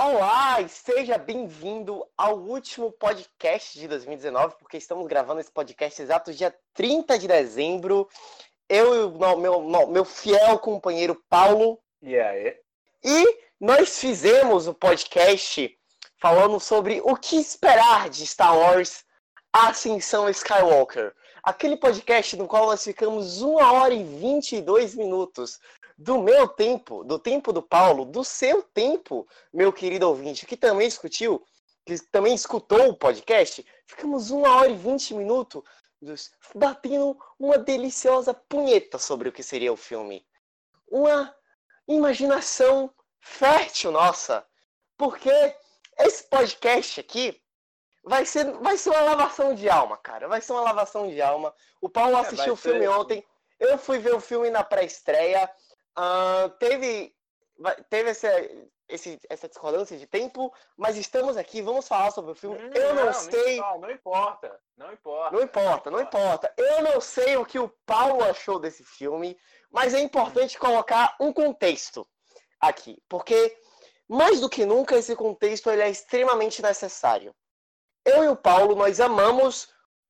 Olá 0.00 0.60
e 0.60 0.68
seja 0.68 1.18
bem-vindo 1.18 2.06
ao 2.16 2.38
último 2.38 2.92
podcast 2.92 3.76
de 3.76 3.88
2019, 3.88 4.54
porque 4.60 4.76
estamos 4.76 5.04
gravando 5.08 5.40
esse 5.40 5.50
podcast 5.50 6.00
exato 6.00 6.32
dia 6.32 6.54
30 6.72 7.18
de 7.18 7.26
dezembro. 7.26 8.08
Eu 8.68 8.94
e 8.94 8.98
o 9.06 9.36
meu, 9.36 9.88
meu, 9.88 10.04
fiel 10.04 10.56
companheiro 10.60 11.20
Paulo. 11.28 11.80
E 12.00 12.16
aí? 12.16 12.56
E 13.02 13.38
nós 13.60 13.98
fizemos 13.98 14.68
o 14.68 14.72
podcast 14.72 15.76
falando 16.20 16.60
sobre 16.60 17.00
o 17.04 17.16
que 17.16 17.34
esperar 17.34 18.08
de 18.08 18.24
Star 18.24 18.56
Wars 18.56 19.04
Ascensão 19.52 20.30
Skywalker. 20.30 21.12
Aquele 21.42 21.76
podcast 21.76 22.36
no 22.36 22.46
qual 22.46 22.66
nós 22.66 22.84
ficamos 22.84 23.42
1 23.42 23.56
hora 23.72 23.94
e 23.94 24.04
22 24.04 24.94
minutos 24.94 25.58
do 25.98 26.22
meu 26.22 26.46
tempo, 26.46 27.02
do 27.02 27.18
tempo 27.18 27.52
do 27.52 27.60
Paulo, 27.60 28.04
do 28.04 28.22
seu 28.22 28.62
tempo, 28.62 29.26
meu 29.52 29.72
querido 29.72 30.08
ouvinte, 30.08 30.46
que 30.46 30.56
também 30.56 30.86
discutiu, 30.86 31.44
que 31.84 31.98
também 32.12 32.34
escutou 32.34 32.88
o 32.88 32.96
podcast, 32.96 33.66
ficamos 33.84 34.30
uma 34.30 34.56
hora 34.56 34.68
e 34.68 34.76
vinte 34.76 35.12
minutos 35.12 35.62
batendo 36.54 37.18
uma 37.36 37.58
deliciosa 37.58 38.32
punheta 38.32 38.98
sobre 38.98 39.28
o 39.28 39.32
que 39.32 39.42
seria 39.42 39.72
o 39.72 39.76
filme. 39.76 40.24
Uma 40.88 41.34
imaginação 41.88 42.94
fértil 43.20 43.90
nossa. 43.90 44.46
Porque 44.96 45.30
esse 45.98 46.24
podcast 46.24 47.00
aqui 47.00 47.40
vai 48.04 48.24
ser, 48.24 48.52
vai 48.58 48.76
ser 48.76 48.90
uma 48.90 49.00
lavação 49.00 49.54
de 49.54 49.68
alma, 49.68 49.96
cara. 49.96 50.28
Vai 50.28 50.40
ser 50.40 50.52
uma 50.52 50.62
lavação 50.62 51.08
de 51.08 51.20
alma. 51.20 51.52
O 51.80 51.88
Paulo 51.88 52.16
é, 52.16 52.20
assistiu 52.20 52.52
o 52.52 52.56
filme 52.56 52.80
ser... 52.80 52.88
ontem. 52.88 53.26
Eu 53.58 53.76
fui 53.76 53.98
ver 53.98 54.14
o 54.14 54.20
filme 54.20 54.50
na 54.50 54.62
pré-estreia. 54.62 55.50
Uh, 55.98 56.48
teve 56.58 57.12
teve 57.90 58.10
essa, 58.10 58.28
esse, 58.88 59.18
essa 59.28 59.48
discordância 59.48 59.98
de 59.98 60.06
tempo, 60.06 60.52
mas 60.76 60.96
estamos 60.96 61.36
aqui, 61.36 61.60
vamos 61.60 61.88
falar 61.88 62.10
sobre 62.10 62.32
o 62.32 62.34
filme. 62.34 62.56
Hum, 62.56 62.70
eu 62.72 62.94
não, 62.94 63.06
não 63.06 63.12
sei. 63.12 63.56
Não, 63.56 63.80
não, 63.80 63.90
importa, 63.90 64.60
não 64.76 64.92
importa. 64.92 65.36
Não 65.36 65.42
importa, 65.42 65.90
não 65.90 66.00
importa. 66.00 66.54
Eu 66.56 66.82
não 66.82 67.00
sei 67.00 67.36
o 67.36 67.44
que 67.44 67.58
o 67.58 67.68
Paulo 67.84 68.22
achou 68.24 68.58
desse 68.58 68.84
filme, 68.84 69.36
mas 69.70 69.92
é 69.92 70.00
importante 70.00 70.58
colocar 70.58 71.16
um 71.20 71.32
contexto 71.32 72.06
aqui, 72.60 73.02
porque 73.08 73.56
mais 74.08 74.40
do 74.40 74.48
que 74.48 74.64
nunca 74.64 74.96
esse 74.96 75.14
contexto 75.14 75.70
ele 75.70 75.82
é 75.82 75.90
extremamente 75.90 76.62
necessário. 76.62 77.34
Eu 78.04 78.24
e 78.24 78.28
o 78.28 78.36
Paulo, 78.36 78.74
nós 78.74 79.00
amamos 79.00 79.68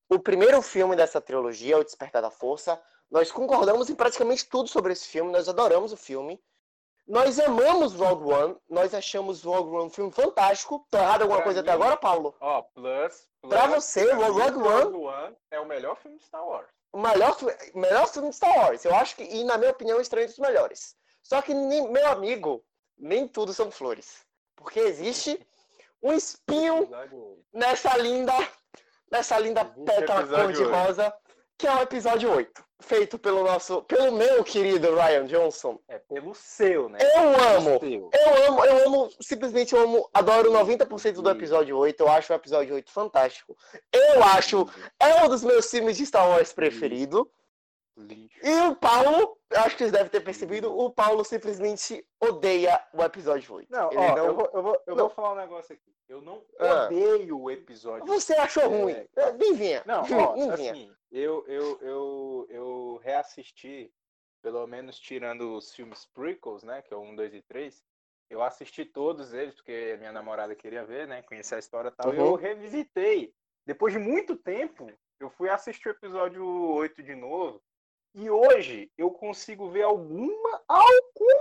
o 0.09 0.19
primeiro 0.19 0.63
filme 0.63 0.95
dessa 0.95 1.21
trilogia, 1.21 1.79
O 1.79 1.85
Despertar 1.85 2.23
da 2.23 2.31
Força. 2.31 2.81
Nós 3.11 3.33
concordamos 3.33 3.89
em 3.89 3.95
praticamente 3.95 4.47
tudo 4.47 4.69
sobre 4.69 4.93
esse 4.93 5.09
filme, 5.09 5.33
nós 5.33 5.49
adoramos 5.49 5.93
o 5.93 5.97
filme. 5.97 6.41
Nós 7.07 7.41
amamos 7.41 7.95
Rogue 7.95 8.31
One, 8.31 8.57
nós 8.69 8.93
achamos 8.93 9.43
Rogue 9.43 9.75
One 9.75 9.87
um 9.87 9.91
filme 9.91 10.13
fantástico. 10.13 10.87
Tô 10.91 10.99
errado 10.99 11.23
alguma 11.23 11.39
pra 11.39 11.45
coisa 11.45 11.63
mim, 11.63 11.67
até 11.67 11.73
agora, 11.73 11.97
Paulo? 11.97 12.37
Ó, 12.39 12.61
plus, 12.61 13.27
plus. 13.41 13.49
Pra 13.49 13.67
você, 13.67 14.05
pra 14.05 14.27
Rogue, 14.27 14.41
Rogue 14.59 14.69
One, 14.69 15.07
One 15.07 15.37
é 15.51 15.59
o 15.59 15.67
melhor 15.67 15.97
filme 15.97 16.19
de 16.19 16.25
Star 16.25 16.47
Wars. 16.47 16.69
O 16.93 16.99
melhor, 16.99 17.35
melhor 17.75 18.07
filme 18.09 18.29
de 18.29 18.37
Star 18.37 18.55
Wars. 18.59 18.85
Eu 18.85 18.95
acho 18.95 19.17
que, 19.17 19.23
e 19.23 19.43
na 19.43 19.57
minha 19.57 19.71
opinião, 19.71 19.99
estranho 19.99 20.27
dos 20.27 20.39
melhores. 20.39 20.95
Só 21.23 21.41
que, 21.41 21.55
meu 21.55 22.09
amigo, 22.09 22.63
nem 22.99 23.27
tudo 23.27 23.55
são 23.55 23.71
flores. 23.71 24.27
Porque 24.55 24.79
existe 24.79 25.41
um 26.03 26.13
espinho 26.13 26.91
nessa 27.55 27.97
linda, 27.97 28.35
nessa 29.11 29.39
linda 29.39 29.65
pétala 29.65 30.27
cor-de-rosa 30.27 31.15
que 31.59 31.67
é 31.67 31.75
o 31.75 31.83
episódio 31.83 32.31
8, 32.31 32.65
feito 32.81 33.19
pelo 33.19 33.43
nosso, 33.43 33.83
pelo 33.83 34.17
meu 34.17 34.45
querido 34.45 34.95
Ryan 34.95 35.27
Johnson. 35.27 35.81
É 35.89 35.99
pelo 35.99 36.33
seu, 36.33 36.89
né? 36.89 37.01
Eu 37.01 37.57
amo. 37.57 37.81
Eu 37.83 38.47
amo, 38.47 38.65
eu 38.65 38.87
amo, 38.87 39.11
simplesmente 39.21 39.75
eu 39.75 39.83
amo, 39.83 40.09
adoro 40.15 40.53
90% 40.53 41.15
do 41.15 41.29
episódio 41.29 41.77
8. 41.77 42.01
Eu 42.01 42.09
acho 42.09 42.33
o 42.33 42.37
episódio 42.37 42.77
8 42.77 42.93
fantástico. 42.93 43.57
Eu 43.93 44.23
acho 44.23 44.69
é 45.01 45.25
um 45.25 45.29
dos 45.29 45.43
meus 45.43 45.69
filmes 45.69 45.97
de 45.97 46.07
Star 46.07 46.29
Wars 46.31 46.53
preferido. 46.53 47.29
Lixo. 47.99 48.39
E 48.43 48.61
o 48.69 48.77
Paulo, 48.77 49.39
acho 49.51 49.77
que 49.77 49.79
vocês 49.79 49.93
devem 49.93 50.09
ter 50.09 50.21
percebido, 50.21 50.77
o 50.77 50.91
Paulo 50.91 51.25
simplesmente 51.25 52.07
odeia 52.21 52.83
o 52.93 53.03
episódio 53.03 53.55
8. 53.55 53.71
Não, 53.71 53.89
ó, 53.89 54.17
não... 54.17 54.27
eu, 54.27 54.35
vou, 54.35 54.51
eu, 54.55 54.63
vou, 54.63 54.83
eu 54.87 54.97
vou 54.97 55.11
falar 55.11 55.33
um 55.33 55.37
negócio 55.37 55.75
aqui. 55.75 55.93
Eu 56.09 56.23
não 56.23 56.43
ah. 56.59 56.87
odeio 56.87 57.39
o 57.39 57.51
episódio. 57.51 58.07
Você 58.07 58.33
achou 58.35 58.67
ruim? 58.67 59.07
É, 59.15 59.33
Nem 59.33 59.55
vinha. 59.55 59.83
Não, 59.85 60.03
ó, 60.03 60.35
Nem 60.35 60.51
assim, 60.51 60.73
vinha. 60.73 60.99
Eu, 61.11 61.45
eu, 61.47 61.79
eu, 61.83 62.47
eu 62.49 63.01
reassisti, 63.03 63.93
pelo 64.43 64.67
menos 64.67 64.99
tirando 64.99 65.55
os 65.55 65.75
filmes 65.75 66.07
prequels, 66.07 66.63
né? 66.63 66.81
Que 66.81 66.95
é 66.95 66.97
o 66.97 67.01
1, 67.01 67.15
2 67.15 67.35
e 67.35 67.43
3. 67.43 67.85
Eu 68.31 68.43
assisti 68.43 68.85
todos 68.85 69.35
eles, 69.35 69.55
porque 69.55 69.97
minha 69.99 70.13
namorada 70.13 70.55
queria 70.55 70.85
ver, 70.85 71.07
né? 71.07 71.23
Conhecer 71.23 71.57
a 71.57 71.59
história 71.59 71.89
e 71.89 71.93
tal. 71.93 72.11
Uhum. 72.11 72.15
E 72.15 72.19
eu 72.19 72.35
revisitei. 72.35 73.35
Depois 73.67 73.93
de 73.93 73.99
muito 73.99 74.35
tempo, 74.35 74.91
eu 75.21 75.29
fui 75.29 75.51
assistir 75.51 75.89
o 75.89 75.93
episódio 75.93 76.45
8 76.47 77.03
de 77.03 77.15
novo. 77.15 77.63
E 78.15 78.31
hoje 78.31 78.91
eu 78.97 79.11
consigo 79.11 79.71
ver 79.71 79.83
alguma, 79.83 80.63
algumas 80.67 81.39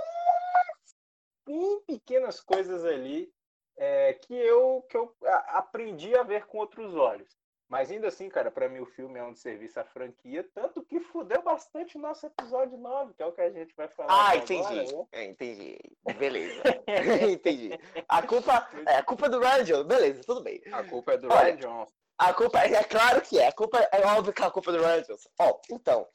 bem 1.45 1.81
pequenas 1.88 2.39
coisas 2.41 2.83
ali 2.83 3.31
é, 3.78 4.13
que, 4.13 4.33
eu, 4.33 4.85
que 4.89 4.97
eu 4.97 5.16
aprendi 5.47 6.16
a 6.16 6.23
ver 6.23 6.45
com 6.45 6.57
outros 6.57 6.95
olhos. 6.95 7.38
Mas 7.69 7.91
ainda 7.91 8.07
assim, 8.07 8.29
cara, 8.29 8.50
para 8.50 8.69
mim 8.69 8.79
o 8.79 8.85
filme 8.85 9.19
é 9.19 9.23
um 9.23 9.35
serviço 9.35 9.77
à 9.79 9.83
franquia, 9.83 10.47
tanto 10.56 10.81
que 10.83 11.01
fudeu 11.01 11.41
bastante 11.41 11.97
o 11.97 12.00
nosso 12.00 12.25
episódio 12.25 12.77
9, 12.77 13.13
que 13.13 13.22
é 13.22 13.25
o 13.25 13.33
que 13.33 13.41
a 13.41 13.50
gente 13.50 13.75
vai 13.75 13.89
falar. 13.89 14.29
Ah, 14.29 14.38
entendi. 14.38 14.63
Agora, 14.63 14.97
né? 14.97 15.07
é, 15.11 15.23
entendi. 15.25 15.77
Beleza. 16.17 16.63
entendi. 17.29 17.77
A 18.07 18.25
culpa 18.25 18.69
é 18.88 18.95
a 18.95 19.03
culpa 19.03 19.27
do 19.27 19.39
Ryan 19.39 19.63
Johnson. 19.66 19.83
Beleza, 19.83 20.23
tudo 20.25 20.41
bem. 20.41 20.61
A 20.72 20.83
culpa 20.85 21.13
é 21.13 21.17
do 21.17 21.27
Olha, 21.27 21.44
Ryan 21.44 21.57
Johnson. 21.57 21.94
A 22.17 22.33
culpa 22.33 22.59
é, 22.61 22.73
é 22.73 22.83
claro 22.85 23.22
que 23.22 23.38
é. 23.38 23.47
A 23.47 23.51
culpa 23.51 23.77
é 23.91 24.06
óbvio 24.06 24.33
que 24.33 24.41
é 24.41 24.45
a 24.45 24.51
culpa 24.51 24.72
do 24.72 24.79
Ryan 24.79 25.01
Johnson. 25.01 25.29
Ó, 25.38 25.59
então, 25.69 26.07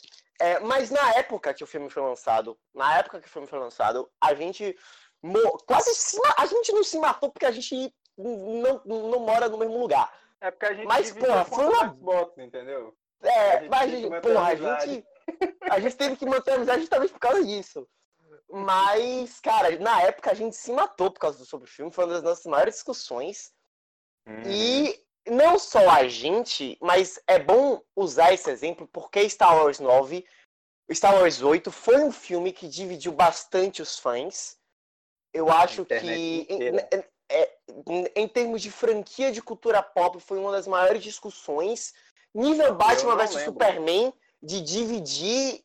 é, 0.43 0.59
mas 0.61 0.91
na 0.91 1.15
época 1.15 1.55
que 1.55 1.63
o 1.63 1.67
filme 1.67 1.89
foi 1.89 2.03
lançado, 2.03 2.59
na 2.75 2.99
época 2.99 3.21
que 3.21 3.29
o 3.29 3.31
filme 3.31 3.47
foi 3.47 3.59
lançado, 3.59 4.11
a 4.21 4.35
gente 4.35 4.77
quase 5.67 5.95
se, 5.95 6.19
a 6.37 6.47
gente 6.47 6.73
não 6.73 6.83
se 6.83 6.99
matou 6.99 7.31
porque 7.31 7.47
a 7.47 7.53
gente 7.53 7.95
não, 8.19 8.83
não 8.85 9.21
mora 9.21 9.49
no 9.49 9.57
mesmo 9.57 9.79
lugar. 9.79 10.13
É 10.41 10.51
porque 10.51 10.67
a 10.67 10.75
gente 10.75 10.87
mas, 10.87 11.13
porra, 11.13 11.45
foi 11.45 11.65
uma 11.67 11.89
Xbox, 11.91 12.39
entendeu? 12.39 12.97
É, 13.23 13.69
mas, 13.69 13.93
porra, 14.21 14.47
a 14.49 14.55
gente, 14.57 15.07
a 15.71 15.79
gente 15.79 15.97
teve 15.97 16.17
que 16.17 16.27
manter 16.27 16.51
a 16.51 16.55
amizade 16.57 16.81
justamente 16.81 17.13
por 17.13 17.21
causa 17.21 17.45
disso. 17.45 17.89
Mas, 18.51 19.39
cara, 19.39 19.79
na 19.79 20.03
época 20.03 20.33
a 20.33 20.35
gente 20.35 20.57
se 20.57 20.73
matou 20.73 21.11
por 21.11 21.21
causa 21.21 21.39
do 21.39 21.45
sobre 21.45 21.69
o 21.69 21.73
filme, 21.73 21.93
foi 21.93 22.05
uma 22.05 22.15
das 22.15 22.23
nossas 22.23 22.47
maiores 22.47 22.75
discussões. 22.75 23.53
Uhum. 24.27 24.43
E 24.47 25.01
não 25.29 25.59
só 25.59 25.89
a 25.91 26.09
gente, 26.09 26.77
mas 26.81 27.21
é 27.27 27.39
bom 27.39 27.81
usar 27.95 28.33
esse 28.33 28.51
exemplo 28.51 28.89
porque 28.93 29.29
Star 29.29 29.57
Wars 29.57 29.79
9, 29.79 30.25
Star 30.93 31.15
Wars 31.15 31.43
8 31.43 31.71
foi 31.71 32.03
um 32.03 32.13
filme 32.13 32.53
que 32.53 32.69
dividiu 32.69 33.13
bastante 33.13 33.81
os 33.81 33.99
fãs. 33.99 34.57
Eu 35.33 35.51
acho 35.51 35.85
que 35.85 35.95
em, 35.97 36.77
é, 37.31 37.57
em, 37.89 38.07
em, 38.15 38.29
termos 38.29 38.61
de 38.61 38.71
franquia 38.71 39.33
de 39.33 39.41
cultura 39.41 39.83
pop 39.83 40.21
foi 40.21 40.39
uma 40.39 40.53
das 40.53 40.67
maiores 40.67 41.03
discussões. 41.03 41.95
Nível 42.35 42.75
Batman 42.75 43.17
vs 43.17 43.45
Superman 43.45 44.13
de 44.43 44.61
dividir 44.61 45.65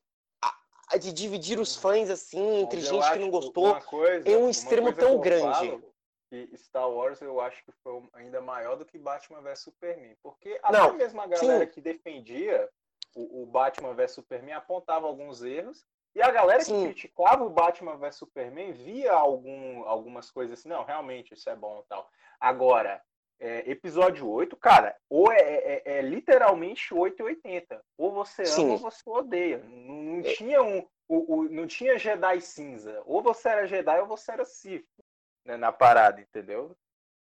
de 1.02 1.12
dividir 1.12 1.60
os 1.60 1.76
fãs 1.76 2.10
assim 2.10 2.62
entre 2.62 2.80
gente 2.80 3.12
que 3.12 3.20
não 3.20 3.30
gostou 3.30 3.76
coisa, 3.82 4.30
em 4.30 4.38
um 4.38 4.50
extremo 4.50 4.94
tão 4.94 5.20
grande. 5.20 5.70
Falo, 5.70 5.84
que 6.30 6.50
Star 6.58 6.90
Wars 6.90 7.22
eu 7.22 7.40
acho 7.40 7.64
que 7.64 7.72
foi 7.84 8.02
ainda 8.14 8.42
maior 8.42 8.76
do 8.76 8.86
que 8.86 8.98
Batman 8.98 9.42
vs 9.42 9.60
Superman. 9.60 10.16
Porque 10.22 10.60
até 10.62 10.78
Não, 10.78 10.94
mesmo 10.94 11.22
a 11.22 11.28
galera 11.28 11.66
sim. 11.66 11.72
que 11.72 11.82
defendia 11.82 12.70
o, 13.16 13.44
o, 13.44 13.46
Batman 13.46 13.94
vs 13.94 14.12
Superman 14.12 14.54
apontava 14.54 15.08
alguns 15.08 15.44
erros. 15.44 15.86
E 16.16 16.22
a 16.22 16.32
galera 16.32 16.64
sim. 16.64 16.74
que 16.74 16.86
criticava 16.86 17.44
o 17.44 17.50
Batman 17.50 17.98
vs 17.98 18.16
Superman 18.16 18.72
via 18.72 19.14
algum, 19.14 19.84
algumas 19.86 20.32
coisas 20.32 20.60
assim, 20.60 20.70
não, 20.70 20.84
realmente 20.84 21.34
isso 21.34 21.50
é 21.50 21.56
bom 21.56 21.82
e 21.84 21.88
tal. 21.88 22.10
Agora, 22.40 23.02
é, 23.40 23.70
episódio 23.70 24.28
8, 24.28 24.56
cara, 24.58 24.96
ou 25.10 25.32
é, 25.32 25.38
é, 25.40 25.82
é 25.86 26.02
literalmente 26.02 26.94
880. 26.94 27.84
Ou 27.98 28.12
você 28.12 28.42
ama 28.44 28.52
sim. 28.52 28.70
ou 28.72 28.78
você 28.78 29.02
odeia. 29.06 29.60
Não, 29.60 30.04
não 30.04 30.20
é. 30.20 30.34
tinha 30.34 30.62
um. 30.62 30.86
O, 31.10 31.36
o, 31.36 31.44
não 31.50 31.66
tinha 31.66 31.98
Jedi 31.98 32.42
cinza. 32.42 33.02
Ou 33.06 33.22
você 33.22 33.48
era 33.48 33.66
Jedi 33.66 34.00
ou 34.02 34.08
você 34.08 34.32
era 34.32 34.44
Sith 34.44 34.86
né, 35.48 35.58
na 35.58 35.72
parada, 35.72 36.20
entendeu? 36.20 36.76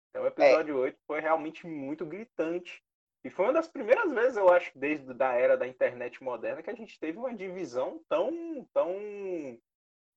Então 0.09 0.23
o 0.23 0.27
episódio 0.27 0.75
é. 0.75 0.79
8 0.79 0.99
foi 1.07 1.21
realmente 1.21 1.65
muito 1.65 2.05
gritante. 2.05 2.83
E 3.23 3.29
foi 3.29 3.45
uma 3.45 3.53
das 3.53 3.67
primeiras 3.67 4.11
vezes, 4.11 4.37
eu 4.37 4.49
acho, 4.49 4.71
desde 4.77 5.13
da 5.13 5.33
era 5.33 5.57
da 5.57 5.67
internet 5.67 6.21
moderna, 6.23 6.61
que 6.61 6.69
a 6.69 6.75
gente 6.75 6.99
teve 6.99 7.17
uma 7.17 7.33
divisão 7.33 8.01
tão, 8.07 8.67
tão, 8.73 9.59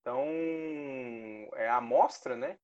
tão 0.03 0.25
é, 1.55 1.69
amostra, 1.69 2.35
né? 2.35 2.57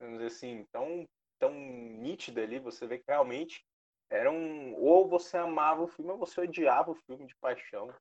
Vamos 0.00 0.18
dizer 0.18 0.26
assim, 0.26 0.66
tão, 0.72 1.08
tão 1.38 1.52
nítida 1.52 2.42
ali. 2.42 2.58
Você 2.58 2.86
vê 2.86 2.98
que 2.98 3.04
realmente 3.08 3.64
era 4.10 4.30
um. 4.30 4.74
Ou 4.76 5.08
você 5.08 5.36
amava 5.36 5.82
o 5.82 5.88
filme, 5.88 6.10
ou 6.10 6.18
você 6.18 6.40
odiava 6.40 6.90
o 6.90 6.96
filme 7.06 7.26
de 7.26 7.34
paixão. 7.36 7.94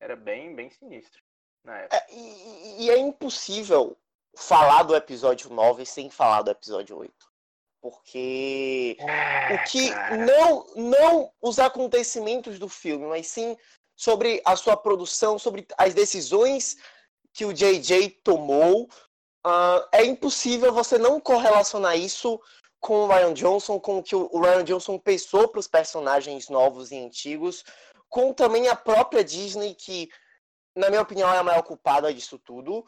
Era 0.00 0.16
bem, 0.16 0.54
bem 0.54 0.70
sinistro. 0.70 1.22
Na 1.62 1.78
época. 1.78 1.96
É, 1.96 2.06
e, 2.10 2.84
e 2.84 2.90
é 2.90 2.98
impossível 2.98 3.96
falar 4.36 4.82
do 4.82 4.94
episódio 4.94 5.50
9 5.50 5.84
sem 5.86 6.10
falar 6.10 6.42
do 6.42 6.50
episódio 6.50 6.96
8. 6.96 7.12
porque 7.80 8.96
é, 8.98 9.54
o 9.54 9.64
que 9.64 9.90
não 10.16 10.66
não 10.74 11.30
os 11.42 11.58
acontecimentos 11.58 12.58
do 12.58 12.68
filme, 12.68 13.06
mas 13.06 13.26
sim 13.26 13.56
sobre 13.96 14.40
a 14.44 14.56
sua 14.56 14.76
produção, 14.76 15.38
sobre 15.38 15.66
as 15.76 15.94
decisões 15.94 16.76
que 17.32 17.44
o 17.44 17.52
JJ 17.52 18.10
tomou, 18.22 18.84
uh, 19.46 19.86
é 19.92 20.04
impossível 20.04 20.72
você 20.72 20.96
não 20.98 21.20
correlacionar 21.20 21.98
isso 21.98 22.40
com 22.80 23.04
o 23.04 23.06
Ryan 23.08 23.32
Johnson, 23.32 23.80
com 23.80 23.98
o 23.98 24.02
que 24.02 24.14
o 24.14 24.40
Ryan 24.40 24.64
Johnson 24.64 24.98
pensou 24.98 25.48
para 25.48 25.58
os 25.58 25.66
personagens 25.66 26.48
novos 26.48 26.92
e 26.92 26.98
antigos, 26.98 27.64
com 28.08 28.32
também 28.32 28.68
a 28.68 28.76
própria 28.76 29.24
Disney, 29.24 29.74
que, 29.74 30.08
na 30.76 30.90
minha 30.90 31.02
opinião, 31.02 31.32
é 31.32 31.38
a 31.38 31.42
maior 31.42 31.62
culpada 31.62 32.12
disso 32.12 32.38
tudo. 32.38 32.84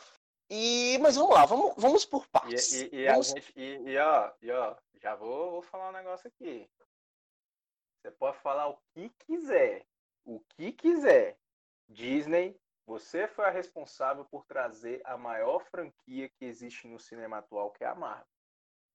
E, 0.49 0.99
mas 1.01 1.17
vamos 1.17 1.35
lá, 1.35 1.45
vamos, 1.45 1.75
vamos 1.77 2.05
por 2.05 2.27
partes. 2.29 2.73
E, 2.73 2.89
e, 2.93 2.97
e, 3.01 3.07
vamos... 3.07 3.29
Gente, 3.29 3.53
e, 3.57 3.99
ó, 3.99 4.33
e 4.41 4.51
ó, 4.51 4.77
já 4.95 5.15
vou, 5.15 5.51
vou 5.53 5.63
falar 5.63 5.91
um 5.91 5.93
negócio 5.93 6.29
aqui. 6.29 6.69
Você 8.01 8.11
pode 8.13 8.39
falar 8.39 8.69
o 8.69 8.79
que 8.95 9.11
quiser. 9.27 9.85
O 10.25 10.41
que 10.57 10.73
quiser. 10.73 11.37
Disney, 11.89 12.57
você 12.87 13.27
foi 13.27 13.45
a 13.47 13.51
responsável 13.51 14.25
por 14.25 14.45
trazer 14.45 15.01
a 15.05 15.17
maior 15.17 15.65
franquia 15.65 16.29
que 16.29 16.45
existe 16.45 16.87
no 16.87 17.01
cinema 17.01 17.39
atual, 17.39 17.71
que 17.71 17.83
é 17.83 17.87
a 17.89 17.95
Marvel. 17.95 18.27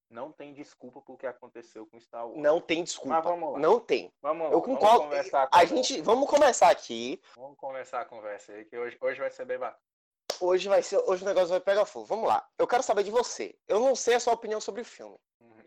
Não 0.10 0.32
tem 0.32 0.54
desculpa 0.54 1.02
por 1.02 1.18
que 1.18 1.26
aconteceu 1.26 1.88
com 1.88 2.00
Star 2.00 2.28
Wars. 2.28 2.42
Não 2.42 2.60
tem 2.60 2.84
desculpa. 2.84 3.16
Mas 3.16 3.24
vamos 3.24 3.54
lá. 3.54 3.60
Não 3.60 3.80
tem. 3.80 4.12
Vamos 4.22 4.48
lá. 4.48 4.54
Eu 4.54 4.62
concordo. 4.62 5.10
Vamos 5.10 5.34
a, 5.34 5.50
a 5.52 5.66
gente, 5.66 6.02
vamos 6.02 6.30
começar 6.30 6.70
aqui. 6.70 7.22
Vamos 7.36 7.58
começar 7.58 8.02
a 8.02 8.06
conversa 8.06 8.52
aí, 8.52 8.66
que 8.66 8.78
hoje, 8.78 8.98
hoje 9.00 9.20
vai 9.20 9.32
ser 9.32 9.46
bem 9.46 9.58
bacana. 9.58 9.82
Hoje 10.42 10.68
vai 10.68 10.82
ser, 10.82 10.98
hoje 10.98 11.24
o 11.24 11.28
negócio 11.28 11.50
vai 11.50 11.60
pegar 11.60 11.86
fogo. 11.86 12.06
Vamos 12.06 12.28
lá. 12.28 12.46
Eu 12.58 12.68
quero 12.68 12.82
saber 12.82 13.04
de 13.04 13.12
você. 13.12 13.56
Eu 13.68 13.80
não 13.80 13.96
sei 13.96 14.16
a 14.16 14.20
sua 14.20 14.34
opinião 14.34 14.60
sobre 14.60 14.82
o 14.82 14.86
filme. 14.86 15.18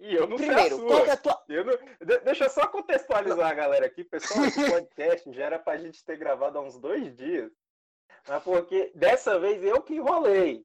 E 0.00 0.14
eu 0.14 0.26
não 0.26 0.36
Primeiro, 0.36 0.76
sei 0.76 0.84
a. 0.84 0.88
Qual 0.88 1.06
é 1.06 1.10
a 1.10 1.16
tua... 1.16 1.44
eu 1.48 1.64
não... 1.64 1.78
Deixa 2.24 2.44
eu 2.44 2.50
só 2.50 2.66
contextualizar 2.66 3.36
não. 3.36 3.44
a 3.44 3.54
galera 3.54 3.86
aqui. 3.86 4.02
Pessoal, 4.02 4.44
esse 4.44 4.60
podcast 4.70 5.32
já 5.32 5.44
era 5.44 5.58
pra 5.58 5.78
gente 5.78 6.04
ter 6.04 6.16
gravado 6.16 6.58
há 6.58 6.60
uns 6.60 6.78
dois 6.78 7.14
dias. 7.16 7.50
Mas 8.28 8.42
porque 8.42 8.90
dessa 8.94 9.38
vez 9.38 9.62
eu 9.62 9.80
que 9.80 9.94
enrolei. 9.94 10.64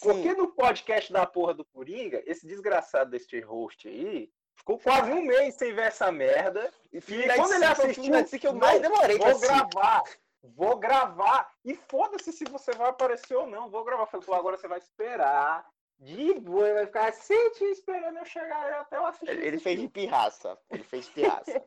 Porque 0.00 0.32
no 0.32 0.48
podcast 0.48 1.12
da 1.12 1.26
porra 1.26 1.52
do 1.52 1.64
Coringa, 1.66 2.22
esse 2.26 2.46
desgraçado 2.46 3.10
desse 3.10 3.38
host 3.40 3.86
aí, 3.86 4.30
ficou 4.56 4.78
quase 4.78 5.12
um 5.12 5.22
mês 5.22 5.54
sem 5.56 5.74
ver 5.74 5.88
essa 5.88 6.10
merda. 6.10 6.72
E, 6.92 6.98
e 6.98 7.34
quando 7.34 7.52
ele 7.52 7.64
assistiu, 7.64 8.22
disse 8.22 8.38
que 8.38 8.46
eu 8.46 8.54
mais 8.54 8.80
demorei 8.80 9.18
vou 9.18 9.38
gravar. 9.38 10.02
Vou 10.42 10.76
gravar. 10.76 11.52
E 11.64 11.74
foda-se 11.74 12.32
se 12.32 12.44
você 12.44 12.72
vai 12.72 12.88
aparecer 12.88 13.36
ou 13.36 13.46
não. 13.46 13.70
Vou 13.70 13.84
gravar. 13.84 14.06
Falei, 14.06 14.26
pô, 14.26 14.34
agora 14.34 14.56
você 14.56 14.68
vai 14.68 14.78
esperar. 14.78 15.66
De 15.98 16.34
boa, 16.40 16.74
vai 16.74 16.86
ficar 16.86 17.10
assim 17.10 17.34
esperando 17.60 18.18
eu 18.18 18.24
chegar 18.24 18.80
até 18.80 18.96
eu 18.96 19.06
assistir. 19.06 19.30
Ele, 19.30 19.46
ele 19.46 19.58
fez 19.60 19.80
de 19.80 19.88
pirraça. 19.88 20.58
Ele 20.68 20.82
fez 20.82 21.08
pirraça. 21.08 21.64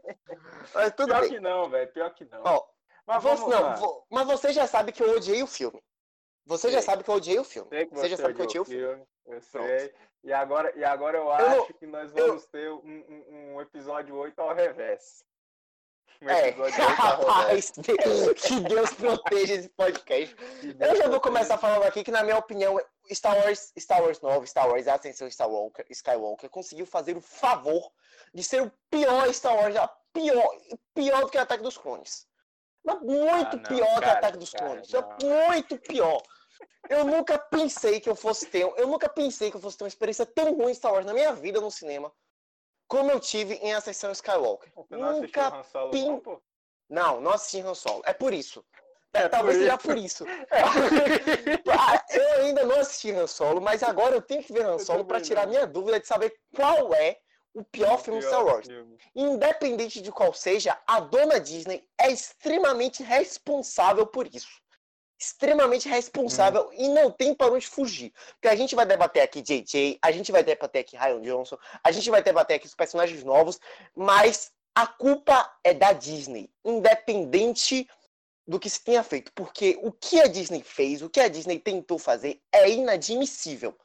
Mas 0.74 0.92
tudo 0.94 1.08
Pior 1.08 1.22
bem. 1.22 1.30
que 1.30 1.40
não, 1.40 1.70
velho. 1.70 1.94
Pior 1.94 2.14
que 2.14 2.26
não. 2.26 2.42
Ó, 2.44 2.68
mas, 3.08 3.24
você, 3.24 3.50
não, 3.50 4.04
mas 4.10 4.28
você 4.28 4.52
já 4.52 4.68
sabe 4.68 4.92
que 4.92 5.02
eu 5.02 5.16
odiei 5.16 5.42
o 5.42 5.48
filme. 5.48 5.82
Você 6.46 6.70
já 6.70 6.82
sabe 6.82 7.04
que 7.04 7.10
eu 7.10 7.16
odiei 7.16 7.40
o 7.40 7.46
filme. 7.46 7.70
Você, 7.70 7.86
você 7.86 8.10
já 8.10 8.18
sabe 8.18 8.34
que 8.34 8.42
eu 8.42 8.46
odiei 8.46 8.62
o 8.62 8.66
filme. 8.66 9.06
Eu 9.26 9.42
sei. 9.42 9.94
E 10.24 10.34
agora, 10.34 10.72
e 10.76 10.84
agora 10.84 11.18
eu 11.18 11.32
acho 11.32 11.72
eu, 11.72 11.74
que 11.76 11.88
nós 11.88 12.12
vamos 12.12 12.44
eu... 12.44 12.50
ter 12.50 12.72
um, 12.72 13.06
um, 13.08 13.54
um, 13.54 13.62
episódio 13.62 14.16
8 14.16 14.40
ao 14.40 14.54
revés. 14.54 15.24
Um 16.22 16.30
é, 16.30 16.50
rapaz, 16.96 17.72
que 17.72 18.60
Deus 18.62 18.94
proteja 18.94 19.56
esse 19.56 19.70
podcast. 19.70 20.36
Eu 20.80 20.96
já 20.96 21.08
vou 21.08 21.20
começar 21.20 21.58
falando 21.58 21.84
aqui 21.84 22.04
que, 22.04 22.12
na 22.12 22.24
minha 22.24 22.38
opinião, 22.38 22.80
Star 23.14 23.38
Wars, 23.38 23.74
Star 23.78 24.02
Wars 24.02 24.22
9, 24.22 24.48
Star 24.48 24.70
Wars 24.70 24.88
Ascensão 24.88 25.28
Skywalker, 25.28 25.86
Skywalker 25.90 26.50
conseguiu 26.50 26.86
fazer 26.86 27.18
o 27.18 27.22
favor 27.22 27.92
de 28.34 28.44
ser 28.44 28.62
o 28.62 28.72
pior 28.90 29.32
Star 29.34 29.56
Wars, 29.56 29.76
pior, 30.14 30.58
pior 30.94 31.22
do 31.22 31.30
que 31.30 31.38
o 31.38 31.42
Ataque 31.42 31.64
dos 31.64 31.78
Clones. 31.78 32.28
Mas 32.84 33.02
muito 33.02 33.56
ah, 33.56 33.56
não, 33.56 33.64
pior 33.64 34.00
cara, 34.00 34.02
que 34.02 34.08
o 34.08 34.12
Ataque 34.12 34.38
dos 34.38 34.52
cara, 34.52 34.66
Clones. 34.66 34.92
Não. 34.92 35.48
Muito 35.48 35.78
pior. 35.80 36.22
Eu 36.88 37.04
nunca 37.04 37.38
pensei 37.38 38.00
que 38.00 38.10
eu 38.10 38.16
fosse 38.16 38.46
ter. 38.46 38.62
Eu 38.78 38.88
nunca 38.88 39.10
pensei 39.10 39.50
que 39.50 39.58
eu 39.58 39.62
fosse 39.62 39.78
ter 39.78 39.84
uma 39.84 39.90
experiência 39.90 40.26
tão 40.26 40.54
ruim 40.54 40.72
em 40.72 40.76
Star 40.76 40.94
Wars 40.94 41.06
na 41.06 41.14
minha 41.14 41.34
vida 41.34 41.60
no 41.60 41.72
cinema. 41.72 42.12
Como 42.88 43.12
eu 43.12 43.20
tive 43.20 43.56
em 43.56 43.74
Ascensão 43.74 44.12
Skywalker. 44.12 44.72
Você 44.76 44.96
não 44.96 45.22
nunca 45.22 45.48
Han 45.48 45.64
Solo, 45.64 45.92
pin... 45.92 46.08
não, 46.08 46.20
pô? 46.20 46.42
Não, 46.90 47.22
não 47.22 47.32
assisti 47.32 47.62
Han 47.62 47.74
Solo. 47.74 48.02
É 48.06 48.14
por 48.14 48.34
isso. 48.34 48.64
É, 49.14 49.24
é 49.24 49.30
talvez 49.30 49.58
seja 49.58 49.78
por 49.78 49.98
isso. 49.98 50.26
É. 50.52 52.20
eu 52.20 52.44
ainda 52.44 52.64
não 52.64 52.80
assisti 52.80 53.12
Han 53.12 53.28
Solo, 53.28 53.62
mas 53.62 53.82
agora 53.82 54.16
eu 54.16 54.22
tenho 54.22 54.44
que 54.44 54.54
ver 54.54 54.66
Han 54.66 54.80
Solo 54.80 55.06
para 55.06 55.22
tirar 55.22 55.48
minha 55.48 55.66
dúvida 55.66 56.00
de 56.00 56.08
saber 56.08 56.34
qual 56.56 56.94
é 56.94 57.18
o 57.54 57.64
pior 57.64 57.94
o 57.94 57.98
filme 57.98 58.20
pior 58.20 58.30
Star 58.30 58.46
Wars. 58.46 58.68
Filme. 58.68 58.98
Independente 59.16 60.02
de 60.02 60.12
qual 60.12 60.34
seja, 60.34 60.78
a 60.86 61.00
dona 61.00 61.40
Disney 61.40 61.88
é 61.98 62.12
extremamente 62.12 63.02
responsável 63.02 64.06
por 64.06 64.28
isso 64.28 64.65
extremamente 65.26 65.90
responsável 65.90 66.68
uhum. 66.68 66.74
e 66.74 66.88
não 66.90 67.10
tem 67.10 67.34
para 67.34 67.52
onde 67.52 67.68
fugir. 67.68 68.14
Porque 68.34 68.48
a 68.48 68.56
gente 68.56 68.76
vai 68.76 68.86
debater 68.86 69.24
aqui 69.24 69.42
JJ, 69.42 69.98
a 70.02 70.12
gente 70.12 70.32
vai 70.32 70.44
debater 70.44 70.82
aqui 70.82 70.96
Ryan 70.96 71.22
Johnson, 71.22 71.58
a 71.84 71.92
gente 71.92 72.10
vai 72.10 72.22
debater 72.22 72.58
aqui 72.58 72.68
os 72.68 72.76
personagens 72.76 73.24
novos, 73.24 73.60
mas 73.96 74.52
a 74.76 74.86
culpa 74.86 75.52
é 75.64 75.74
da 75.74 75.94
Disney, 75.94 76.50
independente 76.64 77.88
do 78.48 78.60
que 78.60 78.70
se 78.70 78.84
tenha 78.84 79.02
feito, 79.02 79.32
porque 79.34 79.80
o 79.82 79.92
que 79.92 80.22
a 80.22 80.28
Disney 80.28 80.62
fez, 80.62 81.02
o 81.02 81.10
que 81.10 81.20
a 81.20 81.28
Disney 81.28 81.58
tentou 81.58 81.98
fazer 81.98 82.40
é 82.52 82.70
inadmissível, 82.70 83.76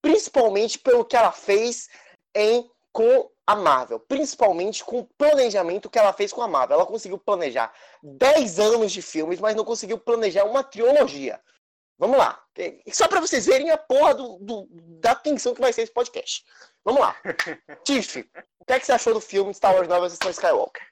principalmente 0.00 0.78
pelo 0.78 1.04
que 1.04 1.16
ela 1.16 1.32
fez 1.32 1.88
em 2.32 2.70
com 2.94 3.28
a 3.44 3.56
Marvel, 3.56 3.98
principalmente 3.98 4.84
com 4.84 5.00
o 5.00 5.04
planejamento 5.18 5.90
que 5.90 5.98
ela 5.98 6.12
fez 6.12 6.32
com 6.32 6.40
a 6.40 6.46
Marvel. 6.48 6.76
Ela 6.76 6.86
conseguiu 6.86 7.18
planejar 7.18 7.74
10 8.00 8.60
anos 8.60 8.92
de 8.92 9.02
filmes, 9.02 9.40
mas 9.40 9.56
não 9.56 9.64
conseguiu 9.64 9.98
planejar 9.98 10.44
uma 10.44 10.62
trilogia. 10.62 11.40
Vamos 11.98 12.16
lá. 12.16 12.40
Só 12.92 13.08
para 13.08 13.20
vocês 13.20 13.46
verem 13.46 13.70
a 13.70 13.76
porra 13.76 14.14
do, 14.14 14.38
do, 14.38 14.68
da 14.70 15.10
atenção 15.10 15.54
que 15.54 15.60
vai 15.60 15.72
ser 15.72 15.82
esse 15.82 15.92
podcast. 15.92 16.44
Vamos 16.84 17.00
lá. 17.00 17.16
Tiff, 17.84 18.30
o 18.60 18.64
que, 18.64 18.72
é 18.72 18.78
que 18.78 18.86
você 18.86 18.92
achou 18.92 19.12
do 19.12 19.20
filme 19.20 19.52
Star 19.52 19.74
Wars 19.74 19.88
Nova 19.88 20.08
Sessão 20.08 20.30
Skywalker? 20.30 20.86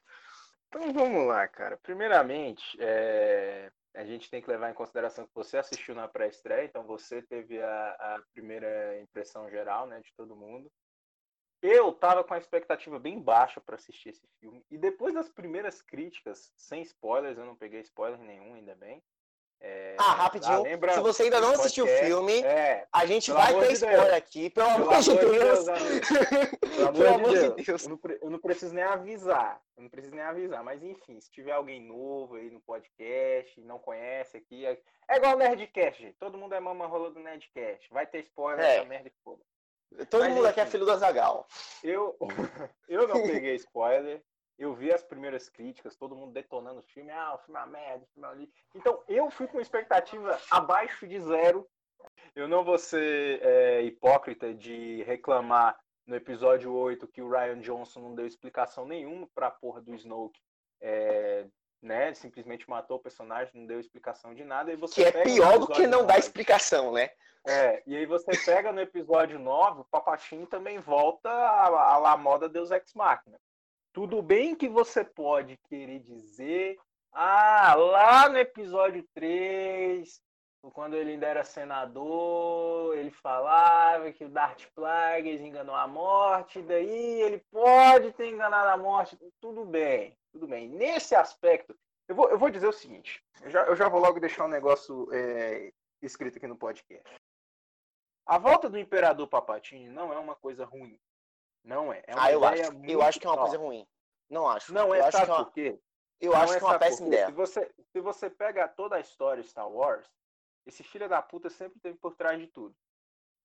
Então 0.66 0.92
vamos 0.92 1.26
lá, 1.28 1.46
cara. 1.46 1.78
Primeiramente, 1.84 2.64
é... 2.80 3.70
a 3.94 4.04
gente 4.04 4.28
tem 4.28 4.42
que 4.42 4.50
levar 4.50 4.70
em 4.70 4.74
consideração 4.74 5.24
que 5.24 5.34
você 5.34 5.56
assistiu 5.56 5.94
na 5.94 6.08
pré-estreia, 6.08 6.64
então 6.64 6.82
você 6.82 7.22
teve 7.22 7.62
a, 7.62 7.90
a 7.90 8.22
primeira 8.32 8.98
impressão 9.00 9.48
geral 9.48 9.86
né, 9.86 10.00
de 10.00 10.12
todo 10.16 10.34
mundo. 10.34 10.68
Eu 11.62 11.92
tava 11.92 12.24
com 12.24 12.34
a 12.34 12.38
expectativa 12.38 12.98
bem 12.98 13.20
baixa 13.20 13.60
para 13.60 13.76
assistir 13.76 14.08
esse 14.08 14.26
filme. 14.40 14.64
E 14.68 14.76
depois 14.76 15.14
das 15.14 15.28
primeiras 15.28 15.80
críticas, 15.80 16.52
sem 16.56 16.82
spoilers, 16.82 17.38
eu 17.38 17.46
não 17.46 17.54
peguei 17.54 17.80
spoiler 17.80 18.18
nenhum, 18.18 18.54
ainda 18.54 18.74
bem. 18.74 19.00
É, 19.64 19.94
ah, 19.96 20.14
rapidinho. 20.14 20.54
Ah, 20.54 20.60
lembra, 20.60 20.92
Se 20.92 21.00
você 21.00 21.22
ainda 21.22 21.40
não 21.40 21.52
assistiu 21.52 21.84
o 21.84 21.88
filme, 21.88 22.42
é, 22.42 22.84
a 22.92 23.06
gente 23.06 23.30
vai 23.30 23.54
ter 23.54 23.68
de 23.68 23.72
spoiler 23.74 24.00
Deus. 24.00 24.12
aqui, 24.12 24.50
pelo, 24.50 24.74
pelo 24.74 24.90
amor 24.90 25.00
de 25.00 25.16
Deus. 25.16 25.64
Deus 25.64 25.78
pelo 26.66 26.88
amor, 26.88 27.20
pelo 27.20 27.28
de, 27.28 27.38
Deus. 27.38 27.56
de 27.56 27.62
Deus. 27.62 27.84
Eu 27.84 27.90
não, 27.90 28.00
eu 28.22 28.30
não, 28.30 28.38
preciso 28.40 28.74
nem 28.74 28.82
avisar. 28.82 29.62
Eu 29.76 29.84
não 29.84 29.88
preciso 29.88 30.16
nem 30.16 30.24
avisar. 30.24 30.64
Mas 30.64 30.82
enfim, 30.82 31.20
se 31.20 31.30
tiver 31.30 31.52
alguém 31.52 31.80
novo 31.80 32.34
aí 32.34 32.50
no 32.50 32.58
podcast, 32.58 33.60
não 33.60 33.78
conhece 33.78 34.36
aqui. 34.36 34.66
É, 34.66 34.76
é 35.08 35.16
igual 35.18 35.36
o 35.36 35.38
Nerdcast, 35.38 36.02
gente. 36.02 36.18
Todo 36.18 36.36
mundo 36.36 36.56
é 36.56 36.58
mama 36.60 36.88
rola 36.88 37.12
do 37.12 37.20
Nerdcast. 37.20 37.88
Vai 37.92 38.04
ter 38.04 38.18
spoiler 38.24 38.64
é. 38.64 38.78
essa 38.78 38.84
merda 38.84 39.10
que 39.10 39.18
for. 39.22 39.38
Todo 40.10 40.20
Mas, 40.20 40.34
mundo 40.34 40.46
aqui 40.46 40.60
é 40.60 40.66
filho 40.66 40.84
do 40.84 40.92
Azagal. 40.92 41.46
Eu, 41.82 42.16
eu 42.88 43.08
não 43.08 43.22
peguei 43.22 43.54
spoiler. 43.56 44.22
Eu 44.58 44.74
vi 44.74 44.92
as 44.92 45.02
primeiras 45.02 45.48
críticas, 45.48 45.96
todo 45.96 46.14
mundo 46.14 46.32
detonando 46.32 46.80
o 46.80 46.82
filme. 46.82 47.10
Ah, 47.10 47.34
o 47.34 47.38
filme 47.38 47.58
é 47.58 47.62
uma 47.62 47.70
merda, 47.70 48.04
o 48.04 48.08
filme 48.12 48.28
é 48.28 48.30
ali. 48.30 48.52
Então, 48.74 49.02
eu 49.08 49.30
fui 49.30 49.46
com 49.46 49.60
expectativa 49.60 50.38
abaixo 50.50 51.06
de 51.06 51.18
zero. 51.20 51.66
Eu 52.34 52.46
não 52.46 52.62
vou 52.62 52.78
ser 52.78 53.40
é, 53.42 53.82
hipócrita 53.82 54.52
de 54.54 55.02
reclamar 55.04 55.78
no 56.06 56.16
episódio 56.16 56.72
8 56.72 57.08
que 57.08 57.22
o 57.22 57.30
Ryan 57.30 57.60
Johnson 57.60 58.00
não 58.00 58.14
deu 58.14 58.26
explicação 58.26 58.86
nenhuma 58.86 59.28
pra 59.34 59.50
porra 59.50 59.80
do 59.80 59.94
Snoke 59.94 60.40
é, 60.82 61.46
né? 61.82 62.14
Simplesmente 62.14 62.68
matou 62.68 62.96
o 62.98 63.02
personagem, 63.02 63.52
não 63.54 63.66
deu 63.66 63.80
explicação 63.80 64.34
de 64.34 64.44
nada. 64.44 64.72
E 64.72 64.76
você 64.76 65.10
que 65.10 65.18
é 65.18 65.22
pior 65.24 65.58
do 65.58 65.66
que 65.66 65.86
não 65.86 66.00
9, 66.00 66.06
dar 66.06 66.18
explicação, 66.18 66.92
né? 66.92 67.10
É, 67.44 67.82
e 67.86 67.96
aí 67.96 68.06
você 68.06 68.30
pega 68.44 68.70
no 68.70 68.80
episódio 68.80 69.38
9, 69.38 69.80
o 69.80 69.84
Papatinho 69.84 70.46
também 70.46 70.78
volta 70.78 71.28
à, 71.28 72.12
à 72.12 72.16
moda 72.16 72.48
Deus 72.48 72.70
Ex 72.70 72.94
Machina. 72.94 73.38
Tudo 73.92 74.22
bem 74.22 74.54
que 74.54 74.68
você 74.68 75.04
pode 75.04 75.58
querer 75.68 75.98
dizer, 75.98 76.78
ah, 77.12 77.74
lá 77.74 78.28
no 78.28 78.38
episódio 78.38 79.04
3, 79.12 80.22
quando 80.70 80.94
ele 80.94 81.12
ainda 81.12 81.26
era 81.26 81.44
senador, 81.44 82.96
ele 82.96 83.10
falava 83.10 84.12
que 84.12 84.24
o 84.24 84.28
Darth 84.28 84.64
Plagueis 84.74 85.40
enganou 85.40 85.74
a 85.74 85.88
morte, 85.88 86.62
daí 86.62 87.20
ele 87.22 87.38
pode 87.50 88.12
ter 88.12 88.28
enganado 88.28 88.68
a 88.68 88.76
morte, 88.76 89.18
tudo 89.40 89.64
bem, 89.64 90.16
tudo 90.32 90.48
bem. 90.48 90.68
Nesse 90.68 91.14
aspecto, 91.14 91.76
eu 92.08 92.14
vou, 92.14 92.28
eu 92.30 92.38
vou 92.38 92.50
dizer 92.50 92.66
o 92.66 92.72
seguinte, 92.72 93.22
eu 93.42 93.50
já, 93.50 93.64
eu 93.66 93.76
já 93.76 93.88
vou 93.88 94.00
logo 94.00 94.18
deixar 94.18 94.44
um 94.44 94.48
negócio 94.48 95.08
é, 95.12 95.72
escrito 96.00 96.38
aqui 96.38 96.46
no 96.46 96.56
podcast. 96.56 97.08
A 98.26 98.38
volta 98.38 98.68
do 98.68 98.78
Imperador 98.78 99.26
Papatini 99.28 99.88
não 99.88 100.12
é 100.12 100.18
uma 100.18 100.34
coisa 100.34 100.64
ruim. 100.64 100.98
Não 101.64 101.92
é. 101.92 101.98
é 102.06 102.14
ah, 102.16 102.32
eu 102.32 102.44
acho. 102.44 102.62
Eu 102.84 103.02
acho 103.02 103.20
que 103.20 103.26
é 103.26 103.30
uma 103.30 103.38
coisa 103.38 103.58
ruim. 103.58 103.86
Não 104.28 104.48
acho. 104.48 104.72
Não 104.72 104.94
é, 104.94 105.00
eu 105.00 105.12
sabe 105.12 105.30
é 105.30 105.36
por 105.36 105.52
quê? 105.52 105.80
Eu 106.20 106.34
acho 106.34 106.56
que 106.56 106.64
é 106.64 106.66
uma 106.66 106.78
péssima 106.78 107.08
ideia. 107.08 107.26
Se 107.26 107.32
você, 107.32 107.74
se 107.92 108.00
você 108.00 108.30
pega 108.30 108.68
toda 108.68 108.96
a 108.96 109.00
história 109.00 109.42
de 109.42 109.48
Star 109.48 109.68
Wars, 109.68 110.08
esse 110.64 110.82
filho 110.82 111.08
da 111.08 111.20
puta 111.20 111.50
sempre 111.50 111.80
teve 111.80 111.98
por 111.98 112.14
trás 112.14 112.38
de 112.38 112.46
tudo. 112.46 112.74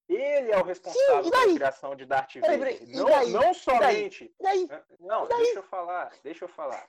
Ele 0.10 0.52
é 0.52 0.58
o 0.58 0.64
responsável 0.64 1.24
Sim, 1.26 1.32
pela 1.32 1.54
criação 1.54 1.96
de 1.96 2.06
Darth 2.06 2.36
Vader. 2.36 2.80
Não, 2.88 3.30
não 3.30 3.54
somente. 3.54 4.34
Daí? 4.40 4.70
Não, 5.00 5.28
deixa 5.28 5.60
eu 5.60 5.64
falar, 5.64 6.12
deixa 6.24 6.46
eu 6.46 6.50
falar. 6.50 6.88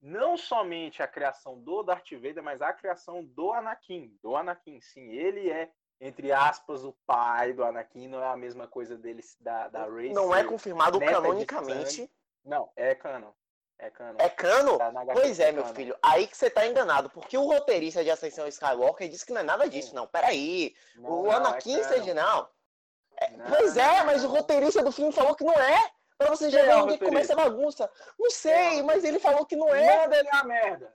Não 0.00 0.36
somente 0.36 1.02
a 1.02 1.08
criação 1.08 1.58
do 1.58 1.82
Darth 1.82 2.12
Vader, 2.12 2.42
mas 2.42 2.60
a 2.62 2.72
criação 2.72 3.24
do 3.24 3.52
Anakin. 3.52 4.16
Do 4.22 4.36
Anakin, 4.36 4.80
sim. 4.80 5.10
Ele 5.10 5.50
é, 5.50 5.70
entre 6.00 6.30
aspas, 6.30 6.84
o 6.84 6.92
pai 7.06 7.52
do 7.52 7.64
Anakin. 7.64 8.06
Não 8.08 8.22
é 8.22 8.28
a 8.28 8.36
mesma 8.36 8.68
coisa 8.68 8.96
dele 8.96 9.22
da, 9.40 9.68
da 9.68 9.86
Rey. 9.86 10.12
Não 10.12 10.34
é 10.34 10.44
confirmado 10.44 11.00
canonicamente. 11.00 12.10
Não, 12.44 12.70
é 12.76 12.94
canon. 12.94 13.32
É 13.78 13.90
cano. 13.90 14.16
É 14.18 14.28
cano? 14.28 14.78
Tá 14.78 14.92
pois 15.12 15.40
é, 15.40 15.52
meu 15.52 15.64
filho. 15.66 15.96
Aí 16.02 16.26
que 16.26 16.36
você 16.36 16.48
tá 16.48 16.66
enganado. 16.66 17.10
Porque 17.10 17.36
o 17.36 17.46
roteirista 17.46 18.02
de 18.02 18.10
Ascensão 18.10 18.46
Skywalker 18.46 19.08
disse 19.08 19.26
que 19.26 19.32
não 19.32 19.40
é 19.40 19.44
nada 19.44 19.68
disso, 19.68 19.94
não. 19.94 20.06
Peraí. 20.06 20.74
Não, 20.96 21.22
o 21.22 21.30
Anakin 21.30 21.80
é 21.80 22.14
não. 22.14 22.48
É. 23.16 23.28
Pois 23.48 23.76
é, 23.76 24.02
mas 24.04 24.24
o 24.24 24.28
roteirista 24.28 24.82
do 24.82 24.92
filme 24.92 25.12
falou 25.12 25.34
que 25.34 25.44
não 25.44 25.54
é. 25.54 25.90
Pra 26.16 26.28
você 26.28 26.48
já 26.48 26.62
ver 26.62 26.70
é 26.70 26.76
onde 26.76 26.98
começa 26.98 27.32
a 27.32 27.36
bagunça. 27.36 27.90
Não 28.18 28.30
sei, 28.30 28.82
mas 28.82 29.04
ele 29.04 29.18
falou 29.18 29.44
que 29.44 29.56
não 29.56 29.74
é. 29.74 30.02
Manda 30.02 30.16
ele 30.16 30.28
a 30.30 30.44
merda. 30.44 30.94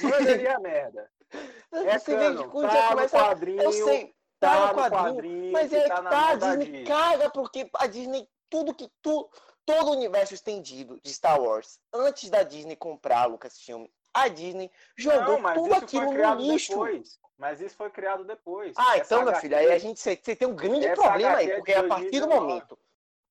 Manda 0.00 0.30
ele 0.30 0.48
a 0.48 0.58
merda. 0.58 1.10
É 1.72 1.96
você 1.96 2.16
vê 2.16 2.32
que 2.32 2.42
tá 2.42 2.48
começa... 2.48 3.16
quadrinho. 3.16 3.62
Eu 3.62 3.72
sei, 3.72 4.12
tá, 4.40 4.50
tá 4.50 4.72
no 4.72 4.74
quadrinho, 4.74 5.14
quadrinho 5.14 5.52
mas 5.52 5.72
é 5.72 5.82
que 5.82 5.88
tá, 5.88 6.02
tá 6.02 6.30
a 6.30 6.34
Disney 6.34 6.84
caga, 6.84 7.30
porque 7.30 7.70
a 7.74 7.86
Disney, 7.86 8.28
tudo 8.48 8.74
que 8.74 8.90
tu 9.00 9.30
todo 9.70 9.90
o 9.90 9.92
universo 9.92 10.34
estendido 10.34 11.00
de 11.00 11.14
Star 11.14 11.40
Wars, 11.40 11.78
antes 11.92 12.28
da 12.28 12.42
Disney 12.42 12.74
comprar 12.74 13.20
a 13.22 13.26
Lucasfilm, 13.26 13.86
a 14.12 14.26
Disney 14.26 14.70
jogou 14.96 15.40
Não, 15.40 15.54
tudo 15.54 15.74
aquilo 15.74 16.12
no 16.12 16.34
lixo. 16.34 16.72
Depois. 16.72 17.20
Mas 17.38 17.60
isso 17.60 17.76
foi 17.76 17.88
criado 17.90 18.24
depois. 18.24 18.74
Ah, 18.76 18.98
essa 18.98 19.14
então, 19.14 19.24
meu 19.24 19.34
filho, 19.36 19.56
aí 19.56 19.72
a 19.72 19.78
gente 19.78 20.00
você 20.00 20.16
tem 20.16 20.46
um 20.46 20.54
grande 20.54 20.92
problema 20.92 21.36
aí, 21.36 21.54
porque 21.54 21.72
é 21.72 21.78
a 21.78 21.86
partir 21.86 22.20
do 22.20 22.28
momento 22.28 22.78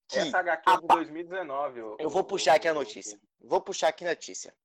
que 0.08 0.18
essa 0.18 0.40
HQ 0.40 0.70
é 0.70 0.78
de 0.78 0.88
2019. 0.88 1.80
Eu, 1.80 1.98
eu 2.00 2.10
vou 2.10 2.24
puxar 2.24 2.56
aqui 2.56 2.68
a 2.68 2.74
notícia. 2.74 3.20
Vou 3.40 3.62
puxar 3.62 3.90
aqui 3.90 4.06
a 4.06 4.10
notícia. 4.10 4.56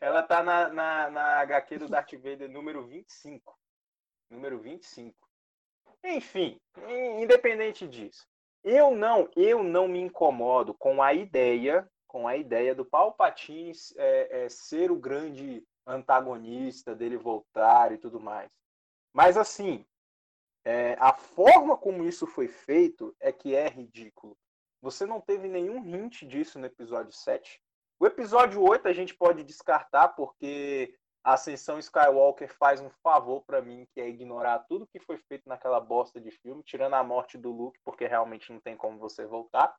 Ela 0.00 0.22
tá 0.22 0.42
na, 0.42 0.68
na, 0.68 1.10
na 1.10 1.40
HQ 1.40 1.78
do 1.78 1.88
Darth 1.88 2.12
Vader 2.12 2.48
número 2.48 2.86
25. 2.86 3.58
Número 4.30 4.58
25. 4.60 5.16
Enfim, 6.04 6.60
independente 7.20 7.86
disso. 7.86 8.26
Eu 8.64 8.94
não, 8.94 9.28
eu 9.34 9.62
não 9.62 9.88
me 9.88 10.00
incomodo 10.00 10.72
com 10.74 11.02
a 11.02 11.12
ideia, 11.12 11.88
com 12.06 12.28
a 12.28 12.36
ideia 12.36 12.74
do 12.74 12.84
Palpatine 12.84 13.72
é, 13.96 14.44
é, 14.44 14.48
ser 14.48 14.90
o 14.90 14.96
grande 14.96 15.66
antagonista 15.86 16.94
dele 16.94 17.16
voltar 17.16 17.92
e 17.92 17.98
tudo 17.98 18.20
mais. 18.20 18.50
Mas 19.12 19.36
assim, 19.36 19.84
é, 20.64 20.96
a 21.00 21.12
forma 21.12 21.76
como 21.76 22.04
isso 22.04 22.26
foi 22.26 22.46
feito 22.46 23.14
é 23.18 23.32
que 23.32 23.54
é 23.54 23.68
ridículo. 23.68 24.36
Você 24.80 25.04
não 25.06 25.20
teve 25.20 25.48
nenhum 25.48 25.84
hint 25.84 26.22
disso 26.22 26.58
no 26.58 26.66
episódio 26.66 27.12
7. 27.12 27.60
O 27.98 28.06
episódio 28.06 28.62
8 28.62 28.88
a 28.88 28.92
gente 28.92 29.14
pode 29.14 29.44
descartar 29.44 30.08
porque 30.08 30.94
a 31.24 31.34
Ascensão 31.34 31.78
Skywalker 31.78 32.52
faz 32.56 32.80
um 32.80 32.90
favor 33.02 33.42
para 33.42 33.62
mim, 33.62 33.86
que 33.92 34.00
é 34.00 34.08
ignorar 34.08 34.58
tudo 34.68 34.88
que 34.88 34.98
foi 34.98 35.18
feito 35.18 35.48
naquela 35.48 35.80
bosta 35.80 36.20
de 36.20 36.30
filme, 36.30 36.62
tirando 36.64 36.94
a 36.94 37.04
morte 37.04 37.38
do 37.38 37.52
Luke, 37.52 37.78
porque 37.84 38.06
realmente 38.06 38.52
não 38.52 38.60
tem 38.60 38.76
como 38.76 38.98
você 38.98 39.24
voltar 39.24 39.74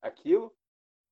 aquilo. 0.00 0.54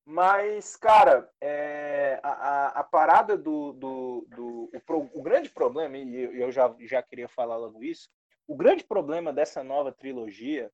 Mas, 0.06 0.76
cara, 0.76 1.30
é, 1.40 2.20
a, 2.22 2.80
a, 2.80 2.84
parada 2.84 3.36
do. 3.36 3.72
do, 3.72 4.26
do 4.28 4.70
o, 4.88 5.20
o, 5.20 5.22
grande 5.22 5.48
problema, 5.50 5.96
e 5.96 6.14
eu 6.38 6.52
já, 6.52 6.74
já 6.80 7.02
queria 7.02 7.28
falar 7.28 7.56
logo 7.56 7.82
isso, 7.82 8.10
o 8.46 8.54
grande 8.54 8.84
problema 8.84 9.32
dessa 9.32 9.64
nova 9.64 9.92
trilogia 9.92 10.70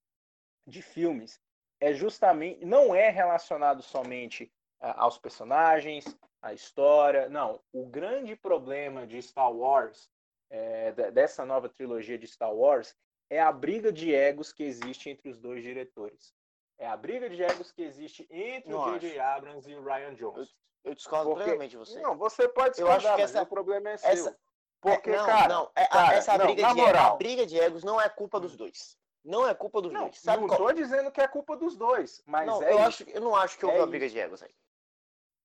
de 0.67 0.83
filmes 0.83 1.41
é 1.81 1.93
justamente. 1.93 2.65
não 2.65 2.95
é 2.95 3.09
relacionado 3.09 3.83
somente 3.83 4.53
aos 4.81 5.19
personagens, 5.19 6.05
a 6.43 6.53
história. 6.53 7.29
Não, 7.29 7.61
o 7.73 7.87
grande 7.87 8.35
problema 8.37 9.07
de 9.07 9.21
Star 9.23 9.53
Wars, 9.53 10.11
é, 10.51 10.93
dessa 11.11 11.45
nova 11.45 11.69
trilogia 11.69 12.19
de 12.19 12.27
Star 12.27 12.55
Wars, 12.55 12.95
é 13.29 13.41
a 13.41 13.53
briga 13.53 13.93
de 13.93 14.15
egos 14.15 14.53
que 14.53 14.65
existe 14.65 15.09
entre 15.09 15.31
os 15.31 15.39
dois 15.39 15.63
diretores. 15.63 16.35
É 16.79 16.87
a 16.87 16.97
briga 16.97 17.29
de 17.29 17.43
egos 17.43 17.71
que 17.71 17.83
existe 17.83 18.27
entre 18.31 18.71
não 18.71 18.81
o 18.81 18.99
J.J. 18.99 19.21
Abrams 19.21 19.71
e 19.71 19.75
o 19.75 19.85
Ryan 19.85 20.15
Johnson. 20.15 20.41
Eu, 20.41 20.91
eu 20.91 20.95
discordo 20.95 21.31
Porque, 21.31 21.45
plenamente 21.45 21.73
de 21.73 21.77
você. 21.77 22.01
Não, 22.01 22.17
você 22.17 22.49
pode 22.49 22.71
discordar, 22.71 23.03
eu 23.03 23.09
acho 23.09 23.17
que 23.17 23.23
essa, 23.23 23.43
o 23.43 23.47
problema 23.47 23.91
é 23.91 23.97
seu. 23.99 24.11
Essa, 24.11 24.39
Porque, 24.81 25.11
é, 25.11 25.17
não, 25.17 25.27
cara, 25.27 25.49
não, 25.49 25.71
é, 25.77 25.87
cara, 25.87 26.15
essa 26.15 26.39
não, 26.39 26.47
briga, 26.47 26.69
de, 26.69 26.75
moral, 26.75 27.15
a 27.15 27.17
briga 27.17 27.47
de 27.47 27.61
egos 27.61 27.85
não 27.85 28.01
é 28.01 28.09
culpa 28.09 28.41
dos 28.41 28.57
dois. 28.57 28.99
Não 29.23 29.47
é 29.47 29.55
culpa 29.55 29.83
dos 29.83 29.93
não, 29.93 30.05
dois. 30.05 30.19
Sabe 30.19 30.47
não 30.47 30.57
tô 30.57 30.73
dizendo 30.73 31.13
que 31.13 31.21
é 31.21 31.29
culpa 31.29 31.55
dos 31.55 31.77
dois, 31.77 32.23
mas 32.25 32.47
não, 32.47 32.63
é 32.63 32.73
eu, 32.73 32.79
isso. 32.79 32.89
acho, 32.89 33.11
eu 33.11 33.21
não 33.21 33.37
acho 33.37 33.59
que 33.59 33.67
houve 33.67 33.77
é 33.77 33.81
uma 33.81 33.87
briga 33.87 34.09
de 34.09 34.19
egos 34.19 34.43
aí. 34.43 34.55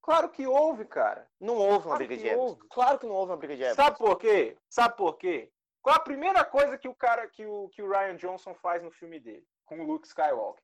Claro 0.05 0.29
que 0.29 0.45
houve, 0.45 0.85
cara. 0.85 1.27
Não 1.39 1.55
houve 1.55 1.87
uma 1.87 1.97
claro 1.97 1.97
briga 1.97 2.15
de 2.15 2.29
egos. 2.29 2.59
Claro 2.69 2.99
que 2.99 3.07
não 3.07 3.15
houve 3.15 3.31
uma 3.31 3.37
briga 3.37 3.55
de 3.55 3.63
egos. 3.63 3.75
Sabe 3.75 3.97
por 3.97 4.19
quê? 4.19 4.55
Sabe 4.69 4.95
por 4.95 5.17
quê? 5.17 5.51
Qual 5.81 5.95
a 5.95 5.99
primeira 5.99 6.45
coisa 6.45 6.77
que 6.77 6.87
o 6.87 6.93
cara, 6.93 7.27
que 7.27 7.43
o, 7.43 7.69
que 7.69 7.81
o 7.81 7.89
Ryan 7.89 8.15
Johnson 8.15 8.53
faz 8.53 8.83
no 8.83 8.91
filme 8.91 9.19
dele? 9.19 9.43
Com 9.65 9.79
o 9.79 9.83
Luke 9.83 10.05
Skywalker? 10.05 10.63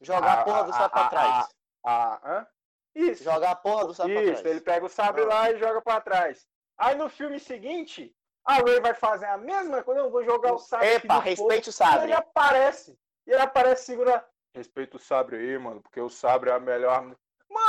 Jogar 0.00 0.38
a, 0.38 0.40
a 0.40 0.44
porra 0.44 0.64
do 0.64 0.72
sapo 0.72 0.90
pra 0.90 1.08
trás. 1.08 1.48
A, 1.84 2.38
a, 2.38 2.46
Isso. 2.92 3.22
Jogar 3.22 3.52
a 3.52 3.54
porra 3.54 3.86
do 3.86 3.94
sapo 3.94 4.08
pra 4.08 4.22
trás. 4.22 4.38
Isso, 4.40 4.48
ele 4.48 4.60
pega 4.60 4.84
o 4.84 4.88
sabre 4.88 5.22
ah. 5.22 5.26
lá 5.26 5.50
e 5.52 5.58
joga 5.60 5.80
pra 5.80 6.00
trás. 6.00 6.48
Aí 6.76 6.96
no 6.96 7.08
filme 7.08 7.38
seguinte, 7.38 8.12
a 8.44 8.54
Ray 8.54 8.80
vai 8.80 8.94
fazer 8.94 9.26
a 9.26 9.38
mesma 9.38 9.84
coisa, 9.84 10.00
eu 10.00 10.10
vou 10.10 10.24
jogar 10.24 10.52
o 10.52 10.58
sabre. 10.58 10.94
Epa, 10.94 11.20
respeite 11.20 11.68
o 11.68 11.72
sabre. 11.72 12.00
E 12.00 12.04
ele 12.06 12.14
aparece. 12.14 12.98
E 13.24 13.30
ele 13.30 13.40
aparece 13.40 13.84
segura. 13.84 14.26
Respeita 14.52 14.96
o 14.96 15.00
sabre 15.00 15.36
aí, 15.36 15.56
mano, 15.58 15.80
porque 15.80 16.00
o 16.00 16.08
sabre 16.08 16.50
é 16.50 16.54
a 16.54 16.58
melhor. 16.58 17.14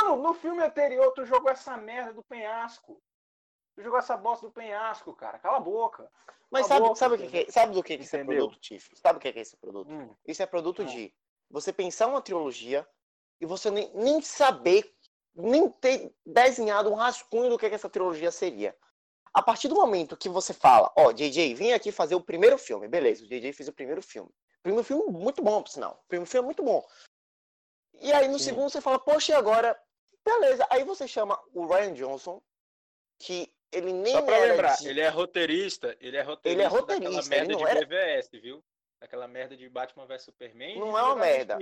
Mano, 0.02 0.16
no 0.22 0.34
filme 0.34 0.64
anterior 0.64 1.12
tu 1.14 1.26
jogou 1.26 1.52
essa 1.52 1.78
merda 1.78 2.14
do 2.14 2.24
penhasco. 2.24 3.02
Tu 3.76 3.84
jogou 3.84 4.00
essa 4.00 4.18
bosta 4.18 4.48
do 4.48 4.52
penhasco, 4.52 5.14
cara. 5.14 5.40
Cala 5.40 5.58
a 5.58 5.62
boca. 5.62 6.12
Mas 6.50 6.68
sabe, 6.68 6.82
boca, 6.82 6.96
sabe, 6.96 7.18
que, 7.18 7.46
que, 7.46 7.52
sabe 7.52 7.74
do 7.74 7.84
que, 7.84 7.98
que 7.98 8.04
esse 8.04 8.18
é 8.18 8.24
produto, 8.24 8.60
Tiff? 8.60 8.90
Sabe 8.96 9.18
o 9.18 9.22
que 9.22 9.28
é 9.30 9.40
esse 9.40 9.56
produto? 9.56 9.90
Hum. 9.90 10.14
Isso 10.26 10.44
é 10.44 10.46
produto 10.46 10.82
hum. 10.82 10.86
de 10.86 11.14
você 11.50 11.72
pensar 11.72 12.08
uma 12.08 12.22
trilogia 12.22 12.88
e 13.40 13.46
você 13.46 13.72
nem, 13.72 13.90
nem 13.94 14.22
saber, 14.22 14.94
nem 15.34 15.70
ter 15.70 16.14
desenhado 16.26 16.92
um 16.92 16.96
rascunho 16.96 17.50
do 17.50 17.58
que, 17.58 17.70
que 17.70 17.76
essa 17.76 17.90
trilogia 17.90 18.32
seria. 18.32 18.76
A 19.34 19.42
partir 19.42 19.70
do 19.70 19.76
momento 19.76 20.18
que 20.18 20.28
você 20.28 20.54
fala, 20.54 20.92
ó, 20.98 21.08
oh, 21.08 21.14
JJ, 21.14 21.54
vem 21.54 21.74
aqui 21.74 21.90
fazer 21.90 22.16
o 22.16 22.22
primeiro 22.22 22.58
filme. 22.58 22.88
Beleza, 22.88 23.24
o 23.24 23.28
JJ 23.28 23.54
fez 23.54 23.70
o 23.70 23.74
primeiro 23.74 24.02
filme. 24.02 24.30
Primeiro 24.62 24.84
filme 24.84 25.06
muito 25.10 25.42
bom, 25.42 25.64
por 25.64 25.70
sinal. 25.70 26.02
O 26.04 26.08
primeiro 26.10 26.30
filme 26.30 26.44
é 26.44 26.48
muito 26.48 26.64
bom. 26.64 26.86
E 27.94 28.12
aí 28.12 28.28
no 28.28 28.38
Sim. 28.38 28.46
segundo 28.46 28.70
você 28.70 28.82
fala, 28.82 29.00
poxa, 29.00 29.32
e 29.32 29.36
agora? 29.36 29.80
Beleza. 30.24 30.66
Aí 30.70 30.84
você 30.84 31.08
chama 31.08 31.40
o 31.54 31.66
Ryan 31.66 31.94
Johnson, 31.94 32.42
que 33.20 33.54
ele 33.72 33.94
nem 33.94 34.14
Só 34.14 34.22
pra 34.22 34.38
lembrar, 34.38 34.76
de... 34.76 34.90
ele 34.90 35.00
é 35.00 35.08
roteirista, 35.08 35.98
ele 36.00 36.18
é 36.18 36.22
roteirista, 36.22 36.50
ele 36.50 36.62
é 36.62 36.68
roteirista 36.68 37.30
daquela 37.30 37.30
merda 37.30 37.56
de 37.56 37.64
era... 37.64 37.86
BVS, 37.86 38.30
viu? 38.34 38.64
Daquela 39.00 39.28
merda 39.28 39.58
de 39.58 39.70
Batman 39.70 40.06
vs 40.06 40.24
Superman. 40.24 40.80
Não 40.80 40.98
é 40.98 41.02
uma 41.02 41.16
merda. 41.16 41.58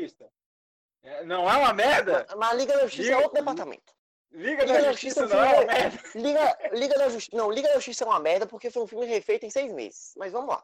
É, 1.02 1.24
não 1.24 1.50
é 1.50 1.56
uma 1.56 1.74
merda? 1.74 2.26
Mas, 2.36 2.58
Liga 2.58 2.74
da 2.74 2.84
Justiça 2.84 3.04
Liga... 3.04 3.14
é 3.14 3.18
outro 3.18 3.34
departamento. 3.34 3.94
Liga, 4.32 4.64
Liga 4.64 4.82
da, 4.82 4.92
Justiça, 4.92 5.22
Justiça 5.22 5.28
não 5.28 5.44
é 5.44 5.54
uma 5.54 5.66
merda. 5.66 6.00
Liga, 6.16 6.70
Liga 6.74 6.98
da 6.98 7.10
Justiça. 7.10 7.38
Não, 7.38 7.52
Liga 7.52 7.68
da 7.70 7.76
Justiça 7.76 8.04
é 8.04 8.08
uma 8.08 8.20
merda 8.20 8.46
porque 8.46 8.70
foi 8.70 8.84
um 8.84 8.88
filme 8.88 9.06
refeito 9.06 9.46
em 9.46 9.50
seis 9.50 9.72
meses. 9.72 10.14
Mas 10.18 10.32
vamos 10.32 10.50
lá. 10.50 10.64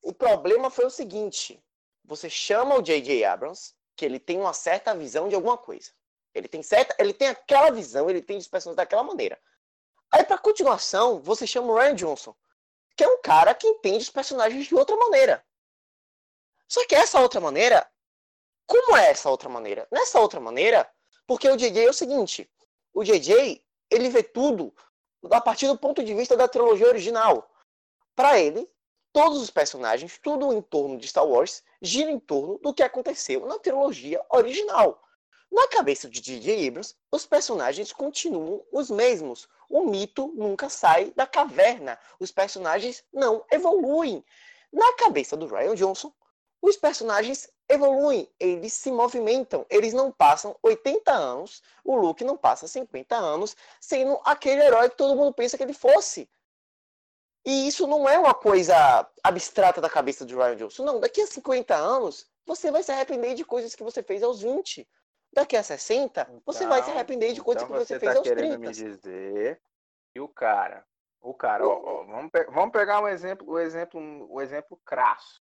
O 0.00 0.12
problema 0.12 0.70
foi 0.70 0.86
o 0.86 0.90
seguinte: 0.90 1.62
você 2.04 2.30
chama 2.30 2.76
o 2.76 2.82
J.J. 2.82 3.24
Abrams, 3.24 3.74
que 3.96 4.04
ele 4.04 4.18
tem 4.18 4.38
uma 4.38 4.52
certa 4.52 4.94
visão 4.94 5.28
de 5.28 5.34
alguma 5.34 5.58
coisa. 5.58 5.90
Ele 6.34 6.48
tem 6.48 6.62
certa, 6.62 6.94
ele 6.98 7.12
tem 7.12 7.28
aquela 7.28 7.70
visão, 7.70 8.08
ele 8.08 8.22
tem 8.22 8.38
personagens 8.42 8.76
daquela 8.76 9.02
maneira. 9.02 9.38
Aí 10.10 10.24
para 10.24 10.38
continuação, 10.38 11.20
você 11.22 11.46
chama 11.46 11.72
o 11.72 11.76
Ryan 11.76 11.94
Johnson, 11.94 12.34
que 12.96 13.04
é 13.04 13.08
um 13.08 13.20
cara 13.20 13.54
que 13.54 13.66
entende 13.66 13.98
os 13.98 14.10
personagens 14.10 14.66
de 14.66 14.74
outra 14.74 14.96
maneira. 14.96 15.44
Só 16.68 16.86
que 16.86 16.94
essa 16.94 17.20
outra 17.20 17.40
maneira, 17.40 17.86
como 18.66 18.96
é 18.96 19.10
essa 19.10 19.30
outra 19.30 19.48
maneira? 19.48 19.86
Nessa 19.90 20.20
outra 20.20 20.40
maneira, 20.40 20.90
porque 21.26 21.48
o 21.48 21.56
JJ 21.56 21.86
é 21.86 21.90
o 21.90 21.94
seguinte, 21.94 22.50
o 22.94 23.02
JJ, 23.02 23.64
ele 23.90 24.08
vê 24.08 24.22
tudo 24.22 24.74
a 25.30 25.40
partir 25.40 25.66
do 25.66 25.78
ponto 25.78 26.02
de 26.02 26.14
vista 26.14 26.36
da 26.36 26.48
trilogia 26.48 26.88
original. 26.88 27.48
Para 28.14 28.38
ele, 28.38 28.70
todos 29.12 29.40
os 29.40 29.50
personagens, 29.50 30.18
tudo 30.18 30.52
em 30.52 30.60
torno 30.60 30.98
de 30.98 31.06
Star 31.06 31.26
Wars, 31.26 31.62
gira 31.80 32.10
em 32.10 32.18
torno 32.18 32.58
do 32.58 32.74
que 32.74 32.82
aconteceu 32.82 33.46
na 33.46 33.58
trilogia 33.58 34.20
original. 34.30 35.02
Na 35.52 35.68
cabeça 35.68 36.08
de 36.08 36.18
J.J. 36.18 36.66
Abrams, 36.66 36.96
os 37.10 37.26
personagens 37.26 37.92
continuam 37.92 38.64
os 38.72 38.90
mesmos. 38.90 39.46
O 39.68 39.84
mito 39.84 40.32
nunca 40.34 40.70
sai 40.70 41.12
da 41.14 41.26
caverna. 41.26 41.98
Os 42.18 42.32
personagens 42.32 43.04
não 43.12 43.44
evoluem. 43.50 44.24
Na 44.72 44.94
cabeça 44.94 45.36
do 45.36 45.46
Ryan 45.46 45.74
Johnson, 45.74 46.10
os 46.62 46.78
personagens 46.78 47.50
evoluem, 47.68 48.30
eles 48.40 48.72
se 48.72 48.90
movimentam, 48.90 49.66
eles 49.68 49.92
não 49.92 50.10
passam 50.10 50.56
80 50.62 51.12
anos, 51.12 51.62
o 51.84 51.96
Luke 51.96 52.24
não 52.24 52.36
passa 52.36 52.66
50 52.66 53.14
anos 53.14 53.54
sendo 53.78 54.18
aquele 54.24 54.62
herói 54.62 54.88
que 54.88 54.96
todo 54.96 55.16
mundo 55.16 55.34
pensa 55.34 55.58
que 55.58 55.62
ele 55.62 55.74
fosse. 55.74 56.30
E 57.44 57.68
isso 57.68 57.86
não 57.86 58.08
é 58.08 58.18
uma 58.18 58.32
coisa 58.32 59.06
abstrata 59.22 59.82
da 59.82 59.90
cabeça 59.90 60.24
de 60.24 60.34
Ryan 60.34 60.56
Johnson. 60.56 60.84
Não, 60.84 61.00
daqui 61.00 61.20
a 61.20 61.26
50 61.26 61.74
anos, 61.74 62.26
você 62.46 62.70
vai 62.70 62.82
se 62.82 62.90
arrepender 62.90 63.34
de 63.34 63.44
coisas 63.44 63.74
que 63.74 63.82
você 63.82 64.02
fez 64.02 64.22
aos 64.22 64.40
20. 64.40 64.88
Daqui 65.32 65.56
a 65.56 65.62
60, 65.62 66.20
então, 66.20 66.42
você 66.44 66.66
vai 66.66 66.82
se 66.82 66.90
então, 66.90 66.94
arrepender 66.94 67.32
de 67.32 67.42
coisas 67.42 67.62
então 67.62 67.74
que 67.74 67.84
você, 67.84 67.94
você 67.94 68.00
fez 68.00 68.12
tá 68.12 68.18
aos 68.18 68.28
30. 68.28 68.58
me 68.58 68.70
dizer 68.70 69.60
que 70.12 70.20
o 70.20 70.28
cara, 70.28 70.84
o 71.22 71.32
cara, 71.32 71.66
ó, 71.66 71.72
ó, 71.72 72.04
vamos, 72.04 72.30
pe 72.30 72.44
vamos 72.44 72.70
pegar 72.70 73.00
um 73.00 73.08
exemplo, 73.08 73.48
o 73.48 73.54
um 73.54 73.58
exemplo, 73.58 74.00
o 74.00 74.36
um 74.36 74.40
exemplo 74.40 74.78
crasso. 74.84 75.40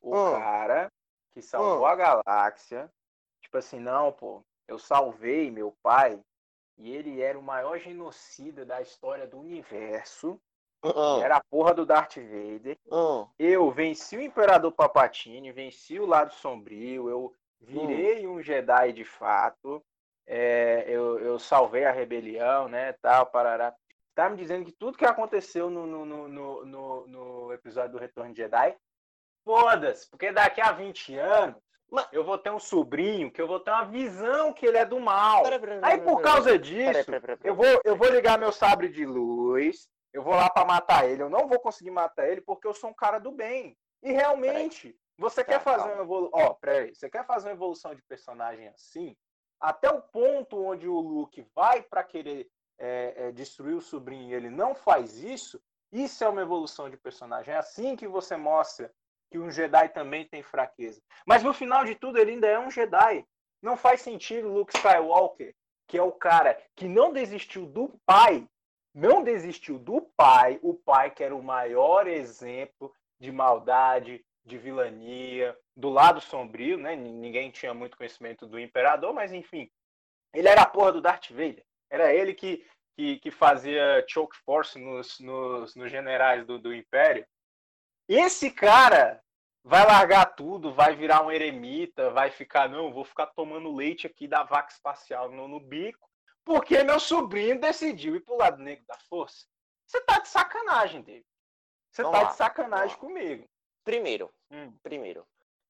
O 0.00 0.16
hum. 0.16 0.32
cara 0.32 0.90
que 1.32 1.42
salvou 1.42 1.82
hum. 1.82 1.86
a 1.86 1.94
galáxia, 1.94 2.90
tipo 3.42 3.58
assim, 3.58 3.78
não, 3.78 4.10
pô, 4.10 4.42
eu 4.66 4.78
salvei 4.78 5.50
meu 5.50 5.76
pai 5.82 6.18
e 6.78 6.90
ele 6.90 7.20
era 7.20 7.38
o 7.38 7.42
maior 7.42 7.78
genocida 7.78 8.64
da 8.64 8.80
história 8.80 9.26
do 9.26 9.38
universo. 9.38 10.40
Uh 10.82 11.20
Era 11.20 11.36
a 11.36 11.44
porra 11.44 11.74
do 11.74 11.84
Darth 11.84 12.16
Vader. 12.16 12.78
Uh 12.86 13.28
Eu 13.38 13.70
venci 13.70 14.16
o 14.16 14.22
Imperador 14.22 14.72
Papatini, 14.72 15.52
venci 15.52 16.00
o 16.00 16.06
lado 16.06 16.32
sombrio, 16.32 17.10
eu 17.10 17.36
virei 17.60 18.26
um 18.26 18.42
Jedi 18.42 18.92
de 18.92 19.04
fato. 19.04 19.84
É, 20.26 20.84
eu, 20.86 21.18
eu 21.18 21.38
salvei 21.38 21.84
a 21.84 21.92
rebelião, 21.92 22.68
né? 22.68 22.92
Tal, 23.02 23.26
parará. 23.26 23.74
Tá 24.14 24.28
me 24.28 24.36
dizendo 24.36 24.64
que 24.64 24.72
tudo 24.72 24.98
que 24.98 25.04
aconteceu 25.04 25.70
no, 25.70 25.86
no, 25.86 26.04
no, 26.04 26.64
no, 26.66 27.06
no 27.06 27.52
episódio 27.52 27.92
do 27.92 27.98
Retorno 27.98 28.32
de 28.32 28.42
Jedi, 28.42 28.76
foda-se, 29.44 30.08
porque 30.08 30.32
daqui 30.32 30.60
a 30.60 30.72
20 30.72 31.16
anos 31.16 31.56
eu 32.12 32.24
vou 32.24 32.38
ter 32.38 32.50
um 32.50 32.58
sobrinho 32.58 33.30
que 33.30 33.42
eu 33.42 33.48
vou 33.48 33.58
ter 33.58 33.70
uma 33.70 33.84
visão 33.84 34.52
que 34.52 34.64
ele 34.64 34.78
é 34.78 34.84
do 34.84 35.00
mal. 35.00 35.42
Aí 35.82 36.00
por 36.00 36.20
causa 36.20 36.58
disso, 36.58 37.10
eu 37.42 37.54
vou, 37.54 37.80
eu 37.84 37.96
vou 37.96 38.08
ligar 38.08 38.38
meu 38.38 38.52
sabre 38.52 38.88
de 38.88 39.04
luz, 39.04 39.88
eu 40.12 40.22
vou 40.22 40.34
lá 40.34 40.48
para 40.48 40.66
matar 40.66 41.08
ele. 41.08 41.22
Eu 41.22 41.30
não 41.30 41.48
vou 41.48 41.58
conseguir 41.58 41.90
matar 41.90 42.28
ele 42.28 42.40
porque 42.40 42.66
eu 42.66 42.74
sou 42.74 42.90
um 42.90 42.94
cara 42.94 43.18
do 43.18 43.32
bem. 43.32 43.76
E 44.02 44.12
realmente, 44.12 44.96
você 45.20 45.44
quer 45.44 45.60
fazer 45.60 45.92
uma 45.92 46.02
evolução. 46.02 46.40
Ó, 46.40 46.54
peraí, 46.54 46.94
você 46.94 47.10
quer 47.10 47.26
fazer 47.26 47.48
uma 47.48 47.54
evolução 47.54 47.94
de 47.94 48.00
personagem 48.02 48.68
assim? 48.68 49.14
Até 49.60 49.90
o 49.90 50.00
ponto 50.00 50.64
onde 50.64 50.88
o 50.88 50.98
Luke 50.98 51.46
vai 51.54 51.82
para 51.82 52.02
querer 52.02 52.48
é, 52.78 53.14
é, 53.16 53.32
destruir 53.32 53.76
o 53.76 53.82
sobrinho 53.82 54.30
e 54.30 54.34
ele 54.34 54.48
não 54.48 54.74
faz 54.74 55.18
isso, 55.22 55.62
isso 55.92 56.24
é 56.24 56.28
uma 56.28 56.40
evolução 56.40 56.88
de 56.88 56.96
personagem. 56.96 57.52
É 57.52 57.58
assim 57.58 57.94
que 57.96 58.08
você 58.08 58.34
mostra 58.34 58.90
que 59.30 59.38
um 59.38 59.50
Jedi 59.50 59.90
também 59.90 60.26
tem 60.26 60.42
fraqueza. 60.42 61.02
Mas 61.26 61.42
no 61.42 61.52
final 61.52 61.84
de 61.84 61.94
tudo, 61.94 62.18
ele 62.18 62.32
ainda 62.32 62.46
é 62.46 62.58
um 62.58 62.70
Jedi. 62.70 63.22
Não 63.60 63.76
faz 63.76 64.00
sentido 64.00 64.48
Luke 64.48 64.74
Skywalker, 64.74 65.54
que 65.86 65.98
é 65.98 66.02
o 66.02 66.12
cara 66.12 66.58
que 66.74 66.88
não 66.88 67.12
desistiu 67.12 67.66
do 67.66 67.92
pai, 68.06 68.48
não 68.94 69.22
desistiu 69.22 69.78
do 69.78 70.00
pai, 70.16 70.58
o 70.62 70.72
pai 70.72 71.10
que 71.10 71.22
era 71.22 71.36
o 71.36 71.42
maior 71.42 72.06
exemplo 72.06 72.90
de 73.20 73.30
maldade, 73.30 74.24
de 74.50 74.58
vilania, 74.58 75.56
do 75.76 75.88
lado 75.88 76.20
sombrio, 76.20 76.76
né? 76.76 76.96
Ninguém 76.96 77.50
tinha 77.50 77.72
muito 77.72 77.96
conhecimento 77.96 78.46
do 78.46 78.58
imperador, 78.58 79.14
mas 79.14 79.32
enfim, 79.32 79.70
ele 80.34 80.48
era 80.48 80.62
a 80.62 80.66
porra 80.66 80.92
do 80.92 81.00
Darth 81.00 81.30
Vader. 81.30 81.64
Era 81.88 82.12
ele 82.12 82.34
que, 82.34 82.66
que, 82.96 83.18
que 83.20 83.30
fazia 83.30 84.04
choke 84.08 84.36
force 84.44 84.78
nos, 84.78 85.18
nos, 85.20 85.74
nos 85.74 85.90
generais 85.90 86.44
do, 86.44 86.58
do 86.58 86.74
Império. 86.74 87.26
Esse 88.08 88.50
cara 88.50 89.22
vai 89.62 89.86
largar 89.86 90.34
tudo, 90.34 90.72
vai 90.72 90.94
virar 90.96 91.22
um 91.22 91.30
eremita, 91.30 92.10
vai 92.10 92.30
ficar, 92.30 92.68
não, 92.68 92.92
vou 92.92 93.04
ficar 93.04 93.26
tomando 93.28 93.74
leite 93.74 94.06
aqui 94.06 94.26
da 94.26 94.42
vaca 94.42 94.72
espacial 94.72 95.30
no, 95.30 95.46
no 95.46 95.60
bico, 95.60 96.08
porque 96.44 96.82
meu 96.82 96.98
sobrinho 96.98 97.60
decidiu 97.60 98.16
ir 98.16 98.20
pro 98.20 98.36
lado 98.36 98.62
negro 98.62 98.84
da 98.86 98.98
força. 99.08 99.46
Você 99.86 100.00
tá 100.02 100.18
de 100.18 100.28
sacanagem, 100.28 101.02
David. 101.02 101.26
Você 101.90 102.02
tá 102.02 102.10
lá, 102.10 102.24
de 102.24 102.36
sacanagem 102.36 102.96
comigo. 102.96 103.48
Primeiro, 103.84 104.32
hum. 104.50 104.72
primeiro. 104.82 105.26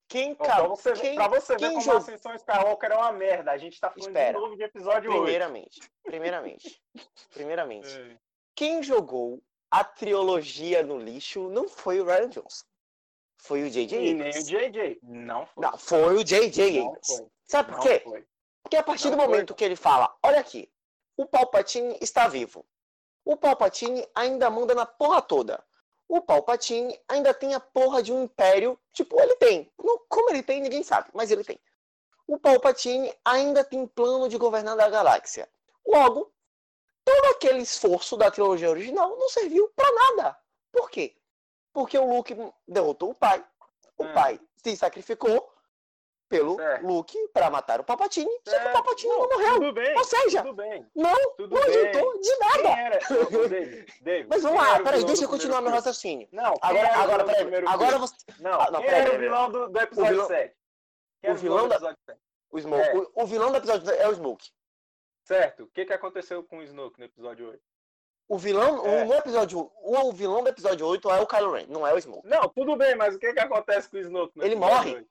Quem 0.08 0.34
Bom, 0.34 0.44
pra 0.44 0.66
você, 0.66 0.92
quem, 0.94 1.14
pra 1.14 1.28
você 1.28 1.54
quem 1.54 1.68
ver 1.68 1.74
como 1.74 1.92
a 1.92 1.98
Ascensão 1.98 2.34
Skywalker 2.34 2.90
é 2.90 2.96
uma 2.96 3.12
merda. 3.12 3.52
A 3.52 3.58
gente 3.58 3.78
tá 3.78 3.90
falando 3.90 4.08
Espera. 4.08 4.32
de 4.32 4.40
novo 4.44 4.56
de 4.56 4.62
episódio 4.64 5.10
primeiramente, 5.10 5.80
8. 5.80 5.90
Primeiramente, 6.02 6.82
primeiramente. 7.32 7.88
É. 8.00 8.16
Quem 8.56 8.82
jogou 8.82 9.40
a 9.70 9.84
trilogia 9.84 10.82
no 10.82 10.98
lixo 10.98 11.48
não 11.48 11.68
foi 11.68 12.00
o 12.00 12.04
Ryan 12.04 12.28
Johnson. 12.28 12.64
Foi 13.38 13.62
o 13.62 13.70
J.J. 13.70 13.96
E 13.96 14.12
nem 14.12 14.28
o 14.28 14.44
J.J. 14.44 14.98
Não 15.02 15.46
foi. 15.46 15.62
Não, 15.62 15.78
foi 15.78 16.16
o 16.16 16.24
J.J. 16.24 16.82
Sabe 17.44 17.72
por 17.72 17.80
quê? 17.80 18.00
Foi. 18.00 18.26
Porque 18.62 18.76
a 18.76 18.82
partir 18.82 19.08
não 19.08 19.16
do 19.16 19.22
momento 19.22 19.48
foi. 19.48 19.56
que 19.56 19.64
ele 19.64 19.76
fala, 19.76 20.14
olha 20.22 20.40
aqui, 20.40 20.70
o 21.16 21.24
Palpatine 21.24 21.96
está 22.00 22.28
vivo. 22.28 22.66
O 23.24 23.36
Palpatine 23.36 24.06
ainda 24.14 24.50
manda 24.50 24.74
na 24.74 24.84
porra 24.84 25.22
toda. 25.22 25.64
O 26.10 26.20
Palpatine 26.20 27.00
ainda 27.06 27.32
tem 27.32 27.54
a 27.54 27.60
porra 27.60 28.02
de 28.02 28.12
um 28.12 28.24
império. 28.24 28.76
Tipo, 28.92 29.20
ele 29.20 29.36
tem. 29.36 29.72
Como 30.08 30.30
ele 30.30 30.42
tem, 30.42 30.60
ninguém 30.60 30.82
sabe, 30.82 31.08
mas 31.14 31.30
ele 31.30 31.44
tem. 31.44 31.56
O 32.26 32.36
Palpatine 32.36 33.14
ainda 33.24 33.62
tem 33.62 33.86
plano 33.86 34.28
de 34.28 34.36
governar 34.36 34.78
a 34.80 34.88
galáxia. 34.88 35.48
Logo, 35.86 36.32
todo 37.04 37.24
aquele 37.26 37.60
esforço 37.60 38.16
da 38.16 38.28
trilogia 38.28 38.68
original 38.68 39.16
não 39.16 39.28
serviu 39.28 39.68
para 39.76 39.92
nada. 39.92 40.36
Por 40.72 40.90
quê? 40.90 41.16
Porque 41.72 41.96
o 41.96 42.12
Luke 42.12 42.36
derrotou 42.66 43.10
o 43.10 43.14
pai, 43.14 43.46
o 43.96 44.02
hum. 44.02 44.12
pai 44.12 44.40
se 44.56 44.76
sacrificou 44.76 45.48
pelo 46.30 46.54
certo. 46.54 46.86
Luke 46.86 47.28
para 47.34 47.50
matar 47.50 47.80
o 47.80 47.84
Papatini, 47.84 48.30
só 48.46 48.58
que 48.58 48.68
o 48.68 48.72
Papatini 48.72 49.12
não, 49.12 49.18
não 49.18 49.28
morreu. 49.28 49.54
Tudo 49.54 49.72
bem, 49.72 49.96
Ou 49.96 50.04
seja, 50.04 50.42
tudo 50.42 50.54
bem, 50.54 50.86
não, 50.94 51.36
tudo 51.36 51.54
não 51.54 51.62
adiantou 51.62 52.20
de 52.20 52.38
nada. 52.38 52.68
Era... 52.68 52.98
David, 53.48 53.94
David, 54.00 54.26
Mas 54.30 54.42
vamos 54.42 54.62
lá, 54.62 54.80
peraí, 54.80 55.04
deixa 55.04 55.24
eu 55.24 55.28
continuar 55.28 55.60
meu 55.60 55.72
raciocínio. 55.72 56.28
Não, 56.30 56.54
agora, 56.62 56.94
agora, 56.94 57.24
peraí, 57.24 57.64
agora 57.66 57.98
você... 57.98 58.14
Não, 58.38 58.60
ah, 58.60 58.70
não 58.70 58.80
quem 58.80 58.90
era 58.90 59.14
o 59.14 59.18
vilão 59.18 59.50
do, 59.50 59.68
do 59.68 59.80
episódio 59.80 60.10
o 60.10 60.14
vilão... 60.14 60.28
7? 60.28 60.56
o 61.24 61.34
vilão, 61.34 61.68
da... 61.68 61.96
O 62.52 62.58
Smoke. 62.60 62.88
É. 62.88 62.96
O, 62.96 63.10
o, 63.14 63.26
vilão 63.26 63.50
do 63.50 63.56
episódio 63.56 63.90
é 63.90 64.08
o 64.08 64.14
Smoke. 64.14 64.48
Certo. 65.24 65.64
O 65.64 65.68
que, 65.68 65.84
que 65.84 65.92
aconteceu 65.92 66.42
com 66.44 66.58
o 66.58 66.62
Snoke 66.62 66.98
no 66.98 67.06
episódio 67.06 67.48
8? 67.50 67.62
O 68.28 68.38
vilão, 68.38 68.86
é. 68.86 69.02
o, 69.02 69.06
no 69.06 69.14
episódio, 69.14 69.70
o 69.82 70.12
vilão 70.12 70.44
do 70.44 70.48
episódio 70.48 70.86
8 70.86 71.10
é 71.10 71.20
o 71.20 71.26
Kylo 71.26 71.52
Ren, 71.52 71.66
não 71.68 71.84
é 71.84 71.92
o 71.92 72.00
Smoke. 72.00 72.28
Não, 72.28 72.48
tudo 72.48 72.76
bem, 72.76 72.94
mas 72.94 73.16
o 73.16 73.18
que, 73.18 73.32
que 73.32 73.40
acontece 73.40 73.88
com 73.88 73.96
o 73.96 74.00
Snoke? 74.00 74.40
Ele 74.40 74.54
morre. 74.54 74.94
8? 74.94 75.08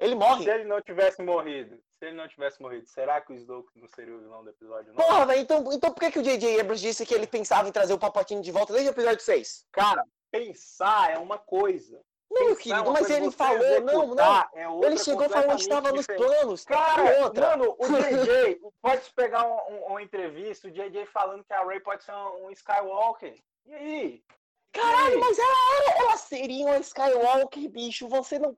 Ele 0.00 0.14
morre. 0.14 0.44
Se 0.44 0.50
ele 0.50 0.64
não 0.64 0.80
tivesse 0.80 1.22
morrido, 1.22 1.76
se 1.98 2.06
ele 2.06 2.16
não 2.16 2.28
tivesse 2.28 2.62
morrido, 2.62 2.86
será 2.86 3.20
que 3.20 3.32
o 3.32 3.36
Snoke 3.36 3.68
não 3.74 3.88
seria 3.88 4.14
o 4.14 4.20
vilão 4.20 4.44
do 4.44 4.50
episódio 4.50 4.92
9? 4.92 5.08
Porra, 5.08 5.26
velho, 5.26 5.40
então, 5.40 5.72
então 5.72 5.92
por 5.92 6.00
que, 6.00 6.12
que 6.12 6.18
o 6.20 6.22
J.J. 6.22 6.60
Abrams 6.60 6.80
disse 6.80 7.04
que 7.04 7.14
ele 7.14 7.26
pensava 7.26 7.68
em 7.68 7.72
trazer 7.72 7.92
o 7.92 7.98
Palpatine 7.98 8.40
de 8.40 8.52
volta 8.52 8.72
desde 8.72 8.90
o 8.90 8.92
episódio 8.92 9.20
6? 9.20 9.66
Cara, 9.72 10.04
pensar 10.30 11.10
é 11.10 11.18
uma 11.18 11.38
coisa. 11.38 12.00
Não, 12.30 12.46
meu 12.46 12.56
querido, 12.56 12.92
mas 12.92 13.10
ele 13.10 13.30
falou, 13.30 13.80
não, 13.80 14.14
não. 14.14 14.40
É 14.54 14.86
ele 14.86 14.98
chegou 14.98 15.24
e 15.24 15.28
falou 15.30 15.56
que 15.56 15.62
estava 15.62 15.90
nos 15.92 16.06
planos. 16.06 16.64
Cara, 16.64 17.24
outra. 17.24 17.56
mano, 17.56 17.74
o 17.78 17.86
JJ, 17.86 18.60
pode 18.82 19.10
pegar 19.14 19.46
um, 19.46 19.74
um, 19.74 19.86
uma 19.86 20.02
entrevista, 20.02 20.68
o 20.68 20.70
JJ 20.70 21.06
falando 21.06 21.42
que 21.42 21.54
a 21.54 21.64
Ray 21.64 21.80
pode 21.80 22.04
ser 22.04 22.12
um, 22.12 22.46
um 22.46 22.50
Skywalker. 22.50 23.34
E 23.64 23.74
aí? 23.74 24.22
Caralho, 24.72 25.18
mas 25.18 25.38
ela, 25.38 25.82
era, 25.82 25.98
ela 26.02 26.16
seria 26.18 26.66
uma 26.66 26.78
Skywalker, 26.78 27.68
bicho. 27.70 28.06
Você 28.08 28.38
não. 28.38 28.56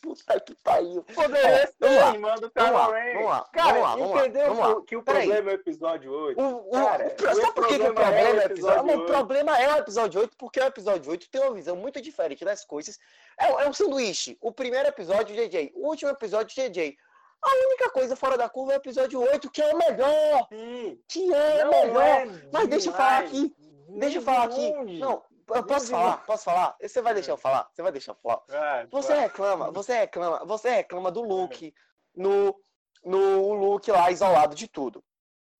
Puta 0.00 0.40
que 0.40 0.54
pariu. 0.56 1.02
Poderia 1.02 1.66
ser 1.66 2.14
irmã 2.14 2.34
do 2.36 2.50
Kylo 2.50 2.92
Ren. 2.92 3.14
Vamos 3.14 3.30
lá, 3.30 3.48
cara, 3.52 3.80
vamos 3.80 4.10
lá, 4.10 4.20
entendeu 4.20 4.54
vamos 4.54 4.74
lá. 4.76 4.82
que 4.86 4.96
o 4.96 5.02
problema 5.02 5.50
é 5.50 5.52
o 5.52 5.56
episódio 5.56 6.12
8? 6.12 6.40
O, 6.40 6.68
o, 6.68 6.70
cara, 6.70 7.16
o, 7.16 7.34
sabe 7.34 7.52
por 7.52 7.66
que, 7.66 7.74
o 7.74 7.94
problema 7.94 8.18
é 8.18 8.32
o 8.32 8.40
episódio 8.42 8.90
8? 8.90 9.02
O 9.02 9.06
problema 9.06 9.58
é 9.58 9.74
o 9.74 9.78
episódio 9.78 10.20
8 10.20 10.36
porque 10.36 10.60
o 10.60 10.64
episódio 10.64 11.10
8 11.10 11.30
tem 11.30 11.40
uma 11.40 11.54
visão 11.54 11.76
muito 11.76 12.00
diferente 12.00 12.44
das 12.44 12.64
coisas. 12.64 12.98
É, 13.38 13.46
é 13.46 13.68
um 13.68 13.72
sanduíche. 13.72 14.38
O 14.40 14.52
primeiro 14.52 14.88
episódio, 14.88 15.34
JJ. 15.34 15.72
O 15.74 15.88
último 15.88 16.10
episódio, 16.10 16.54
JJ. 16.54 16.96
A 17.42 17.66
única 17.66 17.90
coisa 17.90 18.16
fora 18.16 18.36
da 18.36 18.48
curva 18.48 18.72
é 18.72 18.76
o 18.76 18.80
episódio 18.80 19.20
8, 19.20 19.50
que 19.50 19.62
é 19.62 19.74
o 19.74 19.78
melhor. 19.78 20.48
Sim. 20.48 21.00
Que 21.08 21.32
é 21.32 21.66
o 21.66 21.70
melhor. 21.70 22.04
É 22.04 22.26
Mas 22.52 22.68
deixa 22.68 22.88
eu 22.88 22.92
falar 22.92 23.18
aqui. 23.18 23.54
Deixa 23.88 24.18
eu 24.18 24.22
falar 24.22 24.44
aqui. 24.44 24.98
Não, 24.98 25.22
eu 25.48 25.64
posso 25.64 25.86
falar? 25.88 26.16
Posso 26.26 26.44
falar? 26.44 26.76
Você 26.80 27.00
vai 27.00 27.14
deixar 27.14 27.32
eu 27.32 27.36
falar? 27.36 27.68
Você 27.72 27.82
vai 27.82 27.92
deixar 27.92 28.12
eu 28.12 28.16
falar? 28.16 28.42
você 28.90 29.14
reclama, 29.14 29.70
você 29.70 29.98
reclama, 30.00 30.44
você 30.44 30.70
reclama 30.70 31.10
do 31.10 31.22
Luke 31.22 31.74
no, 32.14 32.60
no 33.04 33.52
Luke 33.54 33.90
lá 33.90 34.10
isolado 34.10 34.54
de 34.54 34.68
tudo. 34.68 35.02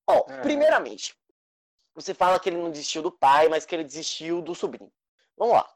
Ó, 0.07 0.25
é. 0.27 0.41
primeiramente, 0.41 1.15
você 1.93 2.13
fala 2.13 2.39
que 2.39 2.49
ele 2.49 2.57
não 2.57 2.71
desistiu 2.71 3.01
do 3.01 3.11
pai, 3.11 3.47
mas 3.47 3.65
que 3.65 3.75
ele 3.75 3.83
desistiu 3.83 4.41
do 4.41 4.55
sobrinho. 4.55 4.91
Vamos 5.37 5.55
lá. 5.55 5.69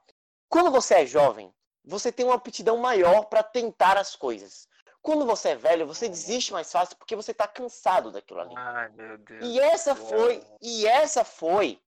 Quando 0.49 0.71
você 0.71 0.95
é 0.95 1.05
jovem, 1.05 1.53
você 1.83 2.11
tem 2.11 2.25
uma 2.25 2.35
aptidão 2.35 2.77
maior 2.77 3.25
para 3.25 3.43
tentar 3.43 3.97
as 3.97 4.15
coisas. 4.15 4.67
Quando 5.01 5.25
você 5.25 5.49
é 5.49 5.55
velho, 5.55 5.85
você 5.85 6.07
desiste 6.07 6.53
mais 6.53 6.71
fácil 6.71 6.95
porque 6.95 7.15
você 7.15 7.33
tá 7.33 7.45
cansado 7.45 8.09
daquilo 8.11 8.39
ali. 8.39 8.53
Ai, 8.55 8.89
meu 8.89 9.17
Deus. 9.17 9.43
E 9.43 9.59
essa 9.59 9.95
foi, 9.95 10.41
e 10.61 10.87
essa 10.87 11.25
foi 11.25 11.81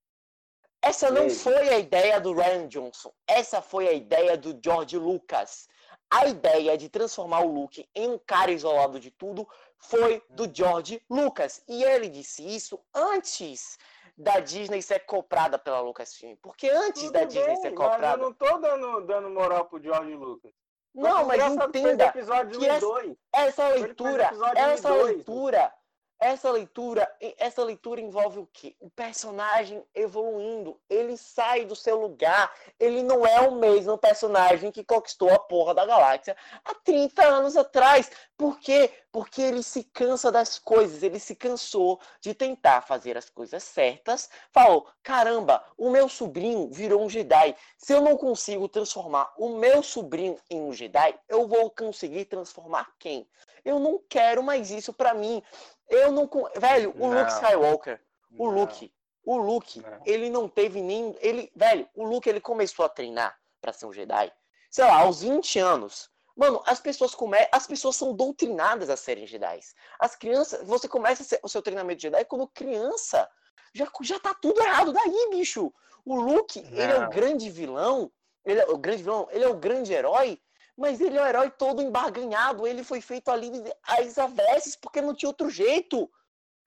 essa 0.88 1.11
não 1.11 1.29
foi 1.29 1.68
a 1.68 1.79
ideia 1.79 2.20
do 2.20 2.33
Ryan 2.33 2.68
Johnson. 2.68 3.12
Essa 3.27 3.61
foi 3.61 3.88
a 3.88 3.92
ideia 3.92 4.37
do 4.37 4.59
George 4.62 4.96
Lucas. 4.96 5.68
a 6.09 6.27
ideia 6.27 6.79
de 6.79 6.88
transformar 6.88 7.40
o 7.40 7.53
Luke 7.53 7.88
em 7.92 8.09
um 8.11 8.18
cara 8.18 8.53
isolado 8.53 9.01
de 9.01 9.11
tudo 9.11 9.46
foi 9.77 10.22
do. 10.31 10.49
George 10.53 11.03
Lucas. 11.11 11.62
E 11.68 11.83
ele 11.83 12.09
disse 12.09 12.46
isso 12.46 12.79
antes 12.94 13.77
da 14.16 14.38
Disney 14.38 14.81
ser 14.81 15.01
comprada 15.01 15.59
pela 15.59 15.81
Lucasfilm. 15.81 16.37
Porque 16.40 16.68
antes 16.70 17.03
Tudo 17.03 17.12
da 17.12 17.18
bem, 17.20 17.29
Disney 17.29 17.57
ser 17.57 17.75
comprada. 17.75 18.22
eu 18.22 18.27
não 18.27 18.33
tô 18.33 18.59
dando, 18.59 19.01
dando 19.01 19.31
moral 19.31 19.64
pro 19.66 19.83
George 19.83 20.14
Lucas. 20.14 20.53
Não, 20.94 21.27
mas 21.27 21.42
entenda 21.53 22.11
que 22.11 22.20
essa, 22.20 22.88
essa 23.33 23.68
leitura, 23.68 24.31
essa 24.55 24.94
leitura 24.94 25.75
essa 26.18 26.50
leitura, 26.50 27.11
essa 27.38 27.62
leitura 27.62 28.00
envolve 28.00 28.38
o 28.38 28.48
quê? 28.52 28.74
O 28.81 28.88
personagem 28.88 29.85
evoluindo. 29.94 30.81
Ele 30.88 31.16
sai 31.16 31.64
do 31.64 31.76
seu 31.76 32.00
lugar. 32.00 32.52
Ele 32.81 33.02
não 33.02 33.26
é 33.26 33.40
o 33.40 33.55
mesmo 33.55 33.98
personagem 33.98 34.70
que 34.70 34.85
conquistou 34.85 35.31
a 35.33 35.38
porra 35.38 35.74
da 35.74 35.85
galáxia 35.85 36.37
há 36.64 36.74
30 36.74 37.22
anos 37.22 37.57
atrás. 37.57 38.11
Por 38.37 38.59
quê? 38.59 38.90
Porque 39.12 39.42
ele 39.42 39.62
se 39.62 39.85
cansa 39.85 40.33
das 40.33 40.59
coisas. 40.59 41.02
Ele 41.02 41.18
se 41.18 41.35
cansou 41.35 42.00
de 42.20 42.35
tentar 42.35 42.81
fazer 42.81 43.16
as 43.16 43.29
coisas 43.29 43.62
certas. 43.62 44.31
Falou: 44.50 44.88
caramba, 45.02 45.62
o 45.76 45.90
meu 45.90 46.09
sobrinho 46.09 46.70
virou 46.72 47.02
um 47.02 47.11
Jedi. 47.11 47.55
Se 47.76 47.92
eu 47.92 48.00
não 48.00 48.16
consigo 48.16 48.68
transformar 48.68 49.33
o 49.37 49.50
meu 49.50 49.83
sobrinho 49.83 50.37
em 50.48 50.62
um 50.62 50.72
Jedi, 50.72 51.18
eu 51.29 51.46
vou 51.46 51.70
conseguir 51.70 52.24
transformar 52.24 52.90
quem? 52.98 53.29
Eu 53.66 53.81
não 53.81 54.00
quero 54.09 54.44
mais 54.44 54.70
isso 54.70 54.92
para 54.92 55.12
mim. 55.12 55.42
Eu 55.88 56.12
não. 56.12 56.29
Velho, 56.57 56.94
o 56.96 57.09
não. 57.09 57.18
Luke 57.18 57.33
Skywalker, 57.33 58.01
o 58.38 58.46
não. 58.46 58.61
Luke, 58.61 58.92
o 59.25 59.37
Luke, 59.37 59.81
não. 59.81 60.03
ele 60.05 60.31
não 60.31 60.49
teve 60.49 60.83
nem. 60.83 61.16
Ele, 61.20 61.51
velho, 61.55 61.88
o 61.94 62.05
Luke 62.05 62.29
ele 62.29 62.40
começou 62.40 62.85
a 62.85 62.88
treinar 62.88 63.37
para 63.61 63.72
ser 63.72 63.87
um 63.87 63.92
Jedi, 63.92 64.33
sei 64.70 64.85
lá, 64.85 65.01
aos 65.01 65.22
20 65.22 65.59
anos. 65.59 66.11
Mano, 66.37 66.62
as 66.66 66.79
pessoas 66.81 67.14
come... 67.14 67.38
as 67.51 67.66
pessoas 67.66 67.96
são 67.96 68.14
doutrinadas 68.14 68.90
a 68.90 68.96
serem 68.96 69.27
Jedi. 69.27 69.59
As 69.99 70.14
crianças, 70.14 70.66
você 70.66 70.87
começa 70.87 71.38
o 71.42 71.49
seu 71.49 71.62
treinamento 71.62 71.96
de 71.96 72.03
Jedi 72.03 72.25
quando 72.27 72.46
criança. 72.49 73.29
Já, 73.72 73.88
já 74.03 74.20
tá 74.20 74.35
tudo 74.35 74.61
errado 74.61 74.92
daí, 74.92 75.29
bicho. 75.31 75.72
O 76.05 76.14
Luke, 76.14 76.61
ele 76.61 76.92
é 76.92 77.05
o 77.05 77.09
grande 77.09 77.51
vilão. 77.51 78.12
Ele 78.44 78.61
é 78.61 78.66
o 78.66 78.79
grande 78.79 79.03
vilão, 79.03 79.27
ele 79.33 79.44
é 79.44 79.49
o 79.49 79.57
grande 79.57 79.92
herói 79.92 80.40
mas 80.77 81.01
ele 81.01 81.17
é 81.17 81.23
um 81.23 81.27
herói 81.27 81.51
todo 81.51 81.83
embarganhado. 81.83 82.67
Ele 82.67 82.85
foi 82.85 83.01
feito 83.01 83.31
ali 83.31 83.51
às 83.83 84.19
avessas 84.19 84.77
porque 84.77 85.01
não 85.01 85.15
tinha 85.15 85.29
outro 85.29 85.49
jeito. 85.49 86.11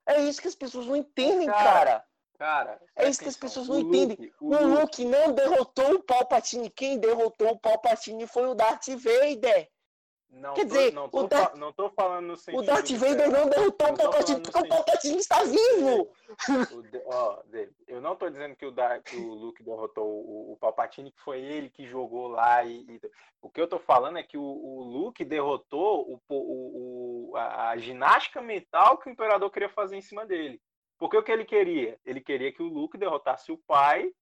É 0.06 0.20
isso 0.22 0.40
que 0.40 0.48
as 0.48 0.54
pessoas 0.54 0.86
não 0.86 0.96
entendem, 0.96 1.46
cara. 1.46 2.04
Cara, 2.36 2.80
é 2.96 3.06
isso 3.06 3.20
que 3.20 3.28
as 3.28 3.36
pessoas 3.36 3.68
não 3.68 3.78
entendem. 3.78 4.32
o, 4.40 4.54
o 4.54 4.80
Luke 4.80 5.04
não 5.04 5.32
derrotou 5.32 5.96
o 5.96 6.02
Palpatine. 6.02 6.70
Quem 6.70 6.98
derrotou 6.98 7.50
o 7.50 7.58
Palpatine 7.58 8.26
foi 8.26 8.48
o 8.48 8.54
Darth 8.54 8.88
Vader. 8.88 9.70
Não 10.32 10.54
Quer 10.54 10.62
tô, 10.62 10.68
dizer, 10.68 10.92
não 10.92 11.08
tô, 11.08 11.26
Darth, 11.26 11.56
não 11.56 11.72
tô 11.72 11.90
falando 11.90 12.26
no 12.28 12.36
sentido. 12.36 12.62
O 12.62 12.64
Darth 12.64 12.90
Vader 12.92 13.30
não 13.30 13.48
derrotou 13.48 13.88
o 13.88 13.96
Palpatine 13.96 14.40
porque 14.40 14.58
o 14.58 14.68
Palpatine 14.68 15.18
está 15.18 15.42
vivo! 15.42 16.12
Ó, 17.06 17.42
eu 17.88 18.00
não 18.00 18.14
tô 18.14 18.30
dizendo 18.30 18.54
que 18.54 18.64
o, 18.64 18.70
Darth, 18.70 19.02
que 19.02 19.16
o 19.16 19.34
Luke 19.34 19.62
derrotou 19.62 20.06
o, 20.06 20.52
o, 20.52 20.56
Palpatine, 20.56 21.10
que 21.10 21.20
foi 21.20 21.40
ele 21.40 21.68
que 21.68 21.84
jogou 21.84 22.28
lá. 22.28 22.64
E, 22.64 22.86
e... 22.88 23.00
o 23.42 23.50
que 23.50 23.60
eu 23.60 23.66
tô 23.66 23.80
falando 23.80 24.18
é 24.18 24.22
que 24.22 24.38
o, 24.38 24.42
o 24.42 24.84
Luke 24.84 25.24
derrotou 25.24 26.08
o, 26.08 26.20
o, 26.28 27.36
a, 27.36 27.70
a 27.70 27.76
ginástica 27.76 28.40
mental 28.40 28.98
que 28.98 29.08
o 29.08 29.12
Imperador 29.12 29.50
queria 29.50 29.68
fazer 29.68 29.96
em 29.96 30.02
cima 30.02 30.24
dele. 30.24 30.60
Porque 30.96 31.16
o 31.16 31.22
que 31.24 31.32
ele 31.32 31.44
queria? 31.44 31.98
Ele 32.04 32.20
queria 32.20 32.52
que 32.52 32.62
o 32.62 32.68
Luke 32.68 32.96
derrotasse 32.96 33.50
o 33.50 33.58
pai, 33.58 34.12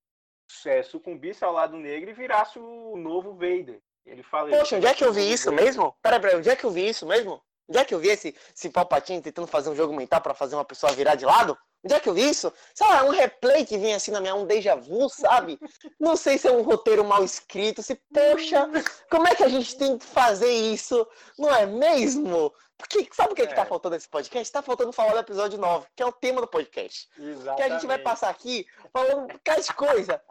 é, 0.65 0.81
sucumbisse 0.81 1.43
ao 1.43 1.53
lado 1.53 1.77
negro 1.77 2.09
e 2.09 2.13
virasse 2.13 2.57
o 2.57 2.97
novo 2.97 3.33
Vader. 3.33 3.79
Ele 4.05 4.23
fala. 4.23 4.49
Poxa, 4.49 4.77
onde 4.77 4.87
é 4.87 4.93
que 4.93 5.03
eu 5.03 5.13
vi 5.13 5.31
isso 5.31 5.51
mesmo? 5.51 5.95
Peraí, 6.01 6.19
peraí, 6.19 6.37
onde 6.37 6.49
é 6.49 6.55
que 6.55 6.63
eu 6.63 6.71
vi 6.71 6.87
isso 6.87 7.05
mesmo? 7.05 7.41
Onde 7.67 7.77
é 7.77 7.85
que 7.85 7.93
eu 7.93 7.99
vi 7.99 8.09
esse, 8.09 8.35
esse 8.55 8.69
Palpatine 8.69 9.21
tentando 9.21 9.47
fazer 9.47 9.69
um 9.69 9.75
jogo 9.75 9.93
mental 9.93 10.19
para 10.21 10.33
fazer 10.33 10.55
uma 10.55 10.65
pessoa 10.65 10.91
virar 10.91 11.13
de 11.15 11.25
lado? 11.25 11.55
Onde 11.83 11.93
é 11.93 11.99
que 11.99 12.09
eu 12.09 12.13
vi 12.13 12.27
isso? 12.27 12.51
Sei 12.73 12.85
lá, 12.85 13.03
um 13.03 13.09
replay 13.09 13.63
que 13.63 13.77
vem 13.77 13.93
assim 13.93 14.11
na 14.11 14.19
minha, 14.19 14.35
um 14.35 14.45
déjà 14.45 14.75
vu, 14.75 15.07
sabe? 15.07 15.59
Não 15.99 16.17
sei 16.17 16.37
se 16.37 16.47
é 16.47 16.51
um 16.51 16.63
roteiro 16.63 17.05
mal 17.05 17.23
escrito, 17.23 17.81
se, 17.81 17.95
poxa, 18.11 18.69
como 19.09 19.27
é 19.27 19.35
que 19.35 19.43
a 19.43 19.47
gente 19.47 19.77
tem 19.77 19.97
que 19.97 20.05
fazer 20.05 20.51
isso? 20.51 21.07
Não 21.37 21.53
é 21.53 21.65
mesmo? 21.65 22.51
Porque 22.79 23.09
sabe 23.11 23.33
o 23.33 23.35
que, 23.35 23.41
é. 23.41 23.47
que 23.47 23.53
tá 23.53 23.63
é. 23.63 23.65
faltando 23.65 23.95
nesse 23.95 24.07
podcast? 24.07 24.53
Tá 24.53 24.61
faltando 24.61 24.93
falar 24.93 25.11
do 25.11 25.19
episódio 25.19 25.59
9, 25.59 25.85
que 25.93 26.01
é 26.01 26.05
o 26.05 26.13
tema 26.13 26.39
do 26.39 26.47
podcast. 26.47 27.09
Exatamente. 27.17 27.57
Que 27.57 27.63
a 27.63 27.69
gente 27.69 27.85
vai 27.85 27.99
passar 27.99 28.29
aqui 28.29 28.65
falando 28.93 29.23
um 29.25 29.61
de 29.61 29.73
coisa. 29.73 30.23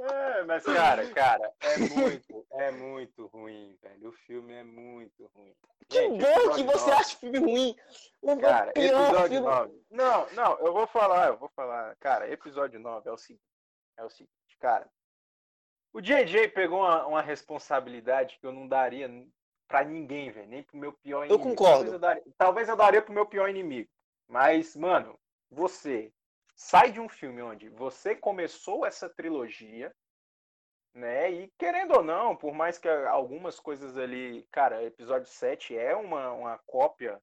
É, 0.00 0.42
mas, 0.44 0.64
cara, 0.64 1.06
cara, 1.10 1.52
é 1.60 1.76
muito, 1.94 2.46
é 2.52 2.70
muito 2.70 3.26
ruim, 3.26 3.76
velho. 3.82 4.08
O 4.08 4.12
filme 4.12 4.54
é 4.54 4.64
muito 4.64 5.30
ruim. 5.34 5.54
Que 5.86 5.98
Gente, 5.98 6.22
bom 6.22 6.54
que 6.54 6.62
você 6.62 6.90
9. 6.90 6.92
acha 6.92 7.16
o 7.16 7.18
filme 7.18 7.38
ruim. 7.38 7.76
Não 8.22 8.38
cara, 8.38 8.70
episódio 8.70 9.28
filme... 9.28 9.46
9. 9.46 9.84
Não, 9.90 10.26
não, 10.30 10.58
eu 10.60 10.72
vou 10.72 10.86
falar, 10.86 11.28
eu 11.28 11.36
vou 11.36 11.50
falar. 11.50 11.94
Cara, 11.96 12.30
episódio 12.32 12.80
9 12.80 13.06
é 13.06 13.12
o 13.12 13.18
seguinte. 13.18 13.44
É 13.98 14.04
o 14.04 14.08
seguinte, 14.08 14.56
cara. 14.58 14.88
O 15.92 16.00
JJ 16.00 16.48
pegou 16.48 16.78
uma, 16.78 17.06
uma 17.06 17.20
responsabilidade 17.20 18.38
que 18.40 18.46
eu 18.46 18.52
não 18.52 18.66
daria 18.66 19.06
para 19.70 19.84
ninguém, 19.84 20.32
velho. 20.32 20.48
Nem 20.48 20.64
pro 20.64 20.76
meu 20.76 20.92
pior 20.92 21.24
inimigo. 21.24 21.48
Eu 21.48 21.50
concordo. 21.50 21.74
Talvez 21.76 21.92
eu, 21.92 21.98
daria, 21.98 22.22
talvez 22.36 22.68
eu 22.68 22.76
daria 22.76 23.02
pro 23.02 23.14
meu 23.14 23.24
pior 23.24 23.48
inimigo. 23.48 23.88
Mas, 24.28 24.74
mano, 24.74 25.16
você 25.48 26.12
sai 26.56 26.90
de 26.90 27.00
um 27.00 27.08
filme 27.08 27.40
onde 27.40 27.68
você 27.68 28.16
começou 28.16 28.84
essa 28.84 29.08
trilogia, 29.08 29.94
né? 30.92 31.30
E 31.30 31.52
querendo 31.56 31.96
ou 31.96 32.02
não, 32.02 32.34
por 32.34 32.52
mais 32.52 32.78
que 32.78 32.88
algumas 32.88 33.60
coisas 33.60 33.96
ali, 33.96 34.44
cara, 34.50 34.82
episódio 34.82 35.28
7 35.28 35.76
é 35.76 35.94
uma, 35.94 36.32
uma 36.32 36.58
cópia 36.66 37.22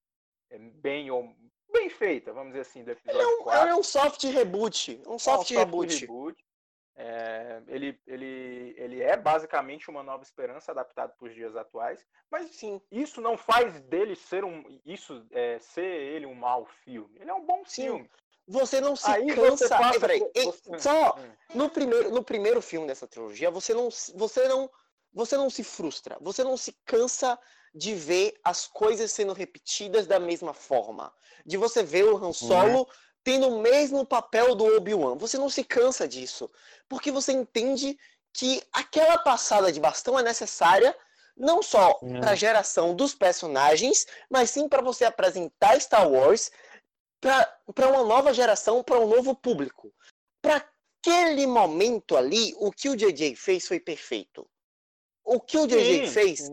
é, 0.50 0.58
bem 0.58 1.10
ou 1.10 1.30
bem 1.70 1.90
feita, 1.90 2.32
vamos 2.32 2.52
dizer 2.52 2.62
assim, 2.62 2.82
do 2.82 2.90
episódio 2.90 3.20
ele 3.20 3.30
é 3.30 3.34
um, 3.34 3.42
4. 3.42 3.68
é 3.68 3.74
um 3.74 3.82
soft 3.82 4.24
reboot, 4.24 5.02
um 5.06 5.18
soft, 5.18 5.50
é 5.50 5.56
um 5.56 5.58
reboot. 5.58 5.92
Soft 5.92 6.00
reboot. 6.00 6.47
É, 7.00 7.62
ele, 7.68 7.96
ele, 8.08 8.74
ele 8.76 9.00
é 9.00 9.16
basicamente 9.16 9.88
uma 9.88 10.02
nova 10.02 10.24
esperança 10.24 10.72
adaptado 10.72 11.12
para 11.16 11.28
os 11.28 11.32
dias 11.32 11.54
atuais, 11.54 12.04
mas 12.28 12.50
sim, 12.50 12.80
isso 12.90 13.20
não 13.20 13.38
faz 13.38 13.80
dele 13.82 14.16
ser 14.16 14.44
um 14.44 14.64
isso 14.84 15.24
é, 15.30 15.60
ser 15.60 15.84
ele 15.84 16.26
um 16.26 16.34
mau 16.34 16.66
filme. 16.82 17.16
Ele 17.20 17.30
é 17.30 17.34
um 17.34 17.46
bom 17.46 17.62
sim. 17.64 17.82
filme. 17.82 18.10
Você 18.48 18.80
não 18.80 18.96
se 18.96 19.08
Aí 19.08 19.32
cansa. 19.32 19.68
Passa... 19.68 20.00
Peraí, 20.00 20.28
você... 20.34 20.78
só 20.80 21.16
hum. 21.16 21.30
no 21.54 21.70
primeiro, 21.70 22.10
no 22.10 22.24
primeiro 22.24 22.60
filme 22.60 22.88
dessa 22.88 23.06
trilogia, 23.06 23.48
você 23.48 23.72
não, 23.72 23.90
você 24.16 24.48
não, 24.48 24.68
você 25.12 25.36
não 25.36 25.48
se 25.48 25.62
frustra, 25.62 26.18
você 26.20 26.42
não 26.42 26.56
se 26.56 26.76
cansa 26.84 27.38
de 27.72 27.94
ver 27.94 28.34
as 28.42 28.66
coisas 28.66 29.12
sendo 29.12 29.32
repetidas 29.32 30.08
da 30.08 30.18
mesma 30.18 30.52
forma, 30.52 31.14
de 31.46 31.56
você 31.56 31.80
ver 31.80 32.06
o 32.06 32.16
Han 32.16 32.26
uhum. 32.26 32.32
Solo. 32.32 32.80
Uhum 32.80 33.07
tendo 33.24 33.48
o 33.48 33.60
mesmo 33.60 34.06
papel 34.06 34.54
do 34.54 34.76
Obi-Wan. 34.76 35.16
Você 35.16 35.36
não 35.36 35.50
se 35.50 35.64
cansa 35.64 36.06
disso, 36.06 36.50
porque 36.88 37.10
você 37.10 37.32
entende 37.32 37.98
que 38.32 38.62
aquela 38.72 39.18
passada 39.18 39.72
de 39.72 39.80
bastão 39.80 40.18
é 40.18 40.22
necessária 40.22 40.96
não 41.36 41.62
só 41.62 41.96
uhum. 42.02 42.20
para 42.20 42.32
a 42.32 42.34
geração 42.34 42.94
dos 42.94 43.14
personagens, 43.14 44.06
mas 44.28 44.50
sim 44.50 44.68
para 44.68 44.82
você 44.82 45.04
apresentar 45.04 45.80
Star 45.80 46.10
Wars 46.10 46.50
para 47.20 47.88
uma 47.88 48.04
nova 48.04 48.32
geração, 48.32 48.82
para 48.82 48.98
um 48.98 49.08
novo 49.08 49.34
público. 49.34 49.92
Para 50.40 50.64
aquele 51.00 51.46
momento 51.46 52.16
ali, 52.16 52.54
o 52.58 52.70
que 52.70 52.88
o 52.88 52.96
JJ 52.96 53.36
fez 53.36 53.66
foi 53.66 53.80
perfeito. 53.80 54.48
O 55.24 55.40
que 55.40 55.58
o 55.58 55.66
JJ 55.66 56.06
sim, 56.06 56.12
fez. 56.12 56.48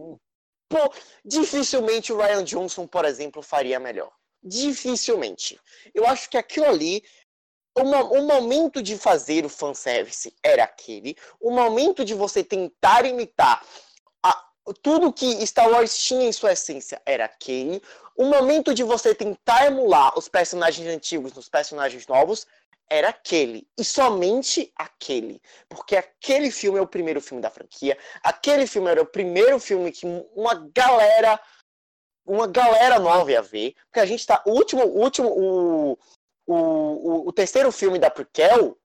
Pô, 0.68 0.92
dificilmente 1.24 2.12
o 2.12 2.18
Ryan 2.18 2.44
Johnson, 2.44 2.88
por 2.88 3.06
exemplo, 3.06 3.42
faria 3.42 3.80
melhor. 3.80 4.12
Dificilmente. 4.46 5.60
Eu 5.92 6.06
acho 6.06 6.30
que 6.30 6.38
aquilo 6.38 6.68
ali, 6.68 7.04
o, 7.76 7.82
o 7.82 8.28
momento 8.28 8.80
de 8.80 8.96
fazer 8.96 9.44
o 9.44 9.50
fanservice 9.50 10.32
era 10.44 10.64
aquele, 10.64 11.18
o 11.42 11.50
momento 11.50 12.06
de 12.06 12.14
você 12.14 12.44
tentar 12.44 13.08
imitar 13.08 13.66
a, 14.22 14.46
tudo 14.84 15.12
que 15.12 15.46
Star 15.48 15.68
Wars 15.68 15.98
tinha 15.98 16.28
em 16.28 16.32
sua 16.32 16.54
essência 16.54 17.02
era 17.08 17.26
aquele, 17.26 17.82
o 18.16 18.26
momento 18.26 18.72
de 18.72 18.84
você 18.84 19.16
tentar 19.16 19.66
emular 19.66 20.18
os 20.18 20.30
personagens 20.30 20.88
antigos 20.88 21.34
nos 21.34 21.50
personagens 21.50 22.06
novos 22.06 22.46
era 22.88 23.10
aquele, 23.10 23.68
e 23.76 23.84
somente 23.84 24.72
aquele. 24.76 25.42
Porque 25.68 25.96
aquele 25.96 26.52
filme 26.52 26.78
é 26.78 26.82
o 26.84 26.88
primeiro 26.88 27.20
filme 27.20 27.42
da 27.42 27.50
franquia, 27.50 27.98
aquele 28.24 28.68
filme 28.68 28.92
era 28.92 29.02
o 29.02 29.08
primeiro 29.08 29.60
filme 29.60 29.92
que 29.92 30.06
uma 30.36 30.70
galera 30.72 31.42
uma 32.26 32.48
galera 32.48 33.00
nova 33.00 33.32
ia 33.32 33.42
ver, 33.42 33.76
porque 33.86 34.00
a 34.00 34.06
gente 34.06 34.26
tá. 34.26 34.42
O 34.46 34.52
último, 34.52 34.84
o 34.84 35.00
último, 35.02 35.30
o, 35.30 35.98
o, 36.48 37.28
o, 37.28 37.34
terceiro 37.34 37.72
filme 37.72 38.00
da 38.00 38.10
Prequel, 38.10 38.78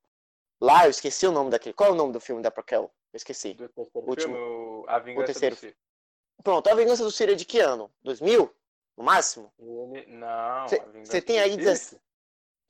lá, 0.60 0.84
eu 0.84 0.90
esqueci 0.90 1.26
o 1.26 1.32
nome 1.32 1.50
daquele. 1.50 1.74
Qual 1.74 1.90
é 1.90 1.92
o 1.92 1.96
nome 1.96 2.12
do 2.12 2.20
filme 2.20 2.42
da 2.42 2.50
Prequel? 2.50 2.92
Eu 3.12 3.16
esqueci. 3.16 3.54
Do 3.54 3.70
o 3.76 4.00
último, 4.08 4.34
filme, 4.34 4.84
a 4.88 4.98
Vingança 4.98 5.22
o 5.22 5.26
terceiro. 5.26 5.56
do. 5.56 6.42
Pronto, 6.42 6.68
a 6.68 6.74
Vingança 6.74 7.02
do 7.02 7.10
Sir 7.10 7.30
é 7.30 7.34
de 7.34 7.44
que 7.44 7.58
ano? 7.58 7.90
2000? 8.02 8.54
No 8.96 9.04
máximo? 9.04 9.52
Ele... 9.58 10.06
Não. 10.06 10.66
Você 11.04 11.20
tem 11.20 11.38
aí 11.38 11.56
17. 11.56 12.00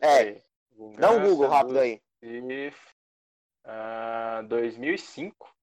É. 0.01 0.41
Dá 0.99 1.11
um 1.11 1.29
Google 1.29 1.49
rápido 1.49 1.79
aí. 1.79 2.01
Sith, 2.21 2.75
uh, 3.67 4.47
2005. 4.47 5.55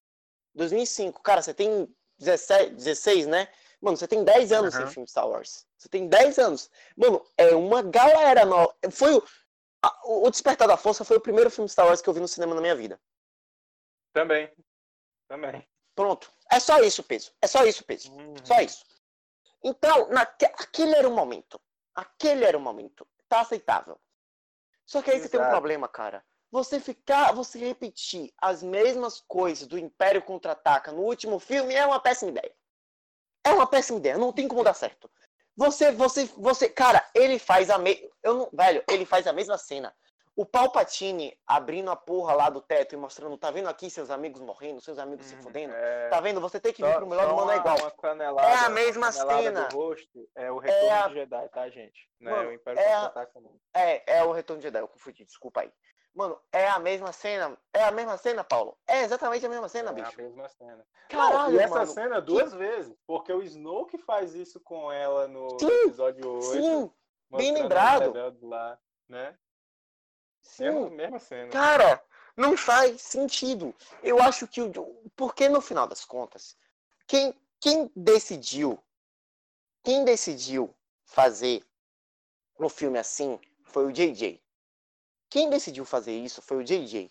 2005. 0.54 1.22
Cara, 1.22 1.42
você 1.42 1.52
tem 1.52 1.88
17, 2.18 2.74
16, 2.74 3.26
né? 3.26 3.48
Mano, 3.80 3.96
você 3.96 4.08
tem 4.08 4.24
10 4.24 4.52
anos 4.52 4.74
uhum. 4.74 4.80
sem 4.80 4.90
filme 4.90 5.08
Star 5.08 5.28
Wars. 5.28 5.66
Você 5.76 5.88
tem 5.88 6.08
10 6.08 6.38
anos. 6.38 6.70
Mano, 6.96 7.24
é 7.36 7.54
uma 7.54 7.82
galera 7.82 8.44
nova. 8.44 8.74
Foi 8.90 9.14
o, 9.14 9.22
o 10.26 10.30
Despertar 10.30 10.66
da 10.66 10.76
Força 10.76 11.04
foi 11.04 11.16
o 11.16 11.20
primeiro 11.20 11.50
filme 11.50 11.68
Star 11.68 11.86
Wars 11.86 12.02
que 12.02 12.08
eu 12.08 12.14
vi 12.14 12.20
no 12.20 12.28
cinema 12.28 12.54
na 12.54 12.60
minha 12.60 12.74
vida. 12.74 13.00
Também. 14.12 14.50
Também. 15.28 15.68
Pronto. 15.94 16.32
É 16.50 16.58
só 16.58 16.80
isso, 16.80 17.02
peso. 17.02 17.32
É 17.40 17.46
só 17.46 17.64
isso, 17.64 17.84
peso. 17.84 18.12
Uhum. 18.12 18.34
Só 18.44 18.60
isso. 18.60 18.84
Então, 19.62 20.08
naque... 20.08 20.46
aquele 20.46 20.94
era 20.94 21.08
o 21.08 21.14
momento. 21.14 21.60
Aquele 21.94 22.44
era 22.44 22.56
o 22.56 22.60
momento. 22.60 23.06
Tá 23.28 23.40
aceitável. 23.40 24.00
Só 24.86 25.02
que 25.02 25.10
aí 25.10 25.16
Exato. 25.16 25.30
você 25.30 25.38
tem 25.38 25.46
um 25.46 25.50
problema, 25.50 25.86
cara. 25.86 26.24
Você 26.50 26.80
ficar, 26.80 27.32
você 27.32 27.58
repetir 27.58 28.32
as 28.38 28.62
mesmas 28.62 29.20
coisas 29.20 29.66
do 29.66 29.78
Império 29.78 30.22
Contra-Ataca 30.22 30.90
no 30.92 31.02
último 31.02 31.38
filme 31.38 31.74
é 31.74 31.84
uma 31.84 32.00
péssima 32.00 32.30
ideia. 32.30 32.54
É 33.48 33.52
uma 33.52 33.66
péssima 33.66 33.98
ideia, 33.98 34.18
não 34.18 34.32
tem 34.32 34.46
como 34.46 34.62
dar 34.64 34.74
certo. 34.74 35.10
Você, 35.56 35.90
você, 35.90 36.24
você, 36.36 36.68
cara, 36.68 37.04
ele 37.14 37.38
faz 37.38 37.68
a 37.68 37.78
me... 37.78 38.08
eu 38.22 38.34
não, 38.34 38.48
velho, 38.52 38.82
ele 38.88 39.04
faz 39.04 39.26
a 39.26 39.32
mesma 39.32 39.58
cena. 39.58 39.92
O 40.36 40.46
Palpatine 40.46 41.36
abrindo 41.44 41.90
a 41.90 41.96
porra 41.96 42.32
lá 42.32 42.48
do 42.48 42.60
teto 42.60 42.94
e 42.94 42.96
mostrando, 42.96 43.36
tá 43.36 43.50
vendo 43.50 43.68
aqui 43.68 43.90
seus 43.90 44.08
amigos 44.08 44.40
morrendo, 44.40 44.80
seus 44.80 44.96
amigos 44.96 45.26
hum, 45.26 45.28
se 45.30 45.34
uhum. 45.34 45.42
fodendo? 45.42 45.74
É... 45.74 46.08
Tá 46.10 46.20
vendo? 46.20 46.40
Você 46.40 46.60
tem 46.60 46.72
que 46.72 46.80
vir 46.80 46.94
pro 46.94 47.08
melhor 47.08 47.28
do 47.28 47.34
mundo 47.34 47.50
é 47.50 47.56
igual. 47.56 47.90
Canelada, 48.00 48.48
é 48.48 48.54
a 48.54 48.68
mesma 48.68 49.10
cena. 49.10 49.68
Rosto, 49.72 50.28
é 50.36 50.48
o 50.52 50.58
retorno 50.58 50.86
é 50.86 50.92
a... 50.92 51.08
de 51.08 51.14
Jedi, 51.14 51.48
tá, 51.48 51.68
gente? 51.68 52.08
Não 52.20 52.30
Mano, 52.30 52.44
é 52.44 52.46
o 52.46 52.52
Império 52.52 52.80
é, 52.80 52.92
a... 52.92 53.28
é, 53.74 54.18
é 54.18 54.24
o 54.24 54.30
retorno 54.30 54.60
de 54.60 54.68
Jedi, 54.68 54.80
eu 54.80 54.86
confundi, 54.86 55.24
desculpa 55.24 55.62
aí. 55.62 55.72
Mano, 56.18 56.36
é 56.50 56.68
a 56.68 56.80
mesma 56.80 57.12
cena. 57.12 57.56
É 57.72 57.84
a 57.84 57.92
mesma 57.92 58.18
cena, 58.18 58.42
Paulo? 58.42 58.76
É 58.88 59.04
exatamente 59.04 59.46
a 59.46 59.48
mesma 59.48 59.68
cena, 59.68 59.90
é 59.90 59.92
bicho. 59.92 60.20
É 60.20 60.24
a 60.24 60.26
mesma 60.26 60.48
cena. 60.48 60.86
Caralho, 61.08 61.54
e 61.54 61.58
essa 61.60 61.74
mano. 61.76 61.86
cena 61.86 62.20
duas 62.20 62.50
que... 62.50 62.58
vezes. 62.58 62.92
Porque 63.06 63.32
o 63.32 63.40
Snoke 63.40 63.96
faz 63.98 64.34
isso 64.34 64.58
com 64.58 64.90
ela 64.90 65.28
no 65.28 65.56
sim, 65.60 65.68
episódio 65.68 66.28
8. 66.28 66.42
Sim, 66.42 66.90
bem 67.30 67.54
lembrado. 67.54 68.12
Lá, 68.42 68.76
né? 69.08 69.38
Sim. 70.42 70.64
Mesma, 70.64 70.90
mesma 70.90 71.18
cena. 71.20 71.52
Cara, 71.52 72.02
não 72.36 72.56
faz 72.56 73.00
sentido. 73.00 73.72
Eu 74.02 74.20
acho 74.20 74.48
que 74.48 74.60
o. 74.60 74.72
Porque 75.14 75.48
no 75.48 75.60
final 75.60 75.86
das 75.86 76.04
contas, 76.04 76.56
quem, 77.06 77.32
quem 77.60 77.92
decidiu. 77.94 78.76
Quem 79.84 80.04
decidiu 80.04 80.74
fazer 81.04 81.64
um 82.58 82.68
filme 82.68 82.98
assim 82.98 83.38
foi 83.62 83.86
o 83.86 83.92
JJ. 83.92 84.42
Quem 85.30 85.50
decidiu 85.50 85.84
fazer 85.84 86.12
isso 86.12 86.40
foi 86.40 86.58
o 86.58 86.64
JJ. 86.64 87.10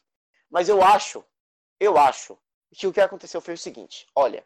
Mas 0.49 0.69
eu 0.69 0.81
acho, 0.81 1.23
eu 1.79 1.97
acho 1.97 2.37
que 2.71 2.87
o 2.87 2.93
que 2.93 3.01
aconteceu 3.01 3.41
foi 3.41 3.53
o 3.53 3.57
seguinte: 3.57 4.07
olha, 4.15 4.45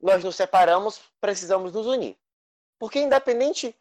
nós 0.00 0.24
nos 0.24 0.36
separamos, 0.36 1.00
precisamos 1.20 1.72
nos 1.72 1.86
unir. 1.86 2.18
Porque 2.78 2.98
independente, 2.98 3.76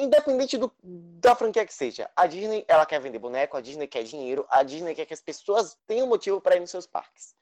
independente 0.00 0.58
do, 0.58 0.72
da 0.82 1.34
franquia 1.34 1.64
que 1.64 1.72
seja, 1.72 2.10
a 2.16 2.26
Disney 2.26 2.64
ela 2.66 2.84
quer 2.84 3.00
vender 3.00 3.18
boneco, 3.18 3.56
a 3.56 3.60
Disney 3.60 3.86
quer 3.86 4.02
dinheiro, 4.02 4.46
a 4.48 4.62
Disney 4.62 4.94
quer 4.94 5.06
que 5.06 5.14
as 5.14 5.20
pessoas 5.20 5.78
tenham 5.86 6.06
motivo 6.06 6.40
para 6.40 6.56
ir 6.56 6.60
nos 6.60 6.70
seus 6.70 6.86
parques. 6.86 7.34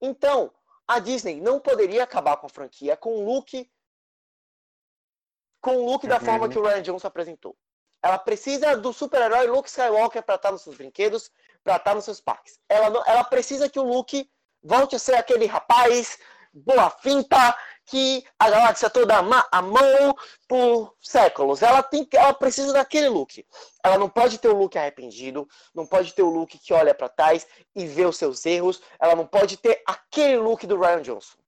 Então, 0.00 0.52
a 0.86 0.98
Disney 0.98 1.40
não 1.40 1.58
poderia 1.58 2.02
acabar 2.02 2.36
com 2.36 2.46
a 2.46 2.50
franquia 2.50 2.96
com 2.96 3.18
o 3.18 3.24
look 3.24 3.70
com 5.60 5.76
o 5.76 5.90
look 5.90 6.06
da 6.06 6.18
uhum. 6.18 6.24
forma 6.24 6.48
que 6.48 6.58
o 6.58 6.62
Ryan 6.62 6.82
Johnson 6.82 7.08
apresentou. 7.08 7.56
Ela 8.02 8.18
precisa 8.18 8.76
do 8.76 8.92
super-herói 8.92 9.46
Luke 9.46 9.68
Skywalker 9.68 10.22
para 10.22 10.36
estar 10.36 10.48
tá 10.48 10.52
nos 10.52 10.62
seus 10.62 10.76
brinquedos, 10.76 11.30
para 11.64 11.76
estar 11.76 11.90
tá 11.90 11.94
nos 11.94 12.04
seus 12.04 12.20
parques. 12.20 12.58
Ela, 12.68 13.02
ela 13.06 13.24
precisa 13.24 13.68
que 13.68 13.78
o 13.78 13.82
Luke 13.82 14.30
volte 14.62 14.96
a 14.96 14.98
ser 14.98 15.14
aquele 15.14 15.46
rapaz 15.46 16.18
boa 16.52 16.90
finta 16.90 17.56
que 17.84 18.24
a 18.38 18.50
galáxia 18.50 18.90
toda 18.90 19.16
amou 19.50 20.16
por 20.46 20.94
séculos. 21.00 21.62
Ela 21.62 21.82
tem, 21.82 22.06
ela 22.12 22.34
precisa 22.34 22.72
daquele 22.72 23.08
look. 23.08 23.46
Ela 23.82 23.98
não 23.98 24.08
pode 24.08 24.38
ter 24.38 24.48
o 24.48 24.56
look 24.56 24.76
arrependido, 24.76 25.48
não 25.74 25.86
pode 25.86 26.12
ter 26.12 26.22
o 26.22 26.30
look 26.30 26.58
que 26.58 26.74
olha 26.74 26.94
para 26.94 27.08
trás 27.08 27.46
e 27.74 27.86
vê 27.86 28.04
os 28.04 28.16
seus 28.16 28.44
erros. 28.44 28.82
Ela 29.00 29.14
não 29.14 29.26
pode 29.26 29.56
ter 29.56 29.82
aquele 29.86 30.36
look 30.36 30.66
do 30.66 30.78
Ryan 30.78 31.02
Johnson. 31.02 31.38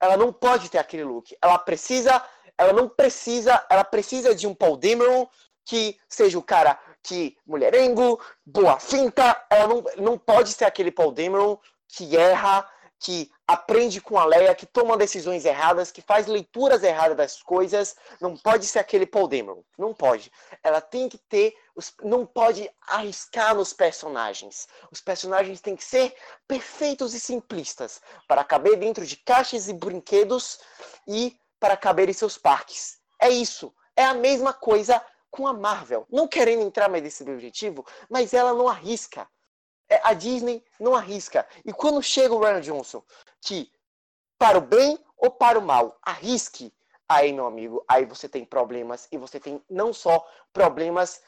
Ela 0.00 0.16
não 0.16 0.32
pode 0.32 0.70
ter 0.70 0.78
aquele 0.78 1.04
look. 1.04 1.36
Ela 1.42 1.58
precisa 1.58 2.22
ela 2.58 2.72
não 2.72 2.88
precisa, 2.88 3.64
ela 3.68 3.84
precisa 3.84 4.34
de 4.34 4.46
um 4.46 4.54
Paul 4.54 4.76
Dameron 4.76 5.28
que 5.64 5.98
seja 6.08 6.38
o 6.38 6.42
cara 6.42 6.78
que 7.02 7.36
mulherengo, 7.46 8.20
boa 8.44 8.78
finta, 8.78 9.44
ela 9.50 9.66
não, 9.66 9.84
não 9.96 10.18
pode 10.18 10.52
ser 10.52 10.64
aquele 10.64 10.90
Paul 10.90 11.12
Dameron 11.12 11.58
que 11.88 12.16
erra, 12.16 12.68
que 12.98 13.30
aprende 13.46 14.00
com 14.00 14.18
a 14.18 14.24
Leia, 14.24 14.54
que 14.54 14.64
toma 14.64 14.96
decisões 14.96 15.44
erradas, 15.44 15.92
que 15.92 16.00
faz 16.00 16.26
leituras 16.26 16.82
erradas 16.82 17.16
das 17.16 17.42
coisas, 17.42 17.94
não 18.20 18.36
pode 18.36 18.66
ser 18.66 18.78
aquele 18.78 19.04
Paul 19.04 19.28
Dameron, 19.28 19.62
não 19.76 19.92
pode. 19.92 20.32
Ela 20.62 20.80
tem 20.80 21.08
que 21.08 21.18
ter, 21.18 21.54
não 22.02 22.24
pode 22.24 22.70
arriscar 22.88 23.54
nos 23.54 23.74
personagens. 23.74 24.66
Os 24.90 25.02
personagens 25.02 25.60
têm 25.60 25.76
que 25.76 25.84
ser 25.84 26.14
perfeitos 26.48 27.12
e 27.12 27.20
simplistas 27.20 28.00
para 28.26 28.42
caber 28.42 28.78
dentro 28.78 29.04
de 29.04 29.16
caixas 29.16 29.68
e 29.68 29.74
brinquedos 29.74 30.58
e 31.06 31.36
para 31.64 31.78
caber 31.78 32.10
em 32.10 32.12
seus 32.12 32.36
parques. 32.36 33.00
É 33.18 33.30
isso. 33.30 33.74
É 33.96 34.04
a 34.04 34.12
mesma 34.12 34.52
coisa 34.52 35.02
com 35.30 35.46
a 35.46 35.52
Marvel. 35.54 36.06
Não 36.10 36.28
querendo 36.28 36.60
entrar 36.60 36.90
mais 36.90 37.02
nesse 37.02 37.22
objetivo, 37.22 37.86
mas 38.10 38.34
ela 38.34 38.52
não 38.52 38.68
arrisca. 38.68 39.26
É, 39.88 39.98
a 40.04 40.12
Disney 40.12 40.62
não 40.78 40.94
arrisca. 40.94 41.48
E 41.64 41.72
quando 41.72 42.02
chega 42.02 42.34
o 42.34 42.38
Ryan 42.38 42.60
Johnson, 42.60 43.02
que 43.40 43.72
para 44.38 44.58
o 44.58 44.60
bem 44.60 45.02
ou 45.16 45.30
para 45.30 45.58
o 45.58 45.62
mal, 45.62 45.98
arrisque, 46.02 46.70
aí, 47.08 47.32
meu 47.32 47.46
amigo, 47.46 47.82
aí 47.88 48.04
você 48.04 48.28
tem 48.28 48.44
problemas 48.44 49.08
e 49.10 49.16
você 49.16 49.40
tem 49.40 49.58
não 49.70 49.90
só 49.90 50.22
problemas 50.52 51.22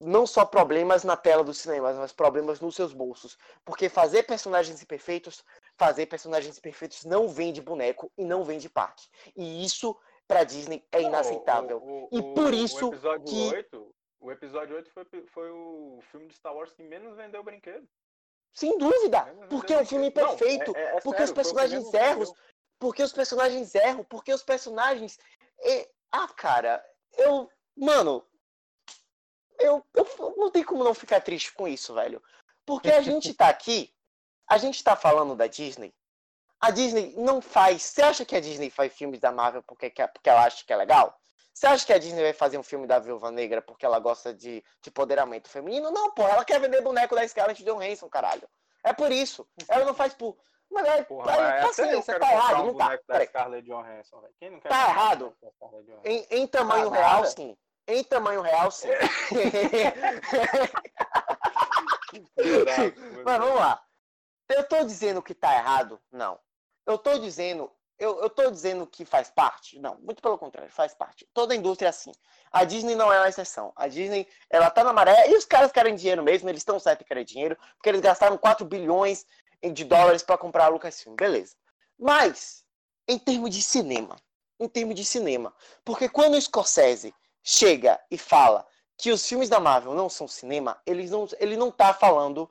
não 0.00 0.26
só 0.26 0.46
problemas 0.46 1.04
na 1.04 1.14
tela 1.14 1.44
do 1.44 1.52
cinema, 1.52 1.92
mas 1.92 2.12
problemas 2.12 2.60
nos 2.60 2.74
seus 2.74 2.94
bolsos. 2.94 3.36
Porque 3.64 3.88
fazer 3.88 4.22
personagens 4.22 4.80
imperfeitos, 4.80 5.44
fazer 5.80 6.04
personagens 6.04 6.58
imperfeitos 6.58 7.06
não 7.06 7.26
vende 7.26 7.62
boneco 7.62 8.12
e 8.18 8.22
não 8.22 8.44
vende 8.44 8.68
parque. 8.68 9.08
E 9.34 9.64
isso 9.64 9.98
para 10.28 10.44
Disney 10.44 10.86
é 10.92 11.00
inaceitável. 11.00 11.78
O, 11.78 12.08
o, 12.10 12.18
e 12.18 12.34
por 12.34 12.52
isso 12.52 12.90
o 12.90 12.92
episódio 12.92 13.24
que 13.24 13.54
8, 13.54 13.94
o 14.20 14.30
episódio 14.30 14.76
8 14.76 14.90
foi, 14.90 15.06
foi 15.28 15.50
o 15.50 15.98
filme 16.10 16.26
de 16.26 16.34
Star 16.34 16.54
Wars 16.54 16.70
que 16.74 16.82
menos 16.82 17.16
vendeu 17.16 17.42
brinquedo. 17.42 17.88
Sem 18.52 18.76
dúvida, 18.76 19.24
porque 19.48 19.72
é 19.72 19.80
um 19.80 19.86
filme 19.86 20.10
perfeito, 20.10 20.72
não, 20.72 20.78
é, 20.78 20.96
é, 20.96 21.00
porque 21.00 21.24
sério, 21.24 21.24
os 21.24 21.32
personagens 21.32 21.94
erram, 21.94 22.34
porque 22.78 23.02
os 23.02 23.12
personagens 23.12 23.74
erram, 23.74 24.04
porque 24.04 24.34
os 24.34 24.42
personagens 24.42 25.18
ah, 26.12 26.28
cara, 26.28 26.84
eu, 27.16 27.48
mano, 27.74 28.22
eu, 29.58 29.82
eu 29.94 30.34
não 30.36 30.50
tem 30.50 30.62
como 30.62 30.84
não 30.84 30.92
ficar 30.92 31.20
triste 31.20 31.54
com 31.54 31.66
isso, 31.66 31.94
velho. 31.94 32.22
Porque 32.66 32.90
a 32.90 33.00
gente 33.00 33.32
tá 33.32 33.48
aqui, 33.48 33.94
a 34.50 34.58
gente 34.58 34.82
tá 34.82 34.96
falando 34.96 35.36
da 35.36 35.46
Disney. 35.46 35.94
A 36.60 36.72
Disney 36.72 37.14
não 37.16 37.40
faz. 37.40 37.82
Você 37.82 38.02
acha 38.02 38.24
que 38.24 38.34
a 38.34 38.40
Disney 38.40 38.68
faz 38.68 38.92
filmes 38.92 39.20
da 39.20 39.30
Marvel 39.30 39.62
porque, 39.62 39.90
porque 40.12 40.28
ela 40.28 40.44
acha 40.44 40.64
que 40.66 40.72
é 40.72 40.76
legal? 40.76 41.16
Você 41.54 41.68
acha 41.68 41.86
que 41.86 41.92
a 41.92 41.98
Disney 41.98 42.22
vai 42.22 42.32
fazer 42.32 42.58
um 42.58 42.62
filme 42.62 42.86
da 42.86 42.98
Viúva 42.98 43.30
Negra 43.30 43.62
porque 43.62 43.86
ela 43.86 44.00
gosta 44.00 44.34
de, 44.34 44.62
de 44.82 44.88
empoderamento 44.88 45.48
feminino? 45.48 45.92
Não, 45.92 46.12
pô, 46.12 46.26
ela 46.26 46.44
quer 46.44 46.60
vender 46.60 46.80
boneco 46.80 47.14
da 47.14 47.26
Scarlett 47.26 47.62
Johansson, 47.62 48.08
caralho. 48.08 48.48
É 48.82 48.92
por 48.92 49.12
isso. 49.12 49.46
Ela 49.68 49.84
não 49.84 49.94
faz 49.94 50.14
por. 50.14 50.36
Mas 50.68 50.86
é, 50.86 51.02
Porra, 51.04 51.32
é, 51.32 51.62
paciência, 51.62 52.18
tá 52.18 52.32
errado, 52.32 52.62
um 52.62 52.66
não 52.66 52.76
tá. 52.76 52.98
Johansson, 53.62 54.22
Quem 54.38 54.50
não 54.50 54.60
quer 54.60 54.68
tá 54.68 54.88
errado. 54.88 55.36
Em, 56.04 56.26
em 56.30 56.46
tamanho 56.46 56.90
tá 56.90 56.96
real, 56.96 57.16
nada. 57.16 57.26
sim. 57.28 57.56
Em 57.86 58.04
tamanho 58.04 58.40
real, 58.40 58.70
sim. 58.70 58.88
Mas 63.24 63.38
vamos 63.38 63.56
lá. 63.56 63.82
Eu 64.50 64.64
tô 64.64 64.84
dizendo 64.84 65.22
que 65.22 65.32
tá 65.32 65.54
errado? 65.54 66.00
Não. 66.10 66.38
Eu 66.84 66.98
tô 66.98 67.18
dizendo. 67.18 67.70
Eu, 67.98 68.20
eu 68.20 68.50
dizendo 68.50 68.86
que 68.86 69.04
faz 69.04 69.30
parte? 69.30 69.78
Não, 69.78 69.96
muito 70.00 70.22
pelo 70.22 70.38
contrário, 70.38 70.72
faz 70.72 70.94
parte. 70.94 71.28
Toda 71.34 71.52
a 71.52 71.56
indústria 71.56 71.88
é 71.88 71.90
assim. 71.90 72.12
A 72.50 72.64
Disney 72.64 72.94
não 72.94 73.12
é 73.12 73.18
uma 73.18 73.28
exceção. 73.28 73.72
A 73.76 73.86
Disney, 73.86 74.26
ela 74.48 74.70
tá 74.70 74.82
na 74.82 74.92
maré 74.92 75.30
e 75.30 75.36
os 75.36 75.44
caras 75.44 75.70
querem 75.70 75.94
dinheiro 75.94 76.22
mesmo, 76.22 76.48
eles 76.48 76.62
estão 76.62 76.80
certos 76.80 77.04
que 77.04 77.08
querem 77.08 77.26
dinheiro, 77.26 77.58
porque 77.76 77.90
eles 77.90 78.00
gastaram 78.00 78.38
4 78.38 78.64
bilhões 78.64 79.26
de 79.62 79.84
dólares 79.84 80.22
para 80.22 80.38
comprar 80.38 80.64
a 80.64 80.68
Lucasfilm. 80.68 81.14
Beleza. 81.14 81.54
Mas, 81.98 82.64
em 83.06 83.18
termos 83.18 83.50
de 83.50 83.60
cinema, 83.60 84.16
em 84.58 84.66
termos 84.66 84.94
de 84.94 85.04
cinema, 85.04 85.54
porque 85.84 86.08
quando 86.08 86.36
o 86.36 86.40
Scorsese 86.40 87.14
chega 87.42 88.00
e 88.10 88.16
fala 88.16 88.66
que 88.96 89.10
os 89.10 89.26
filmes 89.26 89.50
da 89.50 89.60
Marvel 89.60 89.94
não 89.94 90.08
são 90.08 90.26
cinema, 90.26 90.80
não, 90.86 91.28
ele 91.38 91.56
não 91.56 91.70
tá 91.70 91.92
falando 91.92 92.50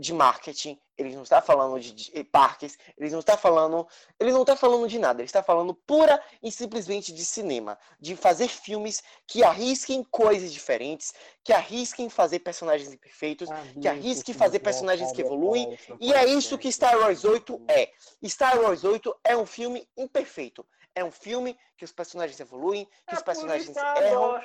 de 0.00 0.14
marketing, 0.14 0.80
ele 0.96 1.14
não 1.14 1.22
está 1.22 1.42
falando 1.42 1.78
de, 1.78 1.92
de 1.92 2.24
parques, 2.24 2.78
ele 2.96 3.10
não 3.10 3.18
está 3.18 3.36
falando, 3.36 3.86
ele 4.18 4.32
não 4.32 4.40
está 4.40 4.56
falando 4.56 4.88
de 4.88 4.98
nada, 4.98 5.20
ele 5.20 5.26
está 5.26 5.42
falando 5.42 5.74
pura 5.74 6.22
e 6.42 6.50
simplesmente 6.50 7.12
de 7.12 7.22
cinema, 7.22 7.78
de 8.00 8.16
fazer 8.16 8.48
filmes 8.48 9.02
que 9.26 9.44
arrisquem 9.44 10.02
coisas 10.02 10.50
diferentes, 10.52 11.12
que 11.44 11.52
arrisquem 11.52 12.08
fazer 12.08 12.38
personagens 12.38 12.90
imperfeitos, 12.90 13.48
que 13.78 13.86
arrisquem 13.86 14.34
fazer 14.34 14.60
personagens 14.60 15.12
que 15.12 15.20
evoluem, 15.20 15.78
e 16.00 16.14
é 16.14 16.24
isso 16.24 16.56
que 16.56 16.72
Star 16.72 16.98
Wars 16.98 17.22
8 17.22 17.66
é. 17.68 17.90
Star 18.26 18.58
Wars 18.58 18.82
8 18.82 19.14
é 19.24 19.36
um 19.36 19.44
filme 19.44 19.86
imperfeito. 19.98 20.66
É 20.94 21.04
um 21.04 21.10
filme 21.10 21.56
que 21.76 21.84
os 21.84 21.92
personagens 21.92 22.40
evoluem, 22.40 22.84
que 23.06 23.14
é 23.14 23.18
os 23.18 23.22
personagens 23.22 23.76
erram. 23.76 24.40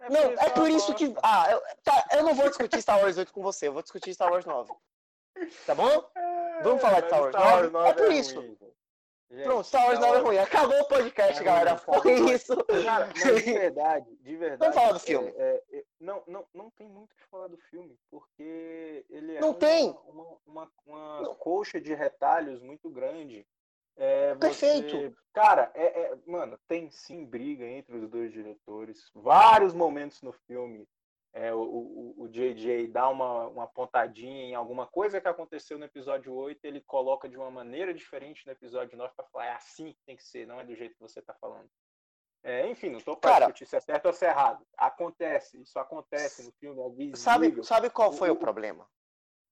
É 0.00 0.10
não, 0.10 0.20
é 0.20 0.50
por 0.50 0.70
isso 0.70 0.94
que. 0.94 1.14
Ah, 1.22 1.46
eu, 1.50 1.62
tá, 1.82 2.06
eu 2.12 2.22
não 2.22 2.34
vou 2.34 2.48
discutir 2.48 2.80
Star 2.80 3.00
Wars 3.00 3.18
8 3.18 3.32
com 3.32 3.42
você, 3.42 3.68
eu 3.68 3.72
vou 3.72 3.82
discutir 3.82 4.14
Star 4.14 4.30
Wars 4.30 4.44
9. 4.44 4.72
Tá 5.66 5.74
bom? 5.74 6.10
É, 6.16 6.62
Vamos 6.62 6.80
falar 6.80 7.00
de 7.00 7.06
Star 7.06 7.20
Wars, 7.20 7.34
Star 7.34 7.54
Wars 7.54 7.72
9? 7.72 7.72
9 7.72 7.88
é 7.88 7.92
por 7.94 8.12
é 8.12 8.16
isso. 8.16 8.40
Ruim, 8.40 8.56
Gente, 9.30 9.44
Pronto, 9.44 9.66
Star 9.66 9.86
Wars 9.86 10.00
9 10.00 10.16
é 10.16 10.20
ruim. 10.20 10.38
Acabou 10.38 10.80
o 10.80 10.88
podcast, 10.88 11.40
é 11.40 11.44
galera. 11.44 11.76
Foi 11.76 12.14
isso. 12.32 12.56
Cara, 12.64 13.08
de 13.08 13.20
verdade, 13.52 14.16
de 14.22 14.36
verdade. 14.36 14.58
Vamos 14.58 14.74
falar 14.74 14.92
do 14.92 15.00
filme. 15.00 15.28
É, 15.36 15.62
é, 15.70 15.84
não, 16.00 16.22
não, 16.26 16.46
não 16.54 16.70
tem 16.70 16.88
muito 16.88 17.12
o 17.12 17.16
que 17.16 17.26
falar 17.26 17.48
do 17.48 17.58
filme, 17.58 17.94
porque 18.10 19.04
ele 19.10 19.36
é 19.36 19.40
não 19.40 19.50
uma, 19.50 19.58
tem. 19.58 19.94
uma, 20.06 20.38
uma, 20.46 20.72
uma 20.86 21.34
coxa 21.34 21.78
de 21.78 21.92
retalhos 21.92 22.62
muito 22.62 22.88
grande. 22.88 23.46
É, 23.98 24.34
Perfeito. 24.36 24.96
Você... 24.96 25.14
Cara, 25.34 25.70
é, 25.74 25.86
é, 25.86 26.18
mano, 26.26 26.58
tem 26.68 26.88
sim 26.90 27.26
briga 27.26 27.66
entre 27.66 27.96
os 27.96 28.08
dois 28.08 28.32
diretores. 28.32 29.10
Vários 29.14 29.74
momentos 29.74 30.22
no 30.22 30.32
filme. 30.32 30.88
É, 31.32 31.52
o, 31.52 31.60
o, 31.60 32.14
o 32.22 32.28
JJ 32.28 32.88
dá 32.88 33.08
uma, 33.08 33.48
uma 33.48 33.66
pontadinha 33.66 34.44
em 34.44 34.54
alguma 34.54 34.86
coisa 34.86 35.20
que 35.20 35.28
aconteceu 35.28 35.78
no 35.78 35.84
episódio 35.84 36.32
8, 36.32 36.64
ele 36.64 36.80
coloca 36.80 37.28
de 37.28 37.36
uma 37.36 37.50
maneira 37.50 37.92
diferente 37.92 38.46
no 38.46 38.52
episódio 38.52 38.96
9 38.96 39.12
para 39.14 39.26
falar, 39.26 39.46
é 39.46 39.52
assim 39.52 39.92
que 39.92 40.02
tem 40.06 40.16
que 40.16 40.24
ser, 40.24 40.46
não 40.46 40.58
é 40.58 40.64
do 40.64 40.74
jeito 40.74 40.94
que 40.94 41.02
você 41.02 41.20
tá 41.20 41.34
falando. 41.34 41.68
É, 42.42 42.66
enfim, 42.70 42.88
não 42.88 43.00
tô 43.00 43.16
para 43.16 43.40
discutir 43.40 43.66
se 43.66 43.76
é 43.76 43.80
certo 43.80 44.06
ou 44.06 44.12
se 44.12 44.24
é 44.24 44.30
errado. 44.30 44.64
Acontece, 44.76 45.60
isso 45.60 45.78
acontece 45.78 46.44
no 46.44 46.52
filme, 46.52 46.80
é 46.80 46.88
visível. 46.88 47.16
Sabe, 47.16 47.64
sabe 47.64 47.90
qual 47.90 48.12
foi 48.12 48.30
o, 48.30 48.32
o 48.32 48.36
problema? 48.36 48.88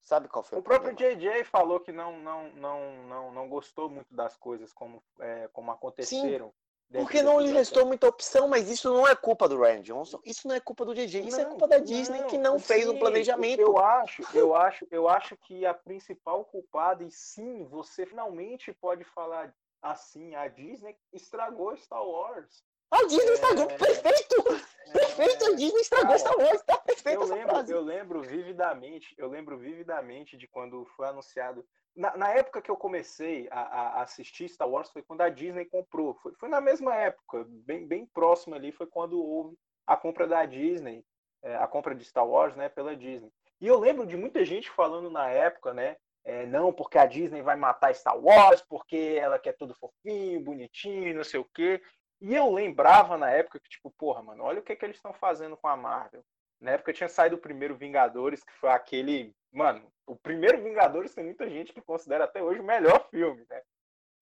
Sabe 0.06 0.28
qual 0.28 0.44
foi 0.44 0.58
o, 0.58 0.60
o 0.60 0.62
próprio 0.62 0.94
JJ 0.94 1.42
falou 1.42 1.80
que 1.80 1.90
não, 1.90 2.16
não, 2.20 2.48
não, 2.52 3.02
não, 3.08 3.32
não 3.32 3.48
gostou 3.48 3.90
muito 3.90 4.14
das 4.14 4.36
coisas 4.36 4.72
como, 4.72 5.02
é, 5.18 5.48
como 5.52 5.72
aconteceram. 5.72 6.46
Sim, 6.46 7.00
porque 7.00 7.20
não 7.20 7.40
lhe 7.40 7.50
restou 7.50 7.84
muita 7.84 8.06
opção, 8.06 8.46
mas 8.46 8.70
isso 8.70 8.88
não 8.88 9.08
é 9.08 9.16
culpa 9.16 9.48
do 9.48 9.60
Ryan 9.60 9.82
Johnson, 9.82 10.20
isso 10.24 10.46
não 10.46 10.54
é 10.54 10.60
culpa 10.60 10.84
do 10.84 10.94
JJ, 10.94 11.26
isso 11.26 11.40
é 11.40 11.44
culpa 11.44 11.66
da 11.66 11.78
Disney 11.78 12.20
não, 12.20 12.26
que 12.28 12.38
não 12.38 12.56
sim, 12.56 12.64
fez 12.64 12.88
o 12.88 12.96
planejamento. 12.96 13.60
Eu 13.60 13.78
acho, 13.78 14.22
eu 14.32 14.54
acho, 14.54 14.86
eu 14.92 15.08
acho 15.08 15.36
que 15.38 15.66
a 15.66 15.74
principal 15.74 16.44
culpada, 16.44 17.02
e 17.02 17.10
sim, 17.10 17.64
você 17.64 18.06
finalmente 18.06 18.72
pode 18.72 19.02
falar 19.02 19.52
assim, 19.82 20.36
a 20.36 20.46
Disney 20.46 20.96
estragou 21.12 21.76
Star 21.76 22.06
Wars. 22.06 22.62
A 22.90 23.02
Disney 23.06 23.32
estragou, 23.32 23.70
é... 23.70 23.78
perfeito! 23.78 24.44
Perfeito, 24.92 25.44
a 25.44 25.54
Disney 25.54 25.80
estragou 25.80 26.06
Cara, 26.06 26.18
Star 26.18 26.38
Wars, 26.38 26.62
tá 26.62 26.78
perfeito 26.78 27.20
eu 27.20 27.26
lembro, 27.26 27.48
frase. 27.50 27.72
Eu 27.72 27.80
lembro 27.80 28.22
vividamente, 28.22 29.14
eu 29.18 29.28
lembro 29.28 29.58
vividamente 29.58 30.36
de 30.36 30.46
quando 30.46 30.86
foi 30.96 31.08
anunciado. 31.08 31.66
Na, 31.94 32.16
na 32.16 32.30
época 32.30 32.62
que 32.62 32.70
eu 32.70 32.76
comecei 32.76 33.48
a, 33.50 33.60
a, 33.60 34.02
assistir 34.02 34.48
Star 34.48 34.68
Wars 34.68 34.90
foi 34.90 35.02
quando 35.02 35.22
a 35.22 35.28
Disney 35.28 35.64
comprou. 35.64 36.14
Foi, 36.16 36.32
foi 36.38 36.48
na 36.48 36.60
mesma 36.60 36.94
época, 36.94 37.44
bem, 37.48 37.86
bem 37.86 38.06
próximo 38.06 38.54
ali, 38.54 38.70
foi 38.70 38.86
quando 38.86 39.22
houve 39.22 39.56
a 39.86 39.96
compra 39.96 40.26
da 40.26 40.44
Disney, 40.44 41.04
é, 41.42 41.56
a 41.56 41.66
compra 41.66 41.94
de 41.94 42.04
Star 42.04 42.26
Wars, 42.26 42.54
né, 42.56 42.68
pela 42.68 42.96
Disney. 42.96 43.30
E 43.60 43.66
eu 43.66 43.78
lembro 43.78 44.06
de 44.06 44.16
muita 44.16 44.44
gente 44.44 44.70
falando 44.70 45.10
na 45.10 45.28
época, 45.28 45.72
né, 45.72 45.96
é, 46.24 46.44
não, 46.44 46.72
porque 46.72 46.98
a 46.98 47.06
Disney 47.06 47.40
vai 47.40 47.56
matar 47.56 47.94
Star 47.94 48.18
Wars, 48.18 48.60
porque 48.68 49.16
ela 49.18 49.38
quer 49.38 49.52
tudo 49.56 49.76
fofinho, 49.76 50.40
bonitinho, 50.42 51.14
não 51.14 51.24
sei 51.24 51.38
o 51.38 51.48
quê. 51.54 51.80
E 52.20 52.34
eu 52.34 52.52
lembrava 52.52 53.16
na 53.16 53.30
época 53.30 53.60
que, 53.60 53.68
tipo, 53.68 53.90
porra, 53.90 54.22
mano, 54.22 54.42
olha 54.42 54.60
o 54.60 54.62
que, 54.62 54.74
que 54.74 54.84
eles 54.84 54.96
estão 54.96 55.12
fazendo 55.12 55.56
com 55.56 55.68
a 55.68 55.76
Marvel. 55.76 56.24
Na 56.60 56.72
época 56.72 56.92
tinha 56.92 57.08
saído 57.08 57.36
o 57.36 57.40
primeiro 57.40 57.76
Vingadores, 57.76 58.42
que 58.42 58.52
foi 58.54 58.70
aquele. 58.70 59.34
Mano, 59.52 59.92
o 60.06 60.16
primeiro 60.16 60.62
Vingadores 60.62 61.14
tem 61.14 61.24
muita 61.24 61.48
gente 61.48 61.72
que 61.72 61.82
considera 61.82 62.24
até 62.24 62.42
hoje 62.42 62.60
o 62.60 62.64
melhor 62.64 63.08
filme, 63.10 63.44
né? 63.48 63.62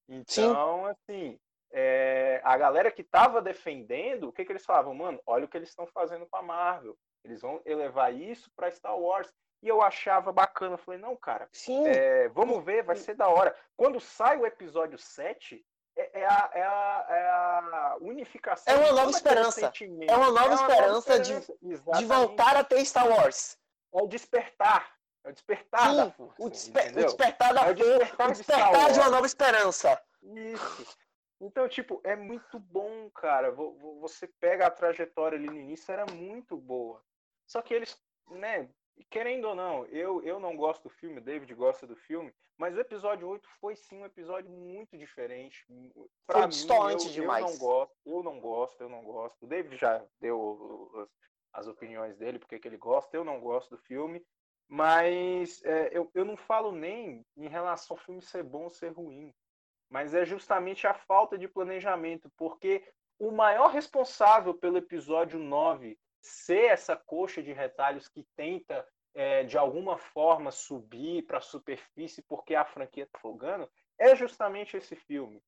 Então, 0.09 0.87
Sim. 0.87 0.91
assim, 0.91 1.41
é, 1.73 2.41
a 2.45 2.57
galera 2.57 2.91
que 2.91 3.03
tava 3.03 3.41
defendendo, 3.41 4.29
o 4.29 4.33
que, 4.33 4.45
que 4.45 4.53
eles 4.53 4.65
falavam? 4.65 4.95
Mano, 4.95 5.21
olha 5.27 5.45
o 5.45 5.49
que 5.49 5.57
eles 5.57 5.69
estão 5.69 5.87
fazendo 5.87 6.27
com 6.27 6.37
a 6.37 6.43
Marvel. 6.43 6.97
Eles 7.25 7.41
vão 7.41 7.63
elevar 7.65 8.13
isso 8.13 8.51
para 8.55 8.71
Star 8.71 8.99
Wars. 8.99 9.33
E 9.63 9.69
eu 9.69 9.81
achava 9.81 10.31
bacana. 10.31 10.75
Eu 10.75 10.79
falei, 10.79 11.01
não, 11.01 11.17
cara, 11.17 11.49
é, 11.87 12.29
vamos 12.29 12.63
ver, 12.65 12.83
vai 12.83 12.97
ser 12.97 13.15
da 13.15 13.29
hora. 13.29 13.57
Quando 13.77 13.99
sai 13.99 14.37
o 14.37 14.47
episódio 14.47 14.99
7, 14.99 15.65
é, 15.97 16.21
é, 16.21 16.27
a, 16.27 16.51
é, 16.53 16.63
a, 16.63 17.07
é 17.09 17.29
a 17.29 17.97
unificação. 18.01 18.75
É 18.75 18.77
uma 18.77 18.93
nova 18.93 19.11
esperança. 19.11 19.73
É 20.09 20.17
uma 20.17 20.31
nova 20.31 20.41
é 20.41 20.47
uma 20.47 20.55
esperança, 20.55 20.89
nova 20.89 20.99
esperança 20.99 21.55
de, 21.63 21.99
de 21.99 22.05
voltar 22.05 22.57
a 22.57 22.65
ter 22.65 22.85
Star 22.85 23.09
Wars. 23.09 23.59
É 23.93 24.03
o 24.03 24.07
despertar. 24.07 24.93
É 25.25 25.31
o 25.31 25.33
despertar 25.33 25.91
Sim, 25.91 25.97
da 25.97 26.11
força. 26.11 26.43
O, 26.43 26.47
o 26.47 26.51
despertar 26.51 27.55
da 27.55 27.67
é 27.67 27.71
o 27.71 27.75
despertar, 27.75 28.29
o 28.29 28.33
despertar 28.33 28.87
de, 28.89 28.93
de 28.93 28.99
uma 29.01 29.11
nova 29.11 29.27
esperança. 29.27 30.03
Isso. 30.23 30.97
Então, 31.41 31.69
tipo, 31.69 32.01
é 32.05 32.17
muito 32.17 32.59
bom, 32.59 33.11
cara. 33.11 33.51
Você 34.01 34.27
pega 34.41 34.67
a 34.67 34.71
trajetória 34.71 35.37
ali 35.37 35.47
no 35.47 35.61
início, 35.61 35.93
era 35.93 36.07
muito 36.07 36.57
boa. 36.57 37.03
Só 37.47 37.61
que 37.63 37.75
eles, 37.75 37.97
né, 38.31 38.69
querendo 39.11 39.49
ou 39.49 39.55
não, 39.55 39.87
eu, 39.87 40.23
eu 40.23 40.39
não 40.39 40.57
gosto 40.57 40.85
do 40.85 40.91
filme, 40.91 41.21
David 41.21 41.53
gosta 41.55 41.87
do 41.87 41.97
filme, 41.97 42.33
mas 42.57 42.77
o 42.77 42.81
episódio 42.81 43.29
8 43.29 43.49
foi 43.61 43.77
sim 43.77 43.99
um 43.99 44.05
episódio 44.05 44.51
muito 44.51 44.97
diferente. 44.97 45.65
Pra 46.27 46.41
foi 46.41 46.49
distante 46.49 47.13
demais. 47.13 47.45
Eu 47.45 47.51
não 47.51 47.59
gosto, 47.59 47.97
eu 48.07 48.23
não 48.23 48.41
gosto, 48.41 48.81
eu 48.81 48.89
não 48.89 49.05
gosto. 49.05 49.45
O 49.45 49.49
David 49.49 49.77
já 49.77 50.05
deu 50.21 50.91
as, 50.97 51.63
as 51.63 51.67
opiniões 51.67 52.17
dele, 52.17 52.39
porque 52.39 52.59
que 52.59 52.69
ele 52.69 52.77
gosta, 52.77 53.17
eu 53.17 53.25
não 53.25 53.41
gosto 53.41 53.71
do 53.71 53.83
filme. 53.83 54.25
Mas 54.69 55.63
é, 55.65 55.91
eu, 55.93 56.11
eu 56.15 56.25
não 56.25 56.37
falo 56.37 56.73
nem 56.73 57.25
em 57.37 57.49
relação 57.49 57.97
ao 57.97 58.03
filme 58.03 58.23
ser 58.23 58.43
bom 58.43 58.65
ou 58.65 58.71
ser 58.71 58.91
ruim. 58.91 59.35
Mas 59.91 60.15
é 60.15 60.25
justamente 60.25 60.87
a 60.87 60.95
falta 60.95 61.37
de 61.37 61.47
planejamento, 61.47 62.31
porque 62.37 62.83
o 63.19 63.31
maior 63.31 63.71
responsável 63.71 64.55
pelo 64.55 64.79
episódio 64.79 65.39
9 65.39 65.99
ser 66.25 66.65
essa 66.65 66.97
coxa 66.97 67.43
de 67.43 67.53
retalhos 67.53 68.09
que 68.09 68.27
tenta, 68.35 68.87
é, 69.15 69.45
de 69.45 69.59
alguma 69.59 69.99
forma, 69.99 70.51
subir 70.51 71.23
para 71.27 71.39
a 71.39 71.43
superfície 71.43 72.23
porque 72.23 72.55
a 72.55 72.65
franquia 72.65 73.05
está 73.05 73.19
folgando, 73.19 73.71
é 73.99 74.17
justamente 74.17 74.77
esse 74.77 74.97
filme. 74.97 75.43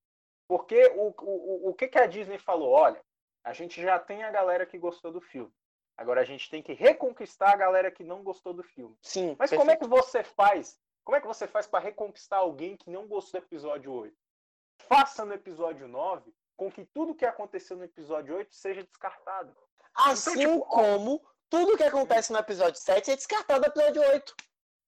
Porque 0.46 0.86
o, 0.94 1.12
o, 1.18 1.70
o 1.70 1.74
que, 1.74 1.88
que 1.88 1.98
a 1.98 2.06
Disney 2.06 2.38
falou? 2.38 2.70
Olha, 2.70 3.02
a 3.42 3.52
gente 3.52 3.80
já 3.80 3.98
tem 3.98 4.22
a 4.22 4.30
galera 4.30 4.66
que 4.66 4.78
gostou 4.78 5.10
do 5.10 5.20
filme. 5.20 5.52
Agora 5.96 6.20
a 6.20 6.24
gente 6.24 6.50
tem 6.50 6.62
que 6.62 6.74
reconquistar 6.74 7.54
a 7.54 7.56
galera 7.56 7.90
que 7.90 8.04
não 8.04 8.22
gostou 8.22 8.52
do 8.52 8.62
filme. 8.62 8.96
Sim. 9.00 9.34
Mas 9.38 9.50
perfeito. 9.50 9.60
como 9.60 9.70
é 9.70 9.76
que 9.76 9.86
você 9.86 10.22
faz? 10.22 10.78
Como 11.02 11.16
é 11.16 11.20
que 11.20 11.26
você 11.26 11.46
faz 11.46 11.66
para 11.66 11.82
reconquistar 11.82 12.38
alguém 12.38 12.76
que 12.76 12.90
não 12.90 13.08
gostou 13.08 13.40
do 13.40 13.46
episódio 13.46 13.92
8? 13.92 14.14
Faça 14.82 15.24
no 15.24 15.32
episódio 15.32 15.88
9 15.88 16.34
com 16.56 16.70
que 16.70 16.84
tudo 16.84 17.14
que 17.14 17.24
aconteceu 17.24 17.76
no 17.76 17.84
episódio 17.84 18.36
8 18.36 18.54
seja 18.54 18.82
descartado. 18.82 19.56
Assim 19.96 20.42
então, 20.42 20.54
tipo, 20.54 20.66
como 20.66 21.22
tudo 21.48 21.76
que 21.76 21.82
acontece 21.82 22.32
no 22.32 22.38
episódio 22.38 22.80
7 22.80 23.10
é 23.10 23.16
descartado 23.16 23.60
no 23.60 23.66
episódio 23.66 24.02
8. 24.02 24.34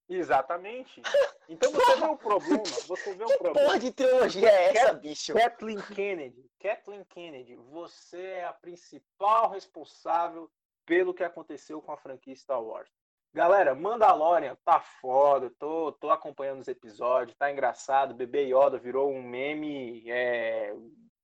Exatamente. 0.09 1.03
Então 1.51 1.73
você 1.73 1.97
vê 1.97 2.05
um 2.05 2.17
problema, 2.17 2.63
você 2.87 3.15
vê 3.15 3.25
um 3.25 3.27
que 3.27 3.39
problema. 3.39 3.67
porra 3.67 3.79
de 3.79 3.91
trilogia 3.91 4.51
é 4.51 4.77
essa, 4.77 4.93
bicho? 4.93 5.33
Kathleen 5.33 5.81
Kennedy, 5.81 6.45
Kathleen 6.61 7.05
Kennedy, 7.05 7.57
você 7.57 8.23
é 8.23 8.45
a 8.45 8.53
principal 8.53 9.49
responsável 9.49 10.51
pelo 10.85 11.15
que 11.15 11.25
aconteceu 11.25 11.81
com 11.81 11.91
a 11.91 11.97
franquia 11.97 12.37
Star 12.37 12.63
Wars. 12.63 12.91
Galera, 13.33 13.75
Mandalorian 13.75 14.57
tá 14.63 14.79
foda, 14.79 15.51
tô, 15.59 15.93
tô 15.93 16.11
acompanhando 16.11 16.61
os 16.61 16.69
episódios, 16.69 17.37
tá 17.39 17.51
engraçado. 17.51 18.15
Bebê 18.15 18.43
Yoda 18.43 18.79
virou 18.79 19.11
um 19.11 19.23
meme. 19.23 20.05
É... 20.11 20.75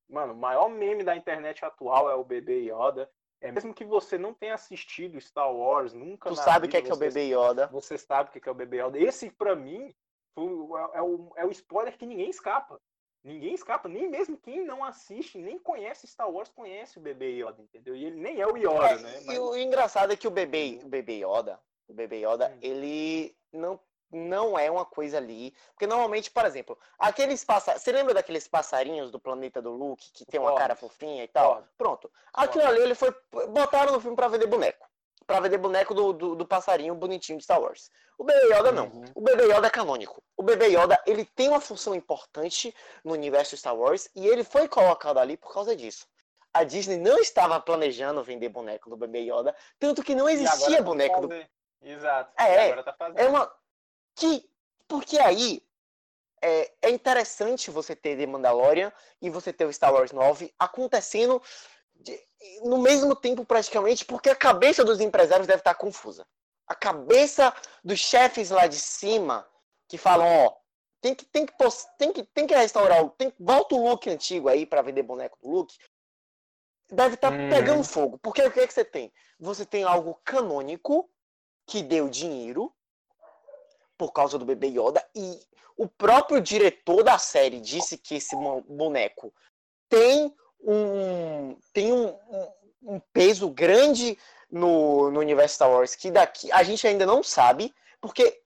Mano, 0.09 0.33
o 0.33 0.37
maior 0.37 0.69
meme 0.69 1.03
da 1.03 1.15
internet 1.15 1.63
atual 1.63 2.09
é 2.09 2.15
o 2.15 2.23
Bebê 2.23 2.71
Yoda. 2.71 3.07
É, 3.45 3.51
mesmo 3.51 3.73
que 3.73 3.85
você 3.85 4.17
não 4.17 4.33
tenha 4.33 4.55
assistido 4.55 5.19
Star 5.21 5.53
Wars, 5.53 5.93
nunca. 5.93 6.29
Tu 6.29 6.35
sabe 6.35 6.67
o 6.67 6.69
que 6.69 6.77
é 6.77 6.81
que 6.81 6.91
é 6.91 6.93
o 6.93 6.97
Bebê 6.97 7.27
Yoda. 7.27 7.67
Você 7.67 7.97
sabe 7.97 8.29
o 8.29 8.31
que 8.31 8.39
é, 8.39 8.41
que 8.41 8.49
é 8.49 8.51
o 8.51 8.55
Bebê 8.55 8.81
Yoda. 8.81 8.97
Esse, 8.97 9.29
para 9.29 9.55
mim, 9.55 9.93
é, 10.37 10.97
é, 10.97 11.01
o, 11.01 11.31
é 11.35 11.45
o 11.45 11.51
spoiler 11.51 11.97
que 11.97 12.05
ninguém 12.05 12.29
escapa. 12.29 12.81
Ninguém 13.23 13.55
escapa, 13.55 13.89
nem 13.89 14.07
mesmo 14.07 14.37
quem 14.37 14.63
não 14.63 14.83
assiste, 14.83 15.39
nem 15.39 15.57
conhece 15.57 16.05
Star 16.05 16.29
Wars, 16.29 16.49
conhece 16.49 16.99
o 16.99 17.01
Bebê 17.01 17.39
Yoda, 17.39 17.59
entendeu? 17.59 17.95
E 17.95 18.05
ele 18.05 18.17
nem 18.17 18.39
é 18.39 18.45
o 18.45 18.55
Yoda, 18.55 18.87
é, 18.87 18.97
né? 18.99 19.21
Mas... 19.25 19.35
E 19.35 19.39
o 19.39 19.57
engraçado 19.57 20.13
é 20.13 20.15
que 20.15 20.27
o 20.27 20.31
Bebê, 20.31 20.79
o 20.83 20.87
Bebê 20.87 21.25
Yoda, 21.25 21.59
o 21.87 21.93
Bebê 21.93 22.17
Yoda, 22.17 22.49
hum. 22.49 22.59
ele 22.61 23.35
não 23.51 23.79
não 24.15 24.57
é 24.57 24.69
uma 24.71 24.85
coisa 24.85 25.17
ali. 25.17 25.53
Porque 25.71 25.85
normalmente, 25.85 26.31
por 26.31 26.45
exemplo, 26.45 26.77
aqueles 26.97 27.43
passarinhos. 27.43 27.83
Você 27.83 27.91
lembra 27.91 28.13
daqueles 28.13 28.47
passarinhos 28.47 29.11
do 29.11 29.19
planeta 29.19 29.61
do 29.61 29.71
Luke 29.71 30.11
que 30.13 30.25
tem 30.25 30.39
uma 30.39 30.55
cara 30.55 30.75
fofinha 30.75 31.23
e 31.23 31.27
tal? 31.27 31.63
Pronto. 31.77 32.11
Aquilo 32.33 32.65
ali 32.65 32.81
ele 32.81 32.95
foi. 32.95 33.13
Botaram 33.49 33.93
no 33.93 33.99
filme 33.99 34.15
para 34.15 34.27
vender 34.27 34.47
boneco. 34.47 34.87
para 35.27 35.39
vender 35.39 35.57
boneco 35.57 35.93
do, 35.93 36.13
do, 36.13 36.35
do, 36.35 36.45
passarinho 36.45 36.95
bonitinho 36.95 37.37
de 37.37 37.43
Star 37.43 37.61
Wars. 37.61 37.89
O 38.17 38.23
Bebê 38.23 38.53
Yoda 38.53 38.71
não. 38.71 38.87
Uhum. 38.87 39.05
O 39.15 39.21
Bebê 39.21 39.45
Yoda 39.45 39.67
é 39.67 39.69
canônico. 39.69 40.23
O 40.37 40.43
Bebê 40.43 40.67
Yoda, 40.67 41.01
ele 41.05 41.25
tem 41.25 41.49
uma 41.49 41.59
função 41.59 41.93
importante 41.93 42.73
no 43.03 43.13
universo 43.13 43.57
Star 43.57 43.75
Wars 43.75 44.09
e 44.15 44.27
ele 44.27 44.43
foi 44.43 44.67
colocado 44.67 45.17
ali 45.17 45.35
por 45.35 45.53
causa 45.53 45.75
disso. 45.75 46.07
A 46.53 46.63
Disney 46.63 46.97
não 46.97 47.17
estava 47.17 47.59
planejando 47.59 48.23
vender 48.23 48.47
boneco 48.47 48.89
do 48.89 48.95
Bebê 48.95 49.19
Yoda, 49.29 49.53
tanto 49.77 50.01
que 50.01 50.15
não 50.15 50.29
existia 50.29 50.77
tá 50.77 50.83
boneco 50.83 51.27
do... 51.27 51.45
Exato. 51.81 52.31
É, 52.41 52.81
tá 52.81 53.11
é 53.15 53.27
uma... 53.27 53.51
Que... 54.15 54.49
Porque 54.87 55.17
aí 55.17 55.61
é, 56.41 56.71
é 56.83 56.89
interessante 56.91 57.71
você 57.71 57.95
ter 57.95 58.17
The 58.17 58.27
Mandalorian 58.27 58.91
e 59.21 59.29
você 59.29 59.51
ter 59.51 59.65
o 59.65 59.73
Star 59.73 59.93
Wars 59.93 60.11
9 60.11 60.53
acontecendo 60.59 61.41
de, 61.95 62.19
no 62.63 62.77
mesmo 62.77 63.15
tempo 63.15 63.45
praticamente, 63.45 64.05
porque 64.05 64.29
a 64.29 64.35
cabeça 64.35 64.83
dos 64.83 64.99
empresários 64.99 65.47
deve 65.47 65.61
estar 65.61 65.73
confusa. 65.75 66.27
A 66.67 66.75
cabeça 66.75 67.53
dos 67.83 67.99
chefes 67.99 68.49
lá 68.49 68.67
de 68.67 68.79
cima 68.79 69.47
que 69.87 69.97
falam, 69.97 70.27
ó, 70.45 70.55
tem 71.01 71.13
que 71.15 71.25
tem 71.25 71.45
que 71.45 71.53
tem 71.97 72.13
que 72.13 72.23
tem 72.23 72.47
que 72.47 72.55
restaurar, 72.55 73.07
tem 73.11 73.31
volta 73.39 73.75
o 73.75 73.87
look 73.87 74.09
antigo 74.09 74.49
aí 74.49 74.65
para 74.65 74.81
vender 74.81 75.03
boneco 75.03 75.37
do 75.41 75.49
look. 75.49 75.73
Deve 76.91 77.15
estar 77.15 77.31
hum. 77.31 77.49
pegando 77.49 77.83
fogo, 77.83 78.17
porque 78.19 78.43
o 78.43 78.51
que 78.51 78.59
é 78.59 78.67
que 78.67 78.73
você 78.73 78.85
tem? 78.85 79.11
Você 79.39 79.65
tem 79.65 79.83
algo 79.83 80.19
canônico 80.23 81.09
que 81.67 81.81
deu 81.81 82.09
dinheiro 82.09 82.74
por 83.97 84.11
causa 84.11 84.37
do 84.37 84.45
bebê 84.45 84.67
Yoda 84.67 85.05
e 85.15 85.39
o 85.77 85.87
próprio 85.87 86.41
diretor 86.41 87.03
da 87.03 87.17
série 87.17 87.59
disse 87.59 87.97
que 87.97 88.15
esse 88.15 88.35
boneco 88.67 89.33
tem 89.89 90.33
um, 90.61 91.57
tem 91.73 91.91
um, 91.91 92.07
um, 92.07 92.95
um 92.95 92.99
peso 93.11 93.49
grande 93.49 94.17
no, 94.49 95.11
no 95.11 95.19
universo 95.19 95.55
Star 95.55 95.69
Wars 95.69 95.95
que 95.95 96.09
daqui 96.09 96.51
a 96.51 96.63
gente 96.63 96.87
ainda 96.87 97.05
não 97.05 97.21
sabe, 97.21 97.73
porque 97.99 98.41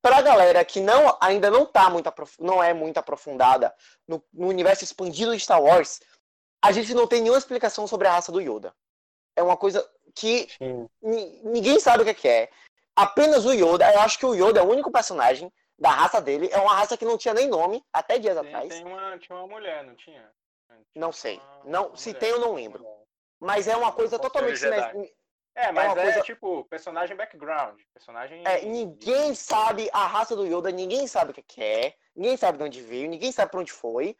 pra 0.00 0.22
galera 0.22 0.64
que 0.64 0.80
não, 0.80 1.16
ainda 1.20 1.50
não 1.50 1.66
tá 1.66 1.90
muito 1.90 2.12
não 2.38 2.62
é 2.62 2.72
muito 2.72 2.98
aprofundada 2.98 3.74
no, 4.06 4.22
no, 4.32 4.48
universo 4.48 4.84
expandido 4.84 5.36
de 5.36 5.42
Star 5.42 5.62
Wars, 5.62 6.00
a 6.62 6.72
gente 6.72 6.94
não 6.94 7.06
tem 7.06 7.20
nenhuma 7.20 7.38
explicação 7.38 7.86
sobre 7.86 8.06
a 8.06 8.12
raça 8.12 8.32
do 8.32 8.40
Yoda. 8.40 8.74
É 9.36 9.42
uma 9.42 9.56
coisa 9.56 9.86
que 10.14 10.48
ninguém 11.42 11.80
sabe 11.80 12.02
o 12.02 12.14
que 12.14 12.28
é. 12.28 12.50
Apenas 13.00 13.46
o 13.46 13.52
Yoda, 13.52 13.90
eu 13.92 14.00
acho 14.00 14.18
que 14.18 14.26
o 14.26 14.34
Yoda 14.34 14.60
é 14.60 14.62
o 14.62 14.68
único 14.68 14.90
personagem 14.90 15.50
da 15.78 15.90
raça 15.90 16.20
dele. 16.20 16.50
É 16.52 16.58
uma 16.58 16.74
raça 16.74 16.96
que 16.96 17.04
não 17.04 17.16
tinha 17.16 17.32
nem 17.32 17.48
nome 17.48 17.82
até 17.90 18.18
dias 18.18 18.38
tem, 18.38 18.46
atrás. 18.46 18.68
Tem 18.68 18.84
uma, 18.84 19.18
tinha 19.18 19.38
uma 19.38 19.46
mulher, 19.46 19.82
não 19.84 19.94
tinha? 19.94 20.30
Não 20.94 21.10
sei. 21.10 21.40
Não, 21.64 21.96
se 21.96 22.12
tem, 22.12 22.28
eu 22.28 22.40
não 22.40 22.54
lembro. 22.54 22.84
Mas 23.38 23.66
é 23.66 23.74
uma 23.76 23.90
coisa 23.90 24.18
totalmente. 24.18 24.62
É, 25.54 25.72
mas 25.72 25.96
é, 25.96 26.00
é 26.00 26.02
coisa... 26.04 26.20
tipo, 26.22 26.64
personagem 26.66 27.16
background. 27.16 27.80
Personagem. 27.92 28.46
É, 28.46 28.62
ninguém 28.62 29.34
sabe 29.34 29.88
a 29.92 30.06
raça 30.06 30.36
do 30.36 30.46
Yoda, 30.46 30.70
ninguém 30.70 31.06
sabe 31.06 31.32
o 31.32 31.34
que 31.34 31.62
é, 31.62 31.94
ninguém 32.14 32.36
sabe 32.36 32.58
de 32.58 32.64
onde 32.64 32.80
veio, 32.82 33.08
ninguém 33.08 33.32
sabe 33.32 33.50
pra 33.50 33.60
onde 33.60 33.72
foi. 33.72 34.16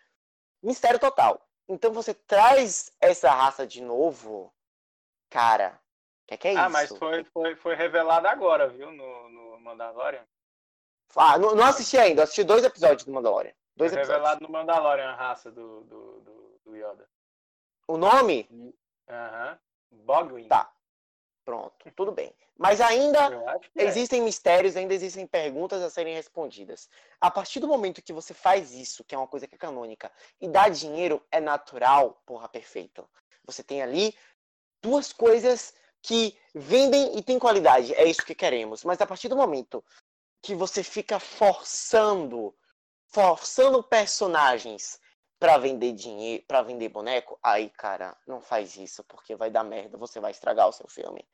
Mistério 0.62 0.98
total. 0.98 1.40
Então 1.68 1.92
você 1.92 2.12
traz 2.12 2.92
essa 3.00 3.30
raça 3.30 3.66
de 3.66 3.80
novo, 3.80 4.52
cara. 5.28 5.78
Que 6.30 6.36
que 6.36 6.48
é 6.48 6.56
ah, 6.56 6.62
isso? 6.62 6.70
mas 6.70 6.88
foi, 6.96 7.24
foi, 7.24 7.56
foi 7.56 7.74
revelado 7.74 8.28
agora, 8.28 8.68
viu, 8.68 8.90
no, 8.92 9.28
no 9.28 9.60
Mandalorian. 9.60 10.24
Ah, 11.16 11.36
não, 11.36 11.54
não 11.54 11.64
assisti 11.64 11.98
ainda, 11.98 12.22
assisti 12.22 12.44
dois 12.44 12.64
episódios 12.64 13.04
do 13.04 13.12
Mandalorian. 13.12 13.52
Dois 13.76 13.92
foi 13.92 14.00
revelado 14.00 14.42
no 14.42 14.48
Mandalorian 14.48 15.10
a 15.10 15.14
raça 15.14 15.50
do, 15.50 15.80
do, 15.82 16.20
do 16.20 16.40
do 16.70 16.76
Yoda. 16.76 17.06
O 17.88 17.96
nome? 17.96 18.48
Aham. 19.08 19.58
Uhum. 19.92 19.98
Bogwin. 20.04 20.48
Tá. 20.48 20.72
Pronto, 21.44 21.90
tudo 21.96 22.12
bem. 22.12 22.32
Mas 22.56 22.80
ainda 22.80 23.18
é. 23.74 23.84
existem 23.84 24.20
é. 24.20 24.24
mistérios, 24.24 24.76
ainda 24.76 24.94
existem 24.94 25.26
perguntas 25.26 25.82
a 25.82 25.90
serem 25.90 26.14
respondidas. 26.14 26.88
A 27.20 27.30
partir 27.30 27.58
do 27.58 27.66
momento 27.66 28.02
que 28.02 28.12
você 28.12 28.32
faz 28.32 28.72
isso, 28.72 29.02
que 29.02 29.14
é 29.14 29.18
uma 29.18 29.26
coisa 29.26 29.48
que 29.48 29.54
é 29.54 29.58
canônica, 29.58 30.12
e 30.40 30.48
dá 30.48 30.68
dinheiro, 30.68 31.24
é 31.32 31.40
natural, 31.40 32.22
porra, 32.24 32.48
perfeito. 32.48 33.08
Você 33.46 33.64
tem 33.64 33.82
ali 33.82 34.14
duas 34.82 35.12
coisas 35.12 35.74
que 36.02 36.36
vendem 36.54 37.18
e 37.18 37.22
têm 37.22 37.38
qualidade. 37.38 37.94
É 37.94 38.04
isso 38.04 38.24
que 38.24 38.34
queremos. 38.34 38.84
Mas 38.84 39.00
a 39.00 39.06
partir 39.06 39.28
do 39.28 39.36
momento 39.36 39.84
que 40.42 40.54
você 40.54 40.82
fica 40.82 41.18
forçando, 41.18 42.54
forçando 43.08 43.82
personagens 43.82 44.98
para 45.38 45.58
vender 45.58 45.92
dinheiro, 45.92 46.44
para 46.46 46.62
vender 46.62 46.88
boneco, 46.88 47.38
aí, 47.42 47.70
cara, 47.70 48.16
não 48.26 48.40
faz 48.40 48.76
isso, 48.76 49.02
porque 49.04 49.34
vai 49.34 49.50
dar 49.50 49.64
merda, 49.64 49.96
você 49.96 50.20
vai 50.20 50.30
estragar 50.30 50.68
o 50.68 50.72
seu 50.72 50.86
filme. 50.88 51.26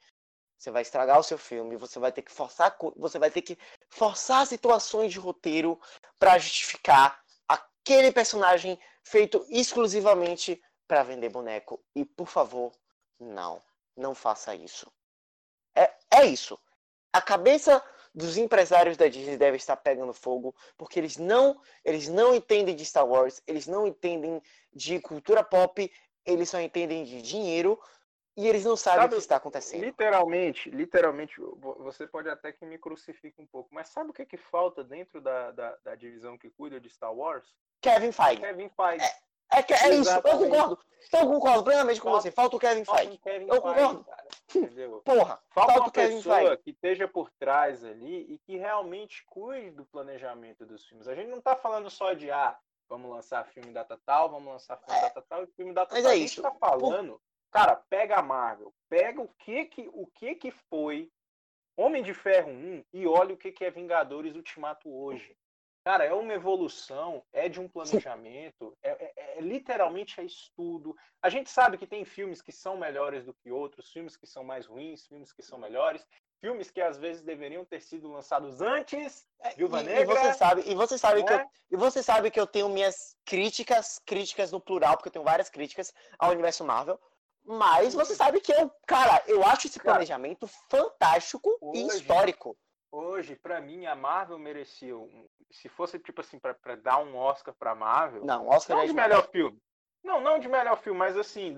Você 0.58 0.70
vai 0.70 0.82
estragar 0.82 1.18
o 1.18 1.22
seu 1.22 1.36
filme, 1.36 1.76
você 1.76 1.98
vai 1.98 2.10
ter 2.10 2.22
que 2.22 2.32
forçar, 2.32 2.76
você 2.96 3.18
vai 3.18 3.30
ter 3.30 3.42
que 3.42 3.58
forçar 3.90 4.46
situações 4.46 5.12
de 5.12 5.18
roteiro 5.18 5.78
para 6.18 6.38
justificar 6.38 7.20
aquele 7.46 8.10
personagem 8.10 8.78
feito 9.04 9.44
exclusivamente 9.50 10.60
para 10.88 11.02
vender 11.02 11.28
boneco. 11.28 11.84
E 11.94 12.04
por 12.04 12.26
favor, 12.26 12.72
não, 13.20 13.62
não 13.96 14.14
faça 14.14 14.54
isso. 14.54 14.92
É, 15.74 15.92
é 16.12 16.24
isso. 16.26 16.58
A 17.12 17.20
cabeça 17.20 17.82
dos 18.14 18.38
empresários 18.38 18.96
da 18.96 19.08
Disney 19.08 19.36
deve 19.36 19.58
estar 19.58 19.76
pegando 19.76 20.12
fogo, 20.12 20.54
porque 20.76 20.98
eles 20.98 21.18
não, 21.18 21.60
eles 21.84 22.08
não 22.08 22.34
entendem 22.34 22.74
de 22.74 22.84
Star 22.84 23.06
Wars, 23.06 23.42
eles 23.46 23.66
não 23.66 23.86
entendem 23.86 24.42
de 24.72 24.98
cultura 25.00 25.44
pop, 25.44 25.92
eles 26.24 26.48
só 26.48 26.58
entendem 26.58 27.04
de 27.04 27.20
dinheiro 27.20 27.78
e 28.34 28.48
eles 28.48 28.64
não 28.64 28.76
sabem 28.76 29.00
sabe, 29.02 29.14
o 29.14 29.16
que 29.16 29.22
está 29.22 29.36
acontecendo. 29.36 29.84
Literalmente, 29.84 30.70
literalmente, 30.70 31.40
você 31.78 32.06
pode 32.06 32.28
até 32.28 32.52
que 32.52 32.64
me 32.64 32.78
crucifique 32.78 33.40
um 33.40 33.46
pouco, 33.46 33.74
mas 33.74 33.88
sabe 33.88 34.10
o 34.10 34.12
que, 34.12 34.24
que 34.24 34.36
falta 34.36 34.82
dentro 34.82 35.20
da, 35.20 35.52
da, 35.52 35.76
da 35.84 35.94
divisão 35.94 36.38
que 36.38 36.50
cuida 36.50 36.80
de 36.80 36.88
Star 36.88 37.14
Wars? 37.14 37.46
Kevin 37.82 38.12
Feige. 38.12 38.40
Kevin 38.40 38.70
Feige. 38.70 39.04
É, 39.04 39.14
é, 39.52 39.62
que, 39.62 39.72
é 39.72 39.94
isso, 39.94 40.10
eu 40.10 40.22
concordo. 40.22 40.78
Eu 41.12 41.26
concordo 41.28 41.64
plenamente 41.64 42.00
com 42.00 42.08
falta, 42.08 42.22
você. 42.22 42.30
Falta 42.32 42.56
o 42.56 42.58
Kevin 42.58 42.84
Feige. 42.84 43.18
Kevin 43.18 43.46
eu 43.48 43.62
concordo. 43.62 44.06
Entendeu? 44.54 45.02
Porra, 45.04 45.40
falta, 45.50 45.72
falta 45.72 45.80
uma 45.80 45.90
pessoa 45.90 46.56
que 46.56 46.70
esteja 46.70 47.06
por 47.06 47.30
trás 47.38 47.84
ali 47.84 48.26
e 48.28 48.38
que 48.38 48.56
realmente 48.56 49.24
cuide 49.26 49.70
do 49.70 49.84
planejamento 49.84 50.66
dos 50.66 50.86
filmes. 50.86 51.08
A 51.08 51.14
gente 51.14 51.28
não 51.28 51.38
está 51.38 51.54
falando 51.54 51.88
só 51.90 52.12
de 52.12 52.30
ah, 52.30 52.58
vamos 52.88 53.10
lançar 53.10 53.44
filme 53.46 53.72
data 53.72 53.98
tal, 54.04 54.30
vamos 54.30 54.52
lançar 54.52 54.76
filme 54.78 54.98
é. 54.98 55.02
data 55.02 55.22
tal 55.28 55.44
e 55.44 55.46
filme 55.48 55.72
data 55.72 55.94
Mas 55.94 56.02
tal. 56.02 56.12
É 56.12 56.14
a 56.14 56.18
gente 56.18 56.36
está 56.36 56.50
falando, 56.52 57.12
por... 57.12 57.20
cara, 57.50 57.76
pega 57.88 58.16
a 58.16 58.22
Marvel, 58.22 58.72
pega 58.88 59.20
o 59.20 59.28
que 59.38 59.64
que 59.66 59.88
o 59.92 60.06
que 60.06 60.34
que 60.34 60.50
foi 60.50 61.10
Homem 61.76 62.02
de 62.02 62.14
Ferro 62.14 62.50
1 62.50 62.84
e 62.92 63.06
olha 63.06 63.34
o 63.34 63.36
que 63.36 63.52
que 63.52 63.64
é 63.64 63.70
Vingadores 63.70 64.34
Ultimato 64.34 64.90
hoje. 64.90 65.36
Cara, 65.86 66.04
é 66.04 66.12
uma 66.12 66.34
evolução, 66.34 67.22
é 67.32 67.48
de 67.48 67.60
um 67.60 67.68
planejamento, 67.68 68.76
é, 68.82 68.90
é, 68.90 69.38
é, 69.38 69.40
literalmente 69.40 70.20
é 70.20 70.24
estudo. 70.24 70.96
A 71.22 71.28
gente 71.28 71.48
sabe 71.48 71.78
que 71.78 71.86
tem 71.86 72.04
filmes 72.04 72.42
que 72.42 72.50
são 72.50 72.76
melhores 72.76 73.24
do 73.24 73.32
que 73.32 73.52
outros, 73.52 73.92
filmes 73.92 74.16
que 74.16 74.26
são 74.26 74.42
mais 74.42 74.66
ruins, 74.66 75.06
filmes 75.06 75.32
que 75.32 75.44
são 75.44 75.56
melhores, 75.56 76.04
filmes 76.40 76.72
que 76.72 76.80
às 76.80 76.98
vezes 76.98 77.22
deveriam 77.22 77.64
ter 77.64 77.80
sido 77.80 78.10
lançados 78.10 78.60
antes. 78.60 79.28
É, 79.40 79.50
Viúva 79.50 79.80
e, 79.80 79.84
Negra. 79.84 80.02
E 80.02 80.06
você 80.06 80.34
sabe, 80.34 80.62
e 80.66 80.74
você 80.74 80.98
sabe 80.98 81.22
que 81.22 81.32
eu, 81.32 81.38
né? 81.38 81.46
e 81.70 81.76
você 81.76 82.02
sabe 82.02 82.32
que 82.32 82.40
eu 82.40 82.48
tenho 82.48 82.68
minhas 82.68 83.14
críticas, 83.24 84.00
críticas 84.04 84.50
no 84.50 84.60
plural, 84.60 84.96
porque 84.96 85.06
eu 85.06 85.12
tenho 85.12 85.24
várias 85.24 85.48
críticas 85.48 85.94
ao 86.18 86.32
universo 86.32 86.64
Marvel. 86.64 86.98
Mas 87.44 87.94
você 87.94 88.16
sabe 88.16 88.40
que 88.40 88.52
eu, 88.52 88.68
cara, 88.88 89.22
eu 89.28 89.44
acho 89.44 89.68
esse 89.68 89.78
planejamento 89.78 90.48
cara, 90.48 90.62
fantástico 90.68 91.48
e 91.72 91.86
histórico 91.86 92.58
hoje, 92.90 93.36
para 93.36 93.60
mim, 93.60 93.86
a 93.86 93.94
Marvel 93.94 94.38
merecia. 94.38 94.94
se 95.50 95.68
fosse, 95.68 95.98
tipo 95.98 96.20
assim, 96.20 96.38
para 96.38 96.76
dar 96.76 96.98
um 96.98 97.16
Oscar 97.16 97.54
pra 97.54 97.74
Marvel. 97.74 98.24
Não, 98.24 98.48
Oscar 98.48 98.76
não 98.76 98.84
é 98.84 98.86
de 98.86 98.92
melhor 98.92 99.28
filme. 99.30 99.60
Não, 100.02 100.20
não 100.20 100.38
de 100.38 100.48
melhor 100.48 100.78
filme, 100.78 100.98
mas 100.98 101.16
assim, 101.16 101.56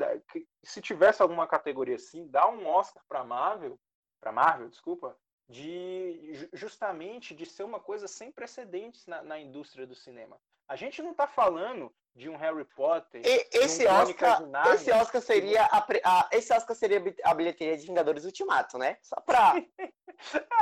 se 0.64 0.81
tivesse 0.81 1.20
alguma 1.20 1.47
categoria 1.47 1.97
assim, 1.97 2.26
dá 2.29 2.49
um 2.49 2.66
Oscar 2.66 3.03
pra 3.07 3.22
Marvel. 3.22 3.79
Pra 4.20 4.33
Marvel, 4.33 4.68
desculpa. 4.68 5.16
De 5.49 6.49
justamente 6.53 7.35
de 7.35 7.47
ser 7.47 7.62
uma 7.62 7.81
coisa 7.81 8.07
sem 8.07 8.33
precedentes 8.33 9.07
na, 9.07 9.22
na 9.22 9.39
indústria 9.39 9.87
do 9.87 9.95
cinema. 9.95 10.39
A 10.68 10.76
gente 10.76 11.01
não 11.03 11.12
está 11.12 11.26
falando 11.26 11.91
de 12.14 12.29
um 12.29 12.37
Harry 12.37 12.64
Potter. 12.64 13.22
E, 13.24 13.49
esse, 13.53 13.87
um 13.87 13.91
Oscar, 13.91 14.43
esse 14.74 14.91
Oscar 14.91 15.22
seria 15.22 15.64
a, 15.64 15.79
a, 16.05 16.29
esse 16.33 16.53
Oscar 16.53 16.76
seria 16.76 17.03
a 17.24 17.35
bilheteria 17.35 17.76
de 17.76 17.87
Vingadores 17.87 18.24
Ultimato, 18.24 18.76
né? 18.76 18.99
Só 19.03 19.20
pra. 19.20 19.55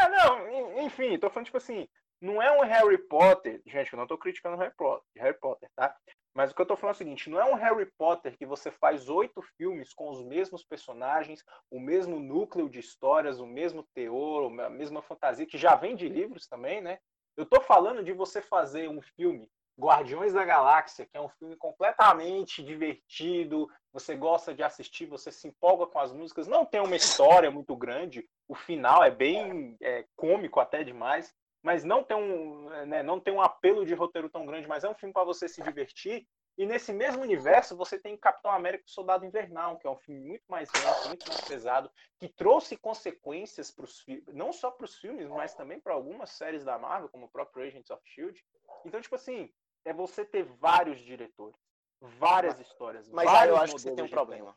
ah, 0.01 0.09
não, 0.09 0.81
enfim, 0.81 1.19
tô 1.19 1.31
falando 1.31 1.47
tipo 1.47 1.57
assim, 1.57 1.89
não 2.21 2.41
é 2.41 2.51
um 2.51 2.63
Harry 2.63 2.99
Potter, 2.99 3.61
gente, 3.67 3.93
eu 3.93 3.99
não 3.99 4.07
tô 4.07 4.17
criticando 4.17 4.57
Harry 4.57 4.75
Potter, 4.77 5.07
Harry 5.17 5.39
Potter, 5.39 5.69
tá? 5.75 5.95
Mas 6.35 6.51
o 6.51 6.55
que 6.55 6.61
eu 6.61 6.67
tô 6.67 6.77
falando 6.77 6.95
é 6.95 6.97
o 6.97 6.99
seguinte, 6.99 7.31
não 7.31 7.41
é 7.41 7.45
um 7.45 7.55
Harry 7.55 7.91
Potter 7.97 8.37
que 8.37 8.45
você 8.45 8.71
faz 8.71 9.09
oito 9.09 9.41
filmes 9.57 9.95
com 9.95 10.11
os 10.11 10.23
mesmos 10.23 10.63
personagens, 10.63 11.43
o 11.71 11.81
mesmo 11.81 12.21
núcleo 12.21 12.69
de 12.69 12.79
histórias, 12.79 13.41
o 13.41 13.47
mesmo 13.47 13.83
teor, 13.95 14.53
a 14.61 14.69
mesma 14.69 15.01
fantasia, 15.01 15.47
que 15.47 15.57
já 15.57 15.75
vem 15.75 15.97
de 15.97 16.09
livros 16.09 16.47
também, 16.47 16.83
né? 16.83 16.99
Eu 17.37 17.47
tô 17.47 17.61
falando 17.61 18.03
de 18.03 18.13
você 18.13 18.43
fazer 18.43 18.89
um 18.89 19.01
filme 19.01 19.49
Guardiões 19.79 20.33
da 20.33 20.45
Galáxia, 20.45 21.05
que 21.05 21.17
é 21.17 21.21
um 21.21 21.29
filme 21.29 21.55
completamente 21.57 22.63
divertido, 22.63 23.69
você 23.93 24.15
gosta 24.15 24.55
de 24.55 24.63
assistir, 24.63 25.07
você 25.07 25.31
se 25.31 25.49
empolga 25.49 25.87
com 25.87 25.99
as 25.99 26.13
músicas, 26.13 26.47
não 26.47 26.65
tem 26.65 26.81
uma 26.81 26.97
história 26.97 27.51
muito 27.51 27.77
grande, 27.77 28.27
o 28.49 28.55
final 28.55 29.05
é 29.05 29.11
bem 29.11 29.77
é, 29.83 30.07
cômico 30.17 30.61
até 30.61 30.83
demais, 30.83 31.35
mas 31.63 31.85
não 31.85 32.03
tem 32.03 32.17
um, 32.17 32.69
né, 32.87 33.03
não 33.03 33.19
tem 33.19 33.35
um 33.35 33.41
apelo 33.41 33.85
de 33.85 33.93
roteiro 33.93 34.31
tão 34.31 34.47
grande, 34.47 34.69
mas 34.69 34.85
é 34.85 34.89
um 34.89 34.95
filme 34.95 35.13
para 35.13 35.25
você 35.25 35.49
se 35.49 35.63
divertir. 35.63 36.27
E 36.57 36.65
nesse 36.65 36.91
mesmo 36.91 37.23
universo 37.23 37.77
você 37.77 37.99
tem 37.99 38.17
Capitão 38.17 38.51
América 38.51 38.85
e 38.87 38.91
Soldado 38.91 39.27
Invernal, 39.27 39.77
que 39.77 39.87
é 39.87 39.91
um 39.91 39.99
filme 39.99 40.21
muito 40.21 40.45
mais 40.49 40.71
lento, 40.73 41.09
muito 41.09 41.29
mais 41.29 41.41
pesado, 41.43 41.91
que 42.19 42.29
trouxe 42.29 42.77
consequências 42.79 43.71
para 43.71 43.85
os 43.85 44.03
não 44.33 44.53
só 44.53 44.71
para 44.71 44.87
os 44.87 44.97
filmes, 44.97 45.29
mas 45.29 45.55
também 45.55 45.79
para 45.79 45.93
algumas 45.93 46.31
séries 46.31 46.65
da 46.65 46.79
Marvel, 46.79 47.11
como 47.11 47.27
o 47.27 47.31
próprio 47.31 47.67
Agents 47.67 47.91
of 47.91 48.01
Shield. 48.07 48.43
Então, 48.87 49.01
tipo 49.01 49.17
assim, 49.17 49.53
é 49.87 49.93
você 49.93 50.25
ter 50.25 50.43
vários 50.43 50.99
diretores, 51.01 51.57
várias 52.01 52.59
histórias. 52.59 53.09
Mas 53.09 53.29
aí 53.29 53.49
eu 53.49 53.57
acho 53.57 53.75
que 53.77 53.81
você 53.81 53.95
tem 53.95 54.05
um 54.05 54.09
problema. 54.09 54.55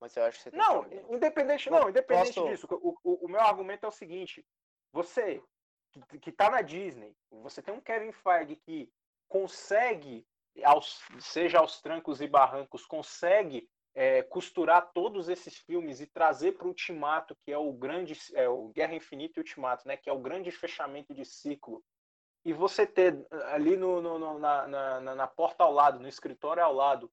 Mas 0.00 0.14
eu 0.16 0.24
acho 0.24 0.38
que 0.38 0.42
você 0.42 0.50
tem 0.50 0.58
não, 0.58 0.80
um 0.80 0.80
problema. 0.80 1.16
independente, 1.16 1.70
não, 1.70 1.88
independente 1.88 2.34
Posso... 2.34 2.48
disso, 2.48 2.66
o, 2.70 2.96
o, 3.02 3.26
o, 3.26 3.28
meu 3.28 3.40
argumento 3.40 3.86
é 3.86 3.88
o 3.88 3.92
seguinte: 3.92 4.44
você 4.92 5.42
que, 6.08 6.18
que 6.18 6.32
tá 6.32 6.50
na 6.50 6.60
Disney, 6.60 7.16
você 7.30 7.62
tem 7.62 7.72
um 7.72 7.80
Kevin 7.80 8.12
Feige 8.12 8.56
que 8.56 8.92
consegue 9.28 10.26
aos, 10.64 11.00
seja 11.20 11.58
aos 11.58 11.80
trancos 11.80 12.20
e 12.20 12.26
barrancos, 12.26 12.84
consegue 12.84 13.68
é, 13.94 14.22
costurar 14.22 14.90
todos 14.92 15.28
esses 15.28 15.56
filmes 15.56 16.00
e 16.00 16.06
trazer 16.06 16.52
para 16.52 16.66
o 16.66 16.68
Ultimato, 16.68 17.36
que 17.44 17.52
é 17.52 17.58
o 17.58 17.72
grande, 17.72 18.18
é, 18.34 18.48
o 18.48 18.68
Guerra 18.68 18.94
Infinita 18.94 19.38
e 19.38 19.40
Ultimato, 19.40 19.86
né, 19.88 19.96
que 19.96 20.10
é 20.10 20.12
o 20.12 20.18
grande 20.18 20.50
fechamento 20.50 21.14
de 21.14 21.24
ciclo, 21.24 21.82
e 22.46 22.52
você 22.52 22.86
ter 22.86 23.26
ali 23.50 23.76
no, 23.76 24.00
no, 24.00 24.18
no 24.20 24.38
na, 24.38 24.68
na, 24.68 25.14
na, 25.16 25.26
porta 25.26 25.64
ao 25.64 25.72
lado, 25.72 25.98
no 25.98 26.06
escritório 26.06 26.62
ao 26.62 26.72
lado, 26.72 27.10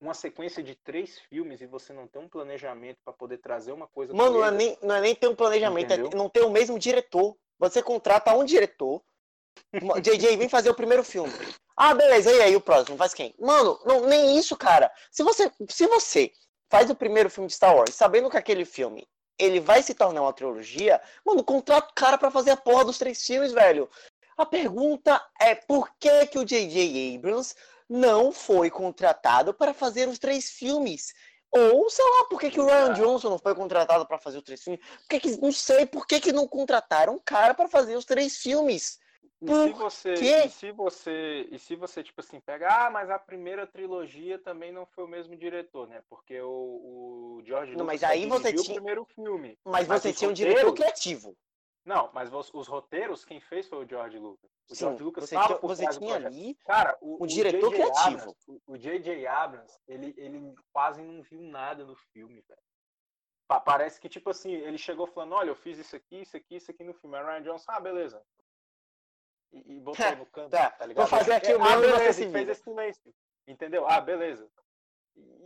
uma 0.00 0.14
sequência 0.14 0.64
de 0.64 0.74
três 0.74 1.16
filmes 1.20 1.60
e 1.60 1.66
você 1.66 1.92
não 1.92 2.08
tem 2.08 2.20
um 2.20 2.28
planejamento 2.28 2.98
para 3.04 3.12
poder 3.12 3.38
trazer 3.38 3.70
uma 3.70 3.86
coisa. 3.86 4.12
Mano, 4.12 4.38
não 4.38 4.44
é, 4.44 4.50
nem, 4.50 4.76
não 4.82 4.96
é 4.96 5.00
nem 5.00 5.14
ter 5.14 5.28
um 5.28 5.34
planejamento, 5.36 5.92
é 5.92 5.96
não 5.96 6.28
ter 6.28 6.40
o 6.40 6.50
mesmo 6.50 6.76
diretor. 6.76 7.36
Você 7.56 7.80
contrata 7.84 8.34
um 8.34 8.44
diretor, 8.44 9.00
JJ, 10.02 10.34
vem 10.36 10.48
fazer 10.48 10.70
o 10.70 10.74
primeiro 10.74 11.04
filme. 11.04 11.32
Ah, 11.76 11.94
beleza, 11.94 12.32
e 12.32 12.42
aí 12.42 12.56
o 12.56 12.60
próximo? 12.60 12.98
Faz 12.98 13.14
quem? 13.14 13.32
Mano, 13.38 13.78
não, 13.84 14.00
nem 14.08 14.36
isso, 14.36 14.56
cara. 14.56 14.90
Se 15.08 15.22
você, 15.22 15.52
se 15.68 15.86
você 15.86 16.32
faz 16.68 16.90
o 16.90 16.96
primeiro 16.96 17.30
filme 17.30 17.46
de 17.46 17.54
Star 17.54 17.76
Wars 17.76 17.94
sabendo 17.94 18.28
que 18.28 18.36
aquele 18.36 18.64
filme 18.64 19.06
ele 19.38 19.60
vai 19.60 19.82
se 19.82 19.94
tornar 19.94 20.22
uma 20.22 20.32
trilogia, 20.32 21.00
mano, 21.24 21.42
contrata 21.42 21.88
o 21.90 21.94
cara 21.94 22.16
para 22.16 22.30
fazer 22.30 22.50
a 22.50 22.56
porra 22.56 22.84
dos 22.84 22.98
três 22.98 23.24
filmes, 23.24 23.52
velho. 23.52 23.88
A 24.36 24.46
pergunta 24.46 25.24
é 25.40 25.54
por 25.54 25.90
que 25.98 26.26
que 26.26 26.38
o 26.38 26.44
J.J. 26.44 27.16
Abrams 27.16 27.54
não 27.88 28.32
foi 28.32 28.70
contratado 28.70 29.54
para 29.54 29.74
fazer 29.74 30.08
os 30.08 30.18
três 30.18 30.50
filmes? 30.50 31.12
Ou, 31.50 31.88
sei 31.88 32.04
lá, 32.04 32.24
por 32.28 32.40
que, 32.40 32.50
que 32.50 32.60
o 32.60 32.66
Ryan 32.66 32.94
Johnson 32.94 33.30
não 33.30 33.38
foi 33.38 33.54
contratado 33.54 34.04
para 34.06 34.18
fazer 34.18 34.38
os 34.38 34.44
três 34.44 34.62
filmes? 34.62 34.80
Por 34.84 35.08
que 35.08 35.20
que, 35.20 35.40
não 35.40 35.52
sei 35.52 35.86
por 35.86 36.04
que, 36.04 36.20
que 36.20 36.32
não 36.32 36.48
contrataram 36.48 37.14
um 37.14 37.20
cara 37.24 37.54
para 37.54 37.68
fazer 37.68 37.94
os 37.94 38.04
três 38.04 38.38
filmes. 38.38 38.98
E 39.40 39.46
se 39.46 39.72
você, 39.72 40.12
e 40.14 40.48
se 40.48 40.72
você, 40.72 41.48
e 41.50 41.58
se 41.58 41.76
você 41.76 42.02
tipo 42.02 42.20
assim 42.20 42.40
pega, 42.40 42.86
ah, 42.86 42.90
mas 42.90 43.10
a 43.10 43.18
primeira 43.18 43.66
trilogia 43.66 44.38
também 44.38 44.72
não 44.72 44.86
foi 44.86 45.04
o 45.04 45.08
mesmo 45.08 45.36
diretor, 45.36 45.86
né? 45.86 46.02
Porque 46.08 46.40
o, 46.40 46.48
o 46.48 47.42
George 47.44 47.72
não, 47.72 47.84
Lucas 47.84 48.00
mas 48.00 48.10
aí 48.10 48.26
você 48.26 48.52
tinha 48.52 48.72
o 48.72 48.74
primeiro 48.74 49.04
filme. 49.04 49.58
Mas, 49.64 49.86
mas 49.86 50.02
você 50.02 50.12
tinha 50.12 50.30
um 50.30 50.34
diretor 50.34 50.72
criativo. 50.72 51.36
Não, 51.84 52.10
mas 52.14 52.32
os, 52.32 52.52
os, 52.54 52.66
roteiros 52.66 53.24
quem 53.24 53.40
fez 53.40 53.68
foi 53.68 53.84
o 53.84 53.88
George 53.88 54.18
Lucas. 54.18 54.50
O 54.70 54.74
Sim, 54.74 54.80
George 54.80 55.02
Lucas 55.02 55.28
você, 55.28 55.36
tinha, 55.36 55.58
você 55.58 55.86
tinha 55.98 56.14
ali 56.16 56.54
cara, 56.64 56.96
o, 57.00 57.22
um 57.22 57.26
diretor 57.26 57.70
criativo. 57.70 58.20
Abrams, 58.20 58.62
o 58.66 58.76
J.J. 58.78 59.26
Abrams, 59.26 59.78
ele, 59.86 60.14
ele 60.16 60.54
quase 60.72 61.02
não 61.02 61.22
viu 61.22 61.42
nada 61.42 61.84
no 61.84 61.94
filme, 62.12 62.40
velho. 62.40 62.60
Parece 63.64 64.00
que, 64.00 64.08
tipo 64.08 64.30
assim, 64.30 64.52
ele 64.52 64.78
chegou 64.78 65.06
falando, 65.06 65.34
olha, 65.34 65.50
eu 65.50 65.54
fiz 65.54 65.78
isso 65.78 65.94
aqui, 65.94 66.22
isso 66.22 66.36
aqui, 66.36 66.56
isso 66.56 66.70
aqui 66.70 66.82
no 66.82 66.94
filme. 66.94 67.16
A 67.16 67.22
Ryan 67.22 67.42
Johnson, 67.42 67.70
ah, 67.70 67.80
beleza 67.80 68.24
e, 69.54 69.76
e 69.76 69.80
botou 69.80 70.16
no 70.16 70.26
canto, 70.26 70.50
tá, 70.50 70.70
tá 70.70 70.86
ligado? 70.86 71.08
Vou 71.08 71.18
fazer 71.18 71.32
aqui 71.32 71.52
é, 71.52 71.56
o 71.56 71.62
meu 71.62 71.70
ah, 71.70 71.80
beleza, 71.80 72.24
e 72.24 72.30
fez 72.32 72.48
esse 72.48 72.62
silêncio, 72.62 73.14
entendeu? 73.46 73.86
Ah, 73.88 74.00
beleza. 74.00 74.48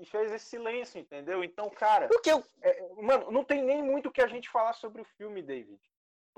E 0.01 0.07
fez 0.07 0.33
esse 0.33 0.47
silêncio, 0.47 0.99
entendeu? 0.99 1.45
Então, 1.45 1.69
cara, 1.69 2.09
Porque 2.09 2.33
eu... 2.33 2.43
É, 2.63 3.03
mano, 3.03 3.31
não 3.31 3.45
tem 3.45 3.63
nem 3.63 3.83
muito 3.83 4.09
o 4.09 4.13
que 4.13 4.23
a 4.23 4.27
gente 4.27 4.49
falar 4.49 4.73
sobre 4.73 5.03
o 5.03 5.05
filme, 5.05 5.43
David. 5.43 5.79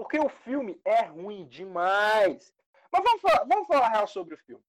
Porque 0.00 0.18
o 0.18 0.30
filme 0.30 0.80
é 0.82 1.02
ruim 1.02 1.46
demais. 1.46 2.54
Mas 2.90 3.04
vamos 3.04 3.20
falar, 3.20 3.44
vamos 3.44 3.66
falar 3.66 3.88
real 3.90 4.06
sobre 4.06 4.34
o 4.34 4.38
filme. 4.38 4.64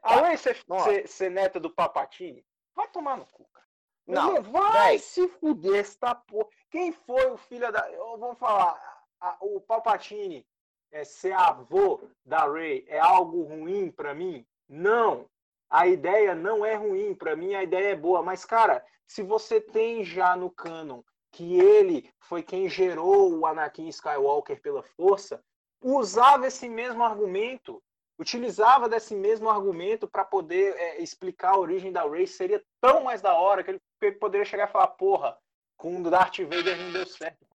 Além 0.00 0.36
de 0.36 0.38
ser, 0.38 1.08
ser, 1.08 1.28
neta 1.28 1.58
do 1.58 1.68
Papatini, 1.68 2.46
vai 2.72 2.86
tomar 2.86 3.16
no 3.16 3.26
cu, 3.26 3.44
cara. 3.52 3.66
Não, 4.06 4.40
vai 4.40 4.96
se 4.96 5.26
fuder 5.26 5.80
esta 5.80 6.14
porra. 6.14 6.48
Quem 6.70 6.92
foi 6.92 7.32
o 7.32 7.36
filho 7.36 7.72
da. 7.72 7.84
Vamos 8.16 8.38
falar, 8.38 8.80
a, 9.20 9.36
o 9.40 9.60
Palpatine 9.60 10.46
é, 10.92 11.02
ser 11.02 11.32
avô 11.32 12.08
da 12.24 12.44
Ray 12.44 12.84
é 12.86 13.00
algo 13.00 13.42
ruim 13.42 13.90
para 13.90 14.14
mim? 14.14 14.46
Não. 14.68 15.28
A 15.68 15.88
ideia 15.88 16.32
não 16.32 16.64
é 16.64 16.76
ruim, 16.76 17.12
para 17.12 17.34
mim 17.34 17.54
a 17.54 17.64
ideia 17.64 17.88
é 17.88 17.96
boa, 17.96 18.22
mas 18.22 18.44
cara, 18.44 18.86
se 19.04 19.20
você 19.20 19.60
tem 19.60 20.04
já 20.04 20.36
no 20.36 20.48
canon 20.48 21.02
que 21.32 21.58
ele 21.58 22.10
foi 22.18 22.42
quem 22.42 22.68
gerou 22.68 23.38
o 23.38 23.46
Anakin 23.46 23.88
Skywalker 23.88 24.60
pela 24.60 24.82
força, 24.82 25.42
usava 25.82 26.46
esse 26.46 26.68
mesmo 26.68 27.02
argumento, 27.02 27.82
utilizava 28.18 28.88
desse 28.88 29.14
mesmo 29.14 29.48
argumento 29.48 30.08
para 30.08 30.24
poder 30.24 30.76
é, 30.76 31.02
explicar 31.02 31.52
a 31.52 31.58
origem 31.58 31.92
da 31.92 32.08
Rey, 32.08 32.26
seria 32.26 32.62
tão 32.80 33.02
mais 33.02 33.22
da 33.22 33.34
hora 33.34 33.64
que 33.64 33.70
ele 33.70 34.12
poderia 34.12 34.44
chegar 34.44 34.68
e 34.68 34.72
falar, 34.72 34.88
porra, 34.88 35.38
com 35.76 35.96
o 35.96 36.10
Darth 36.10 36.38
Vader 36.40 36.76
não 36.76 36.92
deu 36.92 37.06
certo. 37.06 37.46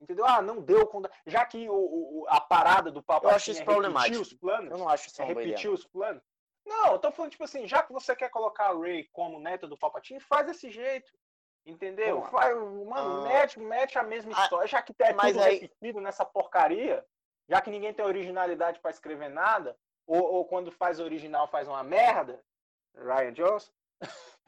Entendeu? 0.00 0.26
Ah, 0.26 0.42
não 0.42 0.60
deu. 0.60 0.84
Com... 0.86 1.00
Já 1.26 1.46
que 1.46 1.68
o, 1.68 1.74
o, 1.74 2.26
a 2.28 2.40
parada 2.40 2.90
do 2.90 3.02
papo 3.02 3.28
eu 3.28 3.30
acho 3.30 3.52
isso 3.52 3.62
é 3.62 3.64
problemático. 3.64 4.20
os 4.20 4.34
planos. 4.34 4.70
Eu 4.70 4.78
não 4.78 4.88
acho 4.88 5.08
isso 5.08 5.22
é 5.22 5.24
repetir 5.24 5.70
os 5.70 5.86
planos. 5.86 6.20
Não, 6.66 6.92
eu 6.92 6.98
tô 6.98 7.10
falando, 7.12 7.30
tipo 7.30 7.44
assim, 7.44 7.66
já 7.66 7.82
que 7.82 7.92
você 7.92 8.14
quer 8.14 8.28
colocar 8.28 8.70
a 8.70 8.78
Ray 8.78 9.08
como 9.12 9.40
neta 9.40 9.66
do 9.66 9.78
Palpatine, 9.78 10.20
faz 10.20 10.46
desse 10.46 10.70
jeito. 10.70 11.12
Entendeu? 11.64 12.22
Faz, 12.22 12.56
mano, 12.56 13.20
ah. 13.20 13.28
mete, 13.28 13.60
mete 13.60 13.98
a 13.98 14.02
mesma 14.02 14.32
ah, 14.36 14.42
história. 14.42 14.66
Já 14.66 14.82
que 14.82 14.94
é 14.98 15.12
tudo 15.12 15.42
aí... 15.42 15.58
repetido 15.58 16.00
nessa 16.00 16.24
porcaria, 16.24 17.04
já 17.48 17.60
que 17.60 17.70
ninguém 17.70 17.94
tem 17.94 18.04
originalidade 18.04 18.80
para 18.80 18.90
escrever 18.90 19.28
nada, 19.28 19.76
ou, 20.06 20.20
ou, 20.20 20.44
quando 20.44 20.72
faz 20.72 20.98
original 20.98 21.46
faz 21.46 21.68
uma 21.68 21.84
merda, 21.84 22.42
Ryan 22.94 23.32
Jones. 23.32 23.72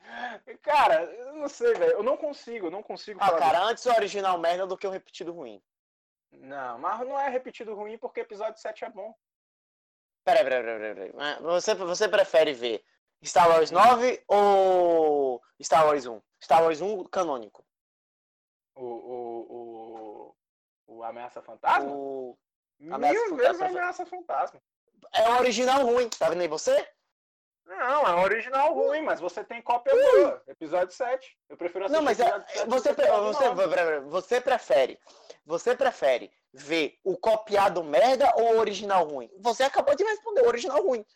Cara, 0.62 1.04
eu 1.04 1.34
não 1.34 1.48
sei, 1.48 1.74
velho. 1.74 1.92
Eu 1.92 2.02
não 2.02 2.16
consigo, 2.16 2.66
eu 2.66 2.70
não 2.70 2.82
consigo 2.82 3.18
ah, 3.22 3.38
cara, 3.38 3.58
disso. 3.58 3.70
antes 3.70 3.86
o 3.86 3.92
original 3.92 4.38
merda 4.38 4.66
do 4.66 4.76
que 4.76 4.86
o 4.86 4.90
repetido 4.90 5.32
ruim. 5.32 5.62
Não, 6.30 6.78
mas 6.78 7.00
não 7.06 7.18
é 7.18 7.28
repetido 7.28 7.74
ruim 7.74 7.96
porque 7.96 8.20
episódio 8.20 8.60
7 8.60 8.84
é 8.84 8.90
bom. 8.90 9.14
Peraí, 10.24 10.42
peraí, 10.42 10.62
peraí, 10.62 10.94
peraí. 10.94 11.42
Você, 11.42 11.74
você 11.74 12.08
prefere 12.08 12.52
ver 12.52 12.84
Star 13.22 13.48
Wars 13.48 13.70
9 13.70 14.22
ou 14.26 15.40
Star 15.62 15.86
Wars 15.86 16.06
1? 16.06 16.20
Star 16.44 16.62
Wars 16.62 16.82
1 16.82 17.04
canônico. 17.04 17.64
O, 18.74 18.84
o, 18.84 20.34
o, 20.86 20.96
o 20.98 21.02
Ameaça 21.02 21.40
Fantasma? 21.40 21.90
O... 21.90 22.38
Ameaça 22.90 23.20
Mil 23.26 23.36
vezes 23.36 23.62
Ameaça 23.62 24.04
Fantasma. 24.04 24.60
É 25.14 25.28
o 25.30 25.38
original 25.38 25.86
ruim, 25.86 26.08
tá 26.10 26.28
vendo 26.28 26.42
aí 26.42 26.48
você? 26.48 26.86
Não, 27.64 28.06
é 28.06 28.14
um 28.14 28.22
original 28.22 28.74
ruim, 28.74 29.00
mas 29.00 29.20
você 29.20 29.42
tem 29.42 29.62
cópia 29.62 29.94
boa. 29.94 30.42
Episódio 30.46 30.94
7. 30.94 31.38
Eu 31.48 31.56
prefiro 31.56 31.86
assistir 31.86 31.96
Não, 31.96 32.04
mas 32.04 32.20
é, 32.20 32.66
você, 32.66 32.92
você, 32.92 34.00
você 34.00 34.40
prefere. 34.40 35.00
Você 35.46 35.74
prefere 35.74 36.30
ver 36.52 36.98
o 37.02 37.16
copiado 37.16 37.82
merda 37.82 38.30
ou 38.36 38.56
o 38.56 38.58
original 38.58 39.04
ruim? 39.04 39.30
Você 39.38 39.62
acabou 39.62 39.94
de 39.94 40.04
responder 40.04 40.42
o 40.42 40.48
original 40.48 40.82
ruim. 40.82 41.06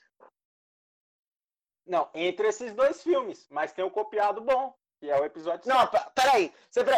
Não, 1.87 2.09
entre 2.14 2.49
esses 2.49 2.72
dois 2.72 3.03
filmes, 3.03 3.47
mas 3.51 3.72
tem 3.72 3.85
o 3.85 3.91
copiado 3.91 4.41
bom, 4.41 4.74
que 4.99 5.11
é 5.11 5.20
o 5.20 5.24
episódio 5.24 5.64
7. 5.64 5.68
Não, 5.68 5.88
peraí. 6.14 6.53
Você 6.70 6.84
pre... 6.84 6.96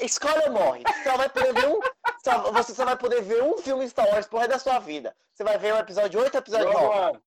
Escolhe 0.00 0.42
ou 0.46 0.52
morre. 0.52 0.82
Você 0.86 1.04
só 1.04 1.16
vai 1.16 1.28
poder 1.28 1.52
ver 1.52 1.68
um. 1.68 1.80
Só, 2.24 2.52
você 2.52 2.74
só 2.74 2.84
vai 2.84 2.96
poder 2.96 3.22
ver 3.22 3.42
um 3.42 3.58
filme 3.58 3.88
Star 3.88 4.08
Wars 4.08 4.26
por 4.26 4.38
resto 4.38 4.50
da 4.50 4.58
sua 4.58 4.78
vida. 4.80 5.14
Você 5.32 5.44
vai 5.44 5.56
ver 5.56 5.74
o 5.74 5.78
episódio 5.78 6.20
8 6.20 6.34
e 6.34 6.36
o 6.36 6.40
episódio 6.40 6.72
Rogue 6.72 6.84
9. 6.84 6.98
One. 6.98 7.22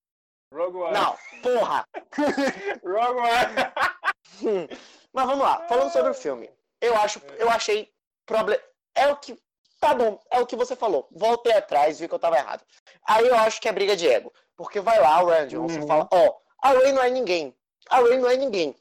Rogue 0.54 0.78
One. 0.78 0.94
Não, 0.94 1.18
porra! 1.42 1.88
Rogue 2.84 3.20
One. 3.20 4.70
Mas 5.14 5.26
vamos 5.26 5.44
lá, 5.44 5.66
falando 5.68 5.92
sobre 5.92 6.12
o 6.12 6.14
filme. 6.14 6.50
Eu 6.80 6.96
acho, 6.98 7.22
eu 7.38 7.50
achei 7.50 7.92
problema. 8.26 8.62
É 8.96 9.08
o 9.08 9.16
que. 9.16 9.38
Tá 9.80 9.96
bom, 9.96 10.20
é 10.30 10.40
o 10.40 10.46
que 10.46 10.56
você 10.56 10.76
falou. 10.76 11.08
Voltei 11.12 11.54
atrás, 11.54 12.00
vi 12.00 12.08
que 12.08 12.14
eu 12.14 12.20
tava 12.20 12.38
errado. 12.38 12.64
Aí 13.08 13.28
eu 13.28 13.36
acho 13.36 13.60
que 13.60 13.68
é 13.68 13.72
briga 13.72 13.96
de 13.96 14.08
ego. 14.08 14.32
Porque 14.56 14.80
vai 14.80 15.00
lá, 15.00 15.24
o 15.24 15.28
Randy 15.28 15.58
uhum. 15.58 15.68
você 15.68 15.88
fala, 15.88 16.08
ó, 16.12 16.28
oh, 16.28 16.42
a 16.62 16.70
Ray 16.70 16.92
não 16.92 17.02
é 17.02 17.10
ninguém. 17.10 17.56
A 17.90 18.00
Ray 18.00 18.20
não 18.20 18.30
é 18.30 18.38
ninguém. 18.38 18.76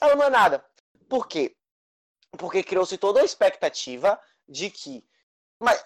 Ela 0.00 0.16
não 0.16 0.24
é 0.24 0.30
nada. 0.30 0.64
Por 1.08 1.26
quê? 1.26 1.54
Porque 2.32 2.62
criou-se 2.62 2.96
toda 2.98 3.20
a 3.20 3.24
expectativa 3.24 4.20
de 4.48 4.70
que. 4.70 5.04
Mas, 5.60 5.84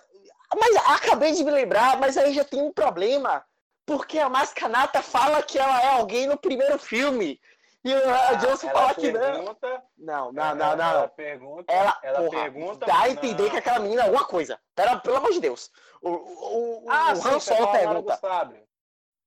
mas 0.58 0.76
acabei 0.88 1.32
de 1.32 1.44
me 1.44 1.50
lembrar, 1.50 1.98
mas 1.98 2.16
aí 2.16 2.34
já 2.34 2.44
tem 2.44 2.60
um 2.60 2.72
problema 2.72 3.44
porque 3.84 4.18
a 4.18 4.28
Mascanata 4.28 5.02
fala 5.02 5.42
que 5.42 5.58
ela 5.58 5.82
é 5.82 5.88
alguém 5.88 6.26
no 6.26 6.36
primeiro 6.36 6.78
filme. 6.78 7.40
E 7.84 7.92
a 7.92 8.28
ah, 8.28 8.34
Johnson 8.34 8.68
fala 8.68 8.94
que 8.94 9.10
não. 9.10 9.56
Não, 9.98 10.32
não, 10.32 10.54
não, 10.54 10.76
não. 10.76 10.84
Ela 10.84 11.08
pergunta. 11.08 11.72
Ela, 11.72 11.98
ela 12.02 12.18
porra, 12.22 12.42
pergunta. 12.42 12.86
Dá 12.86 13.00
a 13.00 13.10
entender 13.10 13.42
não. 13.42 13.50
que 13.50 13.56
aquela 13.56 13.80
menina 13.80 14.02
é 14.02 14.04
alguma 14.04 14.24
coisa. 14.24 14.58
Pera, 14.74 14.98
pelo 15.00 15.16
amor 15.16 15.32
de 15.32 15.40
Deus. 15.40 15.68
O, 16.00 16.10
o, 16.10 16.86
ah, 16.88 17.12
o 17.12 17.28
Han 17.28 17.40
Solo 17.40 17.72
pergunta. 17.72 18.20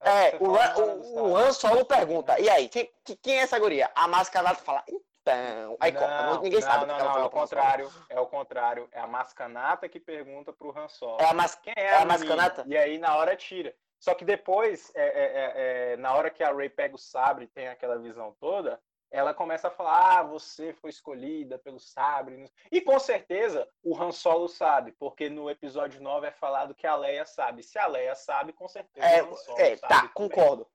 É, 0.02 0.36
o, 0.40 0.50
o, 0.50 1.30
o 1.32 1.38
Han 1.38 1.52
Solo 1.52 1.86
pergunta. 1.86 2.40
E 2.40 2.50
aí, 2.50 2.70
quem, 2.70 2.92
quem 3.22 3.38
é 3.38 3.42
essa 3.42 3.58
guria? 3.58 3.90
A 3.96 4.08
Mascanata 4.08 4.62
fala. 4.62 4.84
Então. 4.88 5.78
Aí 5.80 5.92
não, 5.92 6.42
ninguém 6.42 6.60
não, 6.60 6.68
sabe. 6.68 6.86
Não, 6.86 6.98
não, 6.98 7.06
não, 7.06 7.18
é 7.18 7.26
o 7.26 7.30
contrário. 7.30 7.92
É 8.10 8.20
o 8.20 8.28
contrário. 8.28 8.88
É 8.92 9.00
a 9.00 9.08
Mascanata 9.08 9.90
que 9.90 10.00
pergunta 10.00 10.54
pro 10.54 10.78
Han 10.78 10.88
Solo. 10.88 11.20
É 11.20 11.26
a, 11.26 11.34
mas... 11.34 11.56
quem 11.56 11.74
é, 11.76 11.86
é 11.86 11.96
a, 11.96 12.02
a 12.02 12.06
Mascanata? 12.06 12.64
E 12.68 12.78
aí, 12.78 12.98
na 12.98 13.16
hora, 13.16 13.36
tira. 13.36 13.74
Só 14.00 14.14
que 14.14 14.24
depois, 14.24 14.92
é, 14.94 15.04
é, 15.04 15.24
é, 15.24 15.94
é, 15.94 15.98
na 15.98 16.14
hora 16.14 16.30
que 16.30 16.44
a 16.44 16.54
Ray 16.54 16.70
pega 16.70 16.94
o 16.94 17.00
sabre 17.00 17.46
e 17.46 17.48
tem 17.48 17.68
aquela 17.68 17.98
visão 17.98 18.36
toda, 18.40 18.80
ela 19.12 19.34
começa 19.34 19.68
a 19.68 19.72
falar: 19.72 20.20
ah, 20.20 20.24
você 20.24 20.74
foi 20.74 20.90
escolhida 20.90 21.58
pelo 21.58 21.80
sabre. 21.80 22.52
E 22.72 22.82
com 22.82 23.00
certeza 23.00 23.68
o 23.84 24.00
Han 24.00 24.12
Solo 24.12 24.48
sabe, 24.48 24.92
porque 24.94 25.30
no 25.30 25.50
episódio 25.50 26.02
9 26.02 26.28
é 26.28 26.32
falado 26.32 26.76
que 26.76 26.88
a 26.88 26.96
Leia 26.96 27.26
sabe. 27.26 27.64
Se 27.64 27.80
a 27.80 27.88
Leia 27.88 28.16
sabe, 28.16 28.54
com 28.54 28.68
certeza 28.68 29.06
é, 29.06 29.24
o 29.24 29.34
Han 29.34 29.38
Solo 29.38 29.60
é, 29.60 29.78
sabe. 29.78 29.82
Tá, 29.82 29.88
também. 29.88 30.12
concordo. 30.14 30.68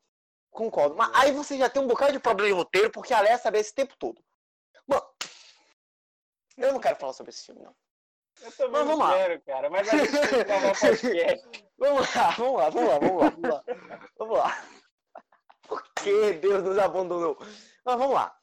Concordo. 0.50 0.96
Mas 0.96 1.10
aí 1.14 1.32
você 1.32 1.56
já 1.56 1.68
tem 1.68 1.82
um 1.82 1.86
bocado 1.86 2.12
de 2.12 2.20
problema 2.20 2.48
de 2.48 2.54
roteiro, 2.54 2.90
porque 2.90 3.14
a 3.14 3.20
Leia 3.20 3.38
sabe 3.38 3.58
esse 3.58 3.74
tempo 3.74 3.94
todo. 3.98 4.22
Bom, 4.86 5.00
eu 6.56 6.72
não 6.72 6.80
quero 6.80 6.96
falar 6.96 7.12
sobre 7.12 7.30
esse 7.30 7.46
filme, 7.46 7.62
não. 7.62 7.74
Eu 8.42 8.52
também 8.52 8.72
mas, 8.72 8.86
vamos 8.86 9.14
quero, 9.14 9.34
lá. 9.34 9.40
cara, 9.40 9.70
mas 9.70 9.88
a 9.88 9.96
gente 9.96 10.10
tem 10.12 11.60
vamos 11.78 12.14
lá, 12.14 12.30
vamos 12.30 12.56
lá, 12.58 12.70
vamos 12.70 12.88
lá, 12.88 12.98
vamos 12.98 13.50
lá. 13.50 13.64
Vamos 14.18 14.38
lá. 14.38 14.64
Por 15.68 15.82
que 15.94 16.32
Deus 16.34 16.62
nos 16.62 16.78
abandonou? 16.78 17.38
Mas 17.84 17.98
vamos 17.98 18.14
lá. 18.14 18.36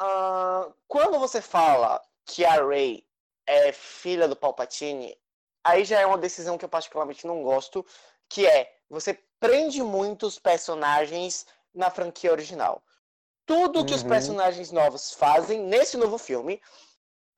Uh, 0.00 0.74
quando 0.86 1.18
você 1.18 1.40
fala 1.40 2.00
que 2.24 2.44
a 2.44 2.64
Rey 2.64 3.06
é 3.46 3.72
filha 3.72 4.28
do 4.28 4.36
Palpatine, 4.36 5.16
aí 5.64 5.84
já 5.84 6.00
é 6.00 6.06
uma 6.06 6.18
decisão 6.18 6.56
que 6.56 6.64
eu 6.64 6.68
particularmente 6.68 7.26
não 7.26 7.42
gosto, 7.42 7.84
que 8.28 8.46
é 8.46 8.72
você 8.88 9.18
prende 9.40 9.82
muitos 9.82 10.38
personagens 10.38 11.46
na 11.74 11.90
franquia 11.90 12.30
original. 12.30 12.82
Tudo 13.46 13.84
que 13.84 13.92
uhum. 13.92 13.98
os 13.98 14.02
personagens 14.02 14.70
novos 14.70 15.12
fazem 15.12 15.60
nesse 15.60 15.96
novo 15.96 16.18
filme 16.18 16.60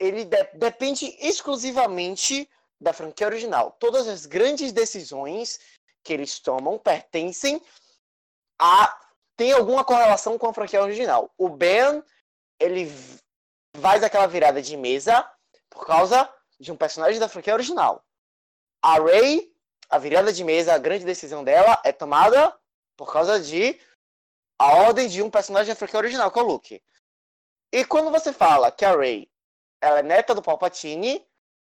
ele 0.00 0.24
de 0.24 0.44
depende 0.54 1.14
exclusivamente 1.20 2.48
da 2.80 2.92
franquia 2.92 3.26
original. 3.26 3.76
Todas 3.78 4.08
as 4.08 4.24
grandes 4.24 4.72
decisões 4.72 5.60
que 6.02 6.12
eles 6.12 6.40
tomam 6.40 6.78
pertencem 6.78 7.62
a 8.58 8.98
tem 9.40 9.52
alguma 9.52 9.82
correlação 9.82 10.36
com 10.36 10.48
a 10.48 10.52
franquia 10.52 10.82
original. 10.82 11.32
O 11.38 11.48
Ben 11.48 12.04
ele 12.58 12.92
faz 13.80 14.02
aquela 14.02 14.26
virada 14.26 14.60
de 14.60 14.76
mesa 14.76 15.26
por 15.70 15.86
causa 15.86 16.30
de 16.60 16.70
um 16.70 16.76
personagem 16.76 17.18
da 17.18 17.26
franquia 17.26 17.54
original. 17.54 18.04
A 18.82 19.00
Rey, 19.00 19.50
a 19.88 19.96
virada 19.96 20.30
de 20.30 20.44
mesa, 20.44 20.74
a 20.74 20.78
grande 20.78 21.06
decisão 21.06 21.42
dela 21.42 21.80
é 21.86 21.90
tomada 21.90 22.54
por 22.98 23.10
causa 23.10 23.40
de 23.40 23.80
a 24.58 24.74
ordem 24.74 25.08
de 25.08 25.22
um 25.22 25.30
personagem 25.30 25.72
da 25.72 25.78
franquia 25.78 26.00
original, 26.00 26.30
que 26.30 26.38
é 26.38 26.42
o 26.42 26.46
Luke. 26.46 26.82
E 27.72 27.82
quando 27.86 28.10
você 28.10 28.34
fala 28.34 28.70
que 28.70 28.84
a 28.84 28.94
Rey 28.94 29.26
ela 29.80 30.00
é 30.00 30.02
neta 30.02 30.34
do 30.34 30.42
Palpatine, 30.42 31.26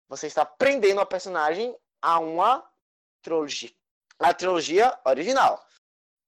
você 0.07 0.25
está 0.25 0.43
prendendo 0.43 1.01
a 1.01 1.05
personagem 1.05 1.77
a 2.01 2.17
uma 2.17 2.67
trilogia. 3.21 3.69
A 4.17 4.33
trilogia 4.33 4.99
original. 5.05 5.63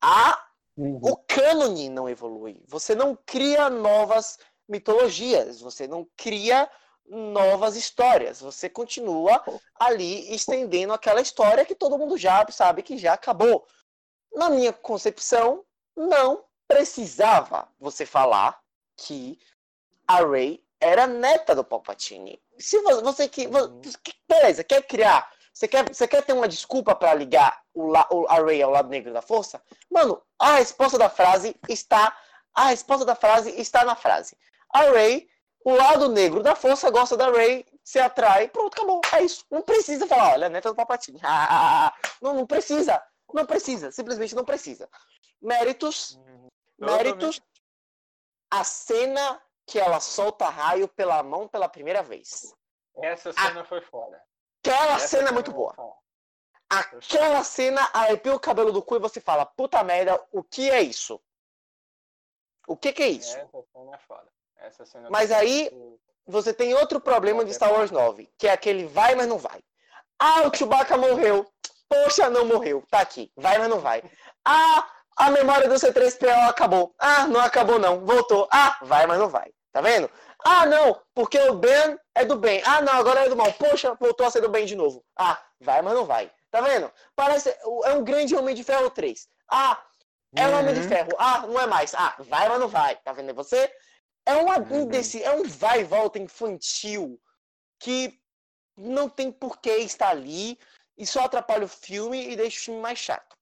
A, 0.04 0.51
uhum. 0.82 1.00
O 1.02 1.18
cânone 1.18 1.90
não 1.90 2.10
evolui. 2.10 2.64
Você 2.68 2.96
não 2.96 3.18
cria 3.26 3.70
novas 3.70 4.38
mitologias. 4.68 5.62
Você 5.62 5.88
não 5.88 6.08
cria 6.18 6.70
novas 7.06 7.76
histórias. 7.76 8.42
Você 8.42 8.70
continua 8.70 9.44
ali 9.80 10.34
estendendo 10.34 10.94
aquela 10.94 11.22
história 11.22 11.66
que 11.66 11.76
todo 11.76 11.98
mundo 11.98 12.18
já 12.18 12.46
sabe 12.50 12.84
que 12.84 12.98
já 12.98 13.14
acabou. 13.14 13.66
Na 14.34 14.50
minha 14.50 14.72
concepção, 14.72 15.64
não 15.96 16.46
precisava 16.68 17.68
você 17.80 18.06
falar 18.06 18.60
que 18.96 19.38
a 20.08 20.26
Rey 20.26 20.64
era 20.80 21.06
neta 21.06 21.54
do 21.54 21.64
Palpatine. 21.64 22.42
Se 22.58 22.82
você 22.82 23.28
que 23.28 23.46
uhum. 23.48 23.82
beleza, 24.28 24.64
quer 24.64 24.82
criar, 24.88 25.32
você 25.54 25.68
quer, 25.68 25.88
você 25.88 26.08
quer 26.08 26.24
ter 26.24 26.34
uma 26.34 26.48
desculpa 26.48 26.96
para 26.96 27.14
ligar 27.14 27.62
o, 27.74 27.92
o 27.92 28.28
a 28.28 28.36
Rey 28.44 28.62
ao 28.62 28.72
lado 28.72 28.90
negro 28.90 29.14
da 29.14 29.22
força? 29.22 29.62
Mano, 29.90 30.22
a 30.40 30.56
resposta 30.56 30.98
da 30.98 31.10
frase 31.10 31.56
está 31.68 32.16
a 32.54 32.68
resposta 32.68 33.06
da 33.06 33.16
frase 33.16 33.50
está 33.60 33.84
na 33.86 33.96
frase. 33.96 34.38
A 34.70 34.82
Rey, 34.92 35.30
o 35.64 35.74
lado 35.74 36.10
negro 36.10 36.44
da 36.44 36.56
força 36.56 36.90
gosta 36.90 37.16
da 37.16 37.32
Rey, 37.32 37.66
se 37.84 38.00
atrai, 38.00 38.48
pronto, 38.50 38.74
acabou. 38.74 39.02
É 39.14 39.24
isso. 39.24 39.46
Não 39.50 39.62
precisa 39.62 40.08
falar, 40.08 40.34
olha, 40.34 40.50
neta 40.50 40.70
do 40.70 40.76
Palpatine. 40.76 41.20
não, 42.22 42.34
não 42.34 42.46
precisa. 42.46 43.02
Não 43.34 43.46
precisa, 43.46 43.92
simplesmente 43.92 44.36
não 44.36 44.44
precisa. 44.44 44.90
Méritos, 45.42 46.16
uhum. 46.16 46.50
méritos. 46.80 47.42
A 48.50 48.66
cena 48.66 49.42
que 49.66 49.80
ela 49.80 50.02
solta 50.02 50.50
raio 50.50 50.88
pela 50.90 51.24
mão 51.24 51.48
pela 51.48 51.70
primeira 51.70 52.04
vez. 52.04 52.54
Essa 52.98 53.32
cena 53.32 53.62
a... 53.62 53.66
foi 53.66 53.80
foda. 53.80 54.22
Aquela 54.64 54.96
Essa 54.96 55.08
cena 55.08 55.30
é 55.30 55.32
muito 55.32 55.52
boa. 55.52 55.76
Aquela 56.70 57.44
cena 57.44 57.82
arrepia 57.92 58.34
o 58.34 58.40
cabelo 58.40 58.72
do 58.72 58.82
cu 58.82 58.96
e 58.96 59.00
você 59.00 59.20
fala, 59.20 59.46
puta 59.46 59.84
merda, 59.84 60.24
o 60.32 60.44
que 60.44 60.70
é 60.70 60.82
isso? 60.82 61.20
O 62.68 62.78
que, 62.78 62.94
que 62.94 63.04
é 63.04 63.10
isso? 63.10 63.38
Essa 63.38 63.64
cena 63.74 63.96
é 63.96 63.98
foda. 63.98 64.28
Essa 64.58 64.86
cena 64.86 65.10
mas 65.10 65.32
aí 65.32 65.70
você 66.26 66.54
tem 66.54 66.74
outro 66.76 67.02
problema 67.02 67.44
de 67.44 67.54
Star 67.54 67.74
Wars 67.74 67.92
9, 67.92 68.32
que 68.38 68.48
é 68.48 68.54
aquele 68.54 68.86
vai, 68.86 69.16
mas 69.16 69.28
não 69.28 69.38
vai. 69.38 69.62
Ah, 70.20 70.48
o 70.48 70.56
Chewbacca 70.56 70.96
morreu. 70.98 71.52
Poxa, 71.90 72.30
não 72.30 72.46
morreu. 72.46 72.84
Tá 72.90 73.02
aqui. 73.02 73.32
Vai, 73.36 73.58
mas 73.58 73.68
não 73.68 73.80
vai. 73.80 74.04
Ah, 74.46 74.88
a 75.18 75.30
memória 75.32 75.68
do 75.68 75.76
C3PO 75.76 76.48
acabou. 76.48 76.94
Ah, 76.98 77.28
não 77.28 77.42
acabou 77.42 77.80
não. 77.80 78.06
Voltou. 78.06 78.48
Ah, 78.52 78.78
vai, 78.84 79.06
mas 79.08 79.20
não 79.20 79.28
vai. 79.28 79.52
Tá 79.72 79.82
vendo? 79.82 80.10
Ah, 80.44 80.66
não, 80.66 81.02
porque 81.14 81.40
o 81.40 81.56
Ben 81.56 81.98
é 82.16 82.26
do 82.26 82.36
bem. 82.36 82.62
Ah, 82.66 82.82
não, 82.82 82.94
agora 82.94 83.26
é 83.26 83.30
do 83.30 83.36
mal. 83.36 83.52
Poxa, 83.54 83.96
voltou 84.00 84.26
a 84.26 84.32
ser 84.32 84.42
do 84.42 84.50
bem 84.50 84.66
de 84.66 84.76
novo. 84.76 85.04
Ah, 85.16 85.42
vai, 85.60 85.82
mas 85.82 85.94
não 85.94 86.06
vai. 86.06 86.32
Tá 86.50 86.62
vendo? 86.62 86.92
Parece. 87.16 87.50
É 87.50 87.94
um 87.94 88.04
grande 88.04 88.36
Homem 88.36 88.56
de 88.56 88.64
Ferro 88.64 88.90
3. 88.90 89.28
Ah, 89.50 89.82
é 90.36 90.48
um 90.48 90.60
Homem 90.60 90.74
de 90.74 90.82
uhum. 90.82 90.88
Ferro. 90.88 91.12
Ah, 91.18 91.46
não 91.48 91.60
é 91.60 91.68
mais. 91.68 91.94
Ah, 91.94 92.16
vai, 92.20 92.50
mas 92.50 92.60
não 92.60 92.68
vai. 92.68 92.96
Tá 92.98 93.14
vendo 93.14 93.34
você? 93.34 93.72
É 94.26 94.36
uma 94.36 94.60
uhum. 94.60 94.88
desse, 94.88 95.24
é 95.24 95.32
um 95.32 95.44
vai 95.44 95.82
e 95.82 95.84
volta 95.84 96.20
infantil 96.20 97.20
que 97.80 98.20
não 98.78 99.10
tem 99.10 99.32
porquê 99.32 99.78
estar 99.78 100.10
ali 100.10 100.60
e 100.98 101.06
só 101.06 101.22
atrapalha 101.22 101.66
o 101.66 101.70
filme 101.70 102.32
e 102.32 102.36
deixa 102.36 102.60
o 102.60 102.64
filme 102.64 102.82
mais 102.82 103.00
chato. 103.00 103.36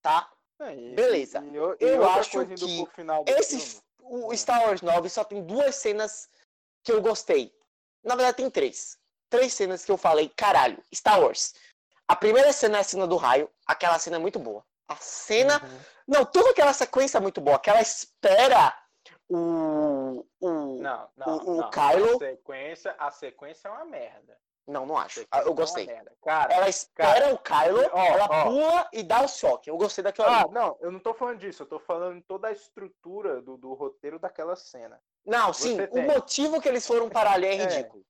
Tá? 0.00 0.30
É, 0.60 0.74
Beleza. 0.94 1.42
E, 1.44 1.50
e, 1.50 1.56
eu, 1.56 1.76
eu 1.78 2.08
acho 2.10 2.30
que 2.46 2.54
esse 3.26 3.60
filme. 3.60 3.82
O 4.02 4.36
Star 4.36 4.62
Wars 4.62 4.82
9 4.82 5.08
só 5.08 5.24
tem 5.24 5.44
duas 5.44 5.76
cenas 5.76 6.28
que 6.84 6.92
eu 6.92 7.00
gostei. 7.00 7.54
Na 8.02 8.14
verdade, 8.14 8.38
tem 8.38 8.50
três. 8.50 8.98
Três 9.30 9.54
cenas 9.54 9.84
que 9.84 9.90
eu 9.90 9.96
falei, 9.96 10.28
caralho, 10.28 10.82
Star 10.94 11.20
Wars. 11.20 11.54
A 12.06 12.16
primeira 12.16 12.52
cena 12.52 12.78
é 12.78 12.80
a 12.80 12.84
cena 12.84 13.06
do 13.06 13.16
raio. 13.16 13.50
Aquela 13.66 13.98
cena 13.98 14.16
é 14.16 14.18
muito 14.18 14.38
boa. 14.38 14.64
A 14.88 14.96
cena. 14.96 15.62
Uhum. 15.62 15.80
Não, 16.08 16.24
toda 16.26 16.50
aquela 16.50 16.72
sequência 16.72 17.16
é 17.18 17.20
muito 17.20 17.40
boa. 17.40 17.56
Aquela 17.56 17.80
espera 17.80 18.76
o. 19.28 20.26
o 20.40 20.78
não, 20.80 21.08
não, 21.16 21.38
o, 21.38 21.56
não. 21.56 21.70
Kylo. 21.70 22.16
A 22.16 22.18
sequência, 22.18 22.94
a 22.98 23.10
sequência 23.10 23.68
é 23.68 23.70
uma 23.70 23.84
merda. 23.84 24.38
Não, 24.66 24.86
não 24.86 24.96
acho. 24.96 25.26
Ah, 25.30 25.40
eu 25.40 25.54
gostei. 25.54 25.86
Cara, 26.22 26.54
ela 26.54 26.68
espera 26.68 27.20
cara, 27.20 27.34
o 27.34 27.38
Kylo, 27.38 27.90
ó, 27.92 28.04
ela 28.04 28.28
ó. 28.30 28.44
pula 28.44 28.88
e 28.92 29.02
dá 29.02 29.22
o 29.22 29.28
choque. 29.28 29.68
Eu 29.68 29.76
gostei 29.76 30.04
daquela. 30.04 30.42
Ah, 30.42 30.48
não, 30.48 30.76
eu 30.80 30.92
não 30.92 31.00
tô 31.00 31.12
falando 31.14 31.38
disso. 31.38 31.64
Eu 31.64 31.66
tô 31.66 31.80
falando 31.80 32.22
toda 32.22 32.48
a 32.48 32.52
estrutura 32.52 33.42
do, 33.42 33.56
do 33.56 33.74
roteiro 33.74 34.18
daquela 34.20 34.54
cena. 34.54 35.00
Não, 35.26 35.52
Você 35.52 35.68
sim. 35.68 35.86
Tem. 35.86 36.04
O 36.04 36.06
motivo 36.06 36.60
que 36.60 36.68
eles 36.68 36.86
foram 36.86 37.08
para 37.08 37.32
ali 37.32 37.46
é, 37.46 37.54
é. 37.54 37.64
ridículo. 37.64 38.04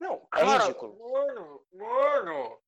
É. 0.00 0.04
Não, 0.04 0.18
cara, 0.30 0.46
é 0.46 0.58
ridículo. 0.58 0.98
Mano, 0.98 1.64
mano. 1.72 2.58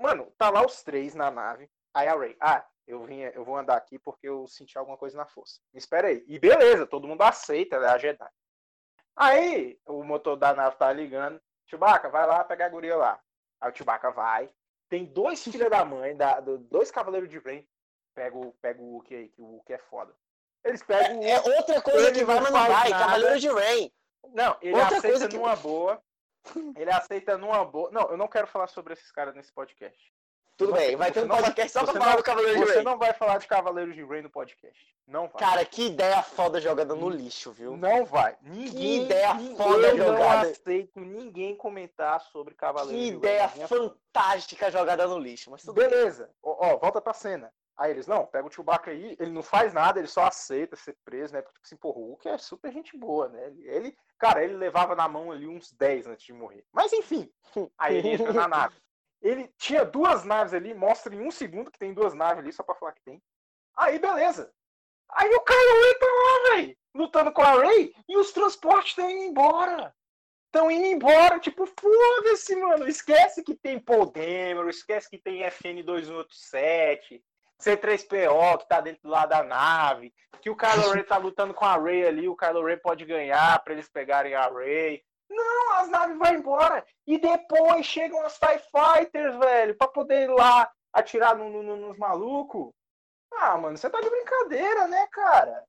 Mano, 0.00 0.32
tá 0.36 0.50
lá 0.50 0.66
os 0.66 0.82
três 0.82 1.14
na 1.14 1.30
nave. 1.30 1.70
Aí 1.94 2.08
a 2.08 2.14
Ray, 2.14 2.36
ah, 2.40 2.66
eu 2.86 3.04
vim, 3.04 3.20
eu 3.20 3.44
vou 3.44 3.56
andar 3.56 3.76
aqui 3.76 3.98
porque 3.98 4.28
eu 4.28 4.46
senti 4.48 4.76
alguma 4.76 4.96
coisa 4.96 5.16
na 5.16 5.26
força. 5.26 5.60
Me 5.72 5.78
espera 5.78 6.08
aí. 6.08 6.24
E 6.26 6.38
beleza, 6.38 6.86
todo 6.86 7.06
mundo 7.06 7.22
aceita, 7.22 7.76
ela 7.76 7.86
é 7.86 7.90
a 7.90 7.98
Jedi. 7.98 8.30
Aí 9.14 9.78
o 9.86 10.02
motor 10.02 10.36
da 10.36 10.54
nave 10.54 10.76
tá 10.76 10.92
ligando. 10.92 11.40
Chewbacca, 11.68 12.08
vai 12.08 12.26
lá 12.26 12.42
pegar 12.44 12.66
a 12.66 12.70
guria 12.70 12.96
lá. 12.96 13.20
Aí 13.60 13.70
o 13.70 13.76
Chewbacca 13.76 14.10
vai. 14.10 14.50
Tem 14.88 15.04
dois 15.04 15.42
filhos 15.42 15.70
da 15.70 15.84
mãe, 15.84 16.16
da, 16.16 16.40
dois 16.40 16.90
cavaleiros 16.90 17.28
de 17.28 17.38
Rain. 17.38 17.66
Pega, 18.14 18.36
pega 18.60 18.82
o 18.82 18.92
Hulk 18.92 19.14
aí, 19.14 19.28
que 19.28 19.40
o 19.40 19.44
Hulk 19.44 19.72
é 19.72 19.78
foda. 19.78 20.14
Eles 20.64 20.82
pegam. 20.82 21.22
É, 21.22 21.30
é 21.30 21.40
outra 21.40 21.80
coisa 21.80 22.10
que 22.10 22.24
vai, 22.24 22.40
mas 22.40 22.50
não 22.50 22.66
vai. 22.66 22.90
Cavaleiro 22.90 23.38
de 23.38 23.48
Rain. 23.48 23.92
Não, 24.32 24.56
ele 24.60 24.72
outra 24.72 24.86
aceita 24.98 25.08
coisa 25.08 25.28
que... 25.28 25.36
numa 25.36 25.56
boa. 25.56 26.02
Ele 26.76 26.90
aceita 26.90 27.36
numa 27.36 27.64
boa. 27.64 27.90
Não, 27.90 28.10
eu 28.10 28.16
não 28.16 28.28
quero 28.28 28.46
falar 28.46 28.68
sobre 28.68 28.92
esses 28.92 29.10
caras 29.10 29.34
nesse 29.34 29.52
podcast. 29.52 30.14
Tudo 30.58 30.72
bem, 30.72 30.96
vai 30.96 31.12
ter 31.12 31.24
um 31.24 31.28
podcast 31.28 31.72
só 31.72 31.84
pra 31.84 31.94
falar 31.94 32.16
do 32.16 32.22
Cavaleiro 32.24 32.58
de 32.58 32.64
Rei. 32.64 32.74
Você 32.74 32.82
não 32.82 32.98
vai 32.98 33.12
falar 33.12 33.38
de 33.38 33.46
Cavaleiros 33.46 33.94
de 33.94 34.04
Rei 34.04 34.22
no 34.22 34.28
podcast. 34.28 34.92
Não 35.06 35.28
vai. 35.28 35.38
Cara, 35.38 35.64
que 35.64 35.86
ideia 35.86 36.20
foda 36.20 36.60
jogada 36.60 36.96
no 36.96 37.08
lixo, 37.08 37.52
viu? 37.52 37.76
Não 37.76 38.04
vai. 38.04 38.36
Ninguém, 38.42 38.72
que 38.72 39.04
ideia 39.04 39.38
foda 39.56 39.96
jogada. 39.96 39.96
Eu 39.96 40.12
não 40.18 40.30
aceito 40.32 40.98
ninguém 40.98 41.54
comentar 41.54 42.20
sobre 42.22 42.56
Cavaleiros 42.56 43.00
que 43.00 43.04
de 43.04 43.10
Rei. 43.10 43.20
Que 43.20 43.26
ideia 43.26 43.68
fantástica 43.68 44.68
jogada 44.68 45.06
no 45.06 45.16
lixo. 45.16 45.48
Mas 45.48 45.64
Beleza. 45.64 46.28
Ó, 46.42 46.72
ó, 46.72 46.76
volta 46.76 47.00
pra 47.00 47.14
cena. 47.14 47.52
Aí 47.76 47.92
eles, 47.92 48.08
não, 48.08 48.26
pega 48.26 48.48
o 48.48 48.50
Chewbacca 48.50 48.90
aí, 48.90 49.16
ele 49.20 49.30
não 49.30 49.44
faz 49.44 49.72
nada, 49.72 50.00
ele 50.00 50.08
só 50.08 50.24
aceita 50.24 50.74
ser 50.74 50.96
preso, 51.04 51.34
né? 51.34 51.40
Porque, 51.40 51.60
assim, 51.62 51.76
porra, 51.76 52.00
o 52.00 52.06
Hulk 52.06 52.26
é 52.26 52.36
super 52.36 52.72
gente 52.72 52.98
boa, 52.98 53.28
né? 53.28 53.54
Ele, 53.60 53.96
cara, 54.18 54.42
ele 54.42 54.56
levava 54.56 54.96
na 54.96 55.06
mão 55.06 55.30
ali 55.30 55.46
uns 55.46 55.70
10 55.70 56.08
antes 56.08 56.26
de 56.26 56.32
morrer. 56.32 56.64
Mas 56.72 56.92
enfim, 56.92 57.32
aí 57.78 57.98
ele 57.98 58.08
entra 58.14 58.32
na 58.32 58.48
nave. 58.48 58.74
Ele 59.20 59.52
tinha 59.58 59.84
duas 59.84 60.24
naves 60.24 60.54
ali, 60.54 60.74
mostra 60.74 61.14
em 61.14 61.20
um 61.20 61.30
segundo 61.30 61.70
que 61.70 61.78
tem 61.78 61.92
duas 61.92 62.14
naves 62.14 62.38
ali, 62.38 62.52
só 62.52 62.62
pra 62.62 62.74
falar 62.74 62.92
que 62.92 63.02
tem. 63.02 63.22
Aí, 63.76 63.98
beleza. 63.98 64.52
Aí 65.10 65.28
o 65.34 65.40
Kylo 65.40 65.98
tá 65.98 66.06
lá, 66.06 66.56
velho, 66.56 66.76
lutando 66.94 67.32
com 67.32 67.42
a 67.42 67.60
Rey, 67.60 67.94
e 68.08 68.16
os 68.16 68.32
transportes 68.32 68.90
estão 68.90 69.10
indo 69.10 69.24
embora. 69.24 69.94
Estão 70.46 70.70
indo 70.70 70.86
embora, 70.86 71.38
tipo, 71.38 71.66
foda-se, 71.66 72.56
mano. 72.56 72.88
Esquece 72.88 73.42
que 73.42 73.54
tem 73.54 73.78
Paul 73.78 74.10
Dameron, 74.10 74.68
esquece 74.68 75.08
que 75.08 75.18
tem 75.18 75.42
FN2187, 75.42 77.22
C3PO 77.60 78.58
que 78.58 78.68
tá 78.68 78.80
dentro 78.80 79.02
do 79.02 79.10
lado 79.10 79.28
da 79.30 79.42
nave, 79.42 80.12
que 80.40 80.48
o 80.48 80.56
Kylo 80.56 80.90
Ren 80.92 81.04
tá 81.04 81.18
lutando 81.18 81.52
com 81.52 81.64
a 81.64 81.76
Rey 81.76 82.06
ali, 82.06 82.28
o 82.28 82.36
Kylo 82.36 82.64
Ren 82.64 82.78
pode 82.78 83.04
ganhar 83.04 83.62
para 83.62 83.74
eles 83.74 83.88
pegarem 83.88 84.34
a 84.34 84.48
Rey. 84.48 85.02
Não, 85.28 85.74
as 85.74 85.88
naves 85.88 86.18
vão 86.18 86.34
embora. 86.34 86.84
E 87.06 87.18
depois 87.18 87.84
chegam 87.84 88.24
as 88.24 88.38
TIE 88.38 88.58
Fighters, 88.70 89.36
velho, 89.38 89.76
pra 89.76 89.88
poder 89.88 90.24
ir 90.24 90.32
lá 90.32 90.70
atirar 90.92 91.36
no, 91.36 91.62
no, 91.62 91.76
nos 91.76 91.98
malucos. 91.98 92.72
Ah, 93.32 93.58
mano, 93.58 93.76
você 93.76 93.90
tá 93.90 94.00
de 94.00 94.08
brincadeira, 94.08 94.88
né, 94.88 95.06
cara? 95.08 95.64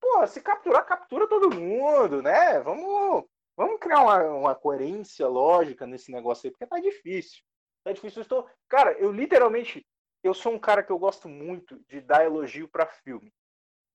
Pô, 0.00 0.26
se 0.26 0.40
capturar, 0.40 0.84
captura 0.86 1.28
todo 1.28 1.54
mundo, 1.54 2.22
né? 2.22 2.58
Vamos, 2.60 3.24
vamos 3.56 3.78
criar 3.80 4.00
uma, 4.00 4.22
uma 4.24 4.54
coerência 4.54 5.26
lógica 5.28 5.86
nesse 5.86 6.10
negócio 6.10 6.46
aí, 6.46 6.50
porque 6.50 6.66
tá 6.66 6.78
difícil. 6.78 7.42
Tá 7.84 7.92
difícil. 7.92 8.20
Eu 8.20 8.22
estou... 8.22 8.50
Cara, 8.68 8.92
eu 8.92 9.12
literalmente. 9.12 9.86
Eu 10.22 10.34
sou 10.34 10.52
um 10.52 10.58
cara 10.58 10.82
que 10.82 10.90
eu 10.90 10.98
gosto 10.98 11.28
muito 11.28 11.78
de 11.88 12.00
dar 12.00 12.24
elogio 12.24 12.68
para 12.68 12.86
filme. 12.86 13.32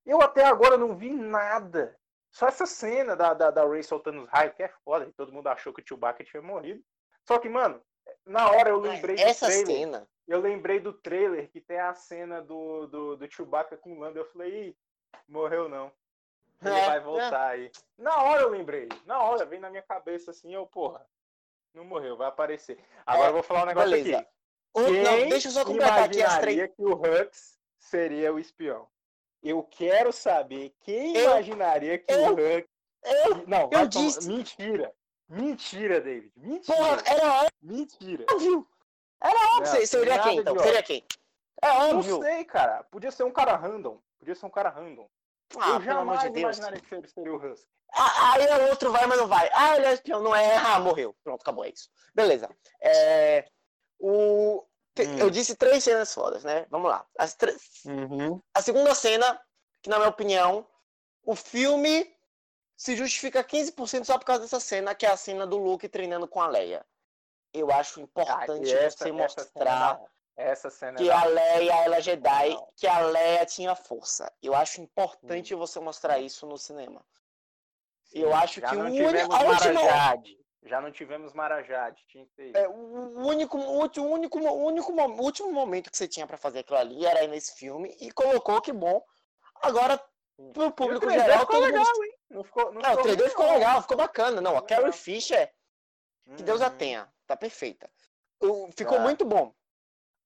Eu 0.05 0.21
até 0.21 0.45
agora 0.45 0.77
não 0.77 0.95
vi 0.95 1.11
nada 1.11 1.99
só 2.31 2.47
essa 2.47 2.65
cena 2.65 3.15
da, 3.15 3.33
da, 3.33 3.51
da 3.51 3.65
Ray 3.65 3.83
soltando 3.83 4.23
os 4.23 4.29
raios, 4.29 4.55
que 4.55 4.63
é 4.63 4.69
foda, 4.83 5.11
todo 5.15 5.33
mundo 5.33 5.47
achou 5.47 5.73
que 5.73 5.81
o 5.81 5.87
Chewbacca 5.87 6.23
tinha 6.23 6.41
morrido. 6.41 6.81
Só 7.27 7.37
que, 7.37 7.49
mano, 7.49 7.81
na 8.25 8.49
hora 8.49 8.69
eu 8.69 8.79
lembrei 8.79 9.17
essa 9.17 9.45
do 9.45 9.51
trailer. 9.51 9.75
Cena... 9.75 10.07
Eu 10.27 10.39
lembrei 10.39 10.79
do 10.79 10.93
trailer 10.93 11.49
que 11.51 11.59
tem 11.59 11.77
a 11.77 11.93
cena 11.93 12.41
do, 12.41 12.87
do, 12.87 13.17
do 13.17 13.31
Chewbacca 13.31 13.75
com 13.75 13.93
o 13.93 13.99
Lando. 13.99 14.17
Eu 14.17 14.25
falei, 14.25 14.69
Ih, 14.69 14.77
morreu 15.27 15.67
não. 15.67 15.91
Ele 16.61 16.73
é, 16.73 16.85
vai 16.85 16.99
voltar 16.99 17.49
é. 17.49 17.53
aí. 17.53 17.71
Na 17.97 18.21
hora 18.21 18.43
eu 18.43 18.49
lembrei. 18.49 18.87
Na 19.05 19.21
hora, 19.21 19.45
vem 19.45 19.59
na 19.59 19.69
minha 19.69 19.81
cabeça 19.81 20.31
assim, 20.31 20.53
eu, 20.53 20.65
porra, 20.67 21.05
não 21.73 21.83
morreu, 21.83 22.15
vai 22.15 22.27
aparecer. 22.27 22.79
Agora 23.05 23.27
é, 23.27 23.29
eu 23.29 23.33
vou 23.33 23.43
falar 23.43 23.63
um 23.63 23.67
negócio 23.67 23.89
beleza. 23.89 24.19
aqui. 24.19 24.29
O, 24.73 24.81
não, 24.81 25.29
deixa 25.29 25.47
eu 25.47 25.51
só 25.51 25.65
completar 25.65 26.03
aqui 26.03 26.21
as 26.21 26.39
três. 26.39 26.73
que 26.73 26.81
o 26.81 26.93
Hux 26.93 27.59
seria 27.77 28.31
o 28.31 28.39
espião? 28.39 28.87
Eu 29.43 29.63
quero 29.63 30.11
saber 30.11 30.73
quem 30.81 31.15
eu, 31.17 31.31
imaginaria 31.31 31.97
que 31.97 32.11
eu, 32.11 32.21
o 32.21 32.35
Hulk. 32.35 32.67
Eu, 33.03 33.47
não, 33.47 33.69
eu 33.71 33.87
disse. 33.87 34.27
Mentira. 34.27 34.93
Mentira, 35.27 35.99
David. 35.99 36.31
Mentira. 36.35 36.77
Porra, 36.77 37.03
era 37.05 37.33
óbvio. 37.33 37.51
Mentira. 37.61 38.25
Óbvio. 38.31 38.67
Era 39.21 39.57
óbvio. 39.57 39.73
Não, 39.73 39.85
seria 39.85 40.19
quem, 40.19 40.37
então? 40.39 40.59
Seria 40.59 40.83
quem? 40.83 41.05
É 41.61 41.71
óbvio. 41.71 42.15
Não 42.15 42.21
sei, 42.21 42.43
cara. 42.45 42.83
Podia 42.83 43.11
ser 43.11 43.23
um 43.23 43.31
cara 43.31 43.55
random. 43.55 43.99
Podia 44.19 44.35
ser 44.35 44.45
um 44.45 44.49
cara 44.49 44.69
random. 44.69 45.07
Ah, 45.57 45.69
eu 45.71 45.81
jamais 45.81 46.31
de 46.31 46.39
imaginaria 46.39 46.79
que 46.79 47.07
seria 47.07 47.33
o 47.33 47.37
Husky. 47.37 47.67
Ah, 47.93 48.33
aí 48.33 48.45
o 48.63 48.69
outro 48.69 48.91
vai, 48.91 49.05
mas 49.05 49.17
não 49.17 49.27
vai. 49.27 49.49
Ah, 49.53 49.75
ele 49.75 49.85
é 49.85 49.93
espião, 49.93 50.21
não 50.21 50.35
é. 50.35 50.55
Ah, 50.55 50.79
morreu. 50.79 51.13
Pronto, 51.23 51.41
acabou, 51.41 51.65
é 51.65 51.69
isso. 51.69 51.89
Beleza. 52.15 52.49
É, 52.81 53.45
o, 53.99 54.63
Hum. 54.99 55.17
Eu 55.17 55.29
disse 55.29 55.55
três 55.55 55.83
cenas 55.83 56.13
fodas, 56.13 56.43
né? 56.43 56.65
Vamos 56.69 56.89
lá. 56.89 57.05
As 57.17 57.37
uhum. 57.85 58.41
A 58.53 58.61
segunda 58.61 58.93
cena, 58.93 59.39
que 59.81 59.89
na 59.89 59.97
minha 59.97 60.09
opinião, 60.09 60.67
o 61.23 61.35
filme 61.35 62.13
se 62.75 62.95
justifica 62.95 63.43
15% 63.43 64.05
só 64.05 64.17
por 64.17 64.25
causa 64.25 64.41
dessa 64.41 64.59
cena, 64.59 64.95
que 64.95 65.05
é 65.05 65.09
a 65.09 65.17
cena 65.17 65.45
do 65.45 65.57
Luke 65.57 65.87
treinando 65.87 66.27
com 66.27 66.41
a 66.41 66.47
Leia. 66.47 66.85
Eu 67.53 67.71
acho 67.71 68.01
importante 68.01 68.73
ah, 68.73 68.79
essa, 68.79 69.05
você 69.05 69.11
mostrar 69.11 70.01
essa 70.35 70.69
cena 70.69 70.97
que 70.97 71.09
a 71.09 71.23
Leia 71.25 71.73
ela 71.83 71.97
é 71.97 72.01
Jedi, 72.01 72.49
não. 72.49 72.67
que 72.75 72.87
a 72.87 72.99
Leia 73.01 73.45
tinha 73.45 73.75
força. 73.75 74.31
Eu 74.41 74.55
acho 74.55 74.81
importante 74.81 75.53
hum. 75.53 75.57
você 75.57 75.79
mostrar 75.79 76.19
isso 76.19 76.45
no 76.45 76.57
cinema. 76.57 77.05
Sim, 78.05 78.19
eu 78.19 78.33
acho 78.35 78.61
que 78.61 78.75
o 78.75 78.79
único, 78.79 79.33
a 79.33 79.43
última, 79.43 79.81
já 80.63 80.79
não 80.79 80.91
tivemos 80.91 81.33
tinha 82.07 82.25
que 82.25 82.31
ter 82.35 82.55
é, 82.55 82.67
o 82.67 83.25
único, 83.25 83.57
o 83.57 83.79
único, 83.79 84.39
o 84.39 84.65
único, 84.65 84.93
o 84.93 85.21
último 85.21 85.51
momento 85.51 85.89
que 85.89 85.97
você 85.97 86.07
tinha 86.07 86.27
para 86.27 86.37
fazer 86.37 86.59
aquilo 86.59 86.77
ali 86.77 87.05
era 87.05 87.25
nesse 87.27 87.55
filme 87.55 87.95
e 87.99 88.11
colocou 88.11 88.61
que 88.61 88.71
bom. 88.71 89.03
Agora, 89.61 89.99
pro 90.53 90.71
público 90.71 91.09
geral, 91.09 91.41
ficou 91.41 91.59
legal, 91.59 91.85
mundo... 91.85 92.03
hein? 92.03 92.17
Não 92.29 92.43
ficou, 92.43 92.65
não, 92.65 92.81
não 92.81 92.89
ficou 92.91 93.11
o 93.11 93.15
3D 93.15 93.29
ficou 93.29 93.51
legal, 93.51 93.81
ficou 93.81 93.97
bacana. 93.97 94.41
Não, 94.41 94.57
a 94.57 94.61
Carrie 94.61 94.93
Fisher, 94.93 95.51
que 96.35 96.43
Deus 96.43 96.61
a 96.61 96.69
uhum. 96.69 96.77
tenha, 96.77 97.13
tá 97.25 97.35
perfeita. 97.35 97.89
Ficou 98.75 98.97
tá. 98.97 99.03
muito 99.03 99.25
bom. 99.25 99.53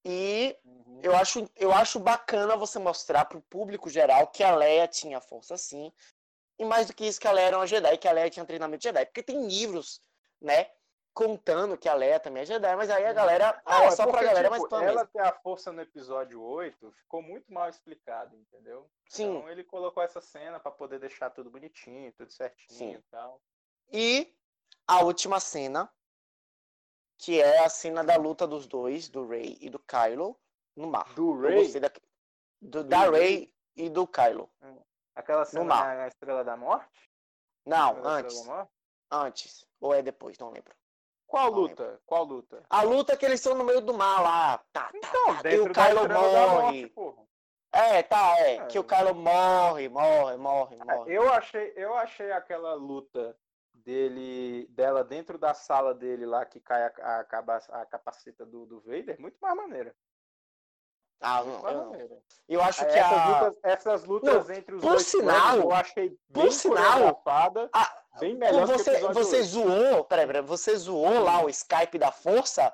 E 0.03 0.55
uhum. 0.63 0.99
eu, 1.01 1.15
acho, 1.15 1.49
eu 1.55 1.73
acho 1.73 1.99
bacana 1.99 2.55
você 2.55 2.77
mostrar 2.77 3.25
pro 3.25 3.41
público 3.41 3.89
geral 3.89 4.27
que 4.27 4.43
a 4.43 4.55
Leia 4.55 4.87
tinha 4.87 5.19
força 5.19 5.57
sim. 5.57 5.91
E 6.57 6.63
mais 6.63 6.87
do 6.87 6.93
que 6.93 7.05
isso, 7.05 7.19
que 7.19 7.27
a 7.27 7.31
Leia 7.31 7.47
era 7.47 7.57
uma 7.57 7.67
Jedi, 7.67 7.97
que 7.97 8.07
a 8.07 8.11
Leia 8.11 8.29
tinha 8.29 8.45
treinamento 8.45 8.83
Jedi. 8.83 9.05
Porque 9.05 9.23
tem 9.23 9.47
livros 9.47 10.01
né? 10.41 10.71
Contando 11.13 11.77
que 11.77 11.87
a 11.87 11.93
Leia 11.93 12.19
também 12.19 12.43
é 12.43 12.45
Jedi, 12.45 12.75
mas 12.75 12.89
aí 12.89 13.05
a 13.05 13.13
galera. 13.13 13.61
Ah, 13.65 13.85
é 13.85 13.91
só 13.91 14.03
porque, 14.03 14.17
pra 14.17 14.27
galera, 14.27 14.49
tipo, 14.49 14.67
mas 14.69 14.83
Ela 14.83 15.05
ter 15.05 15.21
a 15.21 15.31
força 15.31 15.71
no 15.71 15.81
episódio 15.81 16.41
8 16.41 16.91
ficou 16.91 17.21
muito 17.21 17.53
mal 17.53 17.69
explicado, 17.69 18.35
entendeu? 18.35 18.89
Sim. 19.07 19.37
Então 19.37 19.49
ele 19.49 19.63
colocou 19.63 20.03
essa 20.03 20.19
cena 20.19 20.59
para 20.59 20.71
poder 20.71 20.99
deixar 20.99 21.29
tudo 21.29 21.49
bonitinho, 21.49 22.11
tudo 22.13 22.33
certinho 22.33 22.77
Sim. 22.77 22.93
e 22.95 23.01
tal. 23.09 23.41
E 23.93 24.35
a 24.85 25.03
última 25.03 25.39
cena, 25.39 25.89
que 27.17 27.41
é 27.41 27.63
a 27.63 27.69
cena 27.69 28.03
da 28.03 28.17
luta 28.17 28.45
dos 28.45 28.67
dois, 28.67 29.07
do 29.07 29.25
Rey 29.25 29.57
e 29.61 29.69
do 29.69 29.79
Kylo, 29.79 30.37
no 30.75 30.87
mar. 30.87 31.13
Do 31.13 31.39
Rey? 31.39 31.79
Da, 31.79 31.91
do, 32.61 32.83
da 32.83 33.09
Rey 33.09 33.53
e 33.75 33.89
do 33.89 34.05
Kylo. 34.05 34.49
Hum. 34.61 34.81
Aquela 35.15 35.45
cena 35.45 35.63
na, 35.63 35.95
na 35.95 36.07
Estrela 36.07 36.43
da 36.43 36.57
Morte? 36.57 37.09
Não, 37.65 38.05
antes. 38.05 38.35
Antes. 39.09 39.65
Ou 39.85 39.93
é 39.93 40.01
depois, 40.01 40.35
não 40.39 40.49
lembro. 40.49 40.73
Qual 41.27 41.51
não 41.51 41.59
luta? 41.59 41.83
Lembro. 41.83 42.01
Qual 42.07 42.23
luta? 42.23 42.65
A 42.67 42.81
luta 42.81 43.15
que 43.15 43.23
eles 43.23 43.39
estão 43.39 43.53
no 43.53 43.63
meio 43.63 43.81
do 43.81 43.93
mar 43.93 44.19
lá. 44.19 44.57
Tá, 44.73 44.85
tá, 44.85 44.91
então, 44.95 45.43
tá, 45.43 45.51
e 45.51 45.59
o 45.59 45.71
Kylo 45.71 46.09
morre. 46.09 46.91
Morte, 46.95 47.29
é, 47.71 48.01
tá, 48.01 48.35
é, 48.39 48.55
é, 48.55 48.65
Que 48.65 48.79
o 48.79 48.83
Kylo 48.83 49.13
morre, 49.13 49.87
morre, 49.87 50.37
morre, 50.37 50.75
é, 50.75 50.83
morre. 50.83 51.13
Eu 51.13 51.31
achei, 51.31 51.71
eu 51.75 51.93
achei 51.93 52.31
aquela 52.31 52.73
luta 52.73 53.37
dele, 53.75 54.65
dela 54.71 55.03
dentro 55.03 55.37
da 55.37 55.53
sala 55.53 55.93
dele 55.93 56.25
lá 56.25 56.43
que 56.47 56.59
cai 56.59 56.81
a, 56.81 56.93
a, 56.99 57.19
a 57.81 57.85
capaceta 57.85 58.43
do, 58.43 58.65
do 58.65 58.81
Vader 58.81 59.21
muito 59.21 59.37
mais 59.39 59.55
maneira. 59.55 59.95
Ah, 61.21 61.43
não, 61.43 61.69
eu, 61.69 62.23
eu 62.49 62.61
acho 62.61 62.83
é, 62.83 62.85
que 62.87 62.97
essas 62.97 63.17
a... 63.17 63.27
lutas, 63.27 63.59
essas 63.63 64.05
lutas 64.05 64.47
não, 64.47 64.55
entre 64.55 64.75
os 64.75 64.81
dois 64.81 65.03
sinal, 65.03 65.57
eu 65.57 65.71
achei 65.71 66.09
bem 66.09 66.43
por 66.45 66.51
sinal, 66.51 67.21
a, 67.71 68.03
bem 68.19 68.35
melhor 68.35 68.65
você, 68.67 68.99
você 68.99 69.43
zoou, 69.43 70.03
peraí, 70.03 70.25
peraí, 70.27 70.41
você 70.41 70.75
zoou 70.75 71.19
lá 71.19 71.43
o 71.43 71.49
Skype 71.49 71.97
da 71.97 72.11
Força. 72.11 72.73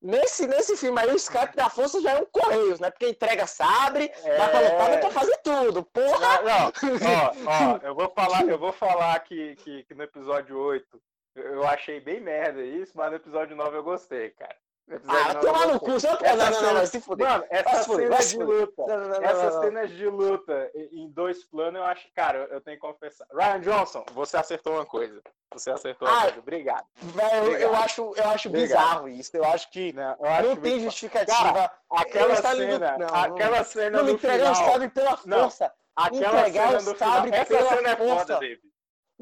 Nesse, 0.00 0.48
nesse 0.48 0.76
filme 0.76 1.00
aí, 1.00 1.12
o 1.12 1.16
Skype 1.16 1.54
da 1.54 1.70
Força 1.70 2.00
já 2.00 2.12
é 2.12 2.20
um 2.20 2.26
Correios, 2.26 2.80
né? 2.80 2.90
Porque 2.90 3.08
entrega 3.08 3.46
sabre, 3.46 4.10
é... 4.24 4.36
dá 4.36 4.48
pra 4.48 4.60
lutar, 4.60 5.00
pra 5.00 5.10
fazer 5.10 5.36
tudo. 5.38 5.84
Porra! 5.84 6.42
Não, 6.42 6.66
ó, 6.66 7.32
ó, 7.46 7.78
eu 7.86 7.94
vou 7.94 8.10
falar, 8.10 8.42
eu 8.48 8.58
vou 8.58 8.72
falar 8.72 9.20
que, 9.20 9.54
que, 9.56 9.84
que 9.84 9.94
no 9.94 10.02
episódio 10.02 10.58
8 10.58 11.00
eu 11.36 11.66
achei 11.66 12.00
bem 12.00 12.20
merda 12.20 12.62
isso, 12.62 12.92
mas 12.96 13.10
no 13.10 13.16
episódio 13.16 13.56
9 13.56 13.76
eu 13.76 13.82
gostei, 13.82 14.30
cara. 14.30 14.56
Ah, 15.06 15.34
tomar 15.36 15.66
no 15.68 15.80
cu, 15.80 15.98
só 15.98 16.18
essa 16.20 16.50
não, 16.50 16.62
não, 16.62 16.74
não, 16.74 16.86
se 16.86 17.00
fuder. 17.00 17.28
Mano, 17.28 17.44
essas 17.48 17.86
cenas 17.86 18.28
de 18.30 18.36
luta, 18.38 18.86
não, 18.86 19.08
não, 19.08 19.22
essas 19.22 19.60
cenas 19.60 19.90
de 19.90 20.06
luta 20.06 20.70
em 20.74 21.08
dois 21.08 21.44
planos, 21.44 21.80
eu 21.80 21.84
acho, 21.84 22.06
cara, 22.14 22.48
eu 22.50 22.60
tenho 22.60 22.76
que 22.76 22.80
confessar. 22.80 23.26
Ryan 23.32 23.60
Johnson, 23.60 24.04
você 24.12 24.36
acertou 24.36 24.74
uma 24.74 24.84
coisa. 24.84 25.22
Você 25.52 25.70
acertou 25.70 26.08
uma 26.08 26.18
ah, 26.18 26.22
coisa. 26.22 26.38
Obrigado. 26.38 26.84
Velho, 26.96 27.46
eu, 27.46 27.58
eu 27.58 27.76
acho, 27.76 28.12
eu 28.16 28.28
acho 28.28 28.50
bizarro 28.50 29.08
isso. 29.08 29.36
Eu 29.36 29.44
acho 29.44 29.70
que 29.70 29.92
não, 29.92 30.16
eu 30.18 30.26
acho 30.26 30.48
não 30.48 30.56
tem 30.56 30.80
justificativa. 30.80 31.38
Cara, 31.38 31.72
aquela 31.90 32.36
cena, 32.36 32.98
não, 32.98 33.08
aquela 33.08 33.64
cena 33.64 33.98
não 33.98 34.04
me 34.04 34.12
entregar 34.12 34.52
o 34.52 34.54
sabre 34.54 34.88
pela 34.88 35.16
força. 35.16 35.72
Aquela 35.94 36.40
entregar 36.40 36.68
cena 36.68 36.82
do 36.82 36.94
final. 36.94 37.26
Essa 37.26 37.68
cena 37.68 37.88
é 37.90 37.96
foda, 37.96 38.38
David. 38.38 38.71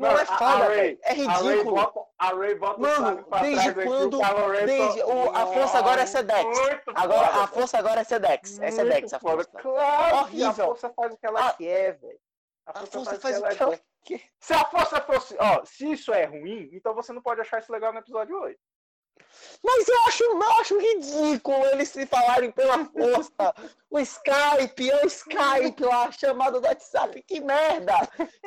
Não 0.00 0.18
é 0.18 0.68
velho. 0.68 0.98
É 1.02 1.12
ridículo. 1.12 2.08
A 2.18 2.28
Ray 2.28 2.54
bota, 2.54 2.80
Mano, 2.80 3.26
desde 3.42 3.74
quando. 3.74 4.18
Desde, 4.64 5.02
o, 5.02 5.30
a 5.36 5.46
força 5.46 5.78
agora 5.78 6.00
é 6.00 6.06
Sedex. 6.06 6.58
Agora, 6.94 7.26
a 7.26 7.46
força 7.46 7.78
agora 7.78 8.00
é 8.00 8.04
Sedex. 8.04 8.58
É 8.60 8.70
Sedex 8.70 9.12
a 9.12 9.18
força. 9.20 9.50
Claro, 9.60 10.16
horrível. 10.16 10.48
A 10.48 10.52
força 10.54 10.90
faz 10.90 11.12
o 11.12 11.16
que 11.18 11.26
ela 11.26 11.52
quer, 11.52 11.98
velho. 11.98 12.18
A 12.66 12.72
força, 12.72 12.86
a 12.86 13.04
força 13.04 13.20
faz, 13.20 13.38
faz, 13.38 13.54
o 13.54 13.56
que 13.56 13.62
ela, 13.62 13.80
quer. 14.04 14.22
Se 14.38 14.54
a 14.54 14.64
força 14.64 15.00
fosse. 15.02 15.36
Ó, 15.38 15.64
se 15.66 15.92
isso 15.92 16.14
é 16.14 16.24
ruim, 16.24 16.70
então 16.72 16.94
você 16.94 17.12
não 17.12 17.20
pode 17.20 17.42
achar 17.42 17.60
isso 17.60 17.70
legal 17.70 17.92
no 17.92 17.98
episódio 17.98 18.40
8. 18.40 18.58
Mas 19.62 19.88
eu 19.88 20.06
acho, 20.06 20.24
eu 20.24 20.52
acho 20.60 20.78
ridículo 20.78 21.66
eles 21.66 21.88
se 21.88 22.06
falarem 22.06 22.50
pela 22.50 22.84
força. 22.86 23.54
O 23.90 23.98
Skype, 23.98 24.90
é 24.90 25.04
o 25.04 25.06
Skype 25.06 25.82
lá, 25.82 26.10
chamado 26.12 26.60
do 26.60 26.66
WhatsApp. 26.66 27.22
Que 27.22 27.40
merda! 27.40 27.94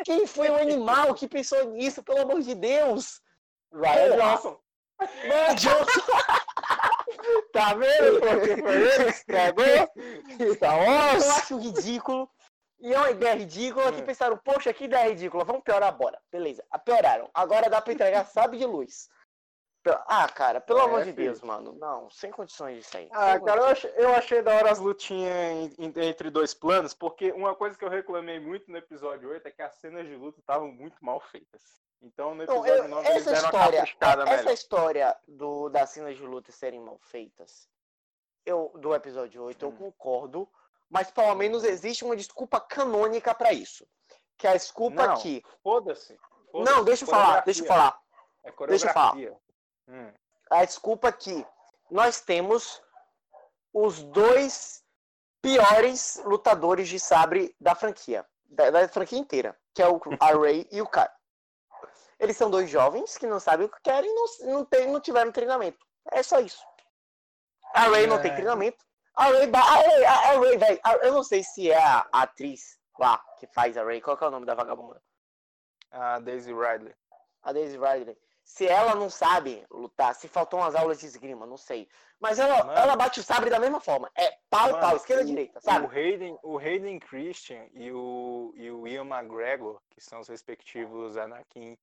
Quem 0.05 0.25
foi 0.25 0.49
o 0.49 0.55
animal 0.55 1.13
que 1.13 1.27
pensou 1.27 1.71
nisso, 1.71 2.03
pelo 2.03 2.21
amor 2.21 2.41
de 2.41 2.55
Deus? 2.55 3.21
Ryan 3.71 4.17
Johnson. 4.17 4.59
Ryan 4.99 5.55
Johnson. 5.55 6.01
tá 7.53 7.73
vendo? 7.73 8.19
Porque 8.19 8.61
foi 8.61 8.75
ele 8.75 9.11
que. 10.37 10.55
Tá 10.57 10.75
Eu 11.13 11.31
acho 11.31 11.57
ridículo. 11.57 12.29
E 12.79 12.93
é 12.93 12.97
uma 12.97 13.11
ideia 13.11 13.35
ridícula 13.35 13.93
que 13.93 14.01
hum. 14.01 14.05
pensaram, 14.05 14.37
poxa, 14.37 14.73
que 14.73 14.83
ideia 14.83 15.07
ridícula, 15.07 15.45
vamos 15.45 15.63
piorar, 15.63 15.95
bora. 15.95 16.19
Beleza, 16.29 16.65
pioraram. 16.83 17.29
Agora 17.33 17.69
dá 17.69 17.81
pra 17.81 17.93
entregar 17.93 18.25
sabe 18.25 18.57
de 18.57 18.65
luz. 18.65 19.07
Ah, 20.07 20.27
cara, 20.29 20.61
pelo 20.61 20.79
é, 20.79 20.83
amor 20.83 20.99
de 21.03 21.11
filho. 21.11 21.25
Deus, 21.25 21.41
mano. 21.41 21.73
Não, 21.73 22.09
sem 22.09 22.31
condições 22.31 22.77
disso 22.77 22.97
aí. 22.97 23.09
Ah, 23.11 23.39
cara, 23.39 23.61
eu 23.61 23.65
achei, 23.65 23.93
eu 23.97 24.09
achei, 24.15 24.41
da 24.41 24.55
hora 24.55 24.71
as 24.71 24.79
lutinhas 24.79 25.73
entre 25.77 26.29
dois 26.29 26.53
planos, 26.53 26.93
porque 26.93 27.31
uma 27.31 27.53
coisa 27.53 27.77
que 27.77 27.83
eu 27.83 27.89
reclamei 27.89 28.39
muito 28.39 28.71
no 28.71 28.77
episódio 28.77 29.29
8 29.29 29.47
é 29.47 29.51
que 29.51 29.61
as 29.61 29.73
cenas 29.75 30.07
de 30.07 30.15
luta 30.15 30.39
estavam 30.39 30.71
muito 30.71 30.95
mal 31.03 31.19
feitas. 31.19 31.61
Então, 32.01 32.33
no 32.35 32.43
episódio 32.43 32.73
então, 32.73 32.85
eu, 32.85 32.89
9, 32.89 33.09
eles 33.09 33.25
deram 33.25 33.45
história, 33.45 33.79
uma 33.79 34.23
Essa 34.23 34.35
melhor. 34.37 34.53
história 34.53 35.17
do, 35.27 35.69
das 35.69 35.89
cenas 35.89 36.17
de 36.17 36.23
luta 36.23 36.51
serem 36.51 36.79
mal 36.79 36.97
feitas, 36.99 37.67
eu, 38.45 38.71
do 38.75 38.93
episódio 38.93 39.41
8, 39.43 39.65
hum. 39.65 39.69
eu 39.69 39.77
concordo, 39.77 40.49
mas 40.89 41.11
pelo 41.11 41.33
menos 41.35 41.63
existe 41.63 42.03
uma 42.05 42.15
desculpa 42.15 42.59
canônica 42.59 43.33
para 43.33 43.53
isso. 43.53 43.87
Que 44.37 44.47
é 44.47 44.51
a 44.51 44.53
desculpa 44.53 45.07
não, 45.07 45.17
que. 45.17 45.43
Foda-se. 45.61 46.17
Foda 46.51 46.71
não, 46.71 46.83
deixa 46.83 47.03
eu 47.03 47.07
falar, 47.07 47.41
deixa 47.41 47.63
eu 47.63 47.67
falar. 47.67 47.99
É 48.43 48.51
deixa 48.67 48.87
eu 48.87 48.93
falar. 48.93 49.15
Hum. 49.87 50.11
A 50.49 50.65
desculpa 50.65 51.11
que 51.11 51.45
nós 51.89 52.21
temos 52.21 52.81
os 53.73 54.03
dois 54.03 54.83
piores 55.41 56.21
lutadores 56.25 56.87
de 56.87 56.99
sabre 56.99 57.55
da 57.59 57.75
franquia, 57.75 58.25
da, 58.45 58.69
da 58.69 58.87
franquia 58.87 59.19
inteira, 59.19 59.57
que 59.73 59.81
é 59.81 59.87
o 59.87 59.99
a 60.19 60.27
Ray 60.27 60.67
e 60.71 60.81
o 60.81 60.87
Kai. 60.87 61.09
Eles 62.19 62.37
são 62.37 62.49
dois 62.49 62.69
jovens 62.69 63.17
que 63.17 63.27
não 63.27 63.39
sabem 63.39 63.65
o 63.65 63.69
que 63.69 63.81
querem 63.83 64.09
e 64.09 64.13
não, 64.13 64.53
não, 64.53 64.65
tem, 64.65 64.87
não 64.89 65.01
tiveram 65.01 65.31
treinamento. 65.31 65.85
É 66.11 66.23
só 66.23 66.39
isso. 66.39 66.63
A 67.73 67.81
Ray 67.89 68.05
é. 68.05 68.07
não 68.07 68.21
tem 68.21 68.31
é. 68.31 68.35
treinamento. 68.35 68.85
A 69.15 69.25
Ray, 69.25 69.51
a 69.53 69.75
Ray, 69.75 70.05
a 70.05 70.39
Ray 70.39 70.57
velho, 70.57 70.79
eu 71.01 71.13
não 71.13 71.23
sei 71.23 71.43
se 71.43 71.69
é 71.69 71.77
a 71.77 72.07
atriz 72.11 72.79
lá 72.97 73.21
que 73.39 73.47
faz 73.47 73.77
a 73.77 73.83
Ray. 73.83 74.01
Qual 74.01 74.17
é 74.19 74.25
o 74.25 74.31
nome 74.31 74.45
da 74.45 74.55
vagabunda? 74.55 75.01
A 75.91 76.19
Daisy 76.19 76.53
Ridley. 76.53 76.95
A 77.43 77.51
Daisy 77.51 77.77
Ridley. 77.77 78.17
Se 78.43 78.67
ela 78.67 78.93
não 78.93 79.09
sabe 79.09 79.65
lutar, 79.71 80.13
se 80.13 80.27
faltou 80.27 80.59
umas 80.59 80.75
aulas 80.75 80.99
de 80.99 81.05
esgrima, 81.05 81.45
não 81.45 81.57
sei. 81.57 81.87
Mas 82.19 82.39
ela, 82.39 82.63
Mano, 82.63 82.77
ela 82.77 82.95
bate 82.95 83.19
o 83.19 83.23
sabre 83.23 83.49
da 83.49 83.59
mesma 83.59 83.79
forma. 83.79 84.11
É 84.15 84.37
pau, 84.49 84.67
Mano, 84.67 84.79
pau, 84.79 84.95
esquerda, 84.95 85.23
o, 85.23 85.25
direita, 85.25 85.61
sabe? 85.61 85.85
O 85.85 85.89
Hayden, 85.89 86.37
o 86.43 86.57
Hayden 86.57 86.99
Christian 86.99 87.65
e 87.73 87.91
o, 87.91 88.53
e 88.55 88.69
o 88.69 88.87
Ian 88.87 89.05
McGregor, 89.05 89.81
que 89.89 90.01
são 90.01 90.19
os 90.19 90.27
respectivos 90.27 91.15
Anakin 91.17 91.77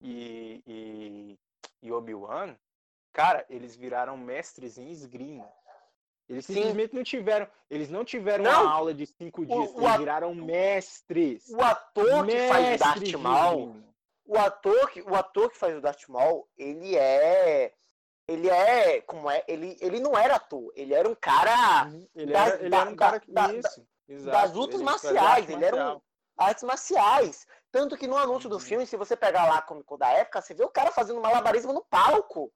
e, 0.00 0.62
e, 0.66 1.38
e 1.82 1.92
Obi-Wan, 1.92 2.56
cara, 3.12 3.44
eles 3.48 3.76
viraram 3.76 4.16
mestres 4.16 4.78
em 4.78 4.90
esgrima. 4.90 5.50
Eles 6.28 6.44
Sim. 6.44 6.54
simplesmente 6.54 6.94
não 6.94 7.04
tiveram, 7.04 7.48
eles 7.70 7.88
não 7.88 8.04
tiveram 8.04 8.44
não. 8.44 8.62
uma 8.62 8.72
aula 8.72 8.92
de 8.92 9.06
cinco 9.06 9.46
dias, 9.46 9.70
o 9.74 9.80
eles 9.80 9.96
viraram 9.98 10.34
mestres. 10.34 11.48
O 11.50 11.62
ator 11.62 12.24
mestres 12.24 12.42
que 12.42 12.48
faz 12.48 12.80
Darth 12.80 13.12
Maul, 13.22 13.76
o 14.26 14.38
ator, 14.38 14.90
que, 14.90 15.02
o 15.02 15.14
ator 15.14 15.50
que 15.50 15.58
faz 15.58 15.76
o 15.76 15.80
Darth 15.80 16.08
Maul, 16.08 16.48
ele 16.56 16.96
é 16.96 17.72
ele 18.28 18.50
é 18.50 19.00
como 19.02 19.30
é 19.30 19.44
ele, 19.46 19.76
ele 19.80 20.00
não 20.00 20.18
era 20.18 20.34
ator 20.34 20.72
ele 20.74 20.92
era 20.92 21.08
um 21.08 21.14
cara 21.14 21.86
uhum. 21.86 22.08
ele, 22.12 22.32
das, 22.32 22.48
era, 22.48 22.60
ele 22.60 22.70
da, 22.70 22.78
era 22.78 22.90
um 22.90 22.96
cara 22.96 23.20
que 23.20 23.30
da, 23.30 23.54
isso, 23.54 23.86
das 24.24 24.52
lutas 24.52 24.82
marciais 24.82 25.48
ele 25.48 25.64
era 25.64 25.94
um 25.94 26.00
artes 26.36 26.64
marciais. 26.64 27.46
Tanto 27.72 27.96
que 27.96 28.06
no 28.06 28.16
anúncio 28.16 28.48
uhum. 28.48 28.56
do 28.56 28.60
filme 28.60 28.86
se 28.86 28.96
você 28.96 29.16
pegar 29.16 29.46
lá 29.46 29.62
como 29.62 29.84
da 29.98 30.10
época 30.10 30.40
você 30.40 30.54
vê 30.54 30.64
o 30.64 30.70
cara 30.70 30.90
fazendo 30.92 31.20
malabarismo 31.20 31.72
no 31.72 31.84
palco. 31.84 32.52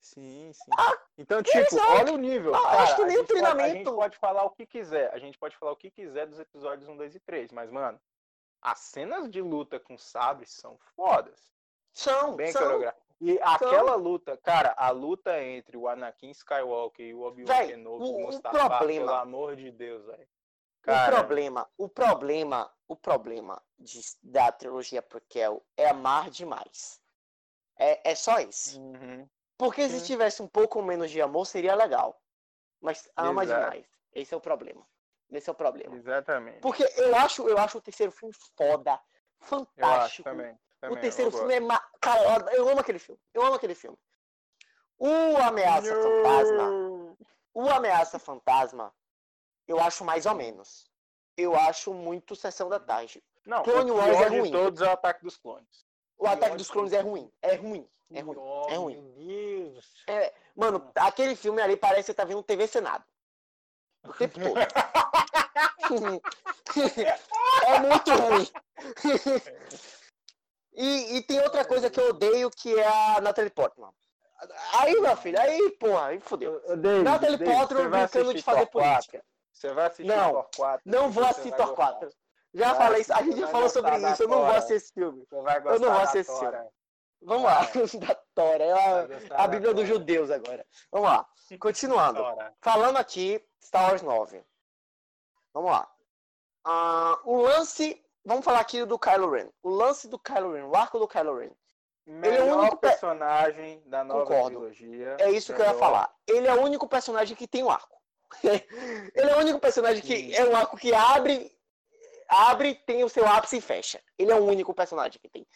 Sim 0.00 0.50
sim. 0.52 0.70
Ah, 0.78 0.96
então 1.18 1.42
tipo 1.42 1.76
olha 1.78 2.14
o 2.14 2.16
nível. 2.16 2.54
Ah, 2.54 2.62
cara, 2.62 2.82
acho 2.82 2.96
que 2.96 3.04
nem 3.04 3.18
o 3.18 3.26
treinamento 3.26 3.58
pode, 3.58 3.68
a 3.68 3.74
gente 3.74 3.84
pode 3.96 4.18
falar 4.18 4.44
o 4.44 4.50
que 4.50 4.66
quiser 4.66 5.12
a 5.12 5.18
gente 5.18 5.38
pode 5.38 5.56
falar 5.56 5.72
o 5.72 5.76
que 5.76 5.90
quiser 5.90 6.26
dos 6.26 6.40
episódios 6.40 6.88
1, 6.88 6.96
2 6.96 7.14
e 7.16 7.20
3 7.20 7.52
mas 7.52 7.70
mano 7.70 8.00
as 8.62 8.78
cenas 8.80 9.30
de 9.30 9.40
luta 9.40 9.78
com 9.80 9.96
sabres 9.96 10.50
são 10.50 10.78
fodas. 10.94 11.50
São, 11.92 12.36
bem 12.36 12.52
são. 12.52 12.62
coreografadas. 12.62 13.10
E 13.20 13.36
são. 13.36 13.46
aquela 13.46 13.94
luta, 13.94 14.36
cara, 14.38 14.74
a 14.76 14.90
luta 14.90 15.42
entre 15.42 15.76
o 15.76 15.86
Anakin 15.88 16.30
Skywalker 16.30 17.06
e 17.06 17.14
o 17.14 17.22
Obi-Wan 17.22 17.66
Kenobi 17.66 18.04
o, 18.04 18.20
Mustafa, 18.20 18.58
problema, 18.58 19.06
pelo 19.06 19.18
amor 19.18 19.56
de 19.56 19.70
Deus, 19.70 20.04
velho. 20.06 20.28
O 20.86 21.10
problema, 21.10 21.70
o 21.76 21.88
problema, 21.88 22.72
o 22.88 22.96
problema 22.96 23.62
de, 23.78 24.00
da 24.22 24.50
trilogia 24.50 25.02
prequel 25.02 25.62
é 25.76 25.90
amar 25.90 26.30
demais. 26.30 26.98
É, 27.78 28.10
é 28.10 28.14
só 28.14 28.40
isso. 28.40 28.80
Uhum. 28.80 29.28
Porque 29.58 29.86
Sim. 29.88 29.98
se 29.98 30.06
tivesse 30.06 30.42
um 30.42 30.48
pouco 30.48 30.80
menos 30.82 31.10
de 31.10 31.20
amor, 31.20 31.44
seria 31.46 31.74
legal. 31.74 32.18
Mas 32.80 33.10
ama 33.14 33.44
Exato. 33.44 33.60
demais. 33.60 33.86
Esse 34.14 34.32
é 34.32 34.36
o 34.36 34.40
problema. 34.40 34.86
Esse 35.30 35.48
é 35.48 35.52
o 35.52 35.56
problema. 35.56 35.94
Exatamente. 35.96 36.60
Porque 36.60 36.82
eu 36.96 37.14
acho, 37.16 37.48
eu 37.48 37.58
acho 37.58 37.78
o 37.78 37.80
terceiro 37.80 38.12
filme 38.12 38.34
foda, 38.56 39.00
fantástico. 39.38 40.28
Também, 40.28 40.58
também, 40.80 40.98
o 40.98 41.00
terceiro 41.00 41.30
filme 41.30 41.54
é. 41.54 41.60
Ma... 41.60 41.80
Cara, 42.00 42.52
eu 42.54 42.68
amo 42.68 42.80
aquele 42.80 42.98
filme. 42.98 43.20
Eu 43.32 43.42
amo 43.42 43.54
aquele 43.54 43.74
filme. 43.74 43.96
O 44.98 45.36
Ameaça 45.36 45.94
Não. 45.94 46.02
Fantasma. 46.02 47.16
O 47.52 47.68
Ameaça 47.68 48.18
Fantasma, 48.18 48.94
eu 49.66 49.80
acho 49.80 50.04
mais 50.04 50.26
ou 50.26 50.34
menos. 50.34 50.90
Eu 51.36 51.54
acho 51.54 51.94
muito 51.94 52.36
Sessão 52.36 52.68
da 52.68 52.78
Tarde. 52.78 53.22
Não, 53.46 53.62
Clone 53.62 53.90
Wars 53.90 54.20
é 54.20 54.28
ruim. 54.28 54.42
de 54.42 54.52
todos 54.52 54.80
é 54.82 54.86
o 54.86 54.92
Ataque 54.92 55.24
dos 55.24 55.36
Clones. 55.36 55.86
O 56.18 56.26
Ataque 56.26 56.56
dos 56.56 56.70
Clones 56.70 56.92
é 56.92 57.00
ruim. 57.00 57.32
É 57.40 57.54
ruim. 57.54 57.88
É 58.12 58.20
ruim. 58.20 58.36
É 58.68 58.74
ruim. 58.76 59.00
Meu 59.00 59.72
Deus. 59.72 60.04
É, 60.06 60.34
mano, 60.54 60.90
aquele 60.96 61.34
filme 61.34 61.62
ali 61.62 61.76
parece 61.76 62.02
que 62.02 62.06
você 62.06 62.14
tá 62.14 62.24
vendo 62.24 62.42
TV 62.42 62.66
Senado. 62.66 63.04
O 64.04 64.12
tempo 64.14 64.40
todo. 64.40 64.60
é 67.66 67.80
muito 67.80 68.10
ruim. 68.12 68.48
e, 70.72 71.16
e, 71.16 71.22
tem 71.22 71.40
outra 71.40 71.64
coisa 71.64 71.90
que 71.90 72.00
eu 72.00 72.10
odeio 72.10 72.50
que 72.50 72.78
é 72.78 72.86
a 72.86 73.20
Natalie 73.20 73.50
Portman. 73.50 73.92
Aí, 74.80 74.98
meu 75.00 75.16
filho, 75.16 75.38
aí, 75.38 75.70
porra, 75.72 76.06
aí 76.06 76.20
fodeu. 76.20 76.62
Natalie 77.02 77.38
Portman 77.38 77.90
brincando 77.90 78.34
de 78.34 78.42
fazer 78.42 78.66
política. 78.66 79.22
Você 79.52 79.72
vai 79.74 79.86
assistir 79.86 80.04
não, 80.04 80.32
Thor 80.32 80.48
4? 80.56 80.90
Não 80.90 81.10
vou 81.10 81.24
assistir 81.24 81.54
Thor 81.54 81.74
4. 81.74 82.08
Já 82.54 82.72
vai 82.72 82.86
falei 82.86 83.02
isso, 83.02 83.12
a 83.12 83.22
gente 83.22 83.38
já 83.38 83.48
falou 83.48 83.68
sobre 83.68 83.96
isso, 84.10 84.22
eu 84.22 84.28
não 84.28 84.38
vou 84.38 84.52
assistir 84.52 84.74
esse 84.74 84.92
filme. 84.92 85.26
eu 85.30 85.80
não 85.80 85.92
vou 85.92 86.00
assistir 86.00 86.18
esse 86.18 86.38
filme. 86.38 86.56
Vamos 87.22 87.44
lá, 87.44 87.60
da 88.06 88.14
Tora, 88.34 88.64
é 88.64 88.72
a, 88.72 89.44
a 89.44 89.48
Bíblia 89.48 89.74
dos 89.74 89.86
judeus 89.86 90.30
agora. 90.30 90.66
Vamos 90.90 91.08
lá, 91.08 91.26
continuando. 91.58 92.24
Falando 92.62 92.96
aqui, 92.96 93.44
Star 93.62 93.90
Wars 93.90 94.02
9. 94.02 94.42
Vamos 95.52 95.70
lá. 95.70 95.90
Uh, 96.66 97.30
o 97.30 97.42
lance, 97.42 98.02
vamos 98.24 98.44
falar 98.44 98.60
aqui 98.60 98.84
do 98.84 98.98
Kylo 98.98 99.30
Ren. 99.30 99.48
O 99.62 99.70
lance 99.70 100.08
do 100.08 100.18
Kylo 100.18 100.52
Ren, 100.52 100.64
o 100.64 100.76
arco 100.76 100.98
do 100.98 101.08
Kylo 101.08 101.38
Ren. 101.38 101.50
Melhor 102.06 102.40
ele 102.40 102.50
é 102.50 102.52
o 102.52 102.58
único 102.58 102.76
personagem 102.78 103.82
da 103.86 104.02
nova 104.02 104.24
Concordo. 104.24 104.58
trilogia. 104.58 105.16
É 105.20 105.30
isso 105.30 105.54
que 105.54 105.60
eu 105.60 105.66
ia 105.66 105.74
falar. 105.74 106.12
Ele 106.26 106.46
é 106.46 106.54
o 106.54 106.62
único 106.62 106.88
personagem 106.88 107.36
que 107.36 107.46
tem 107.46 107.62
um 107.62 107.70
arco. 107.70 108.00
ele 108.42 109.30
é 109.30 109.36
o 109.36 109.38
único 109.38 109.58
personagem 109.58 110.02
que 110.02 110.34
é 110.34 110.44
um 110.44 110.56
arco 110.56 110.76
que 110.76 110.94
abre, 110.94 111.52
abre, 112.28 112.74
tem 112.86 113.04
o 113.04 113.08
seu 113.08 113.26
ápice 113.26 113.58
e 113.58 113.60
fecha. 113.60 114.00
Ele 114.18 114.32
é 114.32 114.34
o 114.34 114.44
único 114.44 114.74
personagem 114.74 115.20
que 115.20 115.28
tem. 115.28 115.46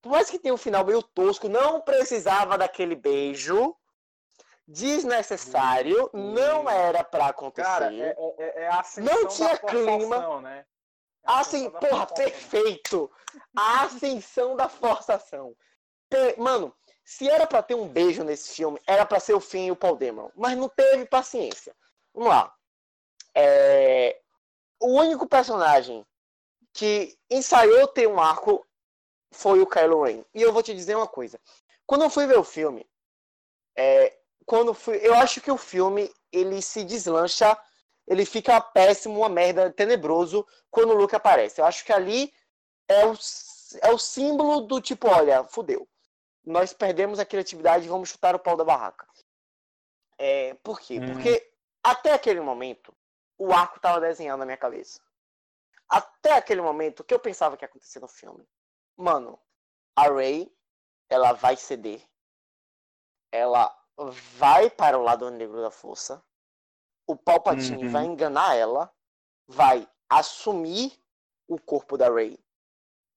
Por 0.00 0.10
mais 0.10 0.30
que 0.30 0.38
tenha 0.38 0.54
um 0.54 0.58
final 0.58 0.84
meio 0.84 1.02
tosco, 1.02 1.48
não 1.48 1.80
precisava 1.80 2.56
daquele 2.56 2.94
beijo 2.94 3.76
desnecessário, 4.66 6.10
não 6.12 6.68
era 6.68 7.02
para 7.02 7.28
acontecer. 7.28 7.66
Cara, 7.66 7.94
é, 7.94 8.14
é, 8.38 8.62
é 8.62 8.68
a 8.68 8.84
não 8.98 9.26
tinha 9.26 9.56
clima. 9.56 10.40
Né? 10.42 10.64
É 11.26 11.32
assim, 11.32 11.70
porra, 11.70 12.06
perfeito. 12.06 13.10
A 13.56 13.82
ascensão 13.84 14.54
da 14.54 14.68
forçação. 14.68 15.56
Mano, 16.36 16.74
se 17.04 17.28
era 17.28 17.46
para 17.46 17.62
ter 17.62 17.74
um 17.74 17.88
beijo 17.88 18.22
nesse 18.22 18.54
filme, 18.54 18.80
era 18.86 19.06
para 19.06 19.18
ser 19.18 19.32
o 19.32 19.40
fim 19.40 19.66
e 19.66 19.70
o 19.70 19.76
Paul 19.76 19.96
Dameron. 19.96 20.30
Mas 20.36 20.56
não 20.56 20.68
teve 20.68 21.06
paciência. 21.06 21.74
Vamos 22.14 22.28
lá. 22.28 22.54
É... 23.34 24.20
O 24.80 25.00
único 25.00 25.26
personagem 25.26 26.06
que 26.74 27.18
ensaiou 27.30 27.88
ter 27.88 28.06
um 28.06 28.20
arco 28.20 28.66
foi 29.30 29.60
o 29.60 29.66
Kylo 29.66 30.04
Ren. 30.04 30.24
E 30.34 30.42
eu 30.42 30.52
vou 30.52 30.62
te 30.62 30.74
dizer 30.74 30.96
uma 30.96 31.06
coisa. 31.06 31.40
Quando 31.86 32.04
eu 32.04 32.10
fui 32.10 32.26
ver 32.26 32.38
o 32.38 32.44
filme, 32.44 32.86
é, 33.76 34.16
quando 34.44 34.74
fui, 34.74 34.96
eu 34.96 35.14
acho 35.14 35.40
que 35.40 35.50
o 35.50 35.56
filme 35.56 36.12
ele 36.32 36.60
se 36.60 36.84
deslancha, 36.84 37.56
ele 38.06 38.24
fica 38.24 38.60
péssimo, 38.60 39.18
uma 39.18 39.28
merda, 39.28 39.70
tenebroso 39.70 40.46
quando 40.70 40.90
o 40.90 40.96
Luke 40.96 41.14
aparece. 41.14 41.60
Eu 41.60 41.64
acho 41.64 41.84
que 41.84 41.92
ali 41.92 42.32
é 42.88 43.06
o, 43.06 43.14
é 43.82 43.90
o 43.90 43.98
símbolo 43.98 44.62
do 44.62 44.80
tipo, 44.80 45.08
olha, 45.08 45.44
fudeu. 45.44 45.86
Nós 46.44 46.72
perdemos 46.72 47.18
a 47.18 47.26
criatividade 47.26 47.84
e 47.84 47.88
vamos 47.88 48.08
chutar 48.08 48.34
o 48.34 48.38
pau 48.38 48.56
da 48.56 48.64
barraca. 48.64 49.06
É, 50.16 50.54
por 50.62 50.80
quê? 50.80 50.98
Hum. 50.98 51.12
Porque 51.12 51.50
até 51.82 52.12
aquele 52.12 52.40
momento, 52.40 52.94
o 53.36 53.52
arco 53.52 53.76
estava 53.76 54.00
desenhado 54.00 54.38
na 54.38 54.46
minha 54.46 54.56
cabeça. 54.56 55.00
Até 55.88 56.32
aquele 56.32 56.60
momento, 56.60 57.00
o 57.00 57.04
que 57.04 57.14
eu 57.14 57.20
pensava 57.20 57.56
que 57.56 57.64
ia 57.64 57.68
acontecer 57.68 58.00
no 58.00 58.08
filme? 58.08 58.46
Mano, 58.98 59.38
a 59.94 60.12
Rey, 60.12 60.52
ela 61.08 61.32
vai 61.32 61.56
ceder. 61.56 62.02
Ela 63.30 63.72
vai 64.36 64.68
para 64.68 64.98
o 64.98 65.02
lado 65.02 65.30
negro 65.30 65.62
da 65.62 65.70
força. 65.70 66.20
O 67.06 67.16
Palpatine 67.16 67.84
uhum. 67.84 67.92
vai 67.92 68.04
enganar 68.04 68.56
ela. 68.56 68.92
Vai 69.46 69.88
assumir 70.08 71.00
o 71.46 71.60
corpo 71.60 71.96
da 71.96 72.12
Rey. 72.12 72.38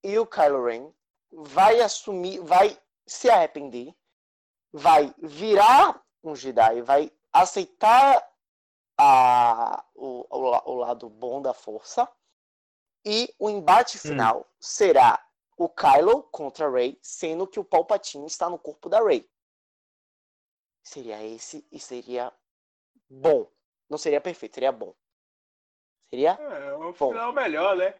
E 0.04 0.18
o 0.20 0.26
Kylo 0.26 0.66
Ren 0.66 0.94
vai 1.32 1.82
assumir, 1.82 2.40
vai 2.40 2.80
se 3.08 3.30
arrepender. 3.30 3.96
Vai 4.72 5.14
virar 5.18 6.02
um 6.24 6.36
Jedi, 6.36 6.82
vai 6.84 7.12
aceitar 7.34 8.32
a, 8.98 9.84
o, 9.96 10.26
o, 10.30 10.72
o 10.72 10.76
lado 10.76 11.10
bom 11.10 11.42
da 11.42 11.54
força. 11.54 12.08
E 13.04 13.34
o 13.40 13.50
embate 13.50 13.98
hum. 13.98 14.02
final 14.02 14.48
será 14.60 15.20
o 15.64 15.70
Kylo 15.70 16.24
contra 16.24 16.68
Rey, 16.68 16.98
sendo 17.04 17.46
que 17.46 17.60
o 17.60 17.64
Palpatine 17.64 18.26
está 18.26 18.50
no 18.50 18.58
corpo 18.58 18.90
da 18.90 19.00
Rey. 19.00 19.30
Seria 20.82 21.24
esse 21.24 21.64
e 21.72 21.80
seria 21.80 22.34
bom. 23.08 23.48
Não 23.88 23.96
seria 23.96 24.20
perfeito, 24.20 24.56
seria 24.56 24.72
bom. 24.72 24.96
Seria 26.10 26.32
é, 26.32 26.74
um 26.74 26.92
bom. 26.94 27.12
final 27.12 27.32
melhor, 27.32 27.78
né? 27.78 27.94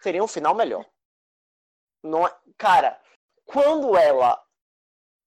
Seria 0.00 0.24
um 0.24 0.26
final 0.26 0.54
melhor. 0.54 0.88
Não 2.02 2.26
é... 2.26 2.34
Cara, 2.56 2.98
quando 3.44 3.94
ela 3.94 4.42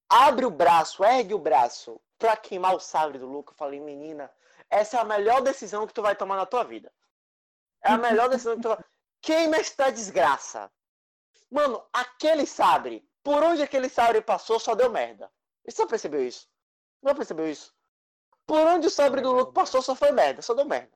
abre 0.10 0.46
o 0.46 0.50
braço, 0.50 1.04
ergue 1.04 1.36
o 1.36 1.40
braço 1.40 2.02
pra 2.18 2.36
queimar 2.36 2.76
o 2.76 2.80
sabre 2.80 3.20
do 3.20 3.28
Luke, 3.28 3.52
eu 3.52 3.58
falei, 3.58 3.80
menina, 3.80 4.32
essa 4.72 4.98
é 4.98 5.02
a 5.02 5.06
melhor 5.06 5.42
decisão 5.42 5.86
que 5.86 5.94
tu 5.94 6.02
vai 6.02 6.16
tomar 6.16 6.36
na 6.36 6.48
tua 6.48 6.64
vida. 6.64 6.92
É 7.84 7.92
a 7.92 7.98
melhor 8.00 8.28
decisão 8.28 8.56
que 8.56 8.64
tu 8.64 8.70
vai. 8.70 8.84
Queima 9.22 9.58
esta 9.58 9.92
desgraça. 9.92 10.72
Mano, 11.50 11.84
aquele 11.94 12.46
sabre, 12.46 13.08
por 13.24 13.44
onde 13.44 13.62
aquele 13.62 13.90
sabre 13.90 14.22
passou, 14.22 14.60
só 14.60 14.76
deu 14.76 14.90
merda. 14.90 15.32
Você 15.66 15.82
já 15.82 15.88
percebeu 15.88 16.26
isso? 16.26 16.48
Não 17.02 17.16
percebeu 17.16 17.50
isso? 17.50 17.74
Por 18.46 18.60
onde 18.60 18.88
o 18.88 18.92
sabre 18.92 19.22
do 19.22 19.32
Luke 19.32 19.54
passou, 19.54 19.82
só 19.82 19.96
foi 19.96 20.12
merda. 20.12 20.42
Só 20.42 20.54
deu 20.54 20.66
merda. 20.66 20.96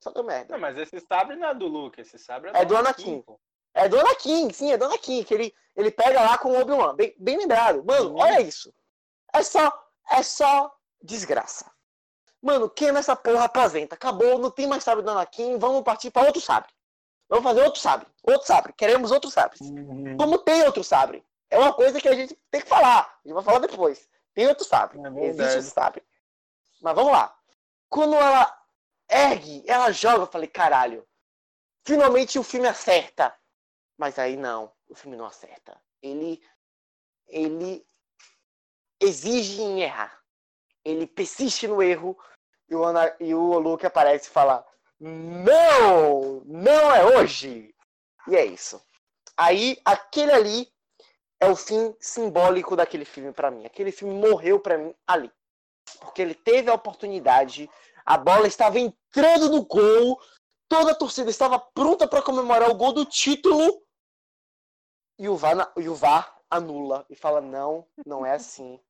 Só 0.00 0.10
deu 0.10 0.24
merda. 0.24 0.54
Não, 0.54 0.60
mas 0.60 0.78
esse 0.78 1.00
sabre 1.00 1.36
não 1.36 1.48
é 1.48 1.54
do 1.54 1.66
Luke, 1.66 2.00
esse 2.00 2.18
sabre 2.18 2.50
é 2.50 2.52
do, 2.52 2.58
é 2.58 2.64
do 2.64 2.76
Anakin. 2.76 3.14
Anakin 3.14 3.38
é 3.74 3.88
do 3.88 3.98
Anakin, 3.98 4.52
sim, 4.52 4.72
é 4.72 4.76
do 4.76 4.84
Anakin, 4.86 5.22
que 5.22 5.34
ele, 5.34 5.54
ele 5.76 5.90
pega 5.90 6.20
lá 6.20 6.38
com 6.38 6.50
o 6.50 6.60
Obi-Wan. 6.60 6.94
Bem, 6.94 7.14
bem 7.18 7.36
lembrado. 7.36 7.84
Mano, 7.84 8.16
olha 8.16 8.40
isso. 8.40 8.74
É 9.32 9.42
só, 9.42 9.72
é 10.10 10.22
só 10.22 10.74
desgraça. 11.02 11.70
Mano, 12.42 12.68
queima 12.68 12.98
essa 12.98 13.16
porra, 13.16 13.44
aposenta. 13.44 13.94
Acabou, 13.94 14.38
não 14.38 14.50
tem 14.50 14.66
mais 14.66 14.84
sabre 14.84 15.04
do 15.04 15.10
Anakin, 15.10 15.58
vamos 15.58 15.82
partir 15.82 16.10
para 16.10 16.26
outro 16.26 16.40
sabre. 16.40 16.72
Vamos 17.28 17.44
fazer 17.44 17.62
outro 17.62 17.80
sabre. 17.80 18.06
Outro 18.22 18.46
sabre. 18.46 18.72
Queremos 18.72 19.10
outro 19.10 19.30
sabre. 19.30 19.58
Uhum. 19.60 20.16
Como 20.16 20.38
tem 20.38 20.62
outro 20.62 20.82
sabre? 20.82 21.24
É 21.50 21.58
uma 21.58 21.72
coisa 21.72 22.00
que 22.00 22.08
a 22.08 22.14
gente 22.14 22.38
tem 22.50 22.60
que 22.60 22.68
falar. 22.68 23.00
A 23.00 23.20
gente 23.24 23.34
vai 23.34 23.42
falar 23.42 23.58
depois. 23.58 24.08
Tem 24.34 24.46
outro 24.46 24.64
sabre. 24.64 24.98
É 24.98 25.26
Existe 25.26 25.56
outro 25.56 25.70
sabre. 25.70 26.02
Mas 26.80 26.94
vamos 26.94 27.12
lá. 27.12 27.36
Quando 27.88 28.14
ela 28.14 28.58
ergue, 29.10 29.64
ela 29.66 29.90
joga, 29.90 30.22
eu 30.22 30.26
falei, 30.26 30.48
caralho. 30.48 31.06
Finalmente 31.86 32.38
o 32.38 32.42
filme 32.42 32.68
acerta. 32.68 33.34
Mas 33.96 34.18
aí 34.18 34.36
não, 34.36 34.72
o 34.88 34.94
filme 34.94 35.16
não 35.16 35.26
acerta. 35.26 35.80
Ele 36.02 36.42
ele 37.26 37.84
exige 39.00 39.60
em 39.60 39.82
errar. 39.82 40.18
Ele 40.84 41.06
persiste 41.06 41.66
no 41.66 41.82
erro 41.82 42.18
e 42.68 42.74
o, 42.74 42.84
Ana, 42.84 43.14
e 43.20 43.34
o 43.34 43.58
Luke 43.58 43.86
aparece 43.86 44.28
e 44.28 44.32
fala: 44.32 44.64
Não! 45.00 46.42
Não 46.44 46.94
é 46.94 47.04
hoje! 47.04 47.74
E 48.26 48.36
é 48.36 48.44
isso. 48.44 48.80
Aí, 49.36 49.78
aquele 49.84 50.32
ali 50.32 50.72
é 51.40 51.48
o 51.48 51.56
fim 51.56 51.94
simbólico 52.00 52.74
daquele 52.76 53.04
filme 53.04 53.32
para 53.32 53.50
mim. 53.50 53.64
Aquele 53.64 53.92
filme 53.92 54.14
morreu 54.14 54.58
para 54.60 54.76
mim 54.76 54.94
ali. 55.06 55.30
Porque 56.00 56.20
ele 56.20 56.34
teve 56.34 56.70
a 56.70 56.74
oportunidade, 56.74 57.70
a 58.04 58.18
bola 58.18 58.46
estava 58.46 58.78
entrando 58.78 59.48
no 59.48 59.64
gol, 59.64 60.20
toda 60.68 60.92
a 60.92 60.94
torcida 60.94 61.30
estava 61.30 61.58
pronta 61.58 62.06
para 62.06 62.22
comemorar 62.22 62.70
o 62.70 62.74
gol 62.74 62.92
do 62.92 63.06
título. 63.06 63.82
E 65.18 65.28
o, 65.28 65.36
VAR, 65.36 65.72
e 65.76 65.88
o 65.88 65.94
VAR 65.94 66.38
anula 66.50 67.06
e 67.08 67.16
fala: 67.16 67.40
Não, 67.40 67.86
não 68.04 68.24
é 68.24 68.32
assim. 68.32 68.80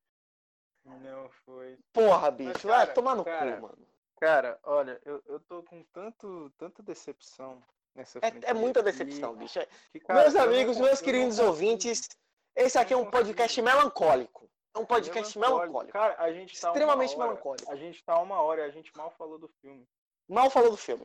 Não 0.84 1.28
foi. 1.44 1.78
Porra, 1.92 2.30
bicho, 2.30 2.50
Mas, 2.52 2.62
cara, 2.62 2.84
vai 2.86 2.94
tomar 2.94 3.14
no 3.14 3.24
cara, 3.24 3.56
cu, 3.56 3.62
mano. 3.62 3.87
Cara, 4.20 4.58
olha, 4.64 5.00
eu, 5.04 5.22
eu 5.26 5.40
tô 5.40 5.62
com 5.62 5.82
tanto, 5.92 6.52
tanta 6.58 6.82
decepção 6.82 7.62
nessa 7.94 8.18
É, 8.18 8.50
é 8.50 8.52
muita 8.52 8.82
decepção, 8.82 9.32
que, 9.32 9.38
bicho. 9.38 9.60
Que, 9.92 10.00
cara, 10.00 10.22
meus 10.22 10.36
amigos, 10.36 10.76
não, 10.76 10.86
meus 10.86 11.00
queridos 11.00 11.38
ouvintes, 11.38 12.08
esse 12.56 12.76
aqui 12.78 12.92
é 12.92 12.96
um 12.96 13.10
podcast 13.10 13.60
melancólico. 13.62 14.50
É 14.74 14.78
um 14.78 14.84
podcast 14.84 15.38
melancólico. 15.38 15.92
Cara, 15.92 16.16
a 16.18 16.32
gente 16.32 16.60
tá 16.60 16.68
extremamente 16.68 17.14
hora, 17.14 17.28
melancólico. 17.28 17.70
A 17.70 17.76
gente 17.76 18.04
tá 18.04 18.20
uma 18.20 18.40
hora 18.42 18.62
e 18.62 18.64
a 18.64 18.70
gente 18.70 18.90
mal 18.96 19.10
falou 19.12 19.38
do 19.38 19.48
filme. 19.60 19.86
Mal 20.28 20.50
falou 20.50 20.70
do 20.70 20.76
filme. 20.76 21.04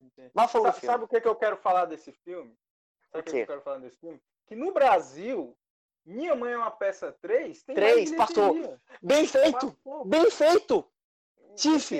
Entendi. 0.00 0.30
Mal 0.34 0.48
falou 0.48 0.66
sabe, 0.66 0.76
do 0.76 0.80
filme. 0.80 0.92
Sabe 0.92 1.04
o 1.04 1.08
que, 1.08 1.20
que 1.20 1.28
eu 1.28 1.36
quero 1.36 1.56
falar 1.56 1.84
desse 1.84 2.12
filme? 2.12 2.56
Sabe 3.10 3.20
o 3.20 3.24
que, 3.24 3.30
que 3.30 3.38
eu 3.38 3.46
quero 3.46 3.62
falar 3.62 3.78
desse 3.78 3.96
filme? 3.98 4.20
Que 4.46 4.54
no 4.54 4.72
Brasil 4.72 5.56
minha 6.04 6.34
Mãe 6.34 6.52
é 6.52 6.56
uma 6.56 6.70
peça 6.70 7.12
3? 7.20 7.62
Tem 7.62 7.74
3, 7.74 8.16
passou. 8.16 8.78
Bem 9.02 9.26
feito! 9.26 9.72
Passou. 9.72 10.04
Bem 10.04 10.30
feito! 10.30 10.90
Tiff, 11.58 11.92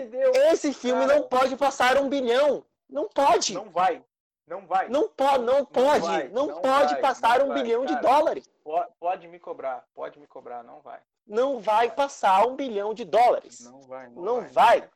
esse 0.52 0.72
filme 0.72 1.06
Cara, 1.06 1.18
não 1.18 1.28
pode 1.28 1.56
passar 1.56 1.96
um 1.98 2.08
bilhão. 2.08 2.64
Não 2.88 3.08
pode. 3.08 3.54
Não 3.54 3.68
vai. 3.70 4.02
Não 4.46 4.66
vai. 4.66 4.88
Não, 4.88 5.08
po 5.08 5.24
não, 5.24 5.38
não 5.40 5.64
pode. 5.64 6.06
Vai, 6.06 6.28
não, 6.28 6.46
não, 6.46 6.60
pode 6.62 6.92
vai, 6.94 7.02
passar 7.02 7.42
um 7.42 7.48
vai, 7.48 7.62
bilhão 7.62 7.84
cara, 7.84 7.94
de 7.94 8.02
dólares. 8.02 8.50
Pode, 8.64 8.90
pode, 8.98 9.28
me 9.28 9.38
cobrar. 9.38 9.84
Pode 9.94 10.18
me 10.18 10.26
cobrar. 10.26 10.62
Não 10.62 10.80
vai. 10.80 11.00
Não 11.26 11.60
vai, 11.60 11.90
passar 11.90 12.46
um 12.46 12.56
bilhão 12.56 12.94
de 12.94 13.04
dólares. 13.04 13.60
Não 13.60 13.80
vai. 13.82 14.08
Não, 14.08 14.22
não 14.22 14.40
vai. 14.48 14.88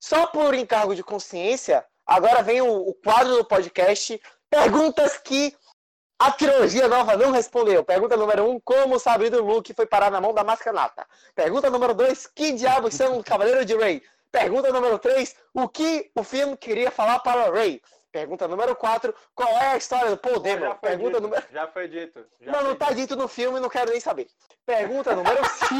Só 0.00 0.26
por 0.26 0.54
encargo 0.54 0.94
de 0.94 1.02
consciência, 1.02 1.84
agora 2.06 2.42
vem 2.42 2.62
o, 2.62 2.88
o 2.88 2.94
quadro 2.94 3.36
do 3.36 3.44
podcast 3.44 4.20
Perguntas 4.48 5.18
que 5.18 5.54
a 6.18 6.32
trilogia 6.32 6.88
nova 6.88 7.16
não 7.16 7.30
respondeu. 7.30 7.84
Pergunta 7.84 8.16
número 8.16 8.44
1, 8.44 8.50
um, 8.50 8.60
como 8.60 8.96
o 8.96 8.98
sabre 8.98 9.28
do 9.30 9.44
Luke 9.44 9.74
foi 9.74 9.86
parar 9.86 10.10
na 10.10 10.20
mão 10.20 10.32
da 10.32 10.42
Mascanata? 10.42 11.06
Pergunta 11.34 11.70
número 11.70 11.94
2, 11.94 12.26
que 12.28 12.52
diabos 12.52 12.94
são 12.94 13.18
o 13.18 13.24
Cavaleiro 13.24 13.64
de 13.64 13.76
Rey? 13.76 14.02
Pergunta 14.32 14.72
número 14.72 14.98
3, 14.98 15.36
o 15.54 15.68
que 15.68 16.10
o 16.14 16.22
filme 16.22 16.56
queria 16.56 16.90
falar 16.90 17.20
para 17.20 17.50
Rey? 17.50 17.82
Pergunta 18.10 18.48
número 18.48 18.74
4, 18.74 19.14
qual 19.34 19.48
é 19.48 19.68
a 19.68 19.76
história 19.76 20.10
do 20.10 20.16
Paul 20.16 20.40
Dameron? 20.40 20.74
Pergunta 20.76 21.16
dito, 21.16 21.22
número... 21.22 21.46
Já 21.52 21.66
foi 21.68 21.86
dito. 21.86 22.24
Já 22.40 22.52
não, 22.52 22.60
foi 22.60 22.68
não 22.68 22.76
tá 22.76 22.92
dito 22.92 23.14
no 23.14 23.28
filme, 23.28 23.60
não 23.60 23.68
quero 23.68 23.90
nem 23.90 24.00
saber. 24.00 24.26
Pergunta 24.64 25.14
número 25.14 25.42
5. 25.44 25.76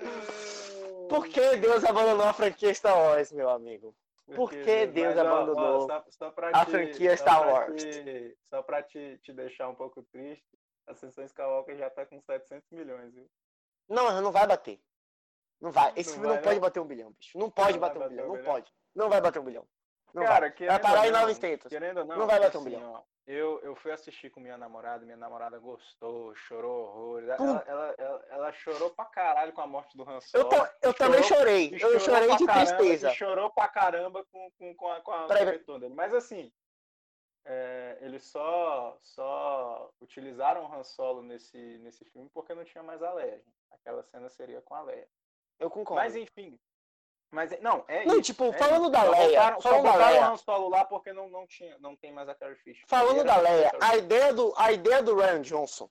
Por 1.10 1.26
que 1.26 1.56
Deus 1.56 1.84
abandonou 1.84 2.26
a 2.26 2.32
franquia 2.32 2.72
Star 2.72 2.96
Wars, 2.96 3.32
meu 3.32 3.50
amigo? 3.50 3.94
Por 4.34 4.50
que 4.50 4.86
Deus 4.86 5.14
mas, 5.14 5.18
abandonou 5.18 5.84
ó, 5.84 5.86
só, 5.86 6.04
só 6.10 6.34
a 6.52 6.64
te, 6.64 6.70
franquia 6.70 7.16
Star 7.16 7.48
Wars? 7.48 7.82
Te, 7.82 8.36
só 8.44 8.62
pra 8.62 8.82
te, 8.82 9.18
te 9.22 9.32
deixar 9.32 9.68
um 9.68 9.74
pouco 9.74 10.02
triste, 10.04 10.46
a 10.86 10.92
Ascensão 10.92 11.24
Skywalker 11.24 11.76
já 11.76 11.90
tá 11.90 12.06
com 12.06 12.20
700 12.20 12.70
milhões, 12.70 13.12
viu? 13.12 13.28
Não, 13.88 14.20
não 14.20 14.30
vai 14.30 14.46
bater. 14.46 14.80
Não 15.60 15.70
vai. 15.70 15.92
Esse 15.96 16.10
não 16.10 16.14
filme 16.14 16.28
vai, 16.28 16.36
não, 16.36 16.42
pode 16.42 16.60
bater 16.60 16.80
um 16.80 16.86
bilhão, 16.86 17.12
bicho. 17.12 17.38
Não 17.38 17.50
pode 17.50 17.72
não 17.72 17.80
bater 17.80 18.02
um 18.02 18.08
bilhão, 18.08 18.26
um 18.26 18.36
não 18.36 18.44
pode. 18.44 18.72
Não 18.94 19.08
vai 19.08 19.20
bater 19.20 19.38
um 19.40 19.44
bilhão. 19.44 19.68
Não 20.14 20.24
Cara, 20.24 20.54
vai. 20.56 20.68
vai 20.68 20.78
parar 20.80 21.08
em 21.08 21.10
900. 21.10 21.68
Querendo 21.68 22.04
não, 22.04 22.18
não 22.18 22.26
vai 22.26 22.40
bater 22.40 22.56
assim, 22.56 22.58
um 22.58 22.64
bilhão. 22.64 22.92
Ó, 22.92 23.02
eu, 23.26 23.60
eu 23.62 23.76
fui 23.76 23.92
assistir 23.92 24.30
com 24.30 24.40
minha 24.40 24.56
namorada, 24.56 25.04
minha 25.04 25.16
namorada 25.16 25.58
gostou, 25.58 26.34
chorou 26.34 26.86
horrores. 26.86 27.28
Ela, 27.28 27.64
ela, 27.66 27.94
ela, 27.98 28.26
ela, 28.30 28.52
chorou 28.52 28.90
pra 28.90 29.04
caralho 29.04 29.52
com 29.52 29.60
a 29.60 29.66
morte 29.66 29.96
do 29.96 30.08
Han 30.08 30.20
Solo. 30.20 30.48
Eu, 30.52 30.68
eu 30.82 30.94
também 30.94 31.22
chorei. 31.22 31.70
Eu 31.72 32.00
chorei 32.00 32.36
de 32.36 32.46
caramba, 32.46 32.76
tristeza. 32.76 33.10
Chorou 33.12 33.50
pra 33.50 33.68
caramba 33.68 34.24
com, 34.32 34.50
com, 34.52 34.74
com 34.74 34.90
a, 34.90 35.00
com 35.00 35.12
a 35.12 35.58
toda. 35.64 35.88
Mas 35.88 36.14
assim, 36.14 36.52
é, 37.44 37.98
eles 38.00 38.24
só, 38.24 38.98
só 39.02 39.92
utilizaram 40.00 40.64
o 40.64 40.74
Han 40.74 40.82
Solo 40.82 41.22
nesse, 41.22 41.78
nesse 41.78 42.04
filme 42.06 42.28
porque 42.32 42.54
não 42.54 42.64
tinha 42.64 42.82
mais 42.82 43.02
a 43.02 43.12
Leia. 43.12 43.42
Aquela 43.70 44.02
cena 44.02 44.28
seria 44.28 44.60
com 44.62 44.74
a 44.74 44.82
Leia. 44.82 45.08
Eu 45.58 45.70
concordo. 45.70 46.02
Mas 46.02 46.16
enfim, 46.16 46.58
Mas 47.30 47.58
não, 47.60 47.84
é 47.86 48.04
Não, 48.06 48.14
isso, 48.14 48.22
tipo, 48.22 48.44
é 48.46 48.52
falando 48.54 48.82
isso. 48.82 48.90
da 48.90 49.00
Só 49.04 49.10
Leia, 49.10 49.28
botaram- 49.28 49.60
falando 49.60 49.76
só 49.76 49.82
da 49.82 49.92
botaram 49.92 50.12
Leia. 50.12 50.20
o 50.28 50.32
Han 50.32 50.36
Solo 50.36 50.68
lá 50.68 50.84
porque 50.84 51.12
não, 51.12 51.28
não, 51.28 51.46
tinha, 51.46 51.78
não 51.78 51.94
tem 51.96 52.12
mais 52.12 52.28
a 52.28 52.34
Carrie 52.34 52.56
Fisher. 52.56 52.84
Falando 52.88 53.22
da 53.24 53.36
Leia, 53.38 53.70
a 53.80 53.96
ideia 53.96 54.32
do, 54.34 54.52
a 54.56 54.72
ideia 54.72 55.02
do 55.02 55.14
Ryan 55.16 55.40
Johnson. 55.42 55.88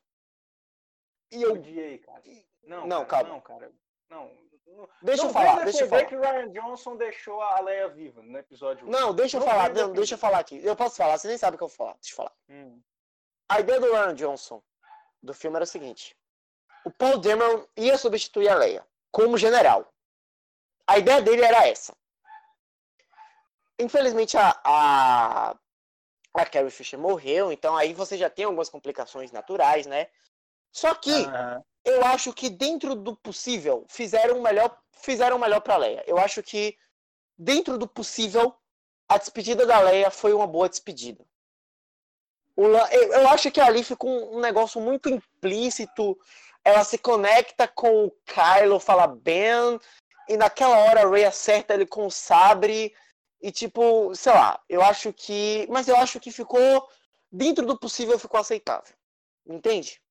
E 1.32 1.42
eu. 1.42 1.54
Odiei, 1.54 1.98
cara. 2.00 2.22
Não, 2.64 2.86
Não, 2.86 3.06
cara, 3.06 3.24
calma. 3.24 3.30
Não, 3.36 3.42
cara. 3.42 3.72
Não. 4.10 4.32
não 4.68 4.90
Deixa 5.02 5.22
eu 5.22 5.28
não 5.28 5.34
falar, 5.34 5.52
venha 5.54 5.66
deixa 5.66 5.84
eu 5.84 5.88
falar. 5.90 6.06
que 6.06 6.16
o 6.16 6.22
Ryan 6.22 6.50
Johnson 6.52 6.96
deixou 6.98 7.42
a 7.42 7.62
Leia 7.62 7.88
viva 7.88 8.22
no 8.22 8.38
episódio 8.38 8.86
1. 8.88 8.90
Não, 8.90 9.14
deixa 9.14 9.38
eu 9.38 9.40
Não 9.42 9.48
falar, 9.48 9.70
não, 9.74 9.94
deixa 9.94 10.16
eu 10.16 10.18
falar 10.20 10.40
aqui. 10.40 10.60
Eu 10.66 10.76
posso 10.76 10.98
falar, 10.98 11.18
você 11.18 11.28
nem 11.30 11.38
sabe 11.38 11.56
o 11.56 11.58
que 11.58 11.64
eu 11.64 11.68
vou 11.70 11.76
falar. 11.78 11.94
Deixa 11.94 12.12
eu 12.14 12.18
falar. 12.18 12.34
Hum. 12.50 12.82
A 13.48 13.60
ideia 13.62 13.80
do 13.80 13.92
Ryan 13.92 14.14
Johnson 14.16 14.62
do 15.24 15.34
filme 15.34 15.56
era 15.56 15.64
o 15.64 15.68
seguinte: 15.68 16.18
o 16.86 16.92
Paul 16.92 17.18
Dameron 17.18 17.66
ia 17.78 17.98
substituir 17.98 18.50
a 18.50 18.56
Leia 18.56 18.86
como 19.12 19.38
general. 19.38 19.88
A 20.90 20.98
ideia 20.98 21.22
dele 21.22 21.44
era 21.44 21.68
essa. 21.68 21.96
Infelizmente 23.78 24.36
a, 24.36 24.60
a, 24.64 25.56
a 26.34 26.46
Carrie 26.48 26.72
Fisher 26.72 27.00
morreu, 27.00 27.52
então 27.52 27.78
aí 27.78 27.94
você 27.94 28.18
já 28.18 28.28
tem 28.28 28.46
algumas 28.46 28.70
complicações 28.70 29.32
naturais, 29.32 29.86
né? 29.86 30.08
Só 30.72 30.96
que 30.96 31.26
Aham. 31.26 31.64
eu 31.86 32.04
acho 32.06 32.34
que 32.34 32.50
dentro 32.50 32.96
do 32.96 33.16
possível 33.16 33.86
fizeram 33.88 34.40
o 34.40 34.42
melhor, 34.42 34.76
fizeram 34.94 35.38
o 35.38 35.40
melhor 35.40 35.62
para 35.62 35.78
Leia. 35.78 36.04
Eu 36.08 36.18
acho 36.18 36.42
que 36.42 36.76
dentro 37.38 37.78
do 37.78 37.88
possível 37.88 38.56
a 39.08 39.20
despedida 39.20 39.68
da 39.68 39.80
Leia 39.80 40.10
foi 40.10 40.34
uma 40.34 40.48
boa 40.48 40.68
despedida. 40.68 41.24
Eu, 42.58 43.30
acho 43.30 43.52
que 43.52 43.62
ali 43.62 43.84
ficou 43.84 44.10
um, 44.10 44.38
um 44.38 44.40
negócio 44.42 44.82
muito 44.82 45.08
implícito. 45.08 46.18
Ela 46.66 46.84
se 46.84 46.98
conecta 46.98 47.68
com 47.68 48.06
o 48.06 48.12
Kylo, 48.26 48.80
fala 48.80 49.08
Ben, 49.08 49.80
e 50.30 50.38
naquela 50.38 50.78
hora 50.78 51.02
a 51.02 51.10
Rey 51.10 51.26
acerta 51.26 51.74
ele 51.74 51.86
com 51.86 52.06
o 52.06 52.12
sabre 52.12 52.96
e 53.42 53.52
tipo, 53.52 54.14
sei 54.16 54.34
lá, 54.34 54.62
eu 54.70 54.82
acho 54.82 55.12
que, 55.12 55.68
mas 55.70 55.88
eu 55.88 55.96
acho 55.98 56.20
que 56.20 56.32
ficou 56.32 56.88
dentro 57.32 57.66
do 57.66 57.78
possível 57.78 58.18
ficou 58.20 58.40
aceitável. 58.40 58.96
Entende? 59.46 60.02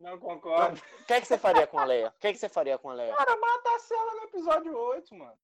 Não 0.00 0.18
concordo. 0.18 0.80
O 1.00 1.04
que 1.04 1.12
é 1.12 1.20
que 1.20 1.26
você 1.26 1.38
faria 1.38 1.66
com 1.66 1.78
a 1.78 1.84
Leia? 1.84 2.08
O 2.08 2.20
que 2.20 2.26
é 2.28 2.32
que 2.32 2.38
você 2.38 2.48
faria 2.48 2.78
com 2.78 2.90
a 2.90 2.94
Leia? 2.94 3.14
Cara, 3.14 3.36
matasse 3.36 3.94
ela 3.94 4.14
no 4.14 4.22
episódio 4.24 4.76
8, 4.76 5.14
mano. 5.14 5.38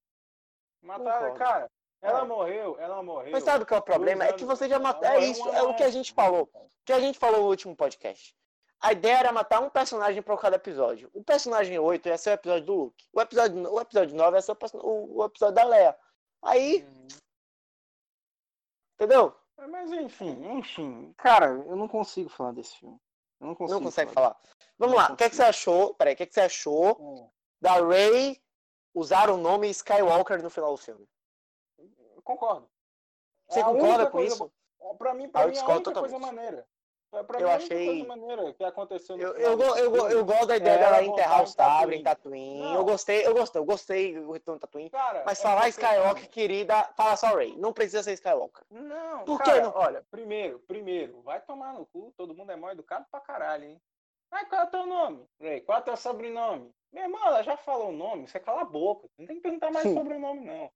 Matar, 0.83 1.35
cara, 1.35 1.71
ela 2.03 2.21
É. 2.21 2.25
morreu, 2.25 2.77
ela 2.79 3.03
morreu. 3.03 3.33
Mas 3.33 3.45
sabe 3.45 3.65
o 3.65 3.67
que 3.67 3.73
é 3.75 3.79
o 3.79 3.83
problema? 3.83 4.25
É 4.25 4.33
que 4.33 4.45
você 4.45 4.69
já 4.69 4.79
matou. 4.79 5.09
É 5.09 5.19
isso, 5.25 5.49
é 5.49 5.63
o 5.63 5.75
que 5.75 5.83
a 5.83 5.91
gente 5.91 6.13
falou. 6.13 6.49
O 6.53 6.69
que 6.85 6.93
a 6.93 7.01
gente 7.01 7.19
falou 7.19 7.41
no 7.41 7.49
último 7.49 7.75
podcast. 7.75 8.35
A 8.85 8.93
ideia 8.93 9.19
era 9.19 9.33
matar 9.33 9.61
um 9.61 9.71
personagem 9.71 10.23
para 10.23 10.37
cada 10.37 10.57
episódio. 10.57 11.11
O 11.15 11.25
personagem 11.25 11.79
8 11.79 12.07
ia 12.09 12.19
ser 12.19 12.31
o 12.31 12.35
episódio 12.35 12.67
do 12.67 12.75
Luke. 12.75 13.09
O 13.15 13.21
episódio, 13.21 13.73
o 13.73 13.81
episódio 13.81 14.15
9 14.15 14.37
ia 14.37 14.43
ser 14.43 14.53
o, 14.53 15.21
o- 15.21 15.25
episódio 15.25 15.55
da 15.55 15.65
Leia. 15.65 15.99
Aí, 16.43 16.85
Uhum. 16.85 17.09
entendeu? 18.95 19.35
Mas 19.71 19.91
enfim, 19.93 20.59
enfim. 20.59 21.15
Cara, 21.17 21.47
eu 21.47 21.77
não 21.77 21.89
consigo 21.89 22.29
falar 22.29 22.53
desse 22.53 22.77
filme. 22.77 22.99
Eu 23.41 23.47
não 23.49 23.55
consigo. 23.55 23.79
Não 23.79 23.85
consegue 23.87 24.13
falar. 24.13 24.37
Vamos 24.79 24.95
Não 24.97 25.03
lá, 25.03 25.13
o 25.13 25.17
que, 25.17 25.25
é 25.25 25.31
que 25.31 25.37
você 25.37 25.43
achou? 25.45 25.95
Peraí, 25.95 26.15
o 26.15 26.17
que, 26.17 26.23
é 26.25 26.27
que 26.27 26.35
você 26.35 26.41
achou 26.43 26.97
Hum, 27.01 27.31
da 27.61 27.75
Rey 27.87 28.43
usar 28.95 29.31
o 29.31 29.37
nome 29.37 29.71
Skywalker 29.71 30.43
no 30.43 30.51
final 30.51 30.73
do 30.73 30.77
filme? 30.77 31.09
eu 31.79 32.23
concordo. 32.23 32.69
Você 33.49 33.61
É 33.61 33.65
concorda 33.65 34.07
com 34.07 34.13
coisa- 34.13 34.35
isso? 34.35 34.53
Pra 34.99 35.15
mim, 35.15 35.25
Ah, 35.27 35.29
pra 35.31 35.43
eu 35.45 35.49
mim 35.49 35.57
é 35.57 35.61
a 35.61 35.65
única 35.65 35.93
coisa 35.93 35.93
totalmente. 35.93 36.21
maneira. 36.21 36.69
Pra 37.15 37.23
pra 37.23 37.41
Eu 37.41 37.47
mim, 37.47 37.55
única 37.55 37.65
achei- 37.75 37.87
coisa 37.87 38.05
maneira 38.09 38.53
que 38.55 38.65
aconteceu 38.65 39.17
no 39.17 39.23
Eu, 39.23 39.35
final 39.35 39.51
eu, 39.53 39.61
eu, 39.77 39.95
filme 39.95 40.13
eu 40.15 40.25
gosto 40.25 40.47
da 40.47 40.57
ideia 40.57 40.75
é 40.75 40.79
dela 40.79 40.97
ela 40.97 41.05
enterrar 41.07 41.41
o 41.41 41.43
em 41.45 41.47
sabre 41.47 41.97
em 41.97 42.03
Tatooine. 42.03 42.59
Não. 42.61 42.75
Eu 42.75 42.85
gostei, 42.85 43.27
eu 43.27 43.35
gostei, 43.35 43.61
eu 43.61 43.65
gostei 43.65 44.15
do 44.21 44.33
retorno 44.33 44.59
de 44.59 44.63
Tatooine. 44.63 44.91
Cara, 44.91 45.23
Mas 45.25 45.39
é 45.39 45.43
falar 45.43 45.69
Skywalker, 45.69 46.29
querida, 46.29 46.83
fala 46.97 47.17
só 47.17 47.37
Rey. 47.37 47.57
Não 47.57 47.73
precisa 47.73 48.03
ser 48.03 48.15
Skywalker. 48.15 48.65
Não, 48.71 49.25
Por 49.25 49.39
que 49.39 49.45
cara, 49.51 49.63
não? 49.63 49.73
olha, 49.77 50.05
primeiro, 50.11 50.59
primeiro, 50.67 51.23
vai 51.23 51.41
tomar 51.41 51.73
no 51.75 51.87
cu, 51.87 52.13
todo 52.17 52.35
mundo 52.35 52.51
é 52.51 52.57
mal 52.57 52.73
educado 52.73 53.07
pra 53.11 53.21
caralho, 53.21 53.65
hein? 53.65 53.81
Ai, 54.33 54.45
qual 54.47 54.63
é 54.63 54.65
o 54.65 54.71
teu 54.71 54.87
nome? 54.87 55.25
Ray, 55.41 55.61
qual 55.61 55.79
é 55.79 55.81
o 55.81 55.85
teu 55.85 55.97
sobrenome? 55.97 56.75
Minha 56.93 57.05
irmã, 57.07 57.19
ela 57.25 57.43
já 57.43 57.57
falou 57.57 57.91
o 57.91 57.93
nome, 57.97 58.27
você 58.27 58.41
cala 58.41 58.63
a 58.63 58.65
boca. 58.65 59.09
Não 59.17 59.27
tem 59.27 59.37
que 59.37 59.43
perguntar 59.43 59.71
mais 59.71 59.87
Sim. 59.87 59.95
sobre 59.95 60.15
o 60.15 60.19
nome, 60.21 60.41
não. 60.45 60.69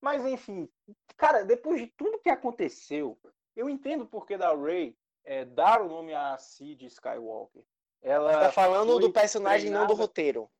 Mas, 0.00 0.24
enfim, 0.24 0.68
cara, 1.16 1.44
depois 1.44 1.78
de 1.80 1.86
tudo 1.88 2.18
que 2.20 2.30
aconteceu, 2.30 3.18
eu 3.54 3.68
entendo 3.68 4.02
o 4.02 4.06
porquê 4.06 4.36
da 4.38 4.54
Ray 4.54 4.96
é, 5.24 5.44
dar 5.44 5.80
o 5.82 5.88
nome 5.88 6.14
a 6.14 6.36
Cid 6.38 6.86
Skywalker. 6.86 7.62
Ela 8.02 8.32
Tá 8.32 8.52
falando 8.52 8.98
do 8.98 9.12
personagem, 9.12 9.70
não 9.70 9.80
do 9.82 9.86
treinada- 9.86 10.02
roteiro. 10.02 10.50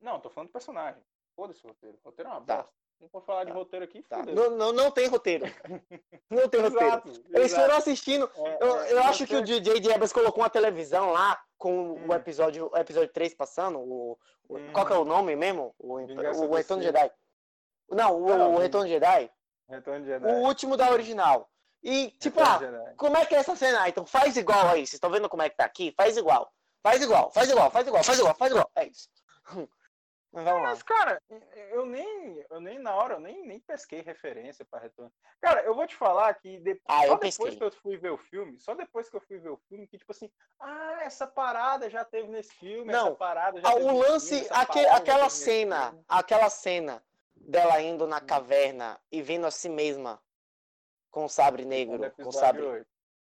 Não, 0.00 0.18
tô 0.20 0.30
falando 0.30 0.48
do 0.48 0.52
personagem. 0.52 1.02
Foda-se 1.36 1.64
o 1.64 1.68
roteiro. 1.68 1.98
O 2.02 2.08
roteiro 2.08 2.30
é 2.30 2.32
uma 2.32 2.40
Tá. 2.42 2.56
bosta. 2.58 2.72
Não 3.00 3.08
vou 3.12 3.20
falar 3.22 3.44
de 3.44 3.52
Tá. 3.52 3.56
roteiro 3.56 3.84
aqui, 3.84 4.02
Tá. 4.02 4.24
Não, 4.24 4.50
não, 4.50 4.72
não 4.72 4.90
tem 4.90 5.06
roteiro. 5.06 5.44
Não 6.30 6.48
tem 6.48 6.60
roteiro. 6.60 6.84
Exato, 6.86 7.08
Eles 7.08 7.52
exato. 7.52 7.62
foram 7.62 7.76
assistindo. 7.76 8.30
É, 8.34 8.58
Eu, 8.64 8.80
é, 8.80 8.92
eu 8.94 8.98
acho 9.04 9.26
que 9.26 9.36
o 9.36 9.42
DJ 9.42 9.92
Abrams 9.92 10.12
colocou 10.12 10.42
uma 10.42 10.50
televisão 10.50 11.10
lá 11.12 11.40
com 11.56 11.92
Hum. 11.94 12.06
o 12.08 12.14
episódio, 12.14 12.70
o 12.72 12.76
episódio 12.76 13.12
3 13.12 13.34
passando. 13.34 13.78
O, 13.78 14.18
o- 14.48 14.58
Hum. 14.58 14.72
Qual 14.72 14.84
que 14.86 14.92
é 14.92 14.96
o 14.96 15.04
nome 15.04 15.36
mesmo? 15.36 15.74
O, 15.78 15.96
Vingança 16.04 16.44
o 16.44 16.48
do 16.48 16.54
Retorno 16.54 16.80
de. 16.82 16.86
Jedi. 16.88 17.12
Não, 17.90 18.16
o, 18.22 18.26
Não, 18.26 18.50
o 18.52 18.54
o- 18.56 18.58
Retorno 18.58 18.86
de 18.86 18.92
Jedi. 18.94 19.30
Retorno 19.68 20.04
de 20.04 20.10
O 20.10 20.12
Jedi. 20.14 20.32
último 20.42 20.76
da 20.76 20.90
original. 20.90 21.48
E, 21.82 22.10
tipo, 22.18 22.40
ah, 22.40 22.58
como 22.96 23.16
é 23.16 23.24
que 23.24 23.34
é 23.34 23.38
essa 23.38 23.54
cena? 23.56 23.82
Ah, 23.82 23.88
então 23.88 24.04
faz 24.04 24.36
igual 24.36 24.68
aí. 24.68 24.80
Vocês 24.80 24.94
estão 24.94 25.10
vendo 25.10 25.28
como 25.28 25.42
é 25.42 25.48
que 25.48 25.56
tá 25.56 25.64
aqui? 25.64 25.92
Faz 25.96 26.16
igual. 26.16 26.52
Faz 26.82 27.02
igual, 27.02 27.30
faz 27.30 27.48
igual, 27.50 27.70
faz 27.70 27.86
igual, 27.88 28.04
faz 28.04 28.18
igual, 28.18 28.34
faz 28.34 28.50
igual. 28.52 28.70
É 28.76 28.86
isso. 28.86 29.08
Mas 30.30 30.44
vamos 30.44 30.62
lá. 30.62 30.68
Mas, 30.68 30.82
cara, 30.82 31.22
eu 31.70 31.86
nem, 31.86 32.44
eu 32.50 32.60
nem 32.60 32.78
na 32.78 32.94
hora, 32.94 33.14
eu 33.14 33.20
nem, 33.20 33.46
nem 33.46 33.58
pesquei 33.60 34.02
referência 34.02 34.62
para 34.62 34.80
retorno. 34.82 35.10
Cara, 35.40 35.62
eu 35.62 35.74
vou 35.74 35.86
te 35.86 35.96
falar 35.96 36.34
que 36.34 36.58
de- 36.58 36.78
Ah, 36.86 36.98
só 37.06 37.14
depois 37.14 37.36
pesquei. 37.36 37.56
que 37.56 37.64
eu 37.64 37.70
fui 37.72 37.96
ver 37.96 38.10
o 38.10 38.18
filme, 38.18 38.58
só 38.60 38.74
depois 38.74 39.08
que 39.08 39.16
eu 39.16 39.22
fui 39.22 39.38
ver 39.38 39.48
o 39.48 39.56
filme, 39.68 39.86
que 39.86 39.96
tipo 39.96 40.12
assim, 40.12 40.30
ah, 40.60 40.98
essa 41.00 41.26
parada 41.26 41.88
já 41.88 42.04
teve 42.04 42.28
nesse 42.28 42.52
filme, 42.54 42.92
Não, 42.92 43.06
essa 43.08 43.16
parada 43.16 43.58
já 43.58 43.68
Ah, 43.68 43.74
o 43.76 43.98
lance, 43.98 44.28
filme, 44.28 44.44
essa 44.44 44.54
aque- 44.60 44.72
parada 44.74 44.88
já 44.90 44.96
aquela 44.98 45.28
cena, 45.30 45.98
aquela 46.06 46.50
cena 46.50 47.02
dela 47.34 47.80
indo 47.80 48.06
na 48.06 48.20
caverna 48.20 49.00
e 49.10 49.22
vendo 49.22 49.46
a 49.46 49.50
si 49.50 49.70
mesma 49.70 50.22
com 51.10 51.24
o 51.24 51.28
sabre 51.28 51.64
negro, 51.64 52.10
com 52.12 52.30
sabre. 52.32 52.62
oito. 52.62 52.86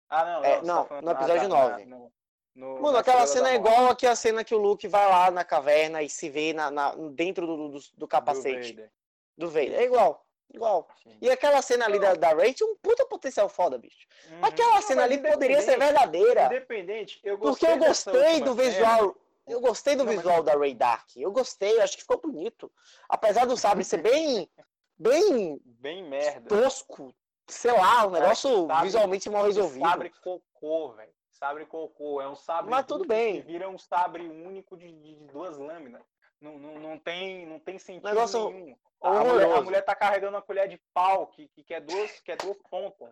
Ah, 0.09 0.25
não, 0.25 0.43
É, 0.43 0.61
não, 0.61 0.85
falando- 0.85 1.05
no 1.05 1.11
episódio 1.11 1.41
tá, 1.43 1.47
na- 1.47 1.69
nove. 1.69 1.85
no- 1.85 2.11
no- 2.55 2.73
Mano, 2.81 2.91
na 2.93 2.99
aquela 2.99 3.25
cena 3.25 3.49
é 3.51 3.55
igual 3.55 3.87
aqui 3.89 4.05
a 4.05 4.15
cena 4.15 4.43
que 4.43 4.53
o 4.53 4.57
Luke 4.57 4.87
vai 4.87 5.07
lá 5.09 5.31
na 5.31 5.43
caverna 5.45 6.03
e 6.03 6.09
se 6.09 6.29
vê 6.29 6.51
na, 6.53 6.69
na- 6.69 6.93
dentro 7.13 7.47
do, 7.47 7.55
do, 7.57 7.69
do 7.69 7.85
do 7.97 8.07
capacete 8.07 8.73
Vader. 8.73 8.91
do 9.37 9.49
Vader. 9.49 9.73
É 9.79 9.83
igual, 9.85 10.25
igual. 10.53 10.87
Sim. 11.01 11.17
E 11.21 11.29
aquela 11.31 11.61
cena 11.61 11.85
ali 11.85 11.97
da, 11.97 12.13
da 12.13 12.33
Ray 12.33 12.53
tinha 12.53 12.67
um 12.69 12.75
puta 12.75 13.05
potencial 13.05 13.47
foda, 13.47 13.77
bicho. 13.77 14.05
Uhum. 14.29 14.43
Aquela 14.45 14.75
Não, 14.75 14.81
cena 14.81 15.01
mas 15.03 15.11
ali 15.11 15.17
poderia 15.31 15.61
ser 15.61 15.79
verdadeira. 15.79 16.45
Independente, 16.47 17.19
eu 17.23 17.37
Porque 17.39 17.65
eu 17.65 17.77
gostei 17.77 18.41
do 18.41 18.53
cena. 18.53 18.69
visual. 18.69 19.15
Eu 19.47 19.59
gostei 19.61 19.95
do 19.95 19.99
Não, 19.99 20.05
mas- 20.07 20.17
visual 20.17 20.43
da 20.43 20.53
Ray 20.55 20.73
Dark. 20.75 21.07
Eu 21.15 21.31
gostei, 21.31 21.77
eu 21.77 21.81
acho 21.81 21.95
que 21.95 22.03
ficou 22.03 22.19
bonito. 22.19 22.69
Apesar 23.09 23.45
do 23.45 23.55
sabre 23.57 23.83
ser 23.85 24.01
bem, 24.01 24.49
bem 24.99 25.59
Bem 25.65 26.03
merda. 26.03 26.47
tosco, 26.49 27.13
sei 27.51 27.71
lá, 27.71 28.05
um 28.07 28.11
negócio 28.11 28.67
sabre- 28.67 28.83
visualmente 28.85 29.29
mal 29.29 29.43
resolvido. 29.45 29.81
Sabre 29.87 30.09
cocô, 30.21 30.93
velho. 30.93 31.13
Sabre 31.29 31.65
cocô. 31.65 32.21
É 32.21 32.27
um 32.27 32.35
sabre 32.35 32.69
Mas 32.69 32.85
tudo 32.85 33.05
bem. 33.05 33.41
vira 33.41 33.67
um 33.69 33.77
sabre 33.77 34.23
único 34.27 34.77
de, 34.77 34.91
de- 34.91 35.15
de 35.15 35.25
duas 35.27 35.57
lâminas. 35.57 36.03
Não, 36.39 36.57
não, 36.57 36.79
não, 36.79 36.97
tem, 36.97 37.45
não 37.45 37.59
tem 37.59 37.77
sentido 37.77 38.05
Negócio 38.07 38.49
nenhum. 38.49 38.75
A 39.03 39.23
mulher, 39.23 39.51
a 39.57 39.61
mulher 39.61 39.81
tá 39.83 39.95
carregando 39.95 40.35
uma 40.35 40.41
colher 40.41 40.67
de 40.67 40.79
pau 40.93 41.27
que, 41.27 41.47
que, 41.49 41.63
que 41.63 41.73
é, 41.73 41.79
duas, 41.79 42.19
que 42.19 42.31
é 42.31 42.35
duas 42.35 42.57
pontas. 42.69 43.09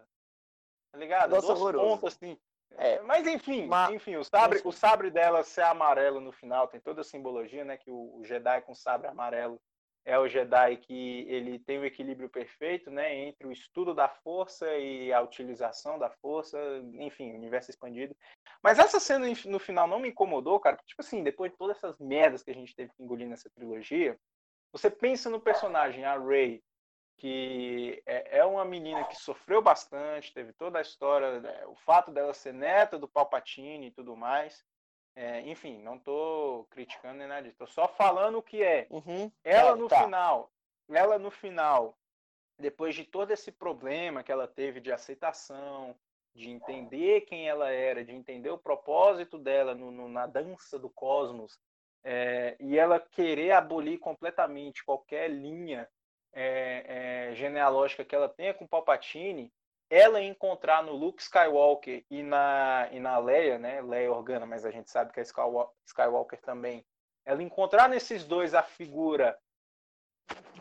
Tá 0.92 0.98
ligado? 0.98 1.30
Duas 1.32 1.48
horroroso. 1.50 1.86
pontas, 1.88 2.16
assim. 2.16 2.40
É. 2.78 3.00
Mas 3.02 3.26
enfim, 3.28 3.66
Mas- 3.68 3.92
enfim, 3.94 4.16
o 4.16 4.24
sabre, 4.24 4.62
o 4.64 4.72
sabre 4.72 5.10
dela 5.10 5.44
ser 5.44 5.62
amarelo 5.64 6.20
no 6.22 6.32
final 6.32 6.68
tem 6.68 6.80
toda 6.80 7.02
a 7.02 7.04
simbologia, 7.04 7.64
né? 7.66 7.78
Que 7.78 7.90
o, 7.90 8.18
o 8.18 8.24
Jedi 8.26 8.62
com 8.62 8.74
sabre 8.76 9.08
amarelo 9.08 9.60
é 10.10 10.18
o 10.18 10.28
Jedi 10.28 10.78
que 10.78 11.26
ele 11.30 11.60
tem 11.60 11.78
o 11.78 11.86
equilíbrio 11.86 12.28
perfeito, 12.30 12.90
né? 12.90 13.14
Entre 13.16 13.46
o 13.46 13.52
estudo 13.52 13.94
da 13.94 14.10
força 14.10 14.68
e 14.76 15.14
a 15.14 15.22
utilização 15.22 16.00
da 16.00 16.10
força, 16.10 16.58
enfim, 16.96 17.32
universo 17.34 17.70
expandido. 17.70 18.16
Mas 18.64 18.80
essa 18.80 19.00
cena 19.00 19.28
no 19.46 19.60
final 19.60 19.88
não 19.88 20.00
me 20.00 20.10
incomodou, 20.10 20.60
cara. 20.60 20.76
Porque, 20.76 20.90
tipo 20.90 21.02
assim, 21.02 21.24
depois 21.24 21.52
de 21.52 21.58
todas 21.58 21.78
essas 21.78 22.00
merdas 22.00 22.42
que 22.42 22.50
a 22.50 22.56
gente 22.56 22.76
teve 22.76 22.92
que 22.92 23.04
engolir 23.04 23.28
nessa 23.28 23.52
trilogia, 23.52 24.20
você 24.72 24.90
pensa 24.90 25.30
no 25.30 25.40
personagem, 25.40 26.04
a 26.04 26.18
Rey, 26.18 26.64
que 27.18 28.02
é, 28.06 28.40
é 28.40 28.46
uma 28.46 28.66
menina 28.66 29.04
que 29.04 29.16
sofreu 29.16 29.62
bastante, 29.62 30.34
teve 30.34 30.54
toda 30.54 30.80
a 30.80 30.82
história, 30.82 31.40
né, 31.40 31.66
o 31.68 31.76
fato 31.76 32.12
dela 32.12 32.34
ser 32.34 32.54
neta 32.54 32.98
do 32.98 33.08
Palpatine 33.08 33.88
e 33.88 33.92
tudo 33.92 34.16
mais. 34.16 34.66
É, 35.16 35.42
enfim, 35.42 35.82
não 35.82 36.00
tô 36.00 36.66
criticando 36.70 37.18
nem 37.20 37.28
nada 37.28 37.44
disso, 37.44 37.58
tô 37.58 37.68
só 37.68 37.88
falando 37.88 38.38
o 38.38 38.44
que 38.44 38.64
é. 38.64 38.88
Uhum. 38.90 39.32
Ela 39.44 39.72
É, 39.72 39.76
no 39.76 39.88
tá. 39.88 40.04
final, 40.04 40.52
ela 40.90 41.20
no 41.20 41.30
final, 41.30 41.98
depois 42.58 42.96
de 42.96 43.04
todo 43.04 43.32
esse 43.32 43.52
problema 43.52 44.24
que 44.24 44.32
ela 44.32 44.48
teve 44.48 44.80
de 44.80 44.92
aceitação, 44.92 45.96
de 46.34 46.50
entender 46.50 47.22
quem 47.22 47.50
ela 47.50 47.70
era, 47.70 48.06
de 48.06 48.14
entender 48.14 48.50
o 48.50 48.58
propósito 48.58 49.38
dela 49.38 49.76
no- 49.76 49.92
no- 49.92 50.08
na 50.08 50.26
dança 50.26 50.78
do 50.80 50.90
cosmos, 50.90 51.60
é, 52.04 52.56
e 52.60 52.78
ela 52.78 53.00
querer 53.00 53.52
abolir 53.52 54.00
completamente 54.00 54.84
qualquer 54.86 55.30
linha 55.30 55.90
é, 56.32 57.30
é, 57.32 57.36
genealógica 57.36 58.06
que 58.06 58.16
ela 58.16 58.30
tenha 58.30 58.54
com 58.54 58.68
Palpatine, 58.68 59.52
ela 59.90 60.22
encontrar 60.22 60.84
no 60.84 60.94
Luke 60.94 61.22
Skywalker 61.22 62.06
e 62.10 62.22
na, 62.22 62.88
e 62.92 63.00
na 63.00 63.18
Leia, 63.18 63.58
né? 63.58 63.82
Leia 63.82 64.12
Organa, 64.12 64.46
mas 64.46 64.66
a 64.66 64.72
gente 64.72 64.90
sabe 64.90 65.12
que 65.12 65.20
é 65.20 65.24
Skywalker 65.24 66.40
também. 66.42 66.86
Ela 67.26 67.42
encontrar 67.42 67.90
nesses 67.90 68.24
dois 68.24 68.54
a 68.54 68.62
figura, 68.62 69.38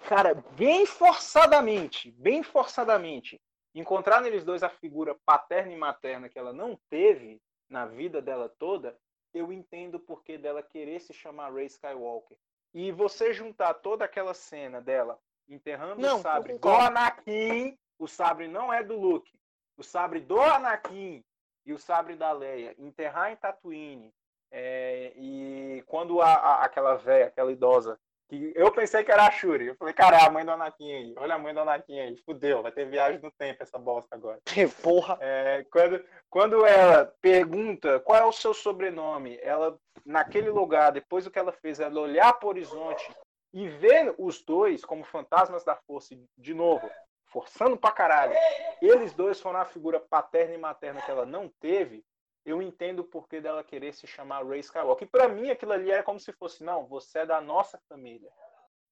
cara, 0.09 0.35
bem 0.57 0.87
forçadamente, 0.87 2.11
bem 2.13 2.43
forçadamente, 2.43 3.41
encontrar 3.75 4.21
neles 4.23 4.45
dois 4.45 4.63
a 4.63 4.69
figura 4.69 5.15
paterna 5.27 5.73
e 5.73 5.77
materna 5.77 6.29
que 6.29 6.39
ela 6.39 6.53
não 6.53 6.79
teve 6.89 7.41
na 7.69 7.85
vida 7.85 8.23
dela 8.23 8.49
toda, 8.59 8.97
eu 9.35 9.53
entendo 9.53 9.97
o 9.97 10.01
porquê 10.01 10.39
dela 10.39 10.63
querer 10.63 11.01
se 11.01 11.13
chamar 11.13 11.53
Rey 11.53 11.67
Skywalker. 11.67 12.37
E 12.73 12.91
você 12.93 13.33
juntar 13.33 13.75
toda 13.75 14.05
aquela 14.05 14.33
cena 14.35 14.81
dela 14.81 15.19
enterrando 15.49 16.01
não, 16.01 16.19
o 16.19 16.23
sabre 16.23 16.59
do 16.59 16.69
Anakin, 16.69 17.79
o 17.99 18.07
sabre 18.07 18.49
não 18.49 18.73
é 18.73 18.83
do 18.83 18.97
Luke, 18.97 19.33
o 19.77 19.83
sabre 19.83 20.21
do 20.21 20.41
Anakin 20.41 21.25
e 21.65 21.73
o 21.73 21.79
sabre 21.79 22.17
da 22.17 22.33
Leia, 22.33 22.75
enterrar 22.79 23.33
em 23.33 23.37
Tatooine, 23.37 24.13
é, 24.51 25.13
e 25.17 25.83
quando 25.87 26.21
a, 26.21 26.33
a, 26.33 26.65
aquela 26.65 26.95
velha, 26.97 27.27
aquela 27.27 27.53
idosa, 27.53 27.99
que 28.29 28.53
eu 28.55 28.71
pensei 28.71 29.03
que 29.03 29.11
era 29.11 29.27
a 29.27 29.31
Shuri, 29.31 29.69
eu 29.69 29.75
falei, 29.77 29.95
cara, 29.95 30.19
é 30.19 30.27
a 30.27 30.31
mãe 30.31 30.45
do 30.45 30.51
Anakin 30.51 30.93
aí, 30.93 31.15
olha 31.17 31.35
a 31.35 31.39
mãe 31.39 31.55
do 31.55 31.61
Anakin 31.61 31.99
aí, 31.99 32.17
fudeu, 32.19 32.63
vai 32.63 32.71
ter 32.71 32.87
viagem 32.87 33.21
no 33.21 33.31
tempo 33.31 33.63
essa 33.63 33.79
bosta 33.79 34.15
agora. 34.15 34.39
Porra! 34.83 35.17
É, 35.21 35.65
quando, 35.71 36.05
quando 36.29 36.67
ela 36.67 37.07
pergunta 37.23 38.01
qual 38.01 38.19
é 38.19 38.25
o 38.25 38.33
seu 38.33 38.53
sobrenome, 38.53 39.39
ela, 39.41 39.79
naquele 40.05 40.51
lugar, 40.51 40.93
depois 40.93 41.25
do 41.25 41.31
que 41.31 41.39
ela 41.39 41.53
fez, 41.53 41.81
ela 41.81 42.01
olhar 42.01 42.35
para 42.35 42.47
o 42.47 42.51
horizonte 42.51 43.11
e 43.53 43.67
ver 43.67 44.15
os 44.19 44.43
dois 44.43 44.85
como 44.85 45.05
fantasmas 45.05 45.65
da 45.65 45.75
força, 45.75 46.15
de 46.37 46.53
novo, 46.53 46.89
forçando 47.29 47.77
pra 47.77 47.91
caralho, 47.91 48.35
eles 48.81 49.13
dois 49.13 49.41
foram 49.41 49.61
a 49.61 49.65
figura 49.65 50.01
paterna 50.01 50.55
e 50.55 50.59
materna 50.59 51.03
que 51.03 51.11
ela 51.11 51.27
não 51.27 51.49
teve, 51.49 52.05
eu 52.45 52.63
entendo 52.63 53.01
o 53.01 53.05
porquê 53.05 53.41
dela 53.41 53.63
querer 53.63 53.93
se 53.93 54.07
chamar 54.07 54.47
Ray 54.47 54.61
Skywalker. 54.61 55.07
E 55.07 55.11
para 55.11 55.29
mim 55.29 55.51
aquilo 55.51 55.73
ali 55.73 55.91
era 55.91 56.03
como 56.03 56.19
se 56.19 56.33
fosse, 56.33 56.65
não, 56.65 56.87
você 56.87 57.21
é 57.21 57.27
da 57.27 57.41
nossa 57.41 57.79
família. 57.89 58.31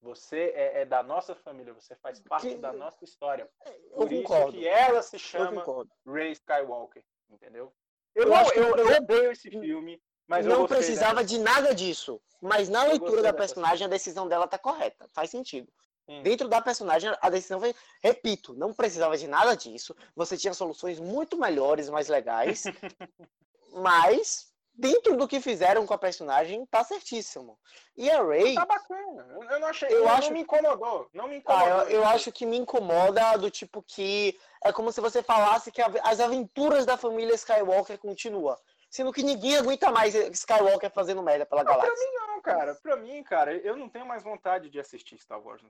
Você 0.02 0.52
é, 0.54 0.82
é 0.82 0.84
da 0.84 1.02
nossa 1.02 1.34
família, 1.34 1.72
você 1.72 1.96
faz 1.96 2.20
parte 2.20 2.50
que... 2.50 2.56
da 2.56 2.72
nossa 2.72 3.02
história. 3.02 3.48
Por 3.94 4.12
eu 4.12 4.20
isso 4.20 4.22
concordo. 4.22 4.52
que 4.52 4.68
ela 4.68 5.02
se 5.02 5.18
chama 5.18 5.64
Ray 6.06 6.32
Skywalker, 6.32 7.02
entendeu? 7.30 7.72
Eu, 8.14 8.24
eu, 8.24 8.28
não, 8.30 8.52
eu, 8.52 8.76
eu 8.76 8.96
odeio 8.98 9.32
esse 9.32 9.50
filme, 9.50 10.00
mas 10.26 10.44
não 10.44 10.66
precisava 10.66 11.24
de 11.24 11.38
nada 11.38 11.74
disso. 11.74 12.20
Mas 12.40 12.68
na 12.68 12.84
leitura 12.84 13.22
da 13.22 13.32
personagem, 13.32 13.86
a 13.86 13.90
decisão 13.90 14.28
dela 14.28 14.46
tá 14.46 14.58
correta. 14.58 15.08
Faz 15.12 15.30
sentido. 15.30 15.72
Hum. 16.08 16.22
Dentro 16.22 16.48
da 16.48 16.60
personagem, 16.60 17.12
a 17.20 17.30
decisão 17.30 17.58
foi. 17.58 17.74
Repito, 18.02 18.54
não 18.54 18.72
precisava 18.72 19.16
de 19.16 19.26
nada 19.26 19.56
disso. 19.56 19.94
Você 20.14 20.36
tinha 20.36 20.54
soluções 20.54 21.00
muito 21.00 21.36
melhores, 21.36 21.88
mais 21.88 22.08
legais. 22.08 22.64
mas, 23.74 24.52
dentro 24.72 25.16
do 25.16 25.26
que 25.26 25.40
fizeram 25.40 25.84
com 25.84 25.94
a 25.94 25.98
personagem, 25.98 26.64
tá 26.66 26.84
certíssimo. 26.84 27.58
E 27.96 28.08
a 28.08 28.22
Ray. 28.22 28.54
Tá 28.54 28.64
bacana. 28.64 29.26
Eu 29.50 29.60
não 29.60 29.68
achei. 29.68 29.88
Eu 29.88 30.04
não, 30.04 30.12
acho... 30.12 30.28
não 30.28 30.34
me 30.34 30.40
incomodou. 30.42 31.08
Não 31.12 31.28
me 31.28 31.36
incomodou. 31.38 31.66
Ah, 31.66 31.84
eu, 31.84 31.88
eu 31.88 32.04
acho 32.06 32.30
que 32.30 32.46
me 32.46 32.56
incomoda 32.56 33.36
do 33.36 33.50
tipo 33.50 33.82
que. 33.82 34.38
É 34.64 34.72
como 34.72 34.92
se 34.92 35.00
você 35.00 35.22
falasse 35.22 35.72
que 35.72 35.82
as 35.82 36.20
aventuras 36.20 36.86
da 36.86 36.96
família 36.96 37.34
Skywalker 37.34 37.98
continuam. 37.98 38.56
Sendo 38.88 39.12
que 39.12 39.22
ninguém 39.22 39.56
aguenta 39.56 39.90
mais 39.90 40.14
Skywalker 40.14 40.90
fazendo 40.90 41.22
merda 41.22 41.44
pela 41.44 41.64
não, 41.64 41.72
galáxia. 41.72 41.92
Pra 41.92 42.04
mim 42.04 42.12
não, 42.14 42.40
cara. 42.40 42.74
Pra 42.76 42.96
mim, 42.96 43.22
cara, 43.24 43.52
eu 43.54 43.76
não 43.76 43.88
tenho 43.88 44.06
mais 44.06 44.22
vontade 44.22 44.70
de 44.70 44.78
assistir 44.78 45.18
Star 45.18 45.40
Wars 45.44 45.62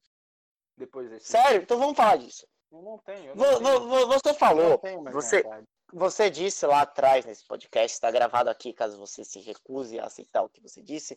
depois 0.76 1.08
desse. 1.10 1.28
Sério? 1.28 1.62
Então 1.62 1.78
vamos 1.78 1.96
falar 1.96 2.16
disso. 2.16 2.46
Eu 2.70 2.82
não 2.82 2.98
tenho. 2.98 3.30
Eu 3.30 3.36
não 3.36 3.88
tenho. 3.88 4.06
Você 4.08 4.34
falou. 4.34 4.80
você, 5.12 5.44
você 5.92 6.30
disse 6.30 6.66
lá 6.66 6.82
atrás 6.82 7.24
nesse 7.24 7.44
podcast, 7.44 7.94
está 7.94 8.10
gravado 8.10 8.50
aqui, 8.50 8.72
caso 8.72 8.98
você 8.98 9.24
se 9.24 9.40
recuse 9.40 9.98
a 9.98 10.06
aceitar 10.06 10.42
o 10.42 10.48
que 10.48 10.60
você 10.60 10.82
disse, 10.82 11.16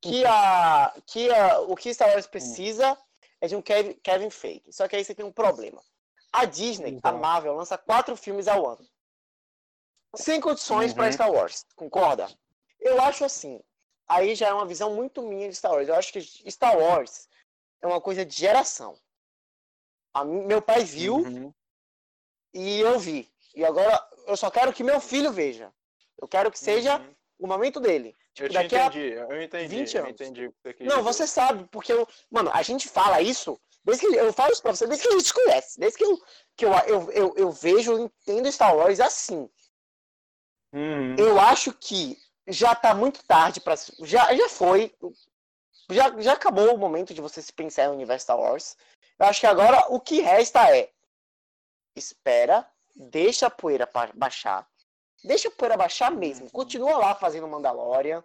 que, 0.00 0.24
a, 0.26 0.94
que 1.06 1.30
a, 1.30 1.60
o 1.60 1.74
que 1.74 1.92
Star 1.92 2.10
Wars 2.10 2.26
precisa 2.26 2.96
é 3.40 3.46
de 3.46 3.56
um 3.56 3.62
Kevin, 3.62 3.94
Kevin 4.02 4.30
Feige. 4.30 4.72
Só 4.72 4.88
que 4.88 4.96
aí 4.96 5.04
você 5.04 5.14
tem 5.14 5.24
um 5.24 5.32
problema. 5.32 5.82
A 6.32 6.44
Disney, 6.44 6.90
então. 6.90 7.10
a 7.10 7.14
Marvel, 7.14 7.54
lança 7.54 7.78
quatro 7.78 8.16
filmes 8.16 8.48
ao 8.48 8.66
ano. 8.66 8.86
Sem 10.14 10.40
condições 10.40 10.90
uhum. 10.90 10.96
para 10.96 11.12
Star 11.12 11.30
Wars. 11.30 11.64
Concorda? 11.74 12.28
Eu 12.80 13.00
acho 13.02 13.24
assim. 13.24 13.60
Aí 14.06 14.34
já 14.34 14.48
é 14.48 14.52
uma 14.52 14.66
visão 14.66 14.94
muito 14.94 15.22
minha 15.22 15.48
de 15.48 15.56
Star 15.56 15.72
Wars. 15.72 15.88
Eu 15.88 15.94
acho 15.94 16.12
que 16.12 16.20
Star 16.50 16.78
Wars 16.78 17.28
é 17.82 17.86
uma 17.86 18.00
coisa 18.00 18.24
de 18.24 18.34
geração. 18.34 18.98
A, 20.14 20.24
meu 20.24 20.60
pai 20.62 20.84
viu 20.84 21.16
uhum. 21.16 21.52
e 22.52 22.80
eu 22.80 22.98
vi. 22.98 23.28
E 23.54 23.64
agora 23.64 24.06
eu 24.26 24.36
só 24.36 24.50
quero 24.50 24.72
que 24.72 24.84
meu 24.84 25.00
filho 25.00 25.32
veja. 25.32 25.72
Eu 26.20 26.26
quero 26.26 26.50
que 26.50 26.58
seja 26.58 26.98
uhum. 26.98 27.14
o 27.40 27.46
momento 27.46 27.80
dele. 27.80 28.14
Tipo, 28.34 28.48
eu 28.48 28.52
daqui 28.52 28.76
entendi, 28.76 29.18
a 29.18 29.22
eu 29.22 29.42
entendi, 29.42 29.76
20 29.76 29.98
anos. 29.98 30.10
entendi 30.10 30.50
você 30.62 30.84
Não, 30.84 31.02
você 31.02 31.26
sabe, 31.26 31.66
porque 31.70 31.92
eu. 31.92 32.06
Mano, 32.30 32.50
a 32.52 32.62
gente 32.62 32.88
fala 32.88 33.20
isso. 33.20 33.60
Desde 33.84 34.06
que 34.06 34.14
eu 34.14 34.32
falo 34.32 34.52
isso 34.52 34.62
pra 34.62 34.74
você, 34.74 34.86
desde 34.86 35.06
que 35.06 35.14
a 35.14 35.18
gente 35.18 35.34
conhece. 35.34 35.80
Desde 35.80 35.98
que 35.98 36.04
eu, 36.04 36.18
que 36.56 36.64
eu, 36.64 36.72
eu, 36.86 37.10
eu, 37.12 37.34
eu 37.36 37.50
vejo, 37.50 37.92
eu 37.92 37.98
entendo 37.98 38.50
Star 38.52 38.76
Wars 38.76 39.00
assim. 39.00 39.48
Uhum. 40.72 41.16
Eu 41.16 41.40
acho 41.40 41.72
que 41.72 42.16
já 42.46 42.74
tá 42.74 42.94
muito 42.94 43.24
tarde 43.24 43.60
para 43.60 43.74
já 44.00 44.34
já 44.34 44.48
foi 44.48 44.94
já, 45.90 46.20
já 46.20 46.32
acabou 46.32 46.74
o 46.74 46.78
momento 46.78 47.14
de 47.14 47.20
você 47.20 47.40
se 47.40 47.52
pensar 47.52 47.84
em 47.84 47.88
universo 47.88 48.24
Star 48.24 48.38
Wars. 48.38 48.76
Eu 49.18 49.26
acho 49.26 49.40
que 49.40 49.46
agora 49.46 49.86
o 49.88 50.00
que 50.00 50.20
resta 50.20 50.74
é 50.76 50.90
espera, 51.96 52.66
deixa 52.94 53.46
a 53.46 53.50
poeira 53.50 53.88
baixar. 54.14 54.66
Deixa 55.24 55.48
a 55.48 55.50
poeira 55.50 55.76
baixar 55.76 56.10
mesmo. 56.10 56.44
Uhum. 56.44 56.50
Continua 56.50 56.96
lá 56.96 57.14
fazendo 57.14 57.48
Mandalorian. 57.48 58.22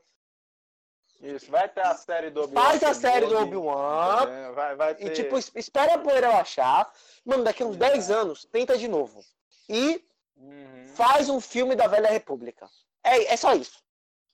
Isso, 1.19 1.49
vai 1.49 1.69
ter 1.69 1.81
a 1.81 1.95
série 1.95 2.29
do 2.29 2.43
Obi-Wan. 2.43 2.63
Faz 2.63 2.83
a 2.83 2.93
série 2.93 3.25
do 3.27 3.37
Obi-Wan. 3.37 4.29
É, 4.29 4.51
vai, 4.51 4.75
vai 4.75 4.95
ter... 4.95 5.05
E 5.05 5.09
tipo, 5.11 5.37
espera 5.37 5.95
a 5.95 5.97
poeira 5.97 6.31
baixar. 6.31 6.91
Mano, 7.25 7.43
daqui 7.43 7.63
uns 7.63 7.77
10 7.77 8.11
anos, 8.11 8.45
tenta 8.45 8.77
de 8.77 8.87
novo. 8.87 9.23
E 9.69 10.05
uhum. 10.35 10.87
faz 10.95 11.29
um 11.29 11.39
filme 11.39 11.75
da 11.75 11.87
Velha 11.87 12.09
República. 12.09 12.69
É, 13.03 13.33
é 13.33 13.37
só 13.37 13.53
isso. 13.55 13.82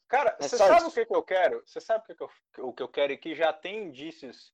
Cara, 0.10 0.36
é 0.40 0.48
você 0.48 0.58
sabe 0.58 0.86
o 0.86 0.92
que, 0.92 1.06
que 1.06 1.16
eu 1.16 1.24
quero? 1.24 1.64
Você 1.66 1.80
sabe 1.80 2.04
o 2.04 2.08
que, 2.08 2.16
que, 2.16 2.24
eu, 2.24 2.68
o 2.68 2.74
que 2.74 2.84
eu 2.84 2.88
quero 2.88 3.14
e 3.14 3.18
que 3.18 3.36
já 3.36 3.54
tem 3.54 3.86
indícios. 3.86 4.52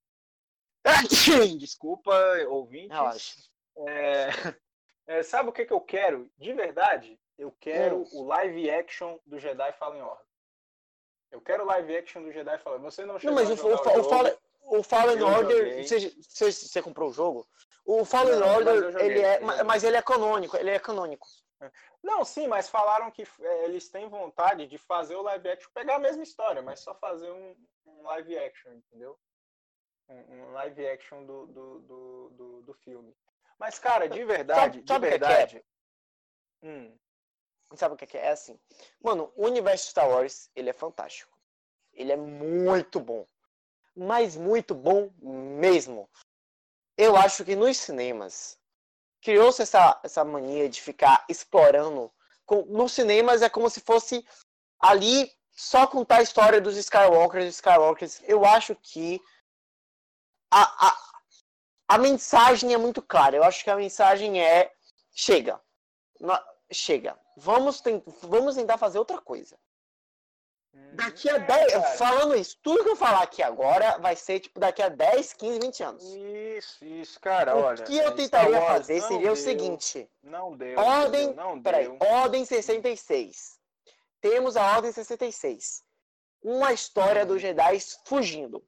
Desculpa, 1.58 2.14
ouvintes. 2.50 3.50
É, 3.88 4.30
é, 5.08 5.24
sabe 5.24 5.50
o 5.50 5.54
que, 5.54 5.66
que 5.66 5.74
eu 5.74 5.80
quero? 5.80 6.30
De 6.38 6.52
verdade, 6.54 7.18
eu 7.38 7.52
quero 7.60 8.02
hum. 8.02 8.10
o 8.12 8.24
live 8.26 8.70
action 8.70 9.18
do 9.26 9.40
Jedi 9.40 9.72
Fallen 9.74 10.02
Order. 10.02 10.26
Eu 11.32 11.42
quero 11.42 11.64
o 11.64 11.68
live 11.68 11.98
action 11.98 12.22
do 12.22 12.32
Jedi 12.32 12.58
Fallen 12.60 12.82
Você 12.82 13.06
não 13.06 13.18
chegou 13.18 13.36
Não, 13.36 13.44
mas 13.44 13.60
o, 13.60 13.68
o, 13.68 14.00
o, 14.00 14.04
Fallen, 14.04 14.38
o 14.62 14.84
Fallen 14.84 15.22
Order. 15.22 15.84
Você, 15.84 16.14
você, 16.22 16.52
você, 16.52 16.82
comprou 16.82 17.10
o 17.10 17.14
jogo? 17.14 17.48
O 17.86 18.04
Fallen 18.04 18.40
não, 18.40 18.56
Order, 18.56 18.98
ele 18.98 19.22
é, 19.22 19.40
mas 19.64 19.84
ele 19.84 19.96
é 19.96 20.02
canônico. 20.02 20.58
Ele 20.58 20.72
é 20.72 20.80
canônico. 20.80 21.28
Não, 22.04 22.24
sim, 22.24 22.48
mas 22.48 22.70
falaram 22.70 23.10
que 23.12 23.24
é, 23.40 23.66
eles 23.66 23.90
têm 23.90 24.10
vontade 24.10 24.68
de 24.68 24.78
fazer 24.78 25.16
o 25.16 25.22
live 25.22 25.50
action, 25.50 25.70
pegar 25.74 25.96
a 25.96 26.00
mesma 26.00 26.24
história, 26.24 26.62
mas 26.62 26.82
só 26.82 26.94
fazer 26.96 27.32
um, 27.32 27.56
um 27.86 28.02
live 28.04 28.38
action, 28.38 28.74
entendeu? 28.74 29.18
Um, 30.08 30.16
um 30.16 30.52
live 30.52 30.88
action 30.88 31.26
do, 31.26 31.48
do, 31.48 31.80
do, 31.80 32.30
do, 32.30 32.62
do 32.64 32.74
filme. 32.74 33.16
Mas, 33.58 33.80
cara, 33.80 34.08
de 34.08 34.24
verdade, 34.24 34.78
sabe, 34.80 34.88
sabe 34.88 35.06
de 35.06 35.10
verdade. 35.12 35.66
Que 36.62 36.68
é? 36.68 36.70
Hum. 36.70 36.98
Sabe 37.74 37.96
o 37.96 37.98
que 37.98 38.18
é? 38.18 38.28
É 38.28 38.32
assim. 38.32 38.60
Mano, 39.02 39.32
o 39.36 39.46
universo 39.46 39.90
Star 39.90 40.10
Wars, 40.10 40.50
ele 40.56 40.70
é 40.70 40.74
fantástico. 40.74 41.36
Ele 41.94 42.12
é 42.12 42.18
muito 42.18 43.00
bom. 43.00 43.26
Mas 43.96 44.36
muito 44.36 44.76
bom 44.76 45.12
mesmo. 45.20 46.10
Eu 46.98 47.16
acho 47.16 47.44
que 47.44 47.56
nos 47.56 47.78
cinemas 47.78 48.60
criou-se 49.26 49.60
essa, 49.60 50.00
essa 50.04 50.24
mania 50.24 50.70
de 50.70 50.80
ficar 50.80 51.26
explorando. 51.28 52.12
Nos 52.68 52.92
cinemas 52.92 53.42
é 53.42 53.50
como 53.50 53.68
se 53.72 53.82
fosse 53.82 54.24
ali 54.80 55.32
só 55.52 55.88
contar 55.88 56.18
a 56.18 56.22
história 56.22 56.62
dos 56.62 56.78
Skywalkers 56.78 57.56
Skywalkers. 57.56 58.22
Eu 58.28 58.46
acho 58.46 58.76
que 58.76 59.20
a, 60.52 60.62
a, 60.62 60.98
a 61.88 61.98
mensagem 61.98 62.72
é 62.72 62.78
muito 62.78 63.02
clara. 63.02 63.36
Eu 63.36 63.44
acho 63.44 63.64
que 63.64 63.70
a 63.72 63.76
mensagem 63.76 64.40
é: 64.40 64.72
chega, 65.12 65.60
chega, 66.72 67.20
vamos, 67.36 67.82
tent, 67.82 68.04
vamos 68.22 68.54
tentar 68.54 68.78
fazer 68.78 69.00
outra 69.00 69.20
coisa. 69.20 69.58
Daqui 70.96 71.30
a 71.30 71.38
10. 71.38 71.74
É, 71.74 71.82
falando 71.98 72.36
isso, 72.36 72.58
tudo 72.64 72.84
que 72.84 72.90
eu 72.90 72.96
falar 72.96 73.24
aqui 73.24 73.44
agora 73.44 73.98
vai 73.98 74.16
ser 74.16 74.40
tipo 74.40 74.60
daqui 74.60 74.82
a 74.82 74.90
10, 74.90 75.34
15, 75.34 75.60
20 75.60 75.84
anos. 75.84 76.04
Isso, 76.04 76.86
isso, 76.86 77.20
cara. 77.20 77.56
O 77.56 77.62
olha, 77.62 77.84
que 77.84 77.98
eu 77.98 78.16
tentaria 78.16 78.62
fazer 78.62 79.02
seria 79.02 79.20
deu, 79.20 79.34
o 79.34 79.36
seguinte: 79.36 80.10
Não 80.24 80.56
deu. 80.56 80.80
Ordem. 80.80 81.34
Não 81.34 81.62
peraí, 81.62 81.88
deu. 81.88 81.98
Ordem 82.00 82.46
66. 82.46 83.60
Temos 84.22 84.56
a 84.56 84.76
Ordem 84.76 84.92
66. 84.92 85.84
Uma 86.42 86.72
história 86.72 87.24
hum. 87.24 87.28
dos 87.28 87.42
Jedi 87.42 87.80
fugindo. 88.06 88.64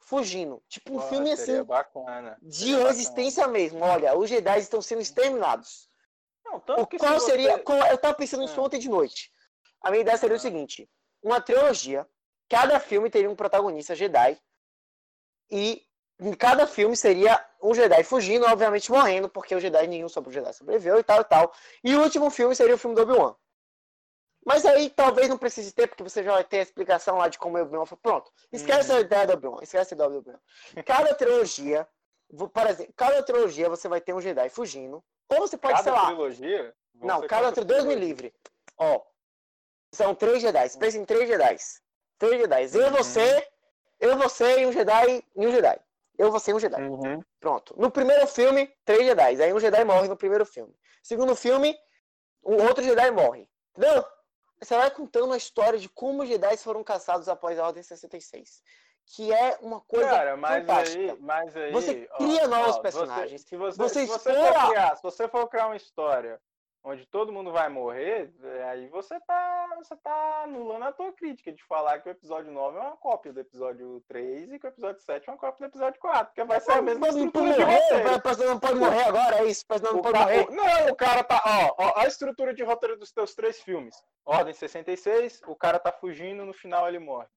fugindo. 0.00 0.62
Tipo 0.68 0.96
um 0.96 1.00
filme 1.00 1.32
assim. 1.32 1.62
Bacana. 1.62 2.38
De 2.40 2.74
resistência 2.74 3.42
bacana. 3.42 3.58
mesmo. 3.58 3.84
Olha, 3.84 4.16
os 4.16 4.30
Jedi 4.30 4.58
estão 4.60 4.80
sendo 4.80 5.02
exterminados. 5.02 5.90
Não, 6.44 6.58
tanto 6.58 6.86
que 6.86 6.98
qual 6.98 7.20
seria. 7.20 7.52
Você... 7.52 7.62
Qual, 7.62 7.78
eu 7.86 7.98
tava 7.98 8.14
pensando 8.14 8.40
nisso 8.40 8.58
é. 8.58 8.62
ontem 8.62 8.78
de 8.78 8.88
noite. 8.88 9.30
A 9.82 9.90
minha 9.90 10.00
ideia 10.00 10.16
seria 10.16 10.36
o 10.36 10.38
ah. 10.38 10.40
seguinte: 10.40 10.88
uma 11.22 11.40
trilogia. 11.40 12.06
Cada 12.48 12.80
filme 12.80 13.10
teria 13.10 13.30
um 13.30 13.36
protagonista 13.36 13.94
Jedi. 13.94 14.38
E 15.50 15.84
em 16.20 16.32
cada 16.34 16.66
filme 16.66 16.96
seria 16.96 17.42
um 17.62 17.74
Jedi 17.74 18.02
fugindo, 18.04 18.46
obviamente 18.46 18.90
morrendo, 18.90 19.28
porque 19.28 19.54
o 19.54 19.60
Jedi 19.60 19.86
nenhum 19.86 20.08
sobre 20.08 20.30
o 20.30 20.32
Jedi 20.32 20.52
sobreviveu 20.52 20.98
e 20.98 21.02
tal 21.02 21.20
e 21.20 21.24
tal. 21.24 21.52
E 21.82 21.94
o 21.94 22.02
último 22.02 22.30
filme 22.30 22.54
seria 22.54 22.74
o 22.74 22.78
filme 22.78 22.94
do 22.94 23.02
Obi-Wan. 23.02 23.34
Mas 24.44 24.64
aí 24.64 24.88
talvez 24.90 25.28
não 25.28 25.36
precise 25.36 25.72
ter, 25.72 25.86
porque 25.86 26.02
você 26.02 26.22
já 26.22 26.32
vai 26.32 26.44
ter 26.44 26.60
a 26.60 26.62
explicação 26.62 27.18
lá 27.18 27.28
de 27.28 27.38
como 27.38 27.58
o 27.58 27.62
Obi-Wan 27.62 27.86
foi. 27.86 27.98
Pronto. 27.98 28.30
Esquece 28.52 28.90
uhum. 28.90 28.98
a 28.98 29.00
ideia 29.00 29.26
do 29.26 29.32
Obi-Wan. 29.34 29.58
Esquece 29.62 29.94
do 29.94 30.04
Obi-Wan. 30.04 30.38
Cada 30.84 31.14
trilogia, 31.14 31.86
por 32.52 32.66
exemplo, 32.66 32.92
cada 32.96 33.22
trilogia 33.22 33.68
você 33.68 33.88
vai 33.88 34.00
ter 34.00 34.14
um 34.14 34.20
Jedi 34.20 34.48
fugindo. 34.48 35.02
Ou 35.28 35.40
você 35.40 35.56
pode, 35.56 35.74
cada 35.74 35.84
sei 35.84 35.92
lá. 35.92 36.06
trilogia? 36.06 36.74
Não, 36.94 37.26
cada 37.26 37.52
trilogia. 37.52 37.76
Deus 37.76 37.84
me 37.84 37.94
livre. 37.94 38.34
Ó. 38.76 39.00
São 39.92 40.14
três 40.14 40.40
Jedi. 40.40 40.78
Pensa 40.78 40.98
em 40.98 41.04
três 41.04 41.28
Jedi. 41.28 41.56
Três 42.18 42.40
Jedi. 42.40 42.78
Eu, 42.78 42.90
você, 42.90 43.48
eu, 43.98 44.16
você 44.16 44.60
e 44.60 44.66
um 44.66 44.72
Jedi 44.72 45.24
e 45.36 45.46
um 45.46 45.50
Jedi. 45.50 45.80
Eu 46.16 46.30
vou 46.30 46.38
ser 46.38 46.54
um 46.54 46.60
Jedi. 46.60 46.80
Uhum. 46.82 47.22
Pronto. 47.40 47.74
No 47.78 47.90
primeiro 47.90 48.26
filme, 48.26 48.72
três 48.84 49.04
Jedi. 49.04 49.42
Aí 49.42 49.52
um 49.52 49.60
Jedi 49.60 49.84
morre 49.84 50.08
no 50.08 50.16
primeiro 50.16 50.44
filme. 50.44 50.74
Segundo 51.02 51.34
filme, 51.34 51.76
um 52.44 52.62
outro 52.66 52.84
Jedi 52.84 53.10
morre. 53.10 53.48
Entendeu? 53.70 54.04
Você 54.60 54.76
vai 54.76 54.90
contando 54.90 55.32
a 55.32 55.36
história 55.36 55.78
de 55.78 55.88
como 55.88 56.22
os 56.22 56.28
Jedi 56.28 56.56
foram 56.58 56.84
caçados 56.84 57.28
após 57.28 57.58
a 57.58 57.66
Ordem 57.66 57.82
66. 57.82 58.62
Que 59.06 59.32
é 59.32 59.58
uma 59.62 59.80
coisa 59.80 60.10
Cara, 60.10 60.36
mas 60.36 60.60
fantástica. 60.60 61.12
Aí, 61.12 61.18
mas 61.20 61.56
aí, 61.56 61.72
você 61.72 62.06
cria 62.18 62.44
ó, 62.44 62.48
novos 62.48 62.76
ó, 62.76 62.80
personagens. 62.80 63.42
Você, 63.42 63.48
se, 63.48 63.56
você, 63.56 63.76
você 63.76 64.06
você 64.06 64.34
for 64.34 64.68
criar, 64.68 64.96
se 64.96 65.02
você 65.02 65.28
for 65.28 65.48
criar 65.48 65.66
uma 65.66 65.76
história 65.76 66.40
onde 66.82 67.06
todo 67.06 67.32
mundo 67.32 67.52
vai 67.52 67.68
morrer, 67.68 68.32
é, 68.42 68.64
aí 68.64 68.88
você 68.88 69.18
tá, 69.20 69.68
você 69.76 69.94
tá 69.96 70.42
anulando 70.44 70.84
a 70.84 70.92
tua 70.92 71.12
crítica 71.12 71.52
de 71.52 71.62
falar 71.64 71.98
que 72.00 72.08
o 72.08 72.12
episódio 72.12 72.50
9 72.50 72.78
é 72.78 72.80
uma 72.80 72.96
cópia 72.96 73.32
do 73.32 73.40
episódio 73.40 74.02
3 74.08 74.52
e 74.52 74.58
que 74.58 74.66
o 74.66 74.68
episódio 74.68 75.00
7 75.02 75.28
é 75.28 75.32
uma 75.32 75.38
cópia 75.38 75.66
do 75.66 75.70
episódio 75.70 76.00
4, 76.00 76.26
porque 76.26 76.44
vai 76.44 76.60
ser 76.60 76.72
a 76.72 76.82
mesma 76.82 77.08
estrutura 77.08 77.52
de 77.52 77.62
roteiro. 77.62 78.08
O 78.40 78.44
não 78.46 78.58
pode 78.58 78.78
morrer 78.78 79.02
agora, 79.02 79.36
é 79.40 79.44
isso? 79.44 79.64
O 79.68 79.78
não 79.78 80.02
pode 80.02 80.18
ca... 80.18 80.20
morrer. 80.20 80.50
Não, 80.50 80.88
o 80.88 80.96
cara 80.96 81.22
tá, 81.22 81.42
ó, 81.44 81.74
ó, 81.78 82.00
a 82.00 82.06
estrutura 82.06 82.54
de 82.54 82.62
roteiro 82.62 82.96
dos 82.96 83.12
teus 83.12 83.34
três 83.34 83.60
filmes. 83.60 83.94
Ordem 84.24 84.54
66, 84.54 85.42
o 85.46 85.56
cara 85.56 85.78
tá 85.78 85.92
fugindo, 85.92 86.44
no 86.44 86.52
final 86.52 86.88
ele 86.88 86.98
morre. 86.98 87.28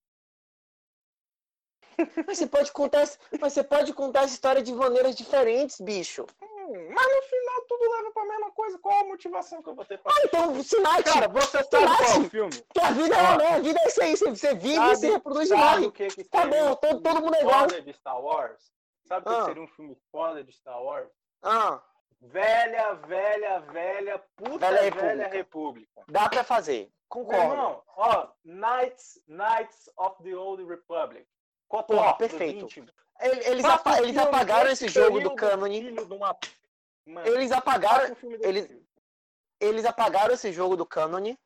Mas 2.28 2.38
você 2.38 2.48
pode 2.48 2.72
contar, 2.72 3.08
mas 3.40 3.54
você 3.54 3.64
pode 3.64 3.94
contar 3.94 4.24
essa 4.24 4.34
história 4.34 4.62
de 4.62 4.74
maneiras 4.74 5.16
diferentes, 5.16 5.80
bicho. 5.80 6.26
Mas 6.40 7.16
no 7.16 7.22
final 7.24 7.62
tudo 7.68 7.92
leva 7.92 8.12
pra 8.12 8.26
mesma 8.26 8.52
coisa. 8.52 8.80
Qual 8.80 9.00
a 9.00 9.04
motivação 9.06 9.62
que 9.62 9.70
eu 9.70 9.76
vou 9.76 9.86
ter 9.86 9.98
pra. 9.98 10.12
Ah, 10.12 10.22
então 10.26 10.64
se 10.64 10.80
mate. 10.80 11.04
Cara, 11.04 11.28
você 11.28 11.64
sabe 11.64 11.86
qual 11.98 12.20
o 12.22 12.30
filme? 12.30 12.64
Que 12.74 12.80
a 12.80 12.92
vida 12.92 13.16
ah. 13.16 13.44
é, 13.44 13.54
a 13.56 13.60
vida 13.60 13.80
é 13.80 13.88
isso 13.88 14.02
aí. 14.02 14.16
Você 14.16 14.56
vive, 14.56 14.76
sabe, 14.76 14.96
você 14.96 15.12
reproduz 15.12 15.52
e 15.52 15.56
morre. 15.56 15.92
Que 15.92 16.08
que 16.08 16.24
tá 16.24 16.46
bom, 16.46 16.76
todo, 16.76 17.02
todo 17.02 17.22
mundo 17.22 17.36
é 17.36 17.42
igual. 17.42 17.68
de 17.68 17.94
Star 17.94 18.20
Wars? 18.22 18.72
Sabe 19.06 19.28
o 19.28 19.32
ah. 19.32 19.40
que 19.40 19.46
seria 19.46 19.64
um 19.64 19.68
filme 19.68 19.98
foda 20.12 20.44
de 20.44 20.52
Star 20.54 20.82
Wars? 20.82 21.10
Ah. 21.42 21.82
Velha, 22.22 22.94
velha, 23.06 23.60
velha, 23.60 24.24
puta 24.38 24.72
velha, 24.72 24.92
velha 24.92 25.28
República. 25.28 25.30
República. 25.30 26.04
Dá 26.08 26.30
pra 26.30 26.44
fazer. 26.44 26.90
Concordo. 27.10 27.52
Irmão, 27.52 27.84
ó, 27.98 28.28
Knights, 28.46 29.22
Knights 29.28 29.90
of 29.98 30.24
the 30.24 30.34
Old 30.34 30.64
Republic. 30.64 31.28
Porra, 31.82 32.16
perfeito. 32.18 32.68
Eles, 33.20 33.66
apa 33.66 34.00
eles 34.00 34.18
apagaram 34.18 34.70
esse 34.70 34.88
jogo 34.88 35.22
do 35.22 35.34
cânone. 35.34 35.96
Uma... 37.06 37.28
Eles 37.28 37.52
apagaram. 37.52 38.16
Eles, 38.42 38.70
eles 39.60 39.86
apagaram 39.86 40.34
esse 40.34 40.52
jogo 40.52 40.76
do 40.76 40.86
cânone. 40.86 41.40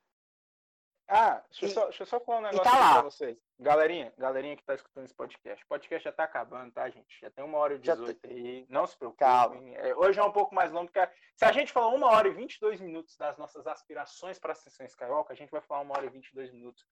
Ah, 1.09 1.41
deixa, 1.49 1.65
e, 1.65 1.69
eu 1.69 1.73
só, 1.73 1.83
deixa, 1.85 2.03
eu 2.03 2.07
só, 2.07 2.19
falar 2.19 2.39
um 2.39 2.41
negócio 2.41 2.63
tá 2.63 2.93
pra 2.93 3.01
vocês. 3.03 3.37
Galerinha, 3.57 4.13
galerinha 4.17 4.57
que 4.57 4.63
tá 4.63 4.75
escutando 4.75 5.05
esse 5.05 5.13
podcast. 5.13 5.63
O 5.63 5.67
podcast 5.67 6.03
já 6.03 6.11
tá 6.11 6.25
acabando, 6.25 6.71
tá, 6.73 6.89
gente? 6.89 7.17
Já 7.21 7.31
tem 7.31 7.45
uma 7.45 7.57
hora 7.57 7.75
e 7.75 7.79
dezoito 7.79 8.27
aí. 8.27 8.65
Não 8.69 8.85
se 8.85 8.97
preocupem. 8.97 9.75
É, 9.77 9.95
hoje 9.95 10.19
é 10.19 10.23
um 10.23 10.33
pouco 10.33 10.53
mais 10.53 10.69
longo, 10.71 10.91
porque 10.91 11.09
se 11.35 11.45
a 11.45 11.51
gente 11.53 11.71
falar 11.71 11.87
uma 11.95 12.07
hora 12.07 12.27
e 12.27 12.33
vinte 12.33 12.55
e 12.55 12.59
dois 12.59 12.81
minutos 12.81 13.15
das 13.15 13.37
nossas 13.37 13.65
aspirações 13.67 14.37
para 14.37 14.51
a 14.51 14.53
Ascensão 14.53 14.85
Skywalker, 14.85 15.31
a 15.31 15.37
gente 15.37 15.49
vai 15.49 15.61
falar 15.61 15.79
uma 15.81 15.95
hora 15.95 16.07
e 16.07 16.09
vinte 16.09 16.27
e 16.27 16.35
dois 16.35 16.51
minutos 16.51 16.85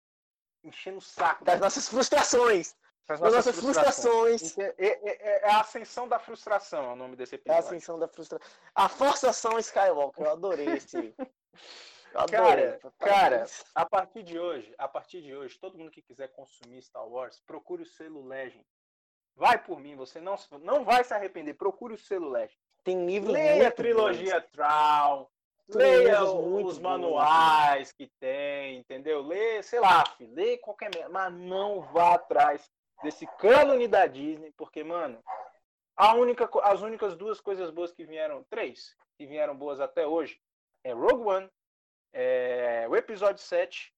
enchendo 0.64 1.00
o 1.00 1.02
saco. 1.02 1.44
Das 1.44 1.60
nossas 1.60 1.90
frustrações. 1.90 2.74
Das 3.08 3.20
nossas, 3.20 3.36
nossas 3.36 3.60
frustrações. 3.60 4.42
frustrações. 4.42 4.78
É, 4.80 4.88
é, 4.88 5.10
é, 5.10 5.42
é, 5.42 5.52
a 5.52 5.60
ascensão 5.60 6.08
da 6.08 6.18
frustração, 6.18 6.86
é 6.86 6.94
o 6.94 6.96
nome 6.96 7.16
desse 7.16 7.36
episódio. 7.36 7.54
É 7.54 7.64
a 7.64 7.68
ascensão 7.68 8.00
da 8.00 8.08
frustração. 8.08 8.48
A 8.74 8.90
forçação 8.90 9.60
Skywalker, 9.60 10.26
eu 10.26 10.32
adorei 10.32 10.68
esse. 10.70 11.14
Eu 12.14 12.22
adorei. 12.22 12.72
Cara, 12.78 12.94
cara, 12.98 13.46
a 13.76 13.86
partir 13.86 14.24
de 14.24 14.40
hoje, 14.40 14.74
a 14.78 14.88
partir 14.88 15.22
de 15.22 15.36
hoje, 15.36 15.60
todo 15.60 15.78
mundo 15.78 15.92
que 15.92 16.02
quiser 16.02 16.30
consumir 16.30 16.82
Star 16.82 17.06
Wars, 17.06 17.42
procure 17.46 17.84
o 17.84 17.86
selo 17.86 18.26
Legend. 18.26 18.66
Vai 19.36 19.62
por 19.62 19.82
mim, 19.82 19.98
você 19.98 20.22
não, 20.22 20.38
não 20.62 20.86
vai 20.86 21.04
se 21.04 21.14
arrepender. 21.14 21.56
Procure 21.56 21.94
o 21.94 21.98
selo 21.98 22.30
Legend. 22.30 22.58
Tem 22.86 23.06
livro 23.06 23.34
Leia 23.34 23.68
a 23.68 23.72
trilogia 23.72 24.40
Traum, 24.40 25.28
Leia 25.68 26.24
os 26.24 26.78
manuais 26.78 27.92
que 27.92 28.08
tem, 28.20 28.78
entendeu? 28.78 29.22
Lê, 29.22 29.64
sei 29.64 29.80
lá, 29.80 30.06
filho, 30.16 30.34
lê 30.34 30.58
qualquer 30.58 30.92
mas 31.10 31.34
não 31.34 31.82
vá 31.82 32.14
atrás 32.14 32.72
desse 33.04 33.26
cânone 33.38 33.88
da 33.88 34.06
Disney, 34.08 34.52
porque, 34.58 34.84
mano, 34.84 35.24
a 35.96 36.14
única, 36.14 36.50
as 36.64 36.82
únicas 36.82 37.16
duas 37.16 37.40
coisas 37.40 37.70
boas 37.72 37.92
que 37.92 38.06
vieram, 38.06 38.44
três, 38.50 38.96
que 39.18 39.26
vieram 39.26 39.56
boas 39.56 39.80
até 39.80 40.06
hoje, 40.06 40.40
é 40.84 40.94
Rogue 40.94 41.30
One, 41.30 41.50
é 42.14 42.86
o 42.90 42.96
episódio 42.96 43.44
7 43.44 43.94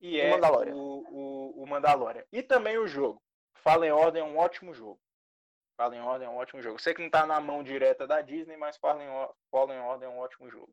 e 0.00 0.20
é 0.20 0.30
Mandalorian. 0.30 0.74
O, 0.74 1.06
o, 1.10 1.62
o 1.62 1.66
Mandalorian. 1.66 2.24
E 2.32 2.42
também 2.42 2.78
o 2.78 2.86
jogo. 2.86 3.22
Fala 3.54 3.86
em 3.86 3.92
Ordem 3.92 4.22
é 4.22 4.24
um 4.24 4.38
ótimo 4.38 4.72
jogo. 4.72 5.00
Fala 5.76 5.96
em 5.96 6.00
Ordem 6.00 6.26
é 6.26 6.30
um 6.30 6.36
ótimo 6.36 6.62
jogo. 6.62 6.78
Sei 6.78 6.94
que 6.94 7.02
não 7.02 7.10
tá 7.10 7.26
na 7.26 7.40
mão 7.40 7.62
direta 7.62 8.06
da 8.06 8.20
Disney, 8.20 8.56
mas 8.56 8.76
Fala 8.76 9.02
em, 9.02 9.08
Fala 9.50 9.74
em 9.74 9.80
Ordem 9.80 10.08
é 10.08 10.10
um 10.10 10.18
ótimo 10.18 10.50
jogo. 10.50 10.72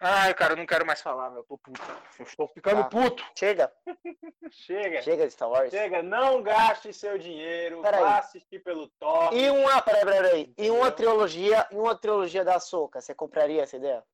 Ai, 0.00 0.32
cara, 0.32 0.52
eu 0.52 0.56
não 0.56 0.66
quero 0.66 0.86
mais 0.86 1.00
falar, 1.00 1.28
meu. 1.30 1.40
Eu 1.40 1.44
tô 1.44 1.58
puto. 1.58 1.80
Eu 2.18 2.24
estou 2.24 2.48
ficando 2.48 2.82
tá. 2.82 2.88
puto. 2.88 3.24
Chega. 3.36 3.72
Chega. 4.50 5.02
Chega 5.02 5.26
de 5.26 5.32
Star 5.32 5.50
Wars. 5.50 5.70
Chega, 5.70 6.02
não 6.02 6.40
gaste 6.40 6.92
seu 6.92 7.18
dinheiro. 7.18 7.82
Pera 7.82 8.00
vá 8.00 8.14
aí. 8.14 8.18
assistir 8.20 8.60
pelo 8.60 8.88
top. 9.00 9.36
E 9.36 9.50
uma, 9.50 9.82
peraí, 9.82 10.04
peraí. 10.04 10.54
E 10.56 10.70
uma 10.70 10.92
trilogia, 10.92 11.66
e 11.72 11.76
uma 11.76 11.96
trilogia 11.96 12.44
da 12.44 12.60
Soca, 12.60 13.00
você 13.00 13.12
compraria 13.12 13.62
essa 13.62 13.76
ideia? 13.76 14.04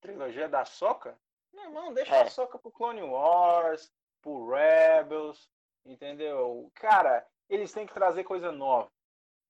Trilogia 0.00 0.48
da 0.48 0.64
Soca? 0.64 1.16
Meu 1.52 1.64
irmão, 1.64 1.94
deixa 1.94 2.16
é. 2.16 2.22
a 2.22 2.30
Soca 2.30 2.58
pro 2.58 2.72
Clone 2.72 3.02
Wars, 3.02 3.92
pro 4.20 4.48
Rebels, 4.48 5.48
entendeu? 5.86 6.70
Cara, 6.74 7.24
eles 7.48 7.72
têm 7.72 7.86
que 7.86 7.94
trazer 7.94 8.24
coisa 8.24 8.50
nova. 8.50 8.90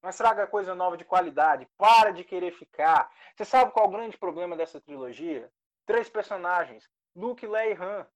Mas 0.04 0.18
traga 0.18 0.46
coisa 0.46 0.74
nova 0.74 0.98
de 0.98 1.04
qualidade. 1.04 1.66
Para 1.78 2.10
de 2.10 2.24
querer 2.24 2.52
ficar. 2.52 3.10
Você 3.34 3.42
sabe 3.42 3.72
qual 3.72 3.86
é 3.86 3.88
o 3.88 3.90
grande 3.90 4.18
problema 4.18 4.54
dessa 4.54 4.78
trilogia? 4.78 5.50
Três 5.86 6.10
personagens: 6.10 6.86
Luke, 7.16 7.46
Leia 7.46 7.70
e 7.70 7.82
Han. 7.82 8.06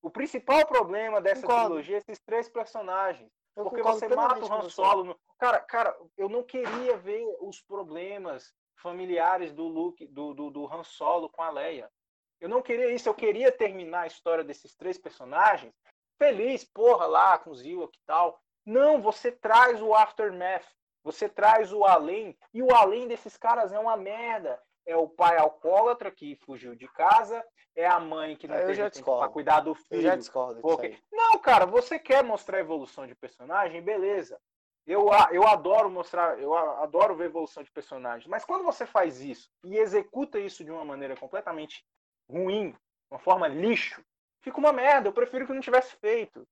O 0.00 0.08
principal 0.08 0.66
problema 0.66 1.20
dessa 1.20 1.42
concordo. 1.42 1.66
trilogia 1.66 1.96
é 1.96 1.98
esses 1.98 2.18
três 2.20 2.48
personagens. 2.48 3.30
Eu 3.54 3.64
porque 3.64 3.82
você 3.82 4.08
mata 4.08 4.46
o 4.46 4.50
Han 4.50 4.70
Solo. 4.70 5.04
No... 5.04 5.20
Cara, 5.38 5.60
cara, 5.60 5.94
eu 6.16 6.26
não 6.30 6.42
queria 6.42 6.96
ver 6.96 7.22
os 7.38 7.60
problemas 7.60 8.54
familiares 8.76 9.52
do 9.52 9.68
Luke, 9.68 10.06
do, 10.06 10.32
do, 10.32 10.50
do 10.50 10.72
Han 10.72 10.84
Solo 10.84 11.28
com 11.28 11.42
a 11.42 11.50
Leia. 11.50 11.90
Eu 12.40 12.48
não 12.48 12.62
queria 12.62 12.90
isso. 12.90 13.10
Eu 13.10 13.14
queria 13.14 13.52
terminar 13.52 14.00
a 14.00 14.06
história 14.06 14.42
desses 14.42 14.74
três 14.74 14.96
personagens 14.96 15.74
feliz, 16.16 16.64
porra, 16.64 17.04
lá 17.04 17.38
com 17.38 17.50
os 17.50 17.62
Ewok 17.62 17.94
e 17.94 18.02
tal. 18.06 18.40
Não, 18.64 19.02
você 19.02 19.30
traz 19.30 19.82
o 19.82 19.92
aftermath. 19.92 20.64
Você 21.04 21.28
traz 21.28 21.72
o 21.72 21.84
além, 21.84 22.36
e 22.52 22.62
o 22.62 22.74
além 22.74 23.06
desses 23.06 23.36
caras 23.36 23.72
é 23.72 23.78
uma 23.78 23.96
merda. 23.96 24.60
É 24.86 24.96
o 24.96 25.08
pai 25.08 25.36
alcoólatra 25.36 26.10
que 26.10 26.36
fugiu 26.36 26.74
de 26.74 26.88
casa, 26.88 27.44
é 27.76 27.86
a 27.86 28.00
mãe 28.00 28.36
que 28.36 28.48
não 28.48 28.56
eu 28.56 28.66
teve 28.66 28.90
tempo 28.90 29.18
para 29.18 29.28
cuidar 29.28 29.60
do 29.60 29.74
filho. 29.74 29.98
Eu 29.98 30.02
já 30.02 30.16
discordo. 30.16 30.60
Porque... 30.60 30.98
Não, 31.12 31.38
cara, 31.38 31.66
você 31.66 31.98
quer 31.98 32.22
mostrar 32.24 32.58
evolução 32.58 33.06
de 33.06 33.14
personagem, 33.14 33.82
beleza. 33.82 34.38
Eu, 34.86 35.08
eu 35.30 35.46
adoro 35.46 35.90
mostrar, 35.90 36.38
eu 36.38 36.54
adoro 36.54 37.14
ver 37.14 37.26
evolução 37.26 37.62
de 37.62 37.70
personagem. 37.70 38.28
Mas 38.28 38.44
quando 38.44 38.64
você 38.64 38.84
faz 38.84 39.20
isso 39.20 39.50
e 39.64 39.78
executa 39.78 40.38
isso 40.38 40.62
de 40.62 40.70
uma 40.70 40.84
maneira 40.84 41.16
completamente 41.16 41.82
ruim, 42.28 42.74
uma 43.10 43.18
forma 43.18 43.48
lixo, 43.48 44.04
fica 44.42 44.58
uma 44.58 44.72
merda. 44.72 45.08
Eu 45.08 45.12
prefiro 45.12 45.46
que 45.46 45.52
não 45.54 45.60
tivesse 45.60 45.96
feito. 45.96 46.46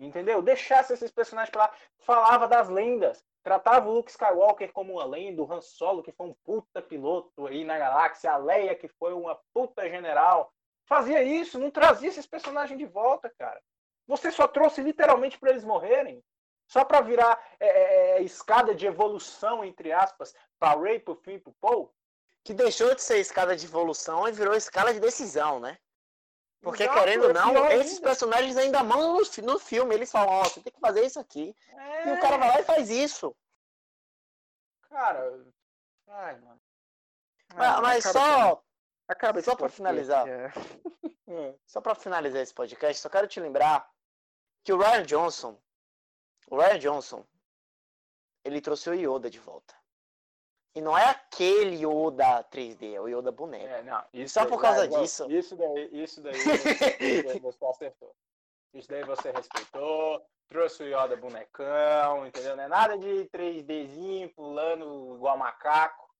Entendeu? 0.00 0.40
Deixasse 0.40 0.94
esses 0.94 1.10
personagens 1.10 1.50
pra 1.50 1.64
lá. 1.64 1.74
Falava 1.98 2.48
das 2.48 2.68
lendas. 2.68 3.22
Tratava 3.44 3.90
o 3.90 3.92
Luke 3.92 4.10
Skywalker 4.10 4.72
como 4.72 4.94
uma 4.94 5.04
lenda, 5.04 5.42
o 5.42 5.52
Han 5.52 5.60
Solo, 5.60 6.02
que 6.02 6.10
foi 6.12 6.28
um 6.28 6.34
puta 6.42 6.80
piloto 6.80 7.46
aí 7.46 7.62
na 7.62 7.78
galáxia, 7.78 8.32
a 8.32 8.38
Leia, 8.38 8.74
que 8.74 8.88
foi 8.88 9.12
uma 9.12 9.38
puta 9.52 9.86
general. 9.86 10.50
Fazia 10.86 11.22
isso, 11.22 11.58
não 11.58 11.70
trazia 11.70 12.08
esses 12.08 12.26
personagens 12.26 12.78
de 12.78 12.86
volta, 12.86 13.30
cara. 13.38 13.60
Você 14.06 14.30
só 14.30 14.48
trouxe 14.48 14.80
literalmente 14.80 15.38
para 15.38 15.50
eles 15.50 15.62
morrerem. 15.62 16.24
Só 16.66 16.86
para 16.86 17.02
virar 17.02 17.38
é, 17.60 17.66
é, 17.66 18.18
é, 18.18 18.22
escada 18.22 18.74
de 18.74 18.86
evolução, 18.86 19.62
entre 19.62 19.92
aspas, 19.92 20.34
para 20.58 20.80
Ray, 20.80 20.98
pro 20.98 21.14
Finn, 21.14 21.38
pro 21.38 21.54
Paul? 21.60 21.94
Que 22.42 22.54
deixou 22.54 22.94
de 22.94 23.02
ser 23.02 23.18
escada 23.18 23.54
de 23.54 23.66
evolução 23.66 24.26
e 24.26 24.32
virou 24.32 24.54
escala 24.54 24.92
de 24.92 25.00
decisão, 25.00 25.60
né? 25.60 25.76
Porque, 26.64 26.84
Exato, 26.84 26.98
querendo 26.98 27.24
ou 27.24 27.30
é 27.30 27.32
não, 27.34 27.66
esses 27.72 27.96
ainda. 27.96 28.08
personagens 28.08 28.56
ainda 28.56 28.82
mandam 28.82 29.20
no, 29.20 29.52
no 29.52 29.58
filme. 29.58 29.94
Eles 29.94 30.10
falam, 30.10 30.30
ó, 30.30 30.40
oh, 30.40 30.44
você 30.44 30.60
tem 30.60 30.72
que 30.72 30.80
fazer 30.80 31.04
isso 31.04 31.20
aqui. 31.20 31.54
É... 31.68 32.08
E 32.08 32.12
o 32.14 32.20
cara 32.20 32.38
vai 32.38 32.48
lá 32.48 32.60
e 32.60 32.64
faz 32.64 32.88
isso. 32.88 33.36
Cara, 34.88 35.44
ai, 36.08 36.40
mano. 36.40 36.60
mas, 37.54 37.80
mas 37.80 38.04
só, 38.04 38.62
acaba 39.06 39.42
só 39.42 39.54
para 39.54 39.68
finalizar, 39.68 40.24
é. 41.28 41.54
só 41.66 41.80
para 41.80 41.94
finalizar 41.94 42.40
esse 42.40 42.54
podcast, 42.54 43.02
só 43.02 43.08
quero 43.08 43.26
te 43.26 43.40
lembrar 43.40 43.90
que 44.62 44.72
o 44.72 44.78
Ryan 44.78 45.04
Johnson, 45.04 45.60
o 46.48 46.56
Ryan 46.56 46.78
Johnson, 46.78 47.26
ele 48.44 48.60
trouxe 48.60 48.88
o 48.88 48.94
Yoda 48.94 49.28
de 49.28 49.40
volta. 49.40 49.74
E 50.74 50.80
não 50.80 50.98
é 50.98 51.08
aquele 51.08 51.76
Yoda 51.76 52.44
3D, 52.50 52.94
é 52.94 53.00
o 53.00 53.06
Yoda 53.06 53.30
boneco. 53.30 53.64
É, 53.64 53.82
não, 53.82 54.04
isso 54.12 54.34
Só 54.34 54.44
por 54.44 54.60
causa 54.60 54.88
disso. 54.88 55.30
Isso 55.30 55.54
daí, 55.54 55.88
isso 55.92 56.20
daí 56.20 56.34
você 57.40 57.64
acertou. 57.64 58.14
Isso 58.72 58.88
daí 58.88 59.04
você 59.04 59.30
respeitou, 59.30 60.20
trouxe 60.48 60.82
o 60.82 60.86
Yoda 60.86 61.16
bonecão, 61.16 62.26
entendeu? 62.26 62.56
Não 62.56 62.64
é 62.64 62.68
nada 62.68 62.98
de 62.98 63.24
3Dzinho 63.26 64.34
pulando 64.34 65.14
igual 65.14 65.38
macaco. 65.38 66.12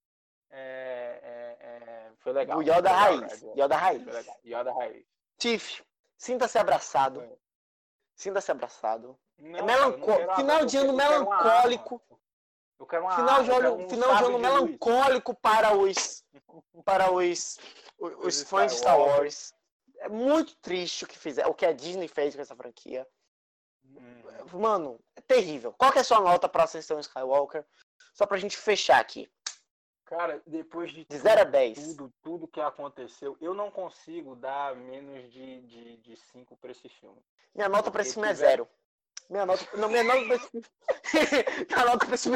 É, 0.49 1.19
é, 1.21 1.65
é, 1.65 2.11
foi 2.19 2.31
legal. 2.31 2.57
O 2.57 2.61
Yoda 2.61 2.75
legal, 2.75 2.95
raiz. 2.95 3.41
Né? 3.41 3.53
Yoda 3.57 3.75
raiz. 3.75 4.03
Yoda 4.45 4.73
raiz. 4.73 5.05
Tiff, 5.37 5.83
sinta-se 6.17 6.57
abraçado. 6.57 7.27
Sinta-se 8.15 8.51
abraçado. 8.51 9.19
Não, 9.37 9.59
é 9.59 9.61
melancólico. 9.63 10.35
Final 10.35 10.65
de 10.65 10.77
ano 10.77 10.93
melancólico. 10.93 12.01
Eu 12.79 12.85
quero 12.85 13.03
uma 13.03 13.15
final 13.15 13.43
de 13.43 13.51
um 13.51 13.89
final 13.89 14.15
de 14.17 14.23
ano 14.23 14.39
melancólico 14.39 15.33
para 15.35 15.75
os 15.75 16.23
para 16.83 17.11
os, 17.11 17.57
os, 17.97 18.13
os 18.25 18.43
fãs 18.43 18.71
de 18.71 18.77
Star 18.79 18.99
Wars. 18.99 19.53
É 19.99 20.09
muito 20.09 20.55
triste 20.57 21.05
o 21.05 21.07
que 21.07 21.17
fizer, 21.17 21.47
o 21.47 21.53
que 21.53 21.65
a 21.65 21.71
Disney 21.71 22.07
fez 22.07 22.35
com 22.35 22.41
essa 22.41 22.55
franquia. 22.55 23.07
Hum. 23.85 24.59
Mano, 24.59 24.99
é 25.15 25.21
terrível. 25.21 25.73
Qual 25.73 25.91
que 25.91 25.97
é 25.97 26.01
a 26.01 26.03
sua 26.03 26.19
nota 26.19 26.49
para 26.49 26.63
a 26.63 26.65
Ascensão 26.65 26.99
Skywalker? 26.99 27.65
Só 28.13 28.25
pra 28.25 28.37
gente 28.37 28.57
fechar 28.57 28.99
aqui. 28.99 29.29
Cara, 30.05 30.41
depois 30.45 30.91
de, 30.91 31.03
de 31.05 31.17
0 31.17 31.41
a 31.41 31.43
10. 31.43 31.95
Tudo, 31.95 32.13
tudo 32.21 32.47
que 32.47 32.61
aconteceu, 32.61 33.35
eu 33.41 33.55
não 33.55 33.71
consigo 33.71 34.35
dar 34.35 34.75
menos 34.75 35.31
de 35.31 35.61
5 35.61 35.67
de, 35.67 35.97
de 35.97 36.55
para 36.61 36.71
esse 36.71 36.87
filme. 36.87 37.19
Minha 37.55 37.69
nota 37.69 37.89
para 37.89 38.03
esse 38.03 38.13
filme 38.13 38.29
é 38.29 38.33
zero. 38.33 38.67
Minha 39.29 39.45
nota, 39.45 39.65
não, 39.77 39.89
minha 39.89 40.03
nota 40.03 40.25
pra 40.25 40.35
esse 40.35 40.51
minha 41.69 41.85
nota 41.85 42.05
pra 42.05 42.15
esse. 42.15 42.29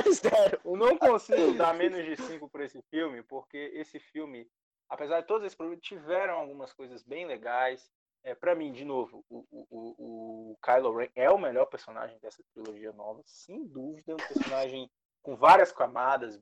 Eu 0.63 0.75
não 0.75 0.97
consigo 0.97 1.53
dar 1.53 1.73
menos 1.75 2.03
de 2.05 2.17
5 2.17 2.49
para 2.49 2.65
esse 2.65 2.81
filme, 2.89 3.21
porque 3.23 3.71
esse 3.75 3.99
filme, 3.99 4.47
apesar 4.89 5.21
de 5.21 5.27
todos 5.27 5.45
esses 5.45 5.55
problemas, 5.55 5.83
tiveram 5.83 6.35
algumas 6.35 6.73
coisas 6.73 7.03
bem 7.03 7.25
legais. 7.25 7.89
É, 8.23 8.35
para 8.35 8.53
mim, 8.53 8.71
de 8.71 8.83
novo, 8.83 9.23
o, 9.29 9.45
o, 9.49 10.51
o 10.51 10.57
Kylo 10.61 10.95
Ren 10.95 11.09
é 11.15 11.29
o 11.29 11.37
melhor 11.37 11.65
personagem 11.67 12.17
dessa 12.19 12.43
trilogia 12.53 12.91
nova, 12.91 13.21
sem 13.25 13.65
dúvida. 13.65 14.13
Um 14.13 14.17
personagem 14.17 14.89
com 15.21 15.35
várias 15.35 15.71
camadas, 15.71 16.39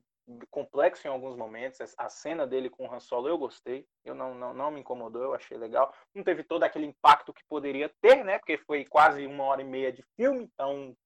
complexo 0.50 1.06
em 1.06 1.10
alguns 1.10 1.36
momentos. 1.36 1.94
A 1.96 2.08
cena 2.08 2.46
dele 2.46 2.70
com 2.70 2.86
o 2.86 2.92
Han 2.92 3.00
Solo 3.00 3.28
eu 3.28 3.38
gostei, 3.38 3.86
eu 4.04 4.14
não, 4.14 4.34
não, 4.34 4.54
não 4.54 4.70
me 4.70 4.80
incomodou, 4.80 5.22
eu 5.22 5.34
achei 5.34 5.56
legal. 5.56 5.94
Não 6.14 6.22
teve 6.22 6.42
todo 6.42 6.62
aquele 6.62 6.86
impacto 6.86 7.32
que 7.32 7.44
poderia 7.48 7.92
ter, 8.00 8.24
né? 8.24 8.38
Porque 8.38 8.58
foi 8.58 8.84
quase 8.84 9.26
uma 9.26 9.44
hora 9.44 9.62
e 9.62 9.64
meia 9.64 9.92
de 9.92 10.02
filme, 10.16 10.44
então 10.44 10.96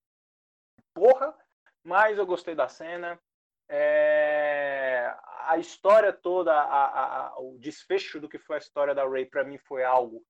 porra. 0.95 1.35
Mas 1.85 2.19
eu 2.19 2.27
gostei 2.27 2.55
da 2.55 2.69
cena. 2.69 3.19
É... 3.69 5.15
A 5.47 5.59
história 5.59 6.13
toda, 6.13 6.53
a, 6.53 6.85
a, 6.85 7.27
a, 7.27 7.41
o 7.41 7.59
desfecho 7.59 8.21
do 8.21 8.29
que 8.29 8.39
foi 8.39 8.57
a 8.57 8.61
história 8.61 8.95
da 8.95 9.09
Ray 9.09 9.27
para 9.27 9.45
mim 9.45 9.59
foi 9.59 9.83
algo 9.83 10.25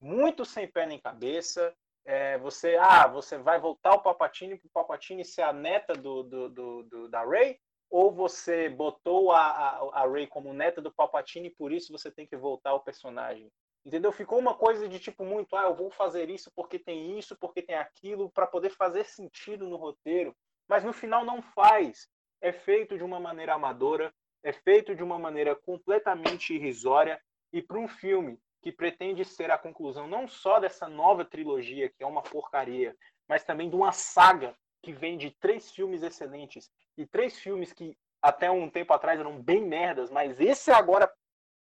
muito 0.00 0.44
sem 0.44 0.66
pé 0.66 0.86
nem 0.86 1.00
cabeça. 1.00 1.74
É, 2.04 2.38
você, 2.38 2.76
ah, 2.76 3.08
você 3.08 3.36
vai 3.36 3.58
voltar 3.58 3.94
o 3.94 4.00
Papatini 4.00 4.56
para 4.56 4.68
o 4.68 4.70
Papatini 4.70 5.24
ser 5.24 5.42
a 5.42 5.52
neta 5.52 5.92
do, 5.92 6.22
do, 6.22 6.48
do, 6.48 6.82
do 6.84 7.08
da 7.08 7.24
Ray? 7.24 7.58
Ou 7.90 8.10
você 8.10 8.68
botou 8.68 9.32
a, 9.32 9.40
a, 9.40 10.02
a 10.02 10.10
Ray 10.10 10.26
como 10.26 10.52
neta 10.52 10.80
do 10.80 10.92
Palpatine 10.92 11.48
e 11.48 11.54
por 11.54 11.72
isso 11.72 11.92
você 11.92 12.10
tem 12.10 12.26
que 12.26 12.36
voltar 12.36 12.74
o 12.74 12.80
personagem. 12.80 13.50
Entendeu? 13.84 14.10
Ficou 14.10 14.38
uma 14.38 14.54
coisa 14.54 14.88
de 14.88 14.98
tipo 14.98 15.24
muito, 15.24 15.54
ah, 15.54 15.64
eu 15.64 15.74
vou 15.74 15.90
fazer 15.90 16.28
isso 16.28 16.50
porque 16.56 16.78
tem 16.78 17.16
isso, 17.16 17.36
porque 17.36 17.62
tem 17.62 17.76
aquilo, 17.76 18.30
para 18.30 18.46
poder 18.46 18.70
fazer 18.70 19.04
sentido 19.04 19.68
no 19.68 19.76
roteiro. 19.76 20.34
Mas 20.68 20.82
no 20.82 20.92
final 20.92 21.24
não 21.24 21.40
faz. 21.40 22.08
É 22.40 22.52
feito 22.52 22.98
de 22.98 23.04
uma 23.04 23.20
maneira 23.20 23.54
amadora, 23.54 24.12
é 24.42 24.52
feito 24.52 24.94
de 24.94 25.04
uma 25.04 25.18
maneira 25.18 25.54
completamente 25.54 26.52
irrisória. 26.52 27.20
E 27.52 27.62
para 27.62 27.78
um 27.78 27.86
filme 27.86 28.40
que 28.60 28.72
pretende 28.72 29.24
ser 29.24 29.52
a 29.52 29.58
conclusão 29.58 30.08
não 30.08 30.26
só 30.26 30.58
dessa 30.58 30.88
nova 30.88 31.24
trilogia, 31.24 31.88
que 31.88 32.02
é 32.02 32.06
uma 32.06 32.22
porcaria, 32.22 32.96
mas 33.28 33.44
também 33.44 33.70
de 33.70 33.76
uma 33.76 33.92
saga 33.92 34.56
que 34.86 34.92
vem 34.92 35.18
de 35.18 35.32
três 35.32 35.68
filmes 35.72 36.04
excelentes 36.04 36.70
e 36.96 37.04
três 37.04 37.36
filmes 37.36 37.72
que 37.72 37.98
até 38.22 38.48
um 38.48 38.70
tempo 38.70 38.92
atrás 38.92 39.18
eram 39.18 39.42
bem 39.42 39.60
merdas, 39.60 40.12
mas 40.12 40.38
esse 40.38 40.70
agora, 40.70 41.12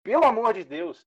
pelo 0.02 0.24
amor 0.24 0.54
de 0.54 0.64
Deus, 0.64 1.06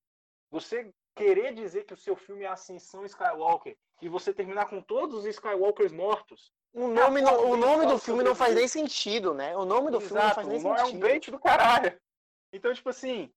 você 0.52 0.94
querer 1.16 1.56
dizer 1.56 1.86
que 1.86 1.94
o 1.96 1.98
seu 1.98 2.16
filme 2.16 2.44
é 2.44 2.48
Ascensão 2.48 3.04
Skywalker 3.04 3.76
e 4.00 4.08
você 4.08 4.32
terminar 4.32 4.68
com 4.68 4.80
todos 4.80 5.16
os 5.16 5.26
Skywalkers 5.26 5.92
mortos. 5.92 6.54
O 6.72 6.88
nome, 6.88 7.20
não, 7.20 7.50
o 7.50 7.58
nome 7.58 7.88
do 7.88 7.98
filme 7.98 8.24
não 8.24 8.36
faz 8.36 8.54
nem 8.54 8.68
sentido, 8.68 9.34
né? 9.34 9.58
O 9.58 9.66
nome 9.66 9.90
do 9.90 9.98
Exato, 9.98 10.06
filme 10.06 10.20
não 10.24 10.36
faz 10.36 10.48
nem 10.48 10.60
sentido. 10.60 10.80
É 10.80 10.96
um 10.96 11.00
bait 11.00 11.32
do 11.32 11.40
caralho. 11.40 12.00
Então, 12.52 12.72
tipo 12.72 12.90
assim, 12.90 13.34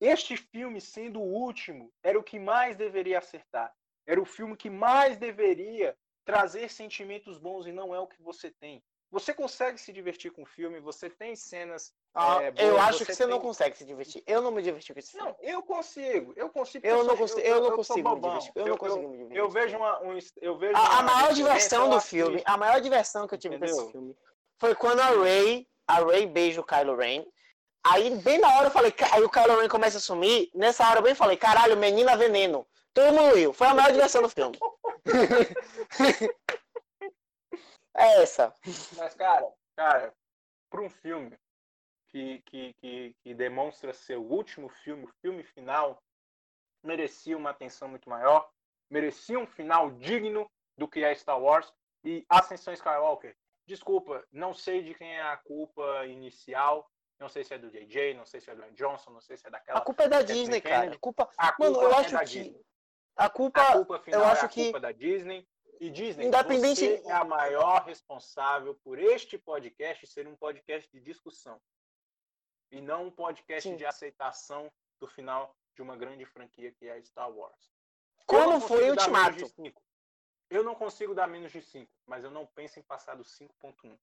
este 0.00 0.36
filme 0.36 0.80
sendo 0.80 1.20
o 1.20 1.32
último 1.32 1.92
era 2.02 2.18
o 2.18 2.24
que 2.24 2.40
mais 2.40 2.76
deveria 2.76 3.18
acertar. 3.18 3.72
Era 4.04 4.20
o 4.20 4.24
filme 4.24 4.56
que 4.56 4.68
mais 4.68 5.16
deveria 5.16 5.96
trazer 6.28 6.68
sentimentos 6.68 7.38
bons 7.38 7.66
e 7.66 7.72
não 7.72 7.94
é 7.94 7.98
o 7.98 8.06
que 8.06 8.22
você 8.22 8.50
tem. 8.50 8.82
Você 9.10 9.32
consegue 9.32 9.78
se 9.78 9.90
divertir 9.90 10.30
com 10.30 10.42
o 10.42 10.46
filme, 10.46 10.78
você 10.78 11.08
tem 11.08 11.34
cenas. 11.34 11.94
Ah, 12.14 12.42
é, 12.42 12.50
boas, 12.50 12.68
eu 12.68 12.78
acho 12.78 12.98
você 12.98 13.06
que 13.06 13.14
você 13.14 13.24
tem... 13.24 13.32
não 13.32 13.40
consegue 13.40 13.78
se 13.78 13.84
divertir. 13.86 14.22
Eu 14.26 14.42
não 14.42 14.50
me 14.50 14.60
diverti 14.60 14.92
com 14.92 14.98
esse 14.98 15.12
filme. 15.12 15.26
Não, 15.26 15.34
eu 15.40 15.62
consigo. 15.62 16.34
Eu 16.36 16.50
consigo. 16.50 16.86
Eu 16.86 17.02
não, 17.02 17.16
consigo, 17.16 17.40
eu, 17.40 17.56
eu, 17.56 17.62
não 17.62 17.76
consigo 17.76 18.10
me 18.10 18.20
divertir. 18.20 18.52
Eu, 18.54 18.66
não 18.66 18.76
consigo 18.76 19.08
me 19.08 19.16
divertir. 19.16 19.38
Eu 19.38 19.48
vejo 19.48 19.76
uma. 19.78 20.02
Um, 20.02 20.18
eu 20.42 20.58
vejo 20.58 20.76
a, 20.76 20.98
a 20.98 21.02
maior 21.02 21.32
diversão 21.32 21.88
do 21.88 21.98
filme, 21.98 22.42
a 22.44 22.58
maior 22.58 22.78
diversão 22.82 23.26
que 23.26 23.34
eu 23.34 23.38
tive 23.38 23.56
Entendeu? 23.56 23.74
com 23.74 23.82
esse 23.82 23.92
filme 23.92 24.16
foi 24.58 24.74
quando 24.74 25.00
a 25.00 25.06
Ray, 25.06 25.66
a 25.86 26.00
Ray 26.00 26.26
beija 26.26 26.60
o 26.60 26.64
Kylo 26.64 26.94
Ren. 26.94 27.24
Aí, 27.86 28.10
bem 28.16 28.38
na 28.38 28.54
hora, 28.56 28.66
eu 28.66 28.70
falei, 28.70 28.92
aí 29.12 29.22
o 29.22 29.30
Kylo 29.30 29.60
Ren 29.60 29.68
começa 29.68 29.96
a 29.96 30.00
sumir. 30.00 30.50
Nessa 30.54 30.86
hora 30.86 30.98
eu 30.98 31.02
bem 31.02 31.14
falei, 31.14 31.38
caralho, 31.38 31.78
menina 31.78 32.14
veneno. 32.14 32.66
Todo 32.92 33.14
mundo 33.14 33.34
riu. 33.36 33.52
Foi 33.54 33.68
a 33.68 33.74
maior 33.74 33.92
diversão 33.92 34.20
do 34.20 34.28
filme. 34.28 34.58
é 37.94 38.22
essa. 38.22 38.54
Mas, 38.96 39.14
cara, 39.14 39.52
cara, 39.76 40.14
para 40.70 40.82
um 40.82 40.90
filme 40.90 41.36
que, 42.08 42.42
que, 42.46 42.72
que, 42.74 43.16
que, 43.22 43.34
demonstra 43.34 43.92
ser 43.92 44.16
o 44.16 44.22
último 44.22 44.68
filme, 44.68 45.04
o 45.04 45.12
filme 45.20 45.42
final, 45.42 46.02
merecia 46.82 47.36
uma 47.36 47.50
atenção 47.50 47.88
muito 47.88 48.08
maior, 48.08 48.48
merecia 48.90 49.38
um 49.38 49.46
final 49.46 49.90
digno 49.90 50.50
do 50.76 50.88
que 50.88 51.04
é 51.04 51.14
Star 51.14 51.40
Wars 51.40 51.72
e 52.04 52.24
Ascensão 52.28 52.72
Skywalker. 52.72 53.36
Desculpa, 53.66 54.24
não 54.32 54.54
sei 54.54 54.82
de 54.82 54.94
quem 54.94 55.16
é 55.16 55.22
a 55.22 55.36
culpa 55.36 56.06
inicial, 56.06 56.90
não 57.20 57.28
sei 57.28 57.44
se 57.44 57.52
é 57.52 57.58
do 57.58 57.68
JJ, 57.68 58.14
não 58.14 58.24
sei 58.24 58.40
se 58.40 58.50
é 58.50 58.54
do 58.54 58.62
Johnson, 58.72 59.10
não 59.10 59.20
sei 59.20 59.36
se 59.36 59.46
é 59.46 59.50
daquela. 59.50 59.78
A 59.78 59.82
culpa 59.82 60.04
é 60.04 60.08
da 60.08 60.22
Disney, 60.22 60.60
cara. 60.60 60.92
A 60.92 60.98
culpa, 60.98 61.28
a 61.36 61.52
culpa 61.52 61.70
Mano, 61.72 61.82
eu 61.82 61.92
é 61.92 61.96
acho 61.96 62.18
que 62.18 62.24
Disney. 62.24 62.64
A 63.18 63.28
culpa, 63.28 63.60
a 63.60 63.72
culpa 63.72 63.98
final 63.98 64.20
eu 64.20 64.26
acho 64.26 64.44
é 64.44 64.46
a 64.46 64.48
culpa 64.48 64.80
da 64.80 64.92
Disney. 64.92 65.46
E 65.80 65.90
Disney, 65.90 66.26
Independente... 66.26 66.80
você 66.80 67.02
é 67.06 67.12
a 67.12 67.24
maior 67.24 67.84
responsável 67.84 68.74
por 68.82 68.98
este 68.98 69.38
podcast 69.38 70.06
ser 70.06 70.26
um 70.26 70.36
podcast 70.36 70.90
de 70.90 71.00
discussão. 71.00 71.60
E 72.70 72.80
não 72.80 73.06
um 73.06 73.10
podcast 73.10 73.68
Sim. 73.68 73.76
de 73.76 73.84
aceitação 73.84 74.70
do 75.00 75.06
final 75.06 75.54
de 75.74 75.82
uma 75.82 75.96
grande 75.96 76.24
franquia 76.24 76.72
que 76.72 76.88
é 76.88 77.00
Star 77.02 77.30
Wars. 77.30 77.70
Como 78.26 78.60
foi 78.60 78.88
o 78.88 78.92
Ultimato? 78.92 79.44
Eu 80.50 80.64
não 80.64 80.74
consigo 80.74 81.14
dar 81.14 81.28
menos 81.28 81.52
de 81.52 81.62
5, 81.62 81.90
mas 82.06 82.24
eu 82.24 82.30
não 82.30 82.46
penso 82.46 82.78
em 82.78 82.82
passar 82.82 83.14
do 83.14 83.22
5.1. 83.22 83.96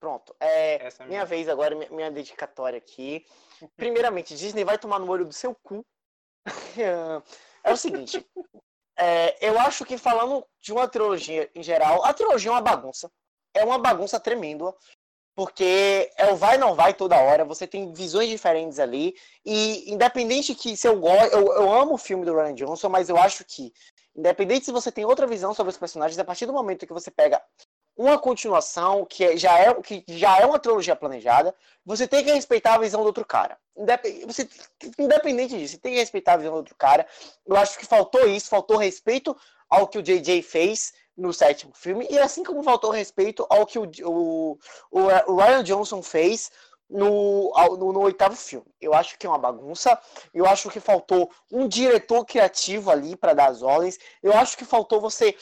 Pronto. 0.00 0.34
É, 0.38 0.76
é 0.76 0.90
minha, 1.00 1.06
minha 1.08 1.24
vez 1.24 1.48
agora, 1.48 1.74
minha, 1.74 1.90
minha 1.90 2.10
dedicatória 2.10 2.78
aqui. 2.78 3.26
Primeiramente, 3.76 4.36
Disney 4.36 4.64
vai 4.64 4.78
tomar 4.78 4.98
no 4.98 5.10
olho 5.10 5.24
do 5.24 5.32
seu 5.32 5.54
cu. 5.54 5.84
é 7.64 7.72
o 7.72 7.76
seguinte, 7.76 8.24
é, 8.96 9.48
eu 9.48 9.58
acho 9.58 9.84
que 9.84 9.98
falando 9.98 10.46
de 10.60 10.72
uma 10.72 10.86
trilogia 10.86 11.50
em 11.54 11.62
geral, 11.62 12.04
a 12.04 12.12
trilogia 12.12 12.50
é 12.50 12.52
uma 12.52 12.60
bagunça. 12.60 13.10
É 13.54 13.64
uma 13.64 13.78
bagunça 13.78 14.20
tremenda. 14.20 14.74
Porque 15.36 16.12
é 16.16 16.30
o 16.30 16.36
vai 16.36 16.56
não 16.56 16.76
vai 16.76 16.94
toda 16.94 17.18
hora, 17.18 17.44
você 17.44 17.66
tem 17.66 17.92
visões 17.92 18.28
diferentes 18.28 18.78
ali. 18.78 19.16
E 19.44 19.92
independente 19.92 20.54
que 20.54 20.76
se 20.76 20.86
eu 20.86 21.00
gosto. 21.00 21.32
Eu, 21.32 21.52
eu 21.54 21.72
amo 21.72 21.94
o 21.94 21.98
filme 21.98 22.24
do 22.24 22.34
Ryan 22.34 22.54
Johnson, 22.54 22.88
mas 22.88 23.08
eu 23.08 23.16
acho 23.16 23.44
que, 23.44 23.72
independente 24.14 24.64
se 24.64 24.70
você 24.70 24.92
tem 24.92 25.04
outra 25.04 25.26
visão 25.26 25.52
sobre 25.52 25.72
os 25.72 25.76
personagens, 25.76 26.18
a 26.20 26.24
partir 26.24 26.46
do 26.46 26.52
momento 26.52 26.86
que 26.86 26.92
você 26.92 27.10
pega 27.10 27.42
uma 27.96 28.18
continuação 28.18 29.04
que 29.04 29.24
é, 29.24 29.36
já, 29.36 29.58
é, 29.58 29.74
que 29.80 30.04
já 30.08 30.38
é 30.38 30.46
uma 30.46 30.58
trilogia 30.58 30.96
planejada, 30.96 31.54
você 31.84 32.08
tem 32.08 32.24
que 32.24 32.32
respeitar 32.32 32.74
a 32.74 32.78
visão 32.78 33.02
do 33.02 33.06
outro 33.06 33.24
cara. 33.24 33.56
Você, 34.26 34.48
independente 34.98 35.56
disso, 35.56 35.74
você 35.74 35.80
tem 35.80 35.92
que 35.92 35.98
respeitar 35.98 36.34
a 36.34 36.36
visão 36.38 36.52
do 36.52 36.58
outro 36.58 36.74
cara. 36.76 37.06
Eu 37.46 37.56
acho 37.56 37.78
que 37.78 37.86
faltou 37.86 38.26
isso, 38.28 38.48
faltou 38.48 38.76
respeito 38.76 39.36
ao 39.68 39.88
que 39.88 39.98
o 39.98 40.02
JJ 40.02 40.42
fez 40.42 40.92
no 41.16 41.32
sétimo 41.32 41.72
filme, 41.74 42.06
e 42.10 42.18
assim 42.18 42.42
como 42.42 42.62
faltou 42.62 42.90
respeito 42.90 43.46
ao 43.48 43.64
que 43.64 43.78
o, 43.78 43.88
o, 44.02 44.58
o 44.90 45.36
Ryan 45.36 45.62
Johnson 45.62 46.02
fez 46.02 46.50
no, 46.94 47.52
no, 47.76 47.92
no, 47.92 48.00
oitavo 48.02 48.36
filme. 48.36 48.72
Eu 48.80 48.94
acho 48.94 49.18
que 49.18 49.26
é 49.26 49.28
uma 49.28 49.36
bagunça. 49.36 49.98
Eu 50.32 50.46
acho 50.46 50.70
que 50.70 50.78
faltou 50.78 51.28
um 51.50 51.66
diretor 51.66 52.24
criativo 52.24 52.88
ali 52.88 53.16
para 53.16 53.34
dar 53.34 53.50
as 53.50 53.62
ordens. 53.62 53.98
Eu 54.22 54.32
acho 54.32 54.56
que 54.56 54.64
faltou 54.64 55.00
você, 55.00 55.36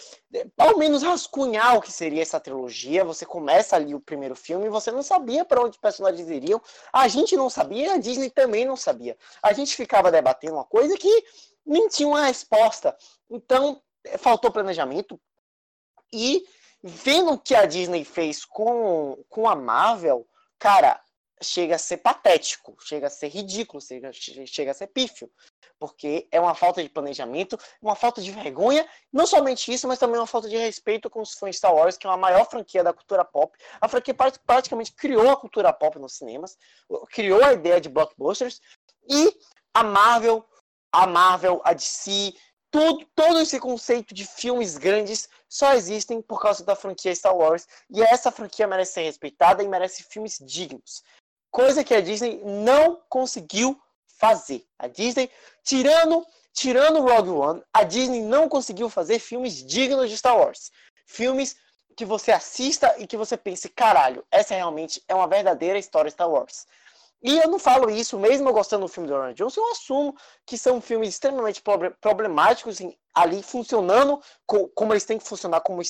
ao 0.57 0.79
menos, 0.79 1.03
rascunhar 1.03 1.77
o 1.77 1.83
que 1.83 1.93
seria 1.93 2.23
essa 2.23 2.41
trilogia. 2.41 3.05
Você 3.05 3.27
começa 3.27 3.77
ali 3.77 3.95
o 3.95 4.01
primeiro 4.01 4.35
filme 4.35 4.65
e 4.65 4.70
você 4.70 4.91
não 4.91 5.03
sabia 5.03 5.45
para 5.45 5.61
onde 5.61 5.73
os 5.73 5.77
personagens 5.77 6.27
iriam. 6.31 6.61
A 6.91 7.07
gente 7.07 7.37
não 7.37 7.51
sabia, 7.51 7.93
a 7.93 7.99
Disney 7.99 8.31
também 8.31 8.65
não 8.65 8.77
sabia. 8.77 9.15
A 9.43 9.53
gente 9.53 9.77
ficava 9.77 10.11
debatendo 10.11 10.55
uma 10.55 10.65
coisa 10.65 10.97
que 10.97 11.24
nem 11.66 11.87
tinha 11.87 12.09
uma 12.09 12.24
resposta. 12.24 12.97
Então, 13.29 13.79
faltou 14.16 14.51
planejamento. 14.51 15.20
E 16.11 16.47
vendo 16.83 17.33
o 17.33 17.39
que 17.39 17.55
a 17.55 17.66
Disney 17.66 18.05
fez 18.05 18.43
com, 18.43 19.23
com 19.29 19.47
a 19.47 19.55
Marvel, 19.55 20.27
cara, 20.59 20.99
chega 21.43 21.77
a 21.77 21.78
ser 21.78 21.98
patético, 21.98 22.77
chega 22.81 23.06
a 23.06 23.10
ser 23.10 23.28
ridículo, 23.28 23.81
chega, 23.81 24.10
chega 24.12 24.70
a 24.70 24.74
ser 24.74 24.86
pífio. 24.89 25.31
Porque 25.78 26.28
é 26.31 26.40
uma 26.40 26.55
falta 26.55 26.82
de 26.82 26.89
planejamento, 26.89 27.59
uma 27.81 27.97
falta 27.97 28.23
de 28.23 28.31
vergonha, 28.31 28.89
não 29.12 29.27
somente 29.27 29.73
isso, 29.73 29.89
mas 29.89 29.98
também 29.98 30.19
uma 30.19 30.27
falta 30.27 30.48
de 30.48 30.56
respeito 30.56 31.10
com 31.10 31.20
os 31.20 31.35
fãs 31.35 31.56
Star 31.56 31.74
Wars, 31.74 31.97
que 31.97 32.06
é 32.06 32.10
uma 32.10 32.16
maior 32.16 32.48
franquia 32.48 32.85
da 32.85 32.93
cultura 32.93 33.24
pop. 33.24 33.56
A 33.81 33.89
franquia 33.89 34.14
praticamente 34.47 34.93
criou 34.93 35.31
a 35.31 35.36
cultura 35.36 35.73
pop 35.73 35.98
nos 35.98 36.14
cinemas, 36.14 36.56
criou 37.10 37.43
a 37.43 37.52
ideia 37.52 37.81
de 37.81 37.89
blockbusters, 37.89 38.60
e 39.09 39.36
a 39.74 39.82
Marvel, 39.82 40.44
a 40.93 41.06
Marvel, 41.06 41.60
a 41.64 41.73
DC, 41.73 42.32
tudo, 42.70 43.06
todo 43.14 43.39
esse 43.39 43.60
conceito 43.60 44.14
de 44.14 44.24
filmes 44.24 44.78
grandes 44.78 45.28
só 45.48 45.74
existem 45.74 46.23
por 46.23 46.40
causa 46.40 46.64
da 46.64 46.74
franquia 46.74 47.14
Star 47.14 47.36
Wars. 47.36 47.66
E 47.90 48.02
essa 48.02 48.31
franquia 48.31 48.66
merece 48.66 48.94
ser 48.94 49.02
respeitada 49.02 49.62
e 49.62 49.69
merece 49.69 50.05
filmes 50.05 50.39
dignos 50.40 51.02
coisa 51.53 51.85
que 51.85 51.95
a 51.95 52.01
Disney 52.01 52.41
não 52.43 53.01
conseguiu 53.09 53.81
fazer. 54.19 54.65
A 54.79 54.89
Disney, 54.89 55.31
tirando, 55.62 56.27
tirando 56.53 57.03
Rogue 57.03 57.31
One, 57.31 57.62
a 57.73 57.85
Disney 57.85 58.23
não 58.23 58.49
conseguiu 58.49 58.89
fazer 58.89 59.19
filmes 59.19 59.65
dignos 59.65 60.11
de 60.11 60.16
Star 60.16 60.37
Wars. 60.37 60.73
Filmes 61.07 61.55
que 61.95 62.07
você 62.07 62.33
assista 62.33 62.95
e 62.99 63.07
que 63.07 63.19
você 63.19 63.37
pense, 63.37 63.69
caralho, 63.69 64.24
essa 64.31 64.55
realmente 64.55 65.03
é 65.07 65.15
uma 65.15 65.29
verdadeira 65.29 65.79
história 65.79 66.11
Star 66.11 66.29
Wars. 66.29 66.66
E 67.23 67.39
eu 67.39 67.49
não 67.49 67.59
falo 67.59 67.89
isso, 67.89 68.19
mesmo 68.19 68.53
gostando 68.53 68.87
do 68.87 68.93
filme 68.93 69.09
do 69.09 69.15
Ryan 69.15 69.35
Johnson, 69.35 69.61
eu 69.61 69.70
assumo 69.70 70.16
que 70.45 70.59
são 70.59 70.81
filmes 70.81 71.11
extremamente 71.11 71.62
problemáticos, 72.01 72.79
ali 73.15 73.43
funcionando 73.43 74.20
como 74.47 74.93
eles 74.93 75.05
têm 75.05 75.19
que 75.19 75.29
funcionar 75.29 75.61
como 75.61 75.81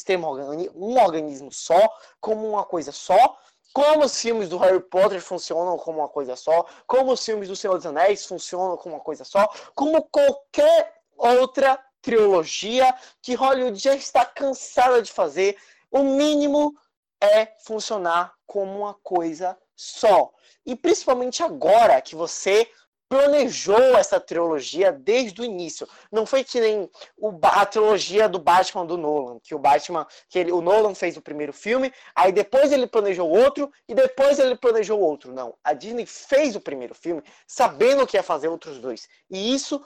um 0.74 1.02
organismo 1.02 1.51
só, 1.51 1.80
como 2.20 2.47
uma 2.47 2.64
coisa 2.64 2.93
só, 2.93 3.39
como 3.72 4.04
os 4.04 4.20
filmes 4.20 4.48
do 4.48 4.58
Harry 4.58 4.80
Potter 4.80 5.20
funcionam 5.20 5.76
como 5.78 6.00
uma 6.00 6.08
coisa 6.08 6.36
só, 6.36 6.66
como 6.86 7.12
os 7.12 7.24
filmes 7.24 7.48
do 7.48 7.56
Senhor 7.56 7.76
dos 7.76 7.86
Anéis 7.86 8.26
funcionam 8.26 8.76
como 8.76 8.94
uma 8.94 9.02
coisa 9.02 9.24
só, 9.24 9.48
como 9.74 10.02
qualquer 10.04 10.94
outra 11.16 11.78
trilogia 12.00 12.94
que 13.22 13.34
Hollywood 13.34 13.78
já 13.78 13.94
está 13.94 14.24
cansada 14.24 15.00
de 15.00 15.10
fazer, 15.10 15.56
o 15.90 16.02
mínimo 16.02 16.74
é 17.20 17.46
funcionar 17.64 18.34
como 18.46 18.80
uma 18.80 18.94
coisa 18.94 19.56
só. 19.76 20.32
E 20.66 20.74
principalmente 20.74 21.42
agora 21.42 22.00
que 22.00 22.14
você 22.14 22.68
planejou 23.12 23.98
essa 23.98 24.18
trilogia 24.18 24.90
desde 24.90 25.43
o 25.43 25.44
início. 25.44 25.86
Não 26.10 26.24
foi 26.24 26.43
que 26.43 26.59
nem 26.59 26.89
o, 27.18 27.39
a 27.43 27.66
trilogia 27.66 28.26
do 28.26 28.39
Batman 28.39 28.86
do 28.86 28.97
Nolan, 28.97 29.39
que 29.39 29.55
o 29.55 29.59
Batman, 29.59 30.06
que 30.30 30.39
ele, 30.39 30.51
o 30.51 30.62
Nolan 30.62 30.94
fez 30.94 31.14
o 31.18 31.20
primeiro 31.20 31.52
filme, 31.52 31.93
aí 32.16 32.32
depois 32.32 32.72
ele 32.72 32.86
planejou 32.86 33.28
outro 33.28 33.70
e 33.86 33.94
depois 33.94 34.39
ele 34.39 34.56
planejou 34.56 34.98
outro. 34.98 35.30
Não, 35.30 35.55
a 35.62 35.74
Disney 35.74 36.06
fez 36.06 36.56
o 36.56 36.60
primeiro 36.60 36.94
filme 36.94 37.22
sabendo 37.47 38.06
que 38.06 38.16
ia 38.16 38.22
fazer 38.22 38.48
outros 38.48 38.78
dois. 38.78 39.06
E 39.30 39.52
isso 39.52 39.84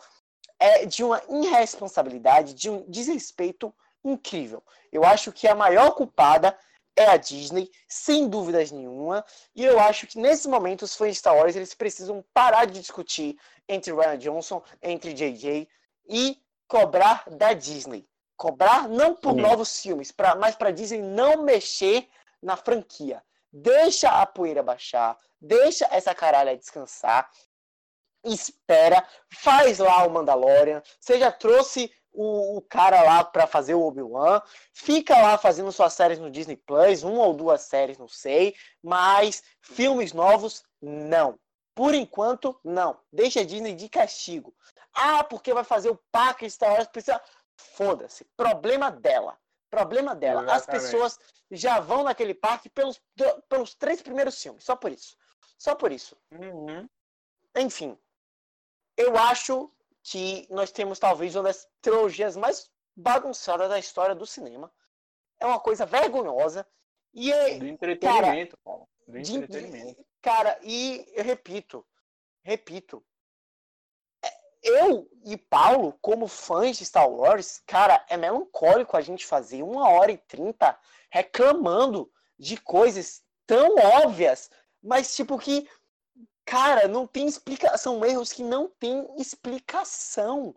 é 0.61 0.86
de 0.86 1.03
uma 1.03 1.20
irresponsabilidade, 1.28 2.55
de 2.55 2.70
um 2.70 2.89
desrespeito 2.89 3.74
incrível. 4.05 4.62
Eu 4.93 5.03
acho 5.03 5.32
que 5.32 5.48
a 5.48 5.55
maior 5.57 5.90
culpada 5.97 6.57
é 6.97 7.05
a 7.06 7.16
Disney, 7.16 7.70
sem 7.86 8.28
dúvidas 8.28 8.73
nenhuma. 8.73 9.24
E 9.55 9.64
eu 9.64 9.78
acho 9.78 10.06
que 10.06 10.18
nesse 10.18 10.48
momento 10.48 10.82
os 10.82 10.97
fãs 10.97 11.12
de 11.12 11.18
Star 11.18 11.36
Wars 11.36 11.55
eles 11.55 11.74
precisam 11.74 12.24
parar 12.32 12.64
de 12.64 12.81
discutir 12.81 13.39
entre 13.68 13.93
Ryan 13.93 14.18
Johnson, 14.18 14.62
entre 14.82 15.12
JJ 15.12 15.68
e 16.09 16.40
cobrar 16.66 17.24
da 17.31 17.52
Disney. 17.52 18.09
Cobrar 18.36 18.89
não 18.89 19.14
por 19.14 19.32
Sim. 19.35 19.40
novos 19.40 19.81
filmes, 19.81 20.10
pra, 20.10 20.35
mas 20.35 20.56
para 20.56 20.70
Disney 20.70 21.02
não 21.02 21.43
mexer 21.43 22.09
na 22.43 22.56
franquia. 22.56 23.23
Deixa 23.52 24.10
a 24.10 24.27
poeira 24.27 24.62
baixar, 24.62 25.16
deixa 25.40 25.86
essa 25.90 26.14
caralha 26.14 26.56
descansar, 26.56 27.31
espera, 28.23 29.06
faz 29.31 29.78
lá 29.78 30.06
o 30.06 30.10
Mandalorian. 30.10 30.82
Você 31.01 31.18
já 31.18 31.32
trouxe 31.32 31.90
o, 32.16 32.56
o 32.56 32.62
cara 32.62 33.02
lá 33.02 33.22
para 33.22 33.47
fazer 33.47 33.74
o 33.74 33.82
Obi-Wan, 33.82 34.40
fica 34.72 35.14
lá 35.20 35.36
fazendo 35.36 35.70
suas 35.70 35.93
séries 35.93 36.18
no 36.18 36.30
Disney 36.30 36.56
Plus, 36.56 37.02
uma 37.02 37.24
ou 37.24 37.34
duas 37.34 37.62
séries, 37.62 37.98
não 37.98 38.09
sei, 38.09 38.55
mas 38.82 39.43
filmes 39.60 40.12
novos, 40.12 40.64
não. 40.80 41.38
Por 41.74 41.94
enquanto, 41.94 42.59
não. 42.64 42.98
Deixa 43.12 43.40
a 43.40 43.44
Disney 43.44 43.74
de 43.74 43.88
castigo. 43.88 44.55
Ah, 44.94 45.22
porque 45.22 45.52
vai 45.52 45.62
fazer 45.62 45.90
o 45.90 46.01
parque 46.10 46.48
Star 46.48 46.72
Wars, 46.72 46.88
precisa. 46.88 47.20
Foda-se. 47.55 48.24
Problema 48.36 48.90
dela. 48.90 49.38
Problema 49.70 50.14
dela. 50.14 50.43
Exatamente. 50.43 50.62
As 50.62 50.66
pessoas 50.66 51.18
já 51.51 51.80
vão 51.80 52.02
naquele 52.02 52.34
parque 52.34 52.70
pelos, 52.70 53.01
pelos 53.48 53.74
três 53.74 54.01
primeiros 54.01 54.40
filmes. 54.40 54.64
Só 54.64 54.74
por 54.74 54.90
isso. 54.90 55.16
Só 55.59 55.74
por 55.74 55.93
isso. 55.93 56.16
Uhum. 56.32 56.88
Enfim. 57.55 57.98
Eu 58.97 59.18
acho 59.18 59.70
que 60.09 60.47
nós 60.51 60.70
temos 60.70 61.01
talvez 61.01 61.35
uma 61.35 61.43
das 61.43 61.66
trilogias 61.81 62.37
mais 62.37 62.70
bagunçadas 62.95 63.69
da 63.69 63.77
história 63.78 64.15
do 64.15 64.24
cinema. 64.24 64.73
É 65.41 65.45
uma 65.45 65.59
coisa 65.59 65.85
vergonhosa. 65.85 66.65
E 67.12 67.33
é, 67.33 67.59
do 67.59 67.66
entretenimento, 67.66 68.57
cara, 68.57 68.62
Paulo. 68.62 68.89
Do 69.09 69.19
entretenimento. 69.19 70.01
De, 70.01 70.07
cara, 70.23 70.59
e 70.62 71.05
eu 71.12 71.24
repito, 71.24 71.85
repito. 72.45 73.05
É, 74.24 74.31
eu 74.62 75.11
e 75.24 75.37
Paulo, 75.37 75.99
como 76.01 76.28
fãs 76.28 76.78
de 76.78 76.85
Star 76.85 77.11
Wars, 77.11 77.61
cara, 77.66 78.05
é 78.09 78.16
melancólico 78.16 78.97
a 78.97 79.01
gente 79.01 79.27
fazer 79.27 79.65
uma 79.65 79.89
hora 79.89 80.12
e 80.12 80.19
trinta 80.19 80.78
reclamando 81.11 82.09
de 82.39 82.57
coisas 82.57 83.24
tão 83.45 83.74
óbvias, 83.77 84.51
mas 84.81 85.16
tipo 85.16 85.37
que 85.37 85.69
Cara, 86.47 86.86
não 86.86 87.06
tem 87.06 87.27
explicação. 87.27 87.77
São 87.77 88.05
erros 88.05 88.32
que 88.32 88.43
não 88.43 88.68
tem 88.78 89.06
explicação. 89.18 90.55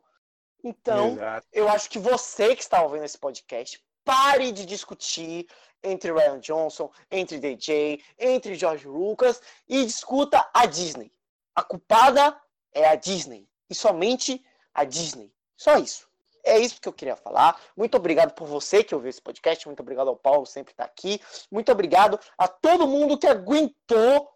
Então, 0.63 1.13
Exato. 1.13 1.47
eu 1.51 1.67
acho 1.67 1.89
que 1.89 1.97
você 1.97 2.55
que 2.55 2.61
está 2.61 2.81
ouvindo 2.83 3.05
esse 3.05 3.17
podcast, 3.17 3.83
pare 4.05 4.51
de 4.51 4.65
discutir 4.65 5.47
entre 5.81 6.11
Ryan 6.11 6.39
Johnson, 6.39 6.91
entre 7.09 7.39
DJ, 7.39 8.03
entre 8.19 8.53
George 8.55 8.87
Lucas 8.87 9.41
e 9.67 9.83
discuta 9.83 10.47
a 10.53 10.65
Disney. 10.65 11.11
A 11.55 11.63
culpada 11.63 12.39
é 12.71 12.87
a 12.87 12.95
Disney. 12.95 13.49
E 13.69 13.73
somente 13.73 14.43
a 14.73 14.83
Disney. 14.83 15.33
Só 15.57 15.77
isso. 15.77 16.07
É 16.43 16.59
isso 16.59 16.79
que 16.79 16.87
eu 16.87 16.93
queria 16.93 17.15
falar. 17.15 17.59
Muito 17.75 17.97
obrigado 17.97 18.33
por 18.33 18.47
você 18.47 18.83
que 18.83 18.93
ouviu 18.93 19.09
esse 19.09 19.21
podcast. 19.21 19.65
Muito 19.67 19.79
obrigado 19.79 20.07
ao 20.09 20.15
Paulo, 20.15 20.45
sempre 20.45 20.71
estar 20.71 20.85
tá 20.85 20.89
aqui. 20.89 21.19
Muito 21.51 21.71
obrigado 21.71 22.19
a 22.37 22.47
todo 22.47 22.87
mundo 22.87 23.17
que 23.17 23.27
aguentou 23.27 24.29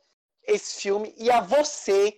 esse 0.46 0.82
filme 0.82 1.14
e 1.18 1.30
a 1.32 1.42
você 1.42 2.18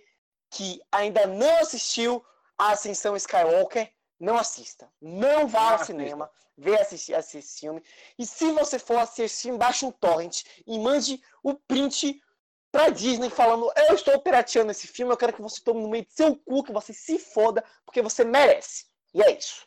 que 0.50 0.80
ainda 0.90 1.26
não 1.26 1.58
assistiu 1.58 2.24
a 2.58 2.70
Ascensão 2.70 3.16
Skywalker, 3.16 3.92
não 4.18 4.36
assista. 4.36 4.90
Não 5.00 5.46
vá 5.46 5.70
não 5.70 5.78
ao 5.78 5.84
cinema 5.84 6.30
ver 6.56 6.80
assistir, 6.80 7.14
assistir 7.14 7.38
esse 7.38 7.60
filme. 7.60 7.82
E 8.18 8.24
se 8.24 8.50
você 8.52 8.78
for 8.78 8.98
assistir, 8.98 9.52
baixe 9.52 9.84
um 9.84 9.92
torrent 9.92 10.42
e 10.66 10.78
mande 10.78 11.20
o 11.42 11.54
print 11.54 12.20
pra 12.72 12.88
Disney 12.88 13.30
falando: 13.30 13.70
Eu 13.76 13.94
estou 13.94 14.18
pirateando 14.20 14.70
esse 14.70 14.86
filme, 14.86 15.12
eu 15.12 15.16
quero 15.16 15.32
que 15.32 15.42
você 15.42 15.60
tome 15.62 15.82
no 15.82 15.88
meio 15.88 16.04
do 16.04 16.12
seu 16.12 16.36
cu, 16.36 16.62
que 16.62 16.72
você 16.72 16.92
se 16.92 17.18
foda, 17.18 17.62
porque 17.84 18.02
você 18.02 18.24
merece. 18.24 18.86
E 19.14 19.22
é 19.22 19.36
isso. 19.36 19.66